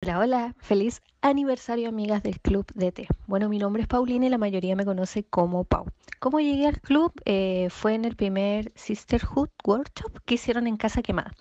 Hola, 0.00 0.20
hola, 0.20 0.54
feliz 0.60 1.02
aniversario 1.22 1.88
amigas 1.88 2.22
del 2.22 2.40
Club 2.40 2.66
de 2.72 2.92
Té. 2.92 3.08
Bueno, 3.26 3.48
mi 3.48 3.58
nombre 3.58 3.82
es 3.82 3.88
Paulina 3.88 4.26
y 4.26 4.28
la 4.28 4.38
mayoría 4.38 4.76
me 4.76 4.84
conoce 4.84 5.24
como 5.24 5.64
Pau. 5.64 5.86
¿Cómo 6.20 6.38
llegué 6.38 6.68
al 6.68 6.80
club? 6.80 7.12
Eh, 7.24 7.66
fue 7.68 7.94
en 7.94 8.04
el 8.04 8.14
primer 8.14 8.70
Sisterhood 8.76 9.48
Workshop 9.64 10.20
que 10.24 10.34
hicieron 10.34 10.68
en 10.68 10.76
Casa 10.76 11.02
Quemada. 11.02 11.34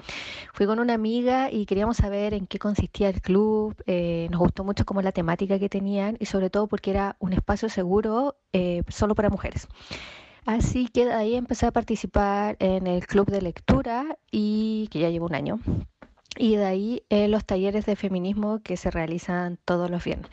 Fui 0.53 0.65
con 0.65 0.79
una 0.79 0.95
amiga 0.95 1.51
y 1.51 1.67
queríamos 1.67 1.97
saber 1.97 2.34
en 2.34 2.47
qué 2.47 2.57
consistía 2.57 3.09
el 3.09 3.21
club. 3.21 3.75
Eh, 3.85 4.27
nos 4.31 4.39
gustó 4.39 4.63
mucho 4.63 4.85
como 4.85 5.03
la 5.03 5.11
temática 5.11 5.59
que 5.59 5.69
tenían 5.69 6.17
y 6.19 6.25
sobre 6.25 6.49
todo 6.49 6.65
porque 6.65 6.89
era 6.89 7.15
un 7.19 7.34
espacio 7.34 7.69
seguro 7.69 8.38
eh, 8.53 8.81
solo 8.88 9.13
para 9.13 9.29
mujeres. 9.29 9.67
Así 10.47 10.88
que 10.88 11.05
de 11.05 11.13
ahí 11.13 11.35
empecé 11.35 11.67
a 11.67 11.71
participar 11.71 12.57
en 12.59 12.88
el 12.88 13.05
club 13.05 13.29
de 13.29 13.43
lectura 13.43 14.17
y 14.31 14.88
que 14.91 14.99
ya 14.99 15.11
llevo 15.11 15.27
un 15.27 15.35
año 15.35 15.59
y 16.39 16.55
de 16.55 16.65
ahí 16.65 17.03
eh, 17.09 17.27
los 17.27 17.45
talleres 17.45 17.85
de 17.85 17.95
feminismo 17.95 18.59
que 18.64 18.77
se 18.77 18.91
realizan 18.91 19.57
todos 19.65 19.89
los 19.89 20.03
viernes. 20.03 20.30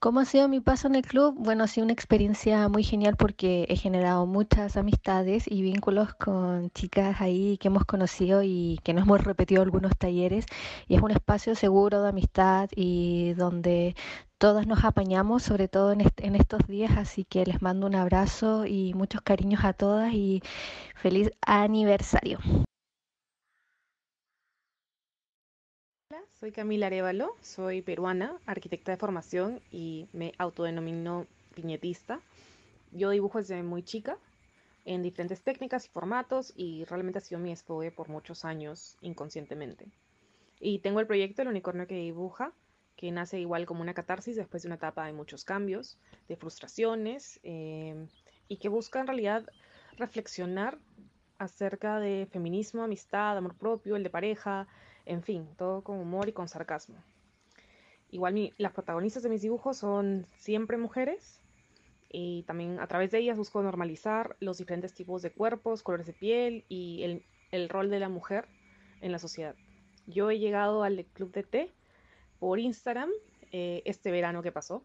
¿Cómo 0.00 0.20
ha 0.20 0.24
sido 0.24 0.46
mi 0.48 0.60
paso 0.60 0.86
en 0.86 0.94
el 0.94 1.02
club? 1.02 1.34
Bueno, 1.36 1.64
ha 1.64 1.66
sido 1.66 1.84
una 1.84 1.92
experiencia 1.92 2.68
muy 2.68 2.84
genial 2.84 3.16
porque 3.16 3.66
he 3.68 3.74
generado 3.76 4.26
muchas 4.26 4.76
amistades 4.76 5.44
y 5.50 5.60
vínculos 5.62 6.14
con 6.14 6.70
chicas 6.70 7.20
ahí 7.20 7.58
que 7.58 7.66
hemos 7.66 7.84
conocido 7.84 8.42
y 8.44 8.78
que 8.84 8.94
nos 8.94 9.04
hemos 9.06 9.24
repetido 9.24 9.60
algunos 9.62 9.96
talleres. 9.98 10.46
Y 10.86 10.94
es 10.94 11.02
un 11.02 11.10
espacio 11.10 11.56
seguro 11.56 12.02
de 12.02 12.10
amistad 12.10 12.68
y 12.76 13.32
donde 13.34 13.96
todas 14.38 14.68
nos 14.68 14.84
apañamos, 14.84 15.42
sobre 15.42 15.66
todo 15.66 15.90
en, 15.90 16.02
en 16.18 16.36
estos 16.36 16.64
días. 16.68 16.92
Así 16.96 17.24
que 17.24 17.44
les 17.44 17.60
mando 17.60 17.88
un 17.88 17.96
abrazo 17.96 18.66
y 18.66 18.94
muchos 18.94 19.22
cariños 19.22 19.64
a 19.64 19.72
todas 19.72 20.12
y 20.12 20.42
feliz 20.94 21.32
aniversario. 21.40 22.38
Soy 26.40 26.52
Camila 26.52 26.86
Arevalo, 26.86 27.36
soy 27.40 27.82
peruana, 27.82 28.38
arquitecta 28.46 28.92
de 28.92 28.96
formación 28.96 29.60
y 29.72 30.06
me 30.12 30.34
autodenomino 30.38 31.26
viñetista. 31.56 32.20
Yo 32.92 33.10
dibujo 33.10 33.38
desde 33.38 33.60
muy 33.64 33.82
chica 33.82 34.18
en 34.84 35.02
diferentes 35.02 35.42
técnicas 35.42 35.86
y 35.86 35.88
formatos 35.88 36.52
y 36.54 36.84
realmente 36.84 37.18
ha 37.18 37.22
sido 37.22 37.40
mi 37.40 37.50
espogue 37.50 37.90
por 37.90 38.08
muchos 38.08 38.44
años 38.44 38.96
inconscientemente. 39.00 39.88
Y 40.60 40.78
tengo 40.78 41.00
el 41.00 41.08
proyecto 41.08 41.42
El 41.42 41.48
Unicornio 41.48 41.88
que 41.88 41.96
dibuja, 41.96 42.52
que 42.94 43.10
nace 43.10 43.40
igual 43.40 43.66
como 43.66 43.82
una 43.82 43.92
catarsis 43.92 44.36
después 44.36 44.62
de 44.62 44.68
una 44.68 44.76
etapa 44.76 45.06
de 45.06 45.14
muchos 45.14 45.44
cambios, 45.44 45.98
de 46.28 46.36
frustraciones 46.36 47.40
eh, 47.42 48.06
y 48.46 48.58
que 48.58 48.68
busca 48.68 49.00
en 49.00 49.08
realidad 49.08 49.44
reflexionar 49.96 50.78
acerca 51.38 51.98
de 51.98 52.28
feminismo, 52.30 52.84
amistad, 52.84 53.36
amor 53.36 53.56
propio, 53.56 53.96
el 53.96 54.04
de 54.04 54.10
pareja, 54.10 54.68
en 55.08 55.22
fin, 55.22 55.48
todo 55.56 55.82
con 55.82 55.98
humor 55.98 56.28
y 56.28 56.32
con 56.32 56.48
sarcasmo. 56.48 57.02
Igual 58.10 58.52
las 58.58 58.72
protagonistas 58.72 59.22
de 59.22 59.30
mis 59.30 59.42
dibujos 59.42 59.78
son 59.78 60.26
siempre 60.36 60.76
mujeres 60.76 61.40
y 62.10 62.42
también 62.44 62.78
a 62.78 62.86
través 62.86 63.10
de 63.10 63.18
ellas 63.18 63.36
busco 63.36 63.62
normalizar 63.62 64.36
los 64.40 64.58
diferentes 64.58 64.94
tipos 64.94 65.22
de 65.22 65.32
cuerpos, 65.32 65.82
colores 65.82 66.06
de 66.06 66.12
piel 66.12 66.64
y 66.68 67.22
el, 67.50 67.68
rol 67.68 67.90
de 67.90 68.00
la 68.00 68.08
mujer 68.08 68.48
en 69.00 69.12
la 69.12 69.18
sociedad. 69.18 69.54
Yo 70.06 70.30
he 70.30 70.38
llegado 70.38 70.84
al 70.84 71.04
club 71.06 71.32
de 71.32 71.42
té 71.42 71.72
por 72.38 72.58
Instagram 72.58 73.10
eh, 73.50 73.82
este 73.86 74.10
verano 74.10 74.42
que 74.42 74.52
pasó. 74.52 74.84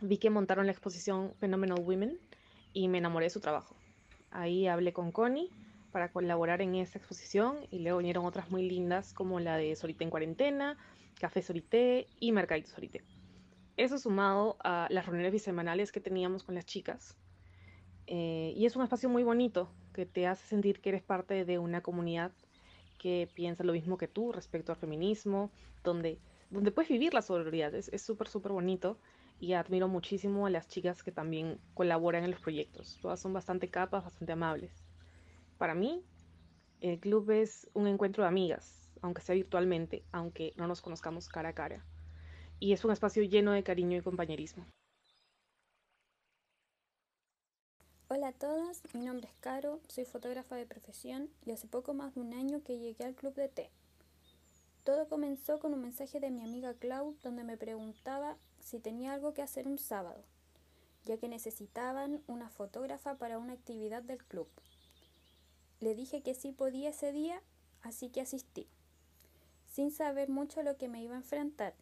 Vi 0.00 0.18
que 0.18 0.30
montaron 0.30 0.66
la 0.66 0.72
exposición 0.72 1.34
Phenomenal 1.40 1.80
Women 1.80 2.18
y 2.72 2.88
me 2.88 2.98
enamoré 2.98 3.26
de 3.26 3.30
su 3.30 3.40
trabajo. 3.40 3.76
Ahí 4.30 4.66
hablé 4.66 4.92
con 4.92 5.12
Connie 5.12 5.50
para 5.94 6.10
colaborar 6.10 6.60
en 6.60 6.74
esta 6.74 6.98
exposición 6.98 7.68
y 7.70 7.78
luego 7.78 7.98
vinieron 7.98 8.26
otras 8.26 8.50
muy 8.50 8.68
lindas 8.68 9.12
como 9.12 9.38
la 9.38 9.56
de 9.56 9.76
Sorité 9.76 10.02
en 10.02 10.10
cuarentena, 10.10 10.76
Café 11.20 11.40
Sorité 11.40 12.08
y 12.18 12.32
Mercadito 12.32 12.68
Sorité. 12.68 13.04
Eso 13.76 13.96
sumado 13.96 14.56
a 14.64 14.88
las 14.90 15.06
reuniones 15.06 15.32
bisemanales 15.32 15.92
que 15.92 16.00
teníamos 16.00 16.42
con 16.42 16.56
las 16.56 16.66
chicas. 16.66 17.16
Eh, 18.08 18.52
y 18.56 18.66
es 18.66 18.74
un 18.74 18.82
espacio 18.82 19.08
muy 19.08 19.22
bonito 19.22 19.70
que 19.92 20.04
te 20.04 20.26
hace 20.26 20.44
sentir 20.48 20.80
que 20.80 20.88
eres 20.88 21.04
parte 21.04 21.44
de 21.44 21.60
una 21.60 21.80
comunidad 21.80 22.32
que 22.98 23.28
piensa 23.32 23.62
lo 23.62 23.72
mismo 23.72 23.96
que 23.96 24.08
tú 24.08 24.32
respecto 24.32 24.72
al 24.72 24.78
feminismo, 24.78 25.52
donde, 25.84 26.18
donde 26.50 26.72
puedes 26.72 26.90
vivir 26.90 27.14
la 27.14 27.22
sororidad. 27.22 27.72
Es 27.72 28.02
súper, 28.02 28.26
súper 28.26 28.50
bonito 28.50 28.98
y 29.38 29.52
admiro 29.52 29.86
muchísimo 29.86 30.46
a 30.46 30.50
las 30.50 30.66
chicas 30.66 31.04
que 31.04 31.12
también 31.12 31.60
colaboran 31.72 32.24
en 32.24 32.32
los 32.32 32.40
proyectos. 32.40 32.98
Todas 33.00 33.20
son 33.20 33.32
bastante 33.32 33.68
capas, 33.68 34.02
bastante 34.02 34.32
amables. 34.32 34.84
Para 35.64 35.74
mí, 35.74 36.04
el 36.82 37.00
club 37.00 37.30
es 37.30 37.70
un 37.72 37.86
encuentro 37.86 38.22
de 38.22 38.28
amigas, 38.28 38.90
aunque 39.00 39.22
sea 39.22 39.34
virtualmente, 39.34 40.04
aunque 40.12 40.52
no 40.56 40.66
nos 40.66 40.82
conozcamos 40.82 41.26
cara 41.30 41.48
a 41.48 41.54
cara. 41.54 41.86
Y 42.60 42.74
es 42.74 42.84
un 42.84 42.90
espacio 42.90 43.22
lleno 43.22 43.52
de 43.52 43.62
cariño 43.62 43.96
y 43.96 44.02
compañerismo. 44.02 44.66
Hola 48.08 48.28
a 48.28 48.32
todas, 48.32 48.82
mi 48.92 49.06
nombre 49.06 49.26
es 49.26 49.40
Caro, 49.40 49.80
soy 49.88 50.04
fotógrafa 50.04 50.54
de 50.54 50.66
profesión 50.66 51.30
y 51.46 51.52
hace 51.52 51.66
poco 51.66 51.94
más 51.94 52.14
de 52.14 52.20
un 52.20 52.34
año 52.34 52.62
que 52.62 52.78
llegué 52.78 53.06
al 53.06 53.14
club 53.14 53.32
de 53.34 53.48
té. 53.48 53.70
Todo 54.84 55.08
comenzó 55.08 55.60
con 55.60 55.72
un 55.72 55.80
mensaje 55.80 56.20
de 56.20 56.30
mi 56.30 56.42
amiga 56.42 56.74
Clau 56.74 57.16
donde 57.22 57.42
me 57.42 57.56
preguntaba 57.56 58.36
si 58.60 58.80
tenía 58.80 59.14
algo 59.14 59.32
que 59.32 59.40
hacer 59.40 59.66
un 59.66 59.78
sábado, 59.78 60.26
ya 61.06 61.16
que 61.16 61.28
necesitaban 61.28 62.22
una 62.26 62.50
fotógrafa 62.50 63.14
para 63.14 63.38
una 63.38 63.54
actividad 63.54 64.02
del 64.02 64.22
club. 64.22 64.46
Le 65.84 65.94
dije 65.94 66.22
que 66.22 66.32
sí 66.32 66.50
podía 66.50 66.88
ese 66.88 67.12
día, 67.12 67.42
así 67.82 68.08
que 68.08 68.22
asistí, 68.22 68.66
sin 69.70 69.90
saber 69.90 70.30
mucho 70.30 70.62
lo 70.62 70.78
que 70.78 70.88
me 70.88 71.02
iba 71.02 71.12
a 71.12 71.18
enfrentar. 71.18 71.74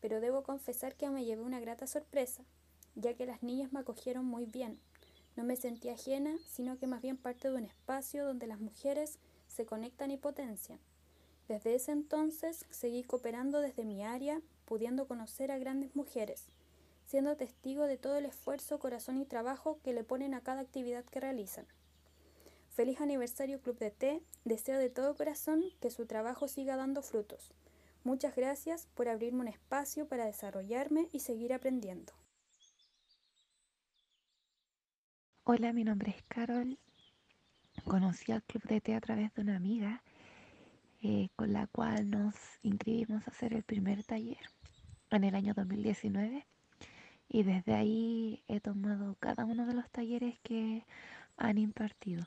Pero 0.00 0.20
debo 0.20 0.42
confesar 0.42 0.96
que 0.96 1.08
me 1.08 1.24
llevé 1.24 1.42
una 1.42 1.60
grata 1.60 1.86
sorpresa, 1.86 2.42
ya 2.96 3.14
que 3.14 3.26
las 3.26 3.44
niñas 3.44 3.72
me 3.72 3.78
acogieron 3.78 4.24
muy 4.24 4.44
bien. 4.44 4.80
No 5.36 5.44
me 5.44 5.54
sentí 5.54 5.88
ajena, 5.88 6.36
sino 6.48 6.76
que 6.76 6.88
más 6.88 7.00
bien 7.00 7.16
parte 7.16 7.48
de 7.48 7.54
un 7.54 7.64
espacio 7.64 8.24
donde 8.24 8.48
las 8.48 8.58
mujeres 8.58 9.20
se 9.46 9.64
conectan 9.66 10.10
y 10.10 10.16
potencian. 10.16 10.80
Desde 11.46 11.76
ese 11.76 11.92
entonces 11.92 12.66
seguí 12.70 13.04
cooperando 13.04 13.60
desde 13.60 13.84
mi 13.84 14.02
área 14.02 14.42
pudiendo 14.64 15.06
conocer 15.06 15.52
a 15.52 15.58
grandes 15.58 15.94
mujeres, 15.94 16.46
siendo 17.06 17.36
testigo 17.36 17.84
de 17.84 17.98
todo 17.98 18.16
el 18.16 18.26
esfuerzo, 18.26 18.80
corazón 18.80 19.18
y 19.18 19.26
trabajo 19.26 19.78
que 19.84 19.92
le 19.92 20.02
ponen 20.02 20.34
a 20.34 20.40
cada 20.40 20.62
actividad 20.62 21.04
que 21.04 21.20
realizan. 21.20 21.68
Feliz 22.74 23.00
aniversario 23.00 23.60
Club 23.60 23.78
de 23.78 23.92
Té, 23.92 24.20
deseo 24.44 24.80
de 24.80 24.90
todo 24.90 25.14
corazón 25.14 25.62
que 25.80 25.92
su 25.92 26.06
trabajo 26.06 26.48
siga 26.48 26.74
dando 26.74 27.02
frutos. 27.02 27.54
Muchas 28.02 28.34
gracias 28.34 28.88
por 28.94 29.08
abrirme 29.08 29.42
un 29.42 29.46
espacio 29.46 30.08
para 30.08 30.26
desarrollarme 30.26 31.06
y 31.12 31.20
seguir 31.20 31.52
aprendiendo. 31.52 32.12
Hola, 35.44 35.72
mi 35.72 35.84
nombre 35.84 36.16
es 36.16 36.24
Carol. 36.24 36.76
Conocí 37.84 38.32
al 38.32 38.42
Club 38.42 38.64
de 38.64 38.80
Té 38.80 38.96
a 38.96 39.00
través 39.00 39.32
de 39.34 39.42
una 39.42 39.54
amiga 39.54 40.02
eh, 41.00 41.28
con 41.36 41.52
la 41.52 41.68
cual 41.68 42.10
nos 42.10 42.34
inscribimos 42.64 43.22
a 43.28 43.30
hacer 43.30 43.52
el 43.52 43.62
primer 43.62 44.02
taller 44.02 44.50
en 45.10 45.22
el 45.22 45.36
año 45.36 45.54
2019 45.54 46.44
y 47.28 47.42
desde 47.44 47.72
ahí 47.72 48.42
he 48.48 48.58
tomado 48.58 49.14
cada 49.20 49.44
uno 49.44 49.64
de 49.64 49.74
los 49.74 49.88
talleres 49.90 50.40
que 50.40 50.84
han 51.36 51.58
impartido. 51.58 52.26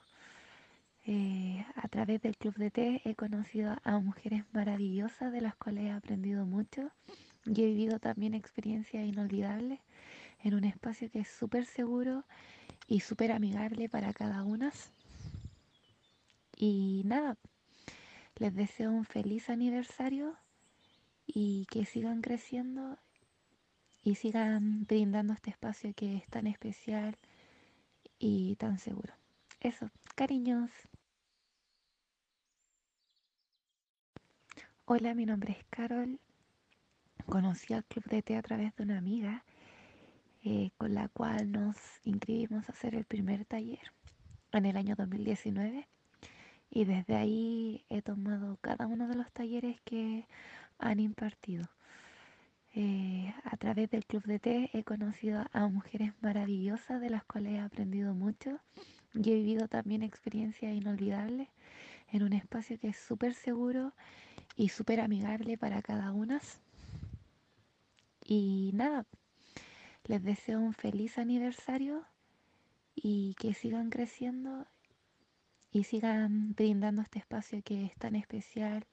Eh, 1.10 1.66
a 1.76 1.88
través 1.88 2.22
del 2.22 2.36
Club 2.36 2.56
de 2.56 2.70
Té 2.70 3.02
he 3.06 3.16
conocido 3.16 3.78
a 3.86 4.00
mujeres 4.00 4.44
maravillosas 4.52 5.32
de 5.32 5.40
las 5.40 5.56
cuales 5.56 5.86
he 5.86 5.92
aprendido 5.92 6.46
mucho 6.46 6.92
y 7.46 7.62
he 7.62 7.68
vivido 7.68 7.98
también 7.98 8.34
experiencias 8.34 9.08
inolvidables 9.08 9.80
en 10.44 10.54
un 10.54 10.66
espacio 10.66 11.10
que 11.10 11.20
es 11.20 11.30
súper 11.30 11.66
seguro 11.66 12.26
y 12.90 13.00
súper 13.00 13.32
amigable 13.32 13.88
para 13.88 14.12
cada 14.12 14.44
una. 14.44 14.74
Y 16.58 17.04
nada, 17.06 17.38
les 18.36 18.54
deseo 18.54 18.92
un 18.92 19.06
feliz 19.06 19.50
aniversario 19.50 20.36
y 21.26 21.68
que 21.68 21.86
sigan 21.86 22.20
creciendo 22.20 22.98
y 24.04 24.16
sigan 24.16 24.84
brindando 24.84 25.32
este 25.32 25.52
espacio 25.52 25.94
que 25.96 26.18
es 26.18 26.28
tan 26.28 26.48
especial 26.48 27.18
y 28.20 28.58
tan 28.58 28.78
seguro. 28.78 29.14
Eso, 29.62 29.90
cariños. 30.16 30.70
Hola, 34.90 35.14
mi 35.14 35.26
nombre 35.26 35.52
es 35.52 35.66
Carol. 35.70 36.18
Conocí 37.26 37.74
al 37.74 37.84
Club 37.84 38.06
de 38.06 38.22
Té 38.22 38.38
a 38.38 38.42
través 38.42 38.74
de 38.78 38.84
una 38.84 38.98
amiga 38.98 39.44
eh, 40.46 40.72
con 40.78 40.94
la 40.94 41.10
cual 41.10 41.52
nos 41.52 41.76
inscribimos 42.06 42.70
a 42.70 42.72
hacer 42.72 42.96
el 42.96 43.04
primer 43.04 43.44
taller 43.44 43.92
en 44.54 44.66
el 44.66 44.78
año 44.78 44.96
2019 44.96 45.90
y 46.70 46.86
desde 46.86 47.18
ahí 47.18 47.84
he 47.90 48.02
tomado 48.02 48.60
cada 48.62 48.88
uno 48.88 49.10
de 49.10 49.16
los 49.16 49.30
talleres 49.34 49.82
que 49.82 50.26
han 50.80 51.02
impartido. 51.02 51.68
Eh, 52.74 53.34
a 53.44 53.58
través 53.58 53.90
del 53.90 54.06
Club 54.06 54.24
de 54.24 54.40
Té 54.40 54.70
he 54.72 54.86
conocido 54.86 55.44
a 55.52 55.68
mujeres 55.68 56.14
maravillosas 56.22 57.02
de 57.02 57.10
las 57.10 57.26
cuales 57.26 57.56
he 57.56 57.60
aprendido 57.60 58.14
mucho 58.14 58.62
y 59.14 59.32
he 59.32 59.36
vivido 59.36 59.68
también 59.68 60.02
experiencias 60.02 60.74
inolvidables 60.74 61.50
en 62.08 62.24
un 62.24 62.32
espacio 62.32 62.80
que 62.80 62.88
es 62.88 62.98
súper 62.98 63.34
seguro 63.34 63.92
y 64.58 64.70
súper 64.70 65.00
amigable 65.00 65.58
para 65.58 65.82
cada 65.82 66.12
una. 66.12 66.42
Y 68.26 68.72
nada, 68.74 69.06
les 70.06 70.24
deseo 70.24 70.60
un 70.60 70.74
feliz 70.74 71.18
aniversario 71.18 72.04
y 72.96 73.36
que 73.36 73.54
sigan 73.54 73.90
creciendo 73.90 74.66
y 75.72 75.84
sigan 75.84 76.54
brindando 76.56 77.04
este 77.04 77.20
espacio 77.20 77.62
que 77.64 77.86
es 77.86 77.96
tan 77.98 78.16
especial 78.16 78.86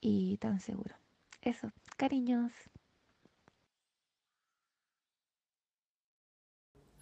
y 0.00 0.36
tan 0.38 0.60
seguro. 0.60 0.94
Eso, 1.42 1.72
cariños. 1.96 2.52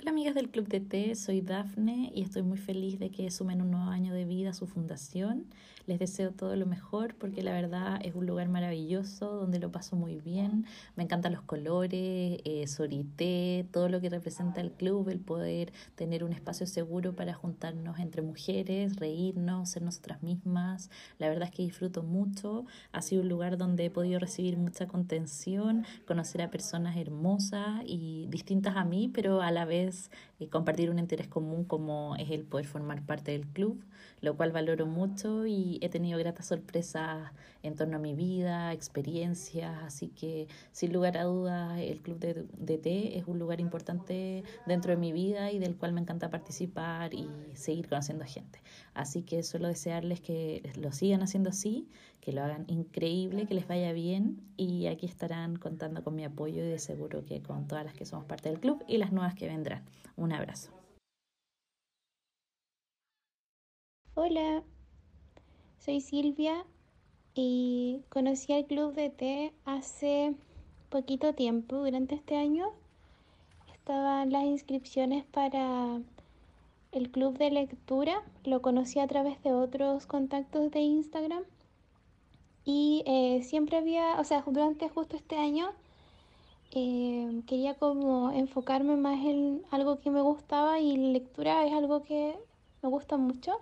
Hola 0.01 0.13
amigas 0.13 0.37
del 0.37 0.49
Club 0.49 0.69
de 0.69 0.81
Té, 0.81 1.15
soy 1.17 1.41
Dafne 1.41 2.13
y 2.15 2.23
estoy 2.23 2.43
muy 2.43 2.57
feliz 2.57 3.01
de 3.01 3.11
que 3.11 3.31
sumen 3.33 3.61
un 3.61 3.73
nuevo 3.73 3.91
año 3.91 4.15
de 4.15 4.25
vida 4.25 4.51
a 4.51 4.55
su 4.55 4.67
fundación. 4.67 5.49
Les 5.89 5.99
deseo 5.99 6.33
todo 6.33 6.55
lo 6.55 6.67
mejor 6.67 7.15
porque 7.15 7.43
la 7.43 7.53
verdad 7.53 7.99
es 8.05 8.15
un 8.15 8.27
lugar 8.27 8.51
maravilloso 8.51 9.37
donde 9.37 9.59
lo 9.59 9.73
paso 9.73 9.97
muy 9.97 10.17
bien. 10.17 10.67
Me 10.97 11.05
encantan 11.05 11.33
los 11.33 11.41
colores, 11.41 12.41
eh, 12.45 12.67
Sorité, 12.67 13.67
todo 13.73 13.89
lo 13.89 13.99
que 13.99 14.11
representa 14.11 14.61
el 14.61 14.71
club, 14.71 15.09
el 15.09 15.19
poder 15.19 15.73
tener 15.95 16.25
un 16.25 16.35
espacio 16.35 16.67
seguro 16.67 17.17
para 17.17 17.33
juntarnos 17.33 18.01
entre 18.01 18.21
mujeres, 18.21 18.97
reírnos, 18.97 19.71
ser 19.71 19.81
nosotras 19.81 20.23
mismas. 20.23 20.91
La 21.19 21.31
verdad 21.31 21.49
es 21.49 21.55
que 21.55 21.63
disfruto 21.63 22.03
mucho. 22.03 22.67
Ha 22.93 23.01
sido 23.01 23.23
un 23.23 23.31
lugar 23.31 23.57
donde 23.57 23.87
he 23.87 23.91
podido 23.91 24.19
recibir 24.19 24.59
mucha 24.59 24.89
contención, 24.89 25.87
conocer 26.07 26.43
a 26.43 26.51
personas 26.51 26.99
hermosas 26.99 27.81
y 27.87 28.27
distintas 28.29 28.77
a 28.77 28.85
mí, 28.85 29.09
pero 29.09 29.41
a 29.41 29.51
la 29.51 29.65
vez 29.65 30.11
eh, 30.39 30.49
compartir 30.49 30.91
un 30.91 30.99
interés 30.99 31.29
común 31.29 31.65
como 31.65 32.15
es 32.17 32.31
el 32.31 32.45
poder 32.45 32.67
formar 32.67 33.07
parte 33.07 33.33
del 33.33 33.47
club, 33.47 33.83
lo 34.21 34.37
cual 34.37 34.53
valoro 34.53 34.85
mucho 34.85 35.47
y 35.47 35.78
he 35.83 35.89
tenido 35.89 36.19
gratas 36.19 36.47
sorpresas 36.47 37.33
en 37.63 37.75
torno 37.75 37.97
a 37.97 38.01
mi 38.01 38.15
vida, 38.15 38.73
experiencias, 38.73 39.83
así 39.83 40.09
que 40.09 40.49
sin 40.73 40.93
lugar 40.93 41.19
a 41.19 41.25
dudas 41.25 41.79
el 41.79 42.01
club 42.01 42.19
de, 42.19 42.47
de 42.57 42.79
té 42.79 43.19
es 43.19 43.27
un 43.27 43.39
lugar 43.39 43.61
importante 43.61 44.45
dentro 44.67 44.91
de 44.93 44.97
mi 44.97 45.13
vida 45.13 45.51
y 45.51 45.59
del 45.59 45.77
cual 45.77 45.93
me 45.93 46.01
encanta 46.01 46.31
participar 46.31 47.15
y 47.15 47.29
seguir 47.55 47.89
conociendo 47.89 48.25
gente. 48.25 48.61
Así 48.95 49.23
que 49.23 49.43
solo 49.43 49.69
desearles 49.69 50.21
que 50.21 50.71
lo 50.77 50.93
sigan 50.93 51.23
haciendo 51.23 51.51
así, 51.51 51.89
que 52.21 52.33
lo 52.33 52.43
hagan 52.43 52.65
increíble, 52.69 53.47
que 53.47 53.55
les 53.55 53.67
vaya 53.67 53.93
bien 53.93 54.41
y 54.57 54.87
aquí 54.87 55.07
estarán 55.07 55.57
contando 55.57 56.03
con 56.03 56.15
mi 56.15 56.25
apoyo 56.25 56.63
y 56.63 56.69
de 56.69 56.79
seguro 56.79 57.25
que 57.25 57.43
con 57.43 57.67
todas 57.67 57.85
las 57.85 57.95
que 57.95 58.05
somos 58.05 58.27
parte 58.27 58.49
del 58.49 58.61
club 58.61 58.85
y 58.87 58.99
las 58.99 59.13
nuevas 59.13 59.35
que 59.35 59.47
vendrán. 59.47 59.85
Un 60.17 60.33
abrazo. 60.33 60.71
Hola, 64.15 64.65
soy 65.89 66.03
Silvia 66.03 66.67
y 67.35 68.03
conocí 68.11 68.53
al 68.53 68.67
club 68.67 68.93
de 68.93 69.09
té 69.09 69.55
hace 69.65 70.35
poquito 70.91 71.33
tiempo, 71.33 71.77
durante 71.77 72.15
este 72.15 72.37
año. 72.37 72.67
Estaban 73.73 74.31
las 74.31 74.45
inscripciones 74.45 75.25
para 75.25 75.99
el 76.93 77.11
club 77.11 77.39
de 77.39 77.51
lectura, 77.51 78.23
lo 78.45 78.61
conocí 78.61 78.99
a 78.99 79.07
través 79.07 79.43
de 79.43 79.55
otros 79.55 80.05
contactos 80.05 80.71
de 80.73 80.81
Instagram. 80.81 81.43
Y 82.67 83.03
eh, 83.07 83.43
siempre 83.43 83.79
había, 83.79 84.21
o 84.21 84.25
sea, 84.25 84.45
durante 84.47 84.91
justo 84.91 85.17
este 85.17 85.39
año 85.39 85.71
eh, 86.73 87.41
quería 87.47 87.73
como 87.77 88.31
enfocarme 88.31 88.97
más 88.97 89.25
en 89.25 89.63
algo 89.71 90.01
que 90.01 90.11
me 90.11 90.21
gustaba 90.21 90.81
y 90.81 90.99
lectura 90.99 91.65
es 91.65 91.73
algo 91.73 92.03
que 92.03 92.37
me 92.83 92.91
gusta 92.91 93.17
mucho 93.17 93.59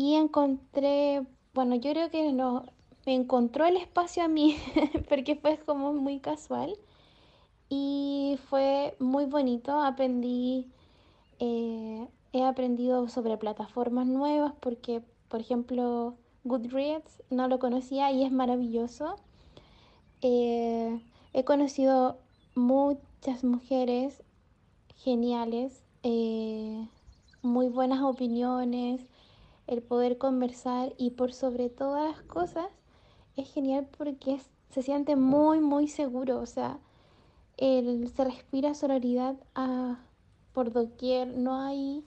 y 0.00 0.14
encontré, 0.14 1.26
bueno, 1.52 1.74
yo 1.74 1.92
creo 1.92 2.08
que 2.08 2.32
no, 2.32 2.64
me 3.04 3.14
encontró 3.14 3.66
el 3.66 3.76
espacio 3.76 4.22
a 4.22 4.28
mí, 4.28 4.56
porque 5.10 5.36
fue 5.36 5.58
como 5.58 5.92
muy 5.92 6.20
casual 6.20 6.74
y 7.68 8.38
fue 8.48 8.96
muy 8.98 9.26
bonito, 9.26 9.78
aprendí, 9.78 10.70
eh, 11.38 12.08
he 12.32 12.42
aprendido 12.42 13.08
sobre 13.08 13.36
plataformas 13.36 14.06
nuevas 14.06 14.54
porque, 14.60 15.02
por 15.28 15.42
ejemplo, 15.42 16.14
Goodreads 16.44 17.22
no 17.28 17.46
lo 17.48 17.58
conocía 17.58 18.10
y 18.10 18.24
es 18.24 18.32
maravilloso. 18.32 19.16
Eh, 20.22 20.98
he 21.34 21.44
conocido 21.44 22.16
muchas 22.54 23.44
mujeres 23.44 24.22
geniales, 24.96 25.84
eh, 26.04 26.88
muy 27.42 27.68
buenas 27.68 28.00
opiniones, 28.00 29.09
el 29.66 29.82
poder 29.82 30.18
conversar 30.18 30.92
y 30.98 31.10
por 31.10 31.32
sobre 31.32 31.68
todas 31.68 32.10
las 32.10 32.22
cosas 32.22 32.66
es 33.36 33.52
genial 33.52 33.88
porque 33.96 34.40
se 34.70 34.82
siente 34.82 35.16
muy, 35.16 35.60
muy 35.60 35.88
seguro. 35.88 36.40
O 36.40 36.46
sea, 36.46 36.78
se 37.58 38.24
respira 38.24 38.74
sororidad 38.74 39.36
a, 39.54 39.98
por 40.52 40.72
doquier. 40.72 41.28
No 41.36 41.60
hay 41.60 42.04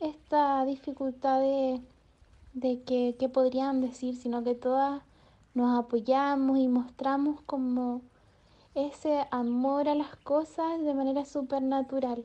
esta 0.00 0.64
dificultad 0.64 1.40
de, 1.40 1.80
de 2.54 2.82
que, 2.82 3.16
que 3.18 3.28
podrían 3.28 3.80
decir, 3.80 4.16
sino 4.16 4.42
que 4.42 4.54
todas 4.54 5.02
nos 5.54 5.78
apoyamos 5.78 6.58
y 6.58 6.68
mostramos 6.68 7.40
como 7.42 8.02
ese 8.74 9.26
amor 9.30 9.88
a 9.88 9.94
las 9.94 10.16
cosas 10.16 10.80
de 10.82 10.94
manera 10.94 11.24
súper 11.24 11.62
natural. 11.62 12.24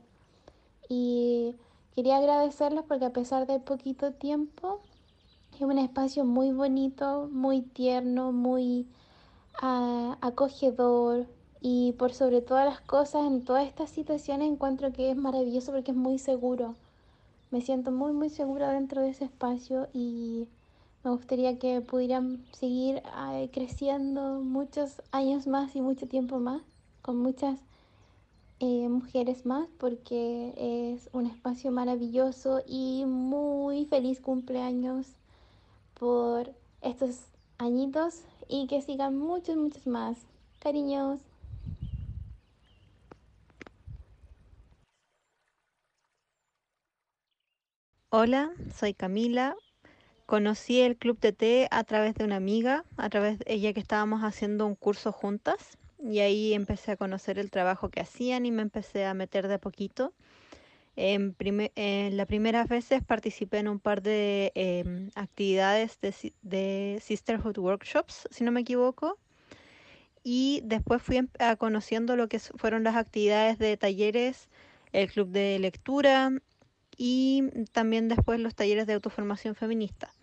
Y 0.87 1.55
Quería 1.95 2.17
agradecerles 2.17 2.83
porque 2.87 3.05
a 3.05 3.13
pesar 3.13 3.47
de 3.47 3.59
poquito 3.59 4.11
tiempo, 4.11 4.81
es 5.55 5.61
un 5.61 5.77
espacio 5.79 6.25
muy 6.25 6.51
bonito, 6.51 7.29
muy 7.31 7.61
tierno, 7.61 8.33
muy 8.33 8.85
ah, 9.61 10.17
acogedor 10.21 11.25
y 11.61 11.93
por 11.93 12.13
sobre 12.13 12.41
todas 12.41 12.65
las 12.65 12.81
cosas 12.81 13.25
en 13.25 13.45
todas 13.45 13.65
estas 13.67 13.89
situaciones 13.89 14.49
encuentro 14.51 14.91
que 14.91 15.09
es 15.11 15.17
maravilloso 15.17 15.71
porque 15.71 15.91
es 15.91 15.97
muy 15.97 16.19
seguro. 16.19 16.75
Me 17.51 17.61
siento 17.61 17.91
muy 17.91 18.11
muy 18.13 18.29
segura 18.29 18.71
dentro 18.71 19.01
de 19.01 19.09
ese 19.09 19.25
espacio 19.25 19.87
y 19.93 20.47
Me 21.03 21.11
gustaría 21.11 21.59
que 21.59 21.81
pudieran 21.81 22.43
seguir 22.51 23.01
eh, 23.31 23.49
creciendo 23.53 24.41
muchos 24.41 25.01
años 25.11 25.47
más 25.47 25.75
y 25.75 25.81
mucho 25.81 26.07
tiempo 26.07 26.39
más, 26.39 26.61
con 27.03 27.17
muchas 27.19 27.59
eh, 28.59 28.87
mujeres 28.87 29.45
más, 29.45 29.67
porque 29.77 30.53
es 30.95 31.09
un 31.11 31.25
espacio 31.25 31.71
maravilloso 31.71 32.63
y 32.65 33.03
muy 33.05 33.85
feliz 33.85 34.21
cumpleaños 34.21 35.07
por 35.99 36.53
estos 36.81 37.19
añitos 37.57 38.21
y 38.47 38.67
que 38.67 38.81
sigan 38.81 39.17
muchos, 39.17 39.57
muchos 39.57 39.85
más. 39.87 40.17
Cariños. 40.59 41.19
Hola, 48.09 48.53
soy 48.73 48.93
Camila. 48.93 49.55
Conocí 50.25 50.79
el 50.79 50.95
Club 50.97 51.19
Té 51.19 51.67
a 51.69 51.83
través 51.83 52.15
de 52.15 52.23
una 52.23 52.37
amiga, 52.37 52.85
a 52.95 53.09
través 53.09 53.37
de 53.39 53.45
ella 53.47 53.73
que 53.73 53.81
estábamos 53.81 54.21
haciendo 54.21 54.65
un 54.65 54.75
curso 54.75 55.11
juntas 55.11 55.77
y 56.05 56.19
ahí 56.19 56.53
empecé 56.53 56.91
a 56.91 56.97
conocer 56.97 57.39
el 57.39 57.49
trabajo 57.51 57.89
que 57.89 58.01
hacían 58.01 58.45
y 58.45 58.51
me 58.51 58.61
empecé 58.61 59.05
a 59.05 59.13
meter 59.13 59.47
de 59.47 59.59
poquito. 59.59 60.13
En, 60.95 61.35
en 61.75 62.15
las 62.15 62.27
primeras 62.27 62.69
veces 62.69 63.03
participé 63.03 63.57
en 63.57 63.67
un 63.67 63.79
par 63.79 64.01
de 64.01 64.53
em, 64.55 65.09
actividades 65.15 65.99
de, 65.99 66.33
de, 66.41 66.99
Sisterhood 67.01 67.57
Workshops, 67.57 68.27
si 68.31 68.45
no 68.45 68.51
me 68.53 68.61
equivoco, 68.61 69.17
y 70.23 70.61
después 70.63 71.01
fui 71.01 71.17
em, 71.17 71.27
a 71.39 71.57
conociendo 71.57 72.15
lo 72.15 72.29
que 72.29 72.39
fueron 72.39 72.83
las 72.83 72.95
actividades 72.95 73.57
de 73.57 73.75
talleres, 73.75 74.47
el 74.93 75.11
club 75.11 75.29
de 75.29 75.59
lectura, 75.59 76.31
y 76.97 77.43
también 77.73 78.07
después 78.07 78.39
los 78.39 78.55
talleres 78.55 78.87
de 78.87 78.93
autoformación 78.93 79.55
feminista. 79.55 80.13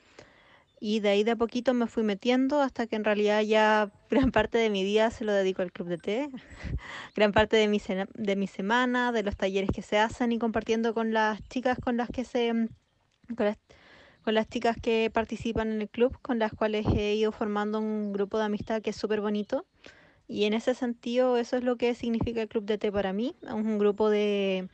Y 0.85 0.99
de 0.99 1.11
ahí 1.11 1.23
de 1.23 1.31
a 1.31 1.37
poquito 1.37 1.75
me 1.75 1.87
fui 1.87 2.03
metiendo 2.03 2.61
hasta 2.61 2.89
que 2.89 2.97
en 2.97 3.05
realidad 3.05 3.43
ya 3.43 3.93
gran 4.11 4.33
parte 4.33 4.59
de 4.59 4.69
mi 4.69 4.83
día 4.83 5.13
se 5.13 5.25
lo 5.25 5.33
dedico 5.33 5.63
al 5.63 5.71
club 5.71 5.87
de 5.87 5.97
té, 5.97 6.29
gran 7.15 7.31
parte 7.31 7.57
de 7.57 7.69
mi, 7.69 7.81
de 8.15 8.35
mi 8.35 8.49
semana, 8.49 9.13
de 9.13 9.23
los 9.23 9.37
talleres 9.37 9.71
que 9.73 9.81
se 9.81 9.99
hacen 9.99 10.33
y 10.33 10.41
compartiendo 10.41 10.93
con 10.93 11.13
las 11.13 11.41
chicas 11.49 11.79
con 11.79 11.97
las 11.97 12.09
que 12.09 12.25
se... 12.25 12.49
Con 13.37 13.47
las, 13.47 13.59
con 14.25 14.35
las 14.35 14.49
chicas 14.49 14.77
que 14.83 15.09
participan 15.15 15.71
en 15.71 15.83
el 15.83 15.89
club, 15.89 16.19
con 16.21 16.41
las 16.41 16.53
cuales 16.53 16.85
he 16.97 17.15
ido 17.15 17.31
formando 17.31 17.79
un 17.79 18.13
grupo 18.13 18.39
de 18.39 18.47
amistad 18.47 18.83
que 18.83 18.91
es 18.91 18.97
súper 18.97 19.21
bonito. 19.21 19.65
Y 20.27 20.47
en 20.47 20.53
ese 20.53 20.75
sentido, 20.75 21.37
eso 21.37 21.57
es 21.57 21.63
lo 21.63 21.77
que 21.77 21.95
significa 21.95 22.43
el 22.43 22.49
club 22.49 22.65
de 22.65 22.79
té 22.79 22.91
para 22.91 23.13
mí, 23.13 23.37
un 23.43 23.79
grupo 23.79 24.11
de, 24.11 24.69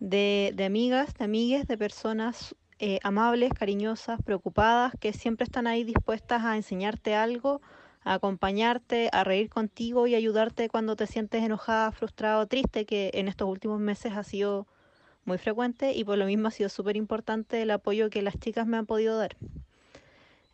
de, 0.00 0.52
de 0.56 0.64
amigas, 0.64 1.14
de 1.14 1.24
amigues, 1.24 1.68
de 1.68 1.78
personas 1.78 2.56
eh, 2.78 2.98
amables, 3.02 3.52
cariñosas, 3.54 4.20
preocupadas, 4.22 4.92
que 5.00 5.12
siempre 5.12 5.44
están 5.44 5.66
ahí 5.66 5.84
dispuestas 5.84 6.44
a 6.44 6.56
enseñarte 6.56 7.14
algo, 7.14 7.62
a 8.04 8.14
acompañarte, 8.14 9.08
a 9.12 9.24
reír 9.24 9.48
contigo 9.48 10.06
y 10.06 10.14
ayudarte 10.14 10.68
cuando 10.68 10.94
te 10.94 11.06
sientes 11.06 11.42
enojada, 11.42 11.90
frustrada 11.92 12.38
o 12.38 12.46
triste, 12.46 12.84
que 12.84 13.10
en 13.14 13.28
estos 13.28 13.48
últimos 13.48 13.80
meses 13.80 14.12
ha 14.14 14.22
sido 14.22 14.66
muy 15.24 15.38
frecuente 15.38 15.92
y 15.92 16.04
por 16.04 16.18
lo 16.18 16.26
mismo 16.26 16.48
ha 16.48 16.50
sido 16.52 16.68
súper 16.68 16.96
importante 16.96 17.62
el 17.62 17.70
apoyo 17.70 18.10
que 18.10 18.22
las 18.22 18.38
chicas 18.38 18.66
me 18.66 18.76
han 18.76 18.86
podido 18.86 19.16
dar. 19.18 19.36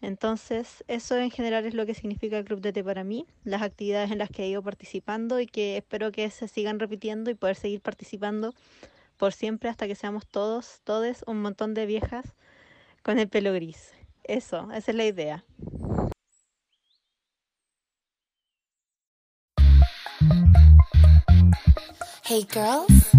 Entonces, 0.00 0.82
eso 0.88 1.16
en 1.16 1.30
general 1.30 1.64
es 1.64 1.74
lo 1.74 1.86
que 1.86 1.94
significa 1.94 2.38
el 2.38 2.44
Club 2.44 2.60
de 2.60 2.72
Té 2.72 2.82
para 2.82 3.04
mí, 3.04 3.26
las 3.44 3.62
actividades 3.62 4.10
en 4.10 4.18
las 4.18 4.30
que 4.30 4.44
he 4.44 4.48
ido 4.48 4.62
participando 4.62 5.38
y 5.38 5.46
que 5.46 5.76
espero 5.76 6.10
que 6.10 6.28
se 6.30 6.48
sigan 6.48 6.80
repitiendo 6.80 7.30
y 7.30 7.34
poder 7.34 7.54
seguir 7.54 7.80
participando 7.80 8.52
por 9.22 9.32
siempre 9.32 9.70
hasta 9.70 9.86
que 9.86 9.94
seamos 9.94 10.26
todos, 10.26 10.80
todes, 10.82 11.22
un 11.28 11.40
montón 11.40 11.74
de 11.74 11.86
viejas 11.86 12.34
con 13.04 13.20
el 13.20 13.28
pelo 13.28 13.52
gris. 13.52 13.92
Eso, 14.24 14.68
esa 14.72 14.90
es 14.90 14.96
la 14.96 15.04
idea. 15.04 15.44
Hey 22.24 22.44
girls, 22.52 23.12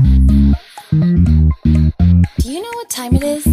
do 2.37 2.51
you 2.51 2.59
know 2.59 2.73
what 2.75 2.89
time 2.89 3.15
it 3.15 3.23
is? 3.23 3.47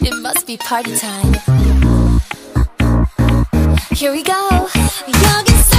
It 0.00 0.14
must 0.22 0.46
be 0.46 0.56
party 0.56 0.96
time. 0.96 1.34
Here 3.90 4.10
we 4.10 4.22
go. 4.22 4.66
여 5.22 5.75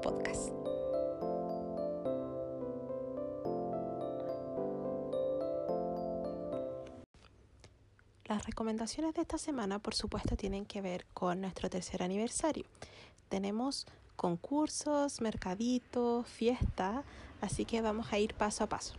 podcast. 0.00 0.50
Las 8.24 8.44
recomendaciones 8.44 9.14
de 9.14 9.22
esta 9.22 9.38
semana, 9.38 9.78
por 9.78 9.94
supuesto, 9.94 10.36
tienen 10.36 10.66
que 10.66 10.80
ver 10.80 11.06
con 11.14 11.40
nuestro 11.40 11.70
tercer 11.70 12.02
aniversario. 12.02 12.64
Tenemos 13.28 13.86
concursos, 14.16 15.20
mercaditos, 15.20 16.26
fiesta, 16.26 17.04
así 17.40 17.64
que 17.64 17.82
vamos 17.82 18.12
a 18.12 18.18
ir 18.18 18.34
paso 18.34 18.64
a 18.64 18.68
paso. 18.68 18.94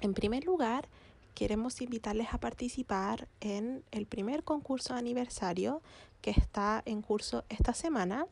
En 0.00 0.14
primer 0.14 0.44
lugar, 0.44 0.88
queremos 1.34 1.80
invitarles 1.80 2.28
a 2.32 2.38
participar 2.38 3.28
en 3.40 3.84
el 3.92 4.06
primer 4.06 4.44
concurso 4.44 4.94
de 4.94 5.00
aniversario 5.00 5.80
que 6.20 6.30
está 6.30 6.82
en 6.86 7.02
curso 7.02 7.44
esta 7.48 7.74
semana 7.74 8.26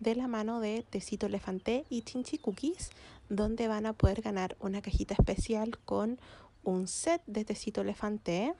de 0.00 0.16
la 0.16 0.26
mano 0.26 0.60
de 0.60 0.84
Tecito 0.88 1.26
Elefante 1.26 1.84
y 1.90 2.02
Chinchi 2.02 2.38
Cookies, 2.38 2.90
donde 3.28 3.68
van 3.68 3.86
a 3.86 3.92
poder 3.92 4.22
ganar 4.22 4.56
una 4.58 4.82
cajita 4.82 5.14
especial 5.14 5.78
con 5.78 6.18
un 6.64 6.88
set 6.88 7.22
de 7.26 7.44
Tecito 7.44 7.82
Elefante, 7.82 8.54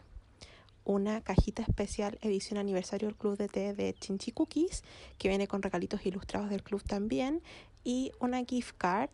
una 0.85 1.23
cajita 1.23 1.63
especial 1.63 2.19
edición 2.23 2.59
aniversario 2.59 3.09
del 3.09 3.17
Club 3.17 3.37
de 3.37 3.49
Té 3.49 3.75
de 3.75 3.95
Chinchi 3.95 4.33
Cookies, 4.33 4.85
que 5.19 5.29
viene 5.29 5.49
con 5.49 5.63
regalitos 5.63 6.05
ilustrados 6.05 6.51
del 6.51 6.63
club 6.63 6.83
también, 6.83 7.43
y 7.85 8.13
una 8.21 8.45
gift 8.45 8.77
card 8.77 9.11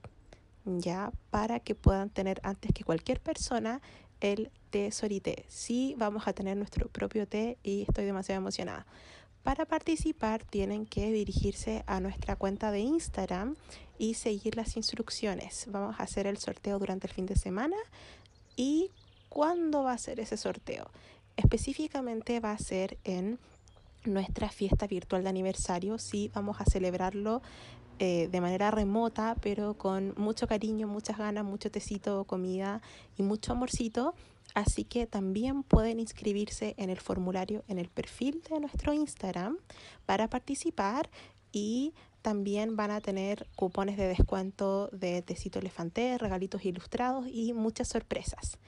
ya 0.64 1.12
para 1.30 1.60
que 1.60 1.76
puedan 1.76 2.10
tener 2.10 2.40
antes 2.42 2.72
que 2.72 2.82
cualquier 2.82 3.20
persona 3.20 3.80
el 4.20 4.50
té 4.70 4.90
Sorité. 4.90 5.44
Sí, 5.48 5.94
vamos 5.96 6.26
a 6.26 6.32
tener 6.32 6.56
nuestro 6.56 6.88
propio 6.88 7.28
té 7.28 7.58
y 7.62 7.82
estoy 7.82 8.04
demasiado 8.04 8.40
emocionada. 8.40 8.86
Para 9.46 9.64
participar 9.64 10.42
tienen 10.42 10.86
que 10.86 11.12
dirigirse 11.12 11.84
a 11.86 12.00
nuestra 12.00 12.34
cuenta 12.34 12.72
de 12.72 12.80
Instagram 12.80 13.54
y 13.96 14.14
seguir 14.14 14.56
las 14.56 14.76
instrucciones. 14.76 15.66
Vamos 15.70 16.00
a 16.00 16.02
hacer 16.02 16.26
el 16.26 16.36
sorteo 16.38 16.80
durante 16.80 17.06
el 17.06 17.12
fin 17.12 17.26
de 17.26 17.36
semana 17.36 17.76
y 18.56 18.90
¿cuándo 19.28 19.84
va 19.84 19.92
a 19.92 19.98
ser 19.98 20.18
ese 20.18 20.36
sorteo? 20.36 20.90
Específicamente 21.36 22.40
va 22.40 22.50
a 22.50 22.58
ser 22.58 22.98
en 23.04 23.38
nuestra 24.04 24.48
fiesta 24.48 24.88
virtual 24.88 25.22
de 25.22 25.28
aniversario. 25.28 25.96
Sí, 25.98 26.28
vamos 26.34 26.60
a 26.60 26.64
celebrarlo 26.64 27.40
eh, 28.00 28.26
de 28.26 28.40
manera 28.40 28.72
remota, 28.72 29.36
pero 29.40 29.74
con 29.74 30.12
mucho 30.16 30.48
cariño, 30.48 30.88
muchas 30.88 31.18
ganas, 31.18 31.44
mucho 31.44 31.70
tecito, 31.70 32.24
comida 32.24 32.82
y 33.16 33.22
mucho 33.22 33.52
amorcito. 33.52 34.12
Así 34.54 34.84
que 34.84 35.06
también 35.06 35.62
pueden 35.62 36.00
inscribirse 36.00 36.74
en 36.78 36.90
el 36.90 36.98
formulario 36.98 37.64
en 37.68 37.78
el 37.78 37.88
perfil 37.88 38.42
de 38.48 38.60
nuestro 38.60 38.92
Instagram 38.94 39.58
para 40.06 40.28
participar 40.28 41.10
y 41.52 41.94
también 42.22 42.74
van 42.74 42.90
a 42.90 43.00
tener 43.00 43.46
cupones 43.54 43.96
de 43.96 44.08
descuento 44.08 44.88
de 44.88 45.22
tecito 45.22 45.58
elefante, 45.58 46.18
regalitos 46.18 46.64
ilustrados 46.64 47.26
y 47.30 47.52
muchas 47.52 47.88
sorpresas. 47.88 48.58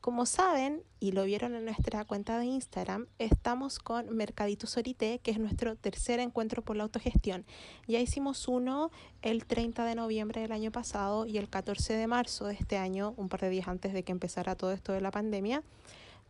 Como 0.00 0.24
saben 0.24 0.82
y 0.98 1.12
lo 1.12 1.24
vieron 1.24 1.54
en 1.54 1.66
nuestra 1.66 2.06
cuenta 2.06 2.38
de 2.38 2.46
Instagram, 2.46 3.06
estamos 3.18 3.78
con 3.78 4.16
Mercadito 4.16 4.66
Sorité, 4.66 5.18
que 5.18 5.30
es 5.30 5.38
nuestro 5.38 5.76
tercer 5.76 6.20
encuentro 6.20 6.62
por 6.62 6.74
la 6.76 6.84
autogestión. 6.84 7.44
Ya 7.86 8.00
hicimos 8.00 8.48
uno 8.48 8.90
el 9.20 9.44
30 9.44 9.84
de 9.84 9.94
noviembre 9.94 10.40
del 10.40 10.52
año 10.52 10.72
pasado 10.72 11.26
y 11.26 11.36
el 11.36 11.50
14 11.50 11.92
de 11.92 12.06
marzo 12.06 12.46
de 12.46 12.54
este 12.54 12.78
año, 12.78 13.12
un 13.18 13.28
par 13.28 13.40
de 13.40 13.50
días 13.50 13.68
antes 13.68 13.92
de 13.92 14.02
que 14.02 14.12
empezara 14.12 14.54
todo 14.54 14.72
esto 14.72 14.94
de 14.94 15.02
la 15.02 15.10
pandemia, 15.10 15.62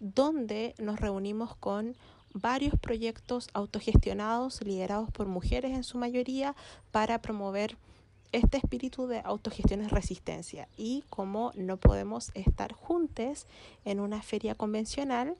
donde 0.00 0.74
nos 0.78 0.98
reunimos 0.98 1.54
con 1.54 1.96
varios 2.34 2.74
proyectos 2.76 3.50
autogestionados, 3.52 4.62
liderados 4.62 5.12
por 5.12 5.28
mujeres 5.28 5.76
en 5.76 5.84
su 5.84 5.96
mayoría, 5.96 6.56
para 6.90 7.22
promover 7.22 7.76
este 8.32 8.58
espíritu 8.58 9.06
de 9.06 9.20
autogestión 9.24 9.80
es 9.80 9.90
resistencia 9.90 10.68
y 10.76 11.04
como 11.10 11.52
no 11.54 11.76
podemos 11.76 12.30
estar 12.34 12.72
juntos 12.72 13.46
en 13.84 14.00
una 14.00 14.22
feria 14.22 14.54
convencional, 14.54 15.36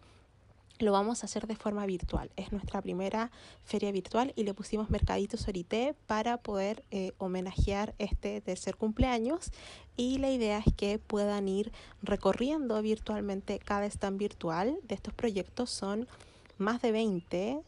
lo 0.80 0.92
vamos 0.92 1.22
a 1.22 1.26
hacer 1.26 1.46
de 1.46 1.56
forma 1.56 1.84
virtual. 1.86 2.30
Es 2.36 2.52
nuestra 2.52 2.80
primera 2.80 3.30
feria 3.64 3.92
virtual 3.92 4.32
y 4.34 4.44
le 4.44 4.54
pusimos 4.54 4.90
Mercadito 4.90 5.36
Sorité 5.36 5.94
para 6.06 6.38
poder 6.38 6.84
eh, 6.90 7.12
homenajear 7.18 7.94
este 7.98 8.40
tercer 8.40 8.76
cumpleaños. 8.76 9.50
Y 9.96 10.18
la 10.18 10.30
idea 10.30 10.58
es 10.58 10.72
que 10.74 10.98
puedan 10.98 11.48
ir 11.48 11.72
recorriendo 12.02 12.80
virtualmente 12.80 13.58
cada 13.58 13.86
stand 13.86 14.18
virtual 14.18 14.78
de 14.84 14.94
estos 14.94 15.12
proyectos. 15.12 15.70
Son 15.70 16.08
más 16.56 16.80
de 16.82 16.92
20 16.92 17.60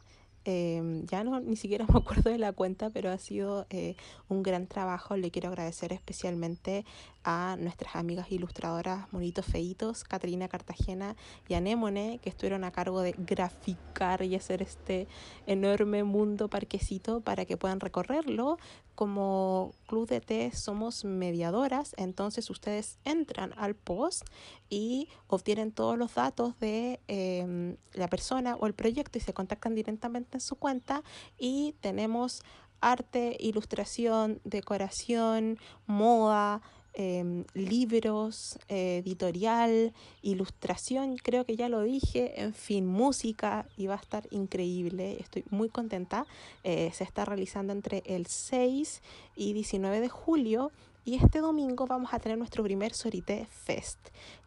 eh, 0.45 1.03
ya 1.05 1.25
no 1.25 1.41
ni 1.41 1.57
siquiera 1.57 1.87
me 1.93 1.99
acuerdo 1.99 2.31
de 2.31 2.39
la 2.39 2.53
cuenta, 2.53 2.91
pero 2.91 3.11
ha 3.11 3.19
sido 3.19 3.67
eh, 3.71 3.97
un 4.29 4.43
gran 4.43 4.67
trabajo. 4.67 5.17
Le 5.17 5.31
quiero 5.31 5.49
agradecer 5.49 5.93
especialmente 5.93 6.85
a 7.25 7.57
nuestras 7.59 7.97
amigas 7.97 8.31
ilustradoras 8.31 9.13
Monitos 9.13 9.47
Feitos, 9.47 10.05
Caterina 10.05 10.49
Cartagena 10.49 11.17
y 11.49 11.55
Anémone, 11.55 12.19
que 12.23 12.31
estuvieron 12.31 12.65
a 12.65 12.73
cargo 12.73 13.01
de 13.01 13.15
graficar 13.17 14.23
y 14.23 14.35
hacer 14.35 14.63
este 14.63 15.09
enorme 15.47 16.05
mundo 16.05 16.49
parquecito 16.49 17.21
para 17.21 17.45
que 17.45 17.57
puedan 17.57 17.81
recorrerlo. 17.81 18.59
Como 18.95 19.73
Club 19.87 20.07
de 20.07 20.21
Té 20.21 20.51
somos 20.55 21.05
mediadoras, 21.05 21.95
entonces 21.97 22.51
ustedes 22.51 22.99
entran 23.05 23.55
al 23.57 23.75
post 23.75 24.25
y 24.69 25.09
obtienen 25.29 25.73
todos 25.73 25.97
los 25.97 26.15
datos 26.15 26.59
de 26.59 27.01
eh, 27.09 27.77
la 27.95 28.09
persona 28.09 28.57
o 28.57 28.67
el 28.67 28.75
proyecto 28.75 29.19
y 29.19 29.23
se 29.23 29.33
contactan 29.33 29.75
directamente 29.75 30.37
en 30.37 30.41
su 30.41 30.57
cuenta 30.57 31.03
y 31.39 31.75
tenemos 31.81 32.43
arte, 32.83 33.37
ilustración, 33.41 34.41
decoración, 34.45 35.59
moda, 35.87 36.61
eh, 36.95 37.45
libros, 37.55 38.59
eh, 38.69 38.99
editorial, 39.05 39.93
ilustración, 40.21 41.17
creo 41.17 41.45
que 41.45 41.57
ya 41.57 41.69
lo 41.69 41.83
dije, 41.83 42.43
en 42.43 42.53
fin, 42.53 42.87
música 42.87 43.67
y 43.77 43.87
va 43.87 43.95
a 43.95 43.99
estar 43.99 44.27
increíble, 44.31 45.17
estoy 45.21 45.45
muy 45.51 45.69
contenta. 45.69 46.27
Eh, 46.65 46.91
se 46.93 47.05
está 47.05 47.25
realizando 47.25 47.73
entre 47.73 48.03
el 48.07 48.27
6 48.27 49.01
y 49.37 49.53
19 49.53 50.01
de 50.01 50.09
julio 50.09 50.71
y 51.05 51.17
este 51.17 51.41
domingo 51.41 51.87
vamos 51.87 52.15
a 52.15 52.21
tener 52.21 52.39
nuestro 52.39 52.63
primer 52.63 52.95
Sorite 52.95 53.47
Fest. 53.51 53.99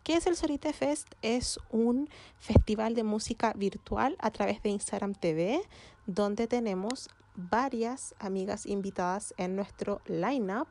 ¿Qué 0.04 0.14
es 0.14 0.28
el 0.28 0.36
Sorite 0.36 0.72
Fest? 0.72 1.08
Es 1.22 1.60
un 1.72 2.10
festival 2.40 2.96
de 2.96 3.04
música 3.04 3.54
virtual 3.54 4.16
a 4.20 4.32
través 4.32 4.62
de 4.62 4.70
Instagram 4.70 5.16
TV, 5.16 5.62
donde 6.06 6.48
tenemos 6.48 7.10
varias 7.36 8.16
amigas 8.20 8.66
invitadas 8.66 9.34
en 9.38 9.56
nuestro 9.56 10.02
lineup 10.06 10.68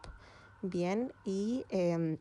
bien 0.64 1.12
y 1.24 1.64
eh, 1.70 2.18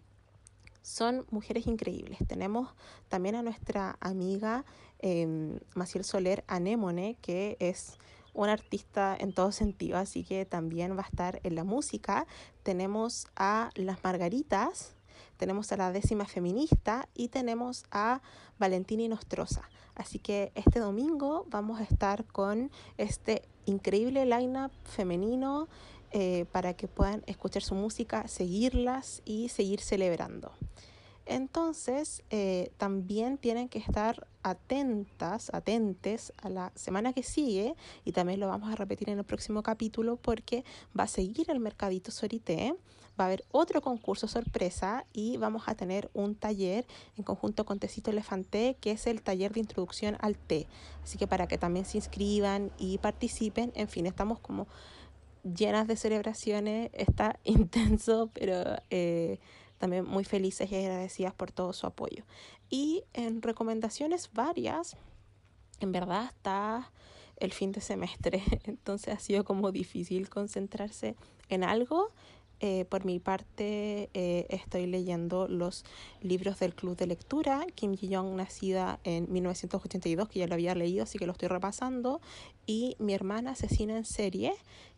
son 0.84 1.26
mujeres 1.32 1.66
increíbles. 1.66 2.20
Tenemos 2.28 2.70
también 3.08 3.36
a 3.36 3.42
nuestra 3.42 3.98
amiga 4.02 4.66
eh, 5.00 5.58
Maciel 5.76 6.04
Soler 6.04 6.44
Anémone, 6.48 7.18
que 7.22 7.58
es 7.60 7.98
una 8.34 8.54
artista 8.54 9.16
en 9.18 9.34
todo 9.34 9.52
sentido, 9.52 9.98
así 9.98 10.24
que 10.24 10.46
también 10.46 10.98
va 10.98 11.02
a 11.02 11.08
estar 11.08 11.40
en 11.44 11.56
la 11.56 11.64
música. 11.64 12.28
Tenemos 12.64 13.28
a 13.36 13.70
las 13.76 14.04
Margaritas, 14.04 14.96
tenemos 15.38 15.72
a 15.72 15.78
la 15.78 15.92
décima 15.92 16.26
feminista 16.26 17.08
y 17.14 17.30
tenemos 17.30 17.86
a 17.92 18.22
Valentina 18.60 19.08
Nostroza. 19.08 19.70
Así 19.96 20.20
que 20.20 20.52
este 20.56 20.80
domingo 20.80 21.46
vamos 21.50 21.80
a 21.80 21.84
estar 21.84 22.26
con 22.26 22.72
este 22.98 23.44
increíble 23.66 24.26
lineup 24.26 24.72
femenino 24.84 25.70
eh, 26.14 26.46
para 26.52 26.76
que 26.76 26.88
puedan 26.88 27.24
escuchar 27.26 27.64
su 27.64 27.76
música, 27.76 28.28
seguirlas 28.28 29.22
y 29.26 29.50
seguir 29.50 29.82
celebrando. 29.82 30.52
Entonces, 31.26 32.22
eh, 32.30 32.72
también 32.78 33.38
tienen 33.38 33.70
que 33.70 33.80
estar 33.80 34.28
atentas, 34.44 35.50
atentes 35.54 36.34
a 36.42 36.50
la 36.50 36.72
semana 36.76 37.14
que 37.14 37.24
sigue, 37.24 37.76
y 38.06 38.12
también 38.12 38.40
lo 38.40 38.48
vamos 38.48 38.72
a 38.72 38.76
repetir 38.76 39.10
en 39.10 39.20
el 39.20 39.24
próximo 39.24 39.64
capítulo 39.64 40.18
porque 40.18 40.66
va 40.98 41.06
a 41.06 41.08
seguir 41.08 41.50
el 41.50 41.60
Mercadito 41.60 42.12
Sorité, 42.12 42.76
va 43.20 43.26
a 43.26 43.28
haber 43.28 43.46
otro 43.52 43.82
concurso 43.82 44.28
sorpresa 44.28 45.06
y 45.14 45.38
vamos 45.38 45.64
a 45.68 45.76
tener 45.76 46.10
un 46.14 46.36
taller 46.36 46.86
en 47.18 47.24
conjunto 47.24 47.66
con 47.66 47.80
Tecito 47.80 48.12
Elefante, 48.12 48.76
que 48.82 48.92
es 48.92 49.08
el 49.08 49.22
taller 49.22 49.54
de 49.54 49.62
introducción 49.62 50.18
al 50.20 50.38
té. 50.38 50.68
Así 51.04 51.18
que 51.18 51.28
para 51.28 51.48
que 51.48 51.58
también 51.58 51.86
se 51.86 51.98
inscriban 51.98 52.72
y 52.78 52.98
participen, 52.98 53.72
en 53.76 53.88
fin, 53.88 54.08
estamos 54.08 54.40
como 54.40 54.68
llenas 55.44 55.88
de 55.88 55.96
celebraciones, 55.96 56.90
está 56.94 57.40
intenso, 57.44 58.30
pero 58.34 58.64
eh, 58.90 59.40
también 59.78 60.06
muy 60.06 60.24
felices 60.24 60.72
y 60.72 60.76
agradecidas 60.76 61.34
por 61.34 61.52
todo 61.52 61.74
su 61.74 61.86
apoyo. 61.88 62.24
Y 62.70 63.04
en 63.14 63.42
recomendaciones 63.42 64.30
varias, 64.34 64.96
en 65.80 65.92
verdad 65.92 66.26
está 66.26 66.92
el 67.38 67.52
fin 67.52 67.72
de 67.72 67.82
semestre, 67.82 68.42
entonces 68.64 69.14
ha 69.14 69.20
sido 69.20 69.44
como 69.44 69.72
difícil 69.72 70.30
concentrarse 70.30 71.16
en 71.50 71.64
algo. 71.64 72.12
eh, 72.66 72.86
por 72.86 73.04
mi 73.04 73.20
parte, 73.20 74.10
eh, 74.14 74.46
estoy 74.50 74.86
leyendo 74.86 75.50
los 75.50 75.84
libros 76.22 76.60
del 76.60 76.74
Club 76.74 76.96
de 76.96 77.08
Lectura. 77.08 77.66
Kim 77.76 77.94
Ji-young, 77.94 78.36
nacida 78.36 79.02
en 79.04 79.30
1982, 79.30 80.30
que 80.30 80.40
ya 80.40 80.48
lo 80.48 80.54
había 80.54 80.74
leído, 80.74 81.04
así 81.04 81.18
que 81.18 81.26
lo 81.26 81.34
estoy 81.34 81.50
repasando. 81.50 82.22
Y 82.66 82.96
mi 83.00 83.14
hermana, 83.14 83.52
Asesina 83.52 83.98
en 83.98 84.06
Serie, 84.06 84.54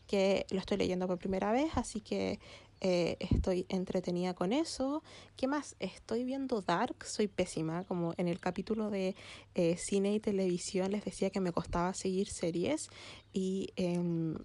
que 0.07 0.45
lo 0.49 0.59
estoy 0.59 0.77
leyendo 0.77 1.07
por 1.07 1.17
primera 1.17 1.51
vez, 1.51 1.71
así 1.75 2.01
que 2.01 2.39
eh, 2.81 3.17
estoy 3.19 3.65
entretenida 3.69 4.33
con 4.33 4.53
eso. 4.53 5.01
¿Qué 5.35 5.47
más? 5.47 5.75
Estoy 5.79 6.23
viendo 6.23 6.61
Dark, 6.61 7.05
soy 7.05 7.27
pésima, 7.27 7.83
como 7.85 8.13
en 8.17 8.27
el 8.27 8.39
capítulo 8.39 8.89
de 8.89 9.15
eh, 9.55 9.77
cine 9.77 10.13
y 10.13 10.19
televisión 10.19 10.91
les 10.91 11.03
decía 11.03 11.29
que 11.29 11.39
me 11.39 11.51
costaba 11.51 11.93
seguir 11.93 12.29
series 12.29 12.89
y 13.33 13.69
em, 13.75 14.35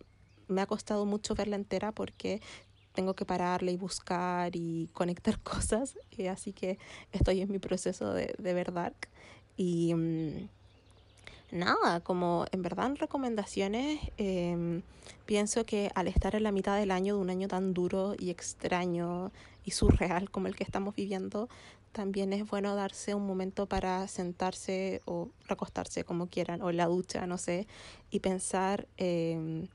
me 0.49 0.61
ha 0.61 0.66
costado 0.66 1.07
mucho 1.07 1.35
verla 1.35 1.57
entera 1.57 1.93
porque 1.93 2.41
tengo 2.93 3.15
que 3.15 3.24
pararla 3.24 3.70
y 3.70 3.77
buscar 3.77 4.55
y 4.55 4.89
conectar 4.93 5.39
cosas, 5.43 5.99
eh, 6.16 6.28
así 6.28 6.53
que 6.53 6.78
estoy 7.12 7.41
en 7.41 7.51
mi 7.51 7.59
proceso 7.59 8.12
de, 8.12 8.35
de 8.39 8.55
ver 8.55 8.73
Dark 8.73 9.09
y... 9.57 9.95
mm, 9.95 10.49
Nada, 11.52 11.98
como 12.01 12.44
en 12.52 12.62
verdad 12.62 12.86
en 12.86 12.97
recomendaciones, 12.97 14.01
em, 14.18 14.82
pienso 15.27 15.66
que 15.66 15.90
al 15.97 16.06
estar 16.06 16.36
en 16.36 16.44
la 16.44 16.52
mitad 16.52 16.78
del 16.78 16.93
año, 16.93 17.16
de 17.16 17.20
un 17.20 17.31
año 17.31 17.48
tan 17.48 17.74
duro 17.74 18.14
y 18.16 18.31
extraño 18.31 19.32
y 19.64 19.72
surreal 19.72 20.31
como 20.31 20.47
el 20.47 20.55
que 20.55 20.62
estamos 20.62 20.94
viviendo, 20.94 21.48
también 21.93 22.32
es 22.32 22.48
bueno 22.48 22.77
darse 22.77 23.14
un 23.16 23.27
momento 23.27 23.66
para 23.66 24.06
sentarse 24.06 25.02
o 25.06 25.31
recostarse 25.48 26.05
como 26.05 26.28
quieran, 26.28 26.62
o 26.62 26.70
en 26.70 26.77
la 26.77 26.86
ducha, 26.86 27.27
no 27.27 27.36
sé, 27.36 27.66
y 28.10 28.20
pensar 28.20 28.86
em, 28.97 29.66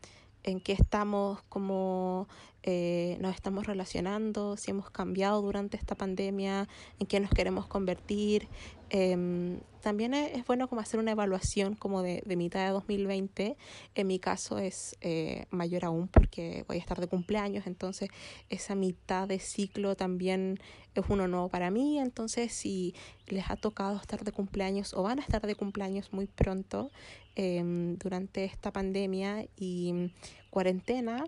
en 0.43 0.61
qué 0.61 0.73
estamos, 0.73 1.41
cómo 1.49 2.29
eh, 2.67 3.17
nos 3.21 3.35
estamos 3.35 3.67
relacionando, 3.67 4.57
si 4.57 4.71
hemos 4.71 4.89
cambiado 4.89 5.39
durante 5.43 5.77
esta 5.77 5.93
pandemia, 5.93 6.67
en 6.99 7.05
qué 7.05 7.19
nos 7.19 7.29
queremos 7.29 7.67
convertir. 7.67 8.47
Em, 8.89 9.59
también 9.81 10.15
es, 10.15 10.35
es 10.35 10.47
bueno 10.47 10.67
como 10.67 10.81
hacer 10.81 10.99
una 10.99 11.11
evaluación 11.11 11.75
como 11.75 12.01
de, 12.01 12.23
de 12.25 12.35
mitad 12.35 12.65
de 12.65 12.71
2020. 12.71 13.55
En 13.93 14.07
mi 14.07 14.17
caso 14.17 14.57
es 14.57 14.97
eh, 15.01 15.45
mayor 15.51 15.85
aún 15.85 16.07
porque 16.07 16.65
voy 16.67 16.77
a 16.77 16.79
estar 16.79 16.99
de 16.99 17.05
cumpleaños, 17.05 17.67
entonces 17.67 18.09
esa 18.49 18.73
mitad 18.73 19.27
de 19.27 19.37
ciclo 19.37 19.95
también 19.95 20.59
es 20.95 21.03
uno 21.07 21.27
nuevo 21.27 21.49
para 21.49 21.69
mí. 21.69 21.99
Entonces 21.99 22.51
si 22.51 22.95
les 23.27 23.47
ha 23.51 23.57
tocado 23.57 23.95
estar 23.97 24.23
de 24.23 24.31
cumpleaños 24.31 24.95
o 24.95 25.03
van 25.03 25.19
a 25.19 25.21
estar 25.21 25.45
de 25.45 25.53
cumpleaños 25.53 26.11
muy 26.13 26.25
pronto 26.25 26.89
em, 27.35 27.95
durante 27.99 28.43
esta 28.43 28.71
pandemia 28.71 29.45
y 29.55 30.11
cuarentena, 30.49 31.25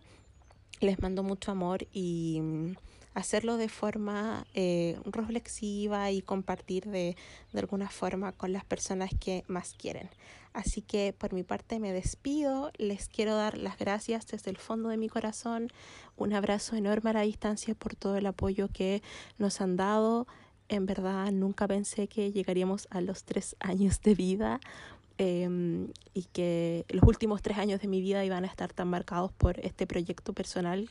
les 0.79 1.01
mando 1.01 1.23
mucho 1.23 1.51
amor 1.51 1.87
y 1.91 2.39
mm, 2.41 2.75
hacerlo 3.13 3.57
de 3.57 3.69
forma 3.69 4.45
eh, 4.53 4.99
reflexiva 5.05 6.11
y 6.11 6.21
compartir 6.21 6.85
de, 6.85 7.15
de 7.51 7.59
alguna 7.59 7.89
forma 7.89 8.31
con 8.31 8.53
las 8.53 8.63
personas 8.63 9.09
que 9.19 9.43
más 9.47 9.73
quieren. 9.73 10.09
Así 10.53 10.81
que 10.81 11.13
por 11.17 11.33
mi 11.33 11.43
parte 11.43 11.79
me 11.79 11.93
despido, 11.93 12.71
les 12.77 13.09
quiero 13.09 13.35
dar 13.35 13.57
las 13.57 13.77
gracias 13.77 14.25
desde 14.27 14.49
el 14.49 14.57
fondo 14.57 14.89
de 14.89 14.97
mi 14.97 15.07
corazón, 15.07 15.69
un 16.15 16.33
abrazo 16.33 16.75
enorme 16.75 17.11
a 17.11 17.13
la 17.13 17.21
distancia 17.21 17.75
por 17.75 17.95
todo 17.95 18.17
el 18.17 18.25
apoyo 18.25 18.67
que 18.67 19.03
nos 19.37 19.61
han 19.61 19.75
dado. 19.75 20.25
En 20.69 20.85
verdad 20.85 21.31
nunca 21.31 21.67
pensé 21.67 22.07
que 22.07 22.31
llegaríamos 22.31 22.87
a 22.89 23.01
los 23.01 23.23
tres 23.23 23.55
años 23.59 24.01
de 24.01 24.15
vida 24.15 24.59
em, 25.17 25.87
y 26.13 26.23
que 26.33 26.85
los 26.89 27.03
últimos 27.03 27.41
tres 27.41 27.57
años 27.57 27.81
de 27.81 27.87
mi 27.87 28.01
vida 28.01 28.23
iban 28.25 28.43
a 28.43 28.47
estar 28.47 28.73
tan 28.73 28.87
marcados 28.87 29.31
por 29.31 29.59
este 29.59 29.87
proyecto 29.87 30.33
personal 30.33 30.89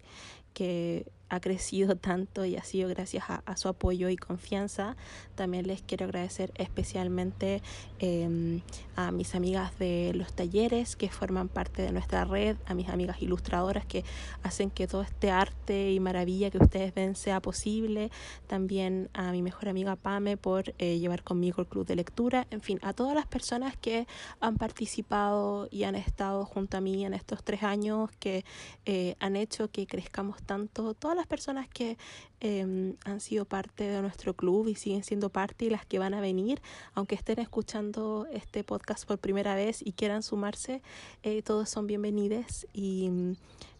que 0.54 1.06
ha 1.28 1.40
crecido 1.40 1.96
tanto 1.96 2.44
y 2.44 2.56
ha 2.56 2.64
sido 2.64 2.88
gracias 2.88 3.28
a, 3.28 3.42
a 3.46 3.56
su 3.56 3.68
apoyo 3.68 4.08
y 4.08 4.16
confianza. 4.16 4.96
También 5.34 5.66
les 5.66 5.82
quiero 5.82 6.06
agradecer 6.06 6.52
especialmente 6.56 7.62
em, 7.98 8.60
a 8.96 9.10
mis 9.10 9.34
amigas 9.34 9.78
de 9.78 10.12
los 10.14 10.32
talleres 10.32 10.96
que 10.96 11.10
forman 11.10 11.48
parte 11.48 11.82
de 11.82 11.92
nuestra 11.92 12.24
red, 12.24 12.56
a 12.66 12.74
mis 12.74 12.88
amigas 12.88 13.20
ilustradoras 13.22 13.84
que 13.86 14.04
hacen 14.42 14.70
que 14.70 14.86
todo 14.86 15.02
este 15.02 15.30
arte 15.30 15.92
y 15.92 16.00
maravilla 16.00 16.50
que 16.50 16.58
ustedes 16.58 16.94
ven 16.94 17.14
sea 17.14 17.40
posible. 17.40 18.10
También 18.46 19.10
a 19.12 19.32
mi 19.32 19.42
mejor 19.42 19.68
amiga 19.68 19.96
Pame 19.96 20.36
por 20.36 20.74
eh, 20.78 20.98
llevar 20.98 21.22
conmigo 21.22 21.60
el 21.62 21.68
club 21.68 21.86
de 21.86 21.96
lectura. 21.96 22.46
En 22.50 22.60
fin, 22.60 22.78
a 22.82 22.92
todas 22.92 23.14
las 23.14 23.26
personas 23.26 23.76
que 23.76 24.06
han 24.40 24.56
participado 24.56 25.68
y 25.70 25.84
han 25.84 25.94
estado 25.94 26.44
junto 26.44 26.76
a 26.76 26.80
mí 26.80 27.04
en 27.04 27.14
estos 27.14 27.42
tres 27.42 27.62
años 27.62 28.10
que 28.18 28.44
eh, 28.84 29.16
han 29.20 29.36
hecho 29.36 29.70
que 29.70 29.86
crezcamos 29.86 30.42
tanto. 30.42 30.94
Todas 30.94 31.15
las 31.16 31.26
personas 31.26 31.68
que 31.68 31.98
eh, 32.40 32.94
han 33.04 33.20
sido 33.20 33.44
parte 33.44 33.84
de 33.84 34.00
nuestro 34.02 34.34
club 34.34 34.68
y 34.68 34.74
siguen 34.74 35.02
siendo 35.04 35.30
parte 35.30 35.64
y 35.64 35.70
las 35.70 35.84
que 35.86 35.98
van 35.98 36.14
a 36.14 36.20
venir, 36.20 36.60
aunque 36.94 37.14
estén 37.14 37.38
escuchando 37.38 38.26
este 38.32 38.64
podcast 38.64 39.06
por 39.06 39.18
primera 39.18 39.54
vez 39.54 39.80
y 39.84 39.92
quieran 39.92 40.22
sumarse, 40.22 40.82
eh, 41.22 41.42
todos 41.42 41.68
son 41.68 41.86
bienvenidos 41.86 42.66
y 42.72 43.08
mm, 43.10 43.32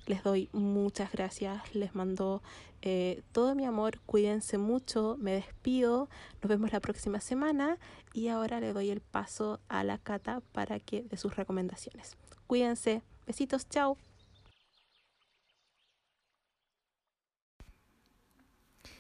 les 0.07 0.23
doy 0.23 0.49
muchas 0.53 1.13
gracias, 1.13 1.75
les 1.75 1.95
mando 1.95 2.43
eh, 2.83 3.23
todo 3.33 3.55
mi 3.55 3.65
amor, 3.65 3.99
cuídense 4.07 4.59
mucho, 4.59 5.17
me 5.19 5.33
despido, 5.33 6.09
nos 6.43 6.49
vemos 6.49 6.73
la 6.73 6.81
próxima 6.81 7.21
semana 7.21 7.79
y 8.13 8.29
ahora 8.29 8.61
le 8.61 8.73
doy 8.73 8.91
el 8.91 9.01
paso 9.01 9.61
a 9.69 9.83
la 9.83 9.99
Cata 9.99 10.41
para 10.53 10.79
que 10.79 11.03
de 11.03 11.17
sus 11.17 11.37
recomendaciones. 11.37 12.17
Cuídense, 12.47 13.03
besitos, 13.27 13.69
chao. 13.69 13.97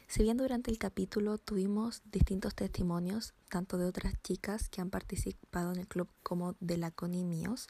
Si 0.08 0.22
bien 0.22 0.36
durante 0.36 0.70
el 0.70 0.78
capítulo 0.78 1.36
tuvimos 1.36 2.00
distintos 2.04 2.54
testimonios, 2.54 3.34
tanto 3.50 3.76
de 3.76 3.86
otras 3.86 4.14
chicas 4.22 4.68
que 4.68 4.80
han 4.80 4.88
participado 4.88 5.72
en 5.72 5.80
el 5.80 5.88
club 5.88 6.08
como 6.22 6.54
de 6.60 6.76
la 6.76 6.92
Connie 6.92 7.24
míos, 7.24 7.66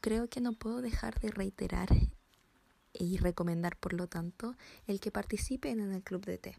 creo 0.00 0.28
que 0.28 0.42
no 0.42 0.52
puedo 0.52 0.82
dejar 0.82 1.18
de 1.20 1.30
reiterar 1.30 1.88
y 2.92 3.16
recomendar, 3.16 3.76
por 3.76 3.94
lo 3.94 4.08
tanto, 4.08 4.56
el 4.86 5.00
que 5.00 5.10
participen 5.10 5.80
en 5.80 5.92
el 5.92 6.02
club 6.02 6.24
de 6.26 6.38
té. 6.38 6.58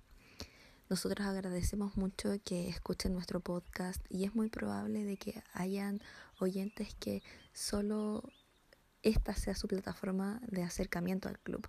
Nosotros 0.90 1.26
agradecemos 1.26 1.98
mucho 1.98 2.30
que 2.44 2.68
escuchen 2.68 3.14
nuestro 3.14 3.40
podcast 3.40 4.03
y 4.10 4.26
es 4.26 4.36
muy 4.36 4.49
probable 4.49 5.03
de 5.03 5.18
que 5.18 5.44
hayan 5.53 6.02
oyentes 6.40 6.95
que 6.95 7.22
solo 7.53 8.23
esta 9.03 9.36
sea 9.36 9.56
su 9.56 9.68
plataforma 9.68 10.41
de 10.48 10.64
acercamiento 10.64 11.30
al 11.30 11.40
club. 11.40 11.68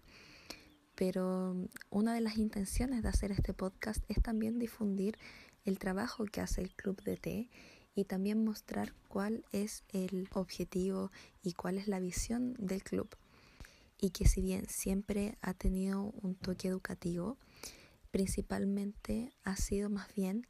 Pero 0.97 1.55
una 1.91 2.15
de 2.15 2.23
las 2.23 2.39
intenciones 2.39 3.03
de 3.03 3.11
hacer 3.11 3.31
este 3.31 3.53
podcast 3.53 4.03
es 4.09 4.21
también 4.23 4.59
difundir 4.59 5.19
el 5.67 5.79
trabajo 5.79 6.25
que 6.25 6.41
hace 6.41 6.63
el 6.63 6.75
club 6.75 7.01
de 7.03 7.17
té 7.19 7.51
y 7.95 8.05
también 8.05 8.45
mostrar 8.45 8.95
cuál 9.09 9.45
es 9.53 9.85
el 9.93 10.29
objetivo 10.33 11.13
y 11.43 11.53
cuál 11.53 11.77
es 11.77 11.87
la 11.87 12.01
visión 12.01 12.55
del 12.59 12.83
club. 12.83 13.09
Y 14.01 14.11
que 14.11 14.27
si 14.27 14.41
bien 14.41 14.67
siempre 14.69 15.37
ha 15.43 15.53
tenido 15.53 16.15
un 16.23 16.35
toque 16.35 16.69
educativo, 16.69 17.37
principalmente 18.11 19.33
ha 19.45 19.57
sido 19.57 19.91
más 19.91 20.15
bien 20.15 20.47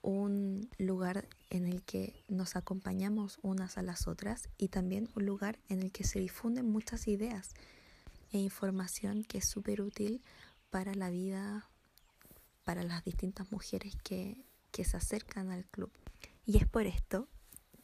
un 0.00 0.68
lugar 0.78 1.28
en 1.50 1.66
el 1.66 1.82
que 1.84 2.24
nos 2.28 2.56
acompañamos 2.56 3.38
unas 3.42 3.78
a 3.78 3.82
las 3.82 4.08
otras 4.08 4.48
y 4.58 4.68
también 4.68 5.08
un 5.14 5.24
lugar 5.24 5.60
en 5.68 5.82
el 5.82 5.92
que 5.92 6.02
se 6.02 6.18
difunden 6.18 6.68
muchas 6.68 7.06
ideas 7.06 7.54
e 8.32 8.38
información 8.38 9.24
que 9.24 9.38
es 9.38 9.48
súper 9.48 9.82
útil 9.82 10.22
para 10.70 10.94
la 10.94 11.10
vida, 11.10 11.68
para 12.64 12.82
las 12.82 13.04
distintas 13.04 13.52
mujeres 13.52 13.94
que, 14.02 14.44
que 14.70 14.84
se 14.84 14.96
acercan 14.96 15.50
al 15.50 15.66
club. 15.66 15.92
Y 16.44 16.56
es 16.56 16.66
por 16.66 16.86
esto 16.86 17.28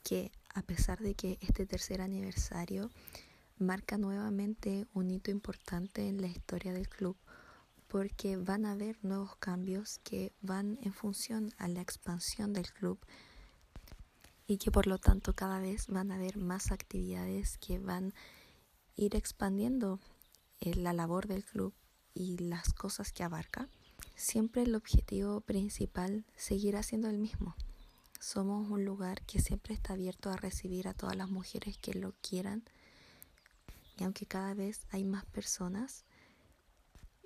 que 0.02 0.32
a 0.54 0.62
pesar 0.62 0.98
de 1.00 1.14
que 1.14 1.38
este 1.40 1.66
tercer 1.66 2.00
aniversario 2.00 2.90
marca 3.58 3.98
nuevamente 3.98 4.86
un 4.94 5.10
hito 5.10 5.30
importante 5.30 6.08
en 6.08 6.20
la 6.20 6.28
historia 6.28 6.72
del 6.72 6.88
club, 6.88 7.16
porque 7.88 8.36
van 8.36 8.64
a 8.64 8.72
haber 8.72 9.02
nuevos 9.04 9.36
cambios 9.36 9.98
que 10.04 10.32
van 10.40 10.78
en 10.82 10.92
función 10.92 11.52
a 11.58 11.68
la 11.68 11.80
expansión 11.80 12.52
del 12.52 12.70
club 12.72 12.98
y 14.46 14.58
que 14.58 14.70
por 14.70 14.86
lo 14.86 14.98
tanto 14.98 15.34
cada 15.34 15.60
vez 15.60 15.86
van 15.88 16.10
a 16.10 16.16
haber 16.16 16.38
más 16.38 16.70
actividades 16.70 17.58
que 17.58 17.78
van 17.78 18.08
a 18.08 18.12
ir 18.96 19.14
expandiendo 19.14 20.00
eh, 20.60 20.74
la 20.74 20.92
labor 20.92 21.26
del 21.28 21.44
club 21.44 21.74
y 22.14 22.36
las 22.38 22.72
cosas 22.72 23.12
que 23.12 23.22
abarca, 23.22 23.68
siempre 24.16 24.62
el 24.62 24.74
objetivo 24.74 25.40
principal 25.40 26.24
seguirá 26.36 26.82
siendo 26.82 27.08
el 27.08 27.18
mismo. 27.18 27.54
Somos 28.18 28.68
un 28.68 28.84
lugar 28.84 29.22
que 29.22 29.40
siempre 29.40 29.74
está 29.74 29.92
abierto 29.92 30.30
a 30.30 30.36
recibir 30.36 30.88
a 30.88 30.94
todas 30.94 31.16
las 31.16 31.30
mujeres 31.30 31.78
que 31.78 31.94
lo 31.94 32.14
quieran 32.20 32.64
y 33.96 34.04
aunque 34.04 34.26
cada 34.26 34.54
vez 34.54 34.86
hay 34.90 35.04
más 35.04 35.24
personas 35.26 36.04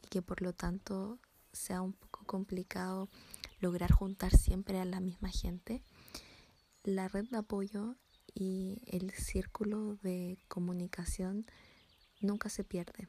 y 0.03 0.09
que 0.09 0.21
por 0.21 0.43
lo 0.43 0.53
tanto 0.53 1.19
sea 1.53 1.81
un 1.81 1.95
poco 1.95 2.25
complicado 2.27 3.09
lograr 3.61 3.93
juntar 3.93 4.37
siempre 4.37 4.79
a 4.79 4.85
la 4.85 5.01
misma 5.01 5.31
gente, 5.31 5.83
la 6.83 7.09
red 7.09 7.27
de 7.31 7.39
apoyo 7.39 7.97
y 8.35 8.83
el 8.87 9.13
círculo 9.13 9.97
de 10.03 10.39
comunicación 10.49 11.47
nunca 12.21 12.51
se 12.51 12.65
pierde 12.65 13.09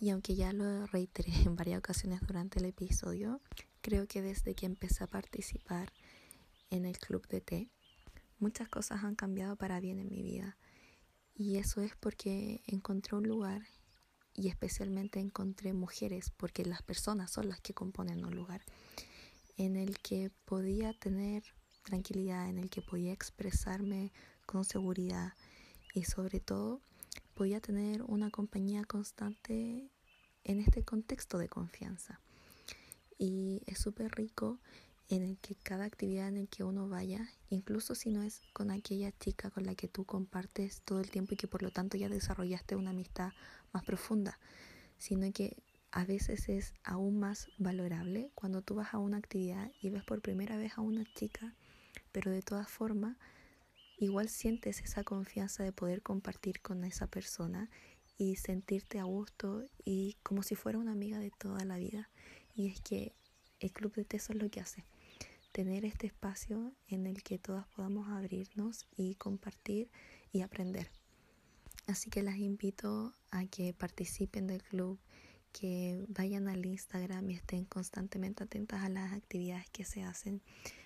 Y 0.00 0.08
aunque 0.10 0.34
ya 0.34 0.52
lo 0.52 0.86
reiteré 0.86 1.32
en 1.44 1.56
varias 1.56 1.78
ocasiones 1.78 2.20
durante 2.26 2.58
el 2.58 2.64
episodio, 2.64 3.40
creo 3.82 4.08
que 4.08 4.22
desde 4.22 4.54
que 4.54 4.66
empecé 4.66 5.04
a 5.04 5.06
participar 5.06 5.92
en 6.70 6.86
el 6.86 6.98
club 6.98 7.26
de 7.28 7.40
té, 7.42 7.70
muchas 8.38 8.68
cosas 8.68 9.04
han 9.04 9.14
cambiado 9.14 9.56
para 9.56 9.78
bien 9.78 9.98
en 9.98 10.08
mi 10.08 10.22
vida. 10.22 10.56
Y 11.34 11.56
eso 11.56 11.82
es 11.82 11.94
porque 11.96 12.62
encontré 12.66 13.16
un 13.16 13.28
lugar 13.28 13.62
y 14.34 14.48
especialmente 14.48 15.20
encontré 15.20 15.74
mujeres, 15.74 16.30
porque 16.36 16.64
las 16.64 16.82
personas 16.82 17.30
son 17.30 17.48
las 17.48 17.60
que 17.60 17.74
componen 17.74 18.24
un 18.24 18.34
lugar, 18.34 18.62
en 19.58 19.76
el 19.76 19.98
que 19.98 20.30
podía 20.46 20.94
tener 20.94 21.42
tranquilidad, 21.82 22.48
en 22.48 22.58
el 22.58 22.70
que 22.70 22.80
podía 22.80 23.12
expresarme 23.12 24.12
con 24.46 24.64
seguridad 24.64 25.34
y 25.94 26.04
sobre 26.04 26.40
todo 26.40 26.80
podía 27.40 27.62
tener 27.62 28.02
una 28.02 28.30
compañía 28.30 28.84
constante 28.84 29.88
en 30.44 30.60
este 30.60 30.84
contexto 30.84 31.38
de 31.38 31.48
confianza. 31.48 32.20
Y 33.16 33.62
es 33.64 33.78
súper 33.78 34.14
rico 34.14 34.58
en 35.08 35.22
el 35.22 35.38
que 35.38 35.54
cada 35.54 35.86
actividad 35.86 36.28
en 36.28 36.36
el 36.36 36.50
que 36.50 36.64
uno 36.64 36.86
vaya, 36.86 37.30
incluso 37.48 37.94
si 37.94 38.10
no 38.10 38.22
es 38.22 38.42
con 38.52 38.70
aquella 38.70 39.10
chica 39.12 39.48
con 39.48 39.64
la 39.64 39.74
que 39.74 39.88
tú 39.88 40.04
compartes 40.04 40.82
todo 40.82 41.00
el 41.00 41.10
tiempo 41.10 41.32
y 41.32 41.38
que 41.38 41.48
por 41.48 41.62
lo 41.62 41.70
tanto 41.70 41.96
ya 41.96 42.10
desarrollaste 42.10 42.76
una 42.76 42.90
amistad 42.90 43.30
más 43.72 43.84
profunda, 43.84 44.38
sino 44.98 45.32
que 45.32 45.56
a 45.92 46.04
veces 46.04 46.46
es 46.50 46.74
aún 46.84 47.18
más 47.20 47.48
valorable 47.56 48.32
cuando 48.34 48.60
tú 48.60 48.74
vas 48.74 48.92
a 48.92 48.98
una 48.98 49.16
actividad 49.16 49.72
y 49.80 49.88
ves 49.88 50.04
por 50.04 50.20
primera 50.20 50.58
vez 50.58 50.76
a 50.76 50.82
una 50.82 51.04
chica, 51.14 51.54
pero 52.12 52.30
de 52.30 52.42
todas 52.42 52.68
formas 52.68 53.16
igual 54.00 54.28
sientes 54.28 54.80
esa 54.80 55.04
confianza 55.04 55.62
de 55.62 55.72
poder 55.72 56.02
compartir 56.02 56.60
con 56.60 56.84
esa 56.84 57.06
persona 57.06 57.70
y 58.16 58.36
sentirte 58.36 58.98
a 58.98 59.04
gusto 59.04 59.64
y 59.84 60.16
como 60.22 60.42
si 60.42 60.54
fuera 60.54 60.78
una 60.78 60.92
amiga 60.92 61.18
de 61.18 61.30
toda 61.30 61.64
la 61.64 61.76
vida. 61.76 62.10
Y 62.54 62.68
es 62.68 62.80
que 62.80 63.14
el 63.60 63.72
Club 63.72 63.94
de 63.94 64.04
Teso 64.04 64.32
es 64.32 64.42
lo 64.42 64.50
que 64.50 64.60
hace, 64.60 64.84
tener 65.52 65.84
este 65.84 66.06
espacio 66.06 66.72
en 66.88 67.06
el 67.06 67.22
que 67.22 67.38
todas 67.38 67.66
podamos 67.68 68.08
abrirnos 68.08 68.86
y 68.96 69.16
compartir 69.16 69.90
y 70.32 70.40
aprender. 70.40 70.90
Así 71.86 72.08
que 72.08 72.22
las 72.22 72.36
invito 72.38 73.12
a 73.30 73.44
que 73.46 73.74
participen 73.74 74.46
del 74.46 74.62
club, 74.62 74.98
que 75.52 76.04
vayan 76.08 76.48
al 76.48 76.64
Instagram 76.64 77.28
y 77.30 77.34
estén 77.34 77.64
constantemente 77.64 78.44
atentas 78.44 78.82
a 78.82 78.88
las 78.88 79.12
actividades 79.12 79.68
que 79.70 79.84
se 79.84 80.04
hacen, 80.04 80.40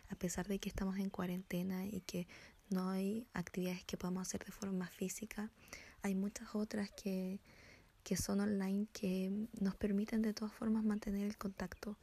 a 0.08 0.16
pesar 0.16 0.48
de 0.48 0.58
que 0.58 0.68
estamos 0.68 0.96
en 0.98 1.10
cuarentena 1.10 1.86
y 1.86 2.00
que 2.00 2.26
no 2.70 2.90
hay 2.90 3.26
actividades 3.34 3.84
que 3.84 3.96
podamos 3.96 4.22
hacer 4.28 4.44
de 4.44 4.52
forma 4.52 4.88
física. 4.88 5.50
Hay 6.02 6.14
muchas 6.14 6.54
otras 6.54 6.90
que, 6.90 7.40
que 8.02 8.16
son 8.16 8.40
online 8.40 8.86
que 8.92 9.48
nos 9.60 9.74
permiten 9.76 10.22
de 10.22 10.34
todas 10.34 10.52
formas 10.52 10.84
mantener 10.84 11.24
el 11.24 11.36
contacto 11.36 11.96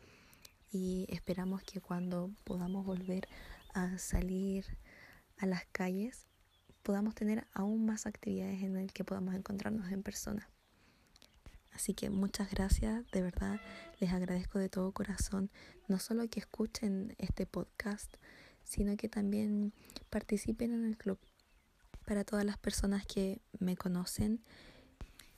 y 0.72 1.06
esperamos 1.10 1.64
que 1.64 1.82
cuando 1.82 2.32
podamos 2.44 2.86
volver 2.86 3.28
a 3.74 3.98
salir 3.98 4.66
a 5.38 5.46
las 5.46 5.66
calles 5.72 6.28
podamos 6.84 7.14
tener 7.14 7.46
aún 7.54 7.86
más 7.86 8.06
actividades 8.06 8.64
en 8.64 8.74
las 8.74 8.92
que 8.92 9.04
podamos 9.04 9.36
encontrarnos 9.36 9.92
en 9.92 10.04
persona. 10.04 10.50
Así 11.72 11.94
que 11.94 12.10
muchas 12.10 12.50
gracias, 12.52 13.10
de 13.12 13.22
verdad 13.22 13.60
les 14.00 14.12
agradezco 14.12 14.60
de 14.60 14.68
todo 14.68 14.92
corazón, 14.92 15.52
no 15.88 16.00
solo 16.00 16.28
que 16.30 16.40
escuchen 16.40 17.16
este 17.18 17.46
podcast, 17.46 18.16
sino 18.64 18.96
que 18.98 19.10
también 19.10 19.74
participen 20.10 20.74
en 20.74 20.86
el 20.86 20.98
club. 20.98 21.20
Para 22.06 22.24
todas 22.24 22.46
las 22.46 22.58
personas 22.58 23.06
que 23.06 23.42
me 23.60 23.78
conocen 23.78 24.42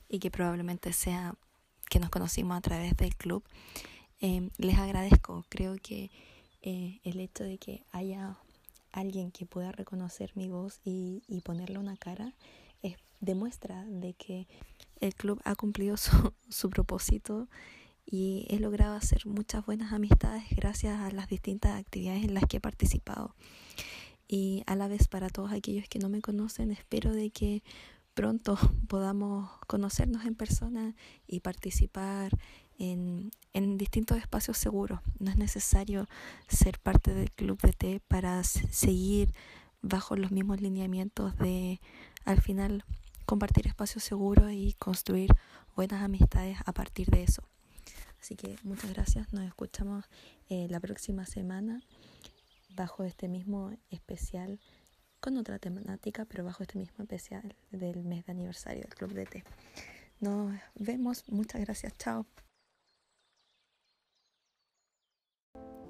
y 0.07 0.19
que 0.19 0.31
probablemente 0.31 0.93
sea 0.93 1.35
que 1.89 1.99
nos 1.99 2.09
conocimos 2.09 2.57
a 2.57 2.61
través 2.61 2.95
del 2.97 3.15
club, 3.15 3.43
eh, 4.21 4.49
les 4.57 4.77
agradezco. 4.77 5.45
Creo 5.49 5.75
que 5.81 6.09
eh, 6.61 6.99
el 7.03 7.19
hecho 7.19 7.43
de 7.43 7.57
que 7.57 7.83
haya 7.91 8.37
alguien 8.91 9.31
que 9.31 9.45
pueda 9.45 9.71
reconocer 9.71 10.31
mi 10.35 10.49
voz 10.49 10.79
y, 10.83 11.23
y 11.27 11.41
ponerle 11.41 11.77
una 11.77 11.97
cara 11.97 12.33
es, 12.81 12.95
demuestra 13.19 13.83
de 13.85 14.13
que 14.13 14.47
el 15.01 15.13
club 15.15 15.41
ha 15.43 15.55
cumplido 15.55 15.97
su, 15.97 16.33
su 16.49 16.69
propósito 16.69 17.49
y 18.05 18.45
he 18.49 18.59
logrado 18.59 18.95
hacer 18.95 19.25
muchas 19.25 19.65
buenas 19.65 19.93
amistades 19.93 20.43
gracias 20.51 20.99
a 20.99 21.11
las 21.11 21.27
distintas 21.27 21.79
actividades 21.79 22.23
en 22.23 22.33
las 22.33 22.45
que 22.45 22.57
he 22.57 22.61
participado. 22.61 23.35
Y 24.27 24.63
a 24.67 24.75
la 24.75 24.87
vez 24.87 25.07
para 25.07 25.29
todos 25.29 25.51
aquellos 25.51 25.87
que 25.87 25.99
no 25.99 26.09
me 26.09 26.21
conocen, 26.21 26.71
espero 26.71 27.11
de 27.13 27.29
que 27.29 27.63
pronto 28.13 28.57
podamos 28.87 29.49
conocernos 29.67 30.25
en 30.25 30.35
persona 30.35 30.95
y 31.27 31.39
participar 31.41 32.31
en, 32.79 33.31
en 33.53 33.77
distintos 33.77 34.17
espacios 34.17 34.57
seguros. 34.57 34.99
No 35.19 35.31
es 35.31 35.37
necesario 35.37 36.07
ser 36.47 36.79
parte 36.79 37.13
del 37.13 37.31
club 37.31 37.59
de 37.61 37.73
té 37.73 38.01
para 38.07 38.43
seguir 38.43 39.33
bajo 39.81 40.15
los 40.15 40.31
mismos 40.31 40.61
lineamientos 40.61 41.37
de 41.37 41.79
al 42.25 42.41
final 42.41 42.85
compartir 43.25 43.67
espacios 43.67 44.03
seguros 44.03 44.51
y 44.51 44.73
construir 44.73 45.33
buenas 45.75 46.01
amistades 46.03 46.57
a 46.65 46.73
partir 46.73 47.07
de 47.07 47.23
eso. 47.23 47.43
Así 48.23 48.37
que 48.37 48.55
muchas 48.63 48.93
gracias, 48.93 49.33
nos 49.33 49.43
escuchamos 49.43 50.05
eh, 50.47 50.67
la 50.69 50.79
próxima 50.79 51.25
semana 51.25 51.81
bajo 52.73 53.03
este 53.03 53.27
mismo 53.27 53.73
especial 53.89 54.61
con 55.19 55.35
otra 55.35 55.59
temática, 55.59 56.23
pero 56.23 56.45
bajo 56.45 56.63
este 56.63 56.79
mismo 56.79 57.03
especial 57.03 57.53
del 57.71 58.05
mes 58.05 58.25
de 58.25 58.31
aniversario 58.31 58.83
del 58.83 58.95
Club 58.95 59.11
de 59.11 59.25
Té. 59.25 59.43
Nos 60.21 60.57
vemos, 60.75 61.25
muchas 61.27 61.59
gracias, 61.59 61.97
chao. 61.97 62.25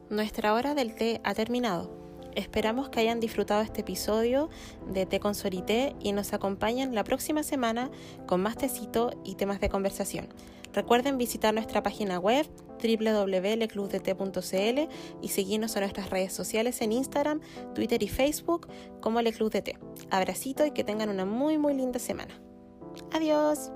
Nuestra 0.10 0.56
hora 0.56 0.74
del 0.74 0.96
té 0.96 1.22
ha 1.24 1.36
terminado. 1.36 2.20
Esperamos 2.36 2.90
que 2.90 3.00
hayan 3.00 3.20
disfrutado 3.20 3.62
este 3.62 3.82
episodio 3.82 4.50
de 4.92 5.06
Té 5.06 5.20
con 5.20 5.36
Sorité 5.36 5.96
y 6.00 6.14
nos 6.14 6.34
acompañen 6.34 6.96
la 6.96 7.04
próxima 7.04 7.44
semana 7.44 7.92
con 8.26 8.42
más 8.42 8.58
tecito 8.58 9.12
y 9.24 9.36
temas 9.36 9.62
de 9.62 9.70
conversación. 9.70 10.30
Recuerden 10.74 11.18
visitar 11.18 11.54
nuestra 11.54 11.84
página 11.84 12.20
web 12.20 12.48
www.leclubdt.cl 12.82 14.80
y 15.22 15.28
seguirnos 15.30 15.76
en 15.76 15.82
nuestras 15.82 16.10
redes 16.10 16.34
sociales 16.34 16.82
en 16.82 16.92
Instagram, 16.92 17.40
Twitter 17.74 18.02
y 18.04 18.08
Facebook 18.08 18.68
como 19.00 19.22
Le 19.22 19.32
Club 19.32 19.52
de 19.52 19.62
Té. 19.62 19.78
Abracito 20.10 20.66
y 20.66 20.72
que 20.72 20.84
tengan 20.84 21.10
una 21.10 21.26
muy 21.26 21.58
muy 21.58 21.74
linda 21.74 22.00
semana. 22.00 22.42
Adiós. 23.12 23.72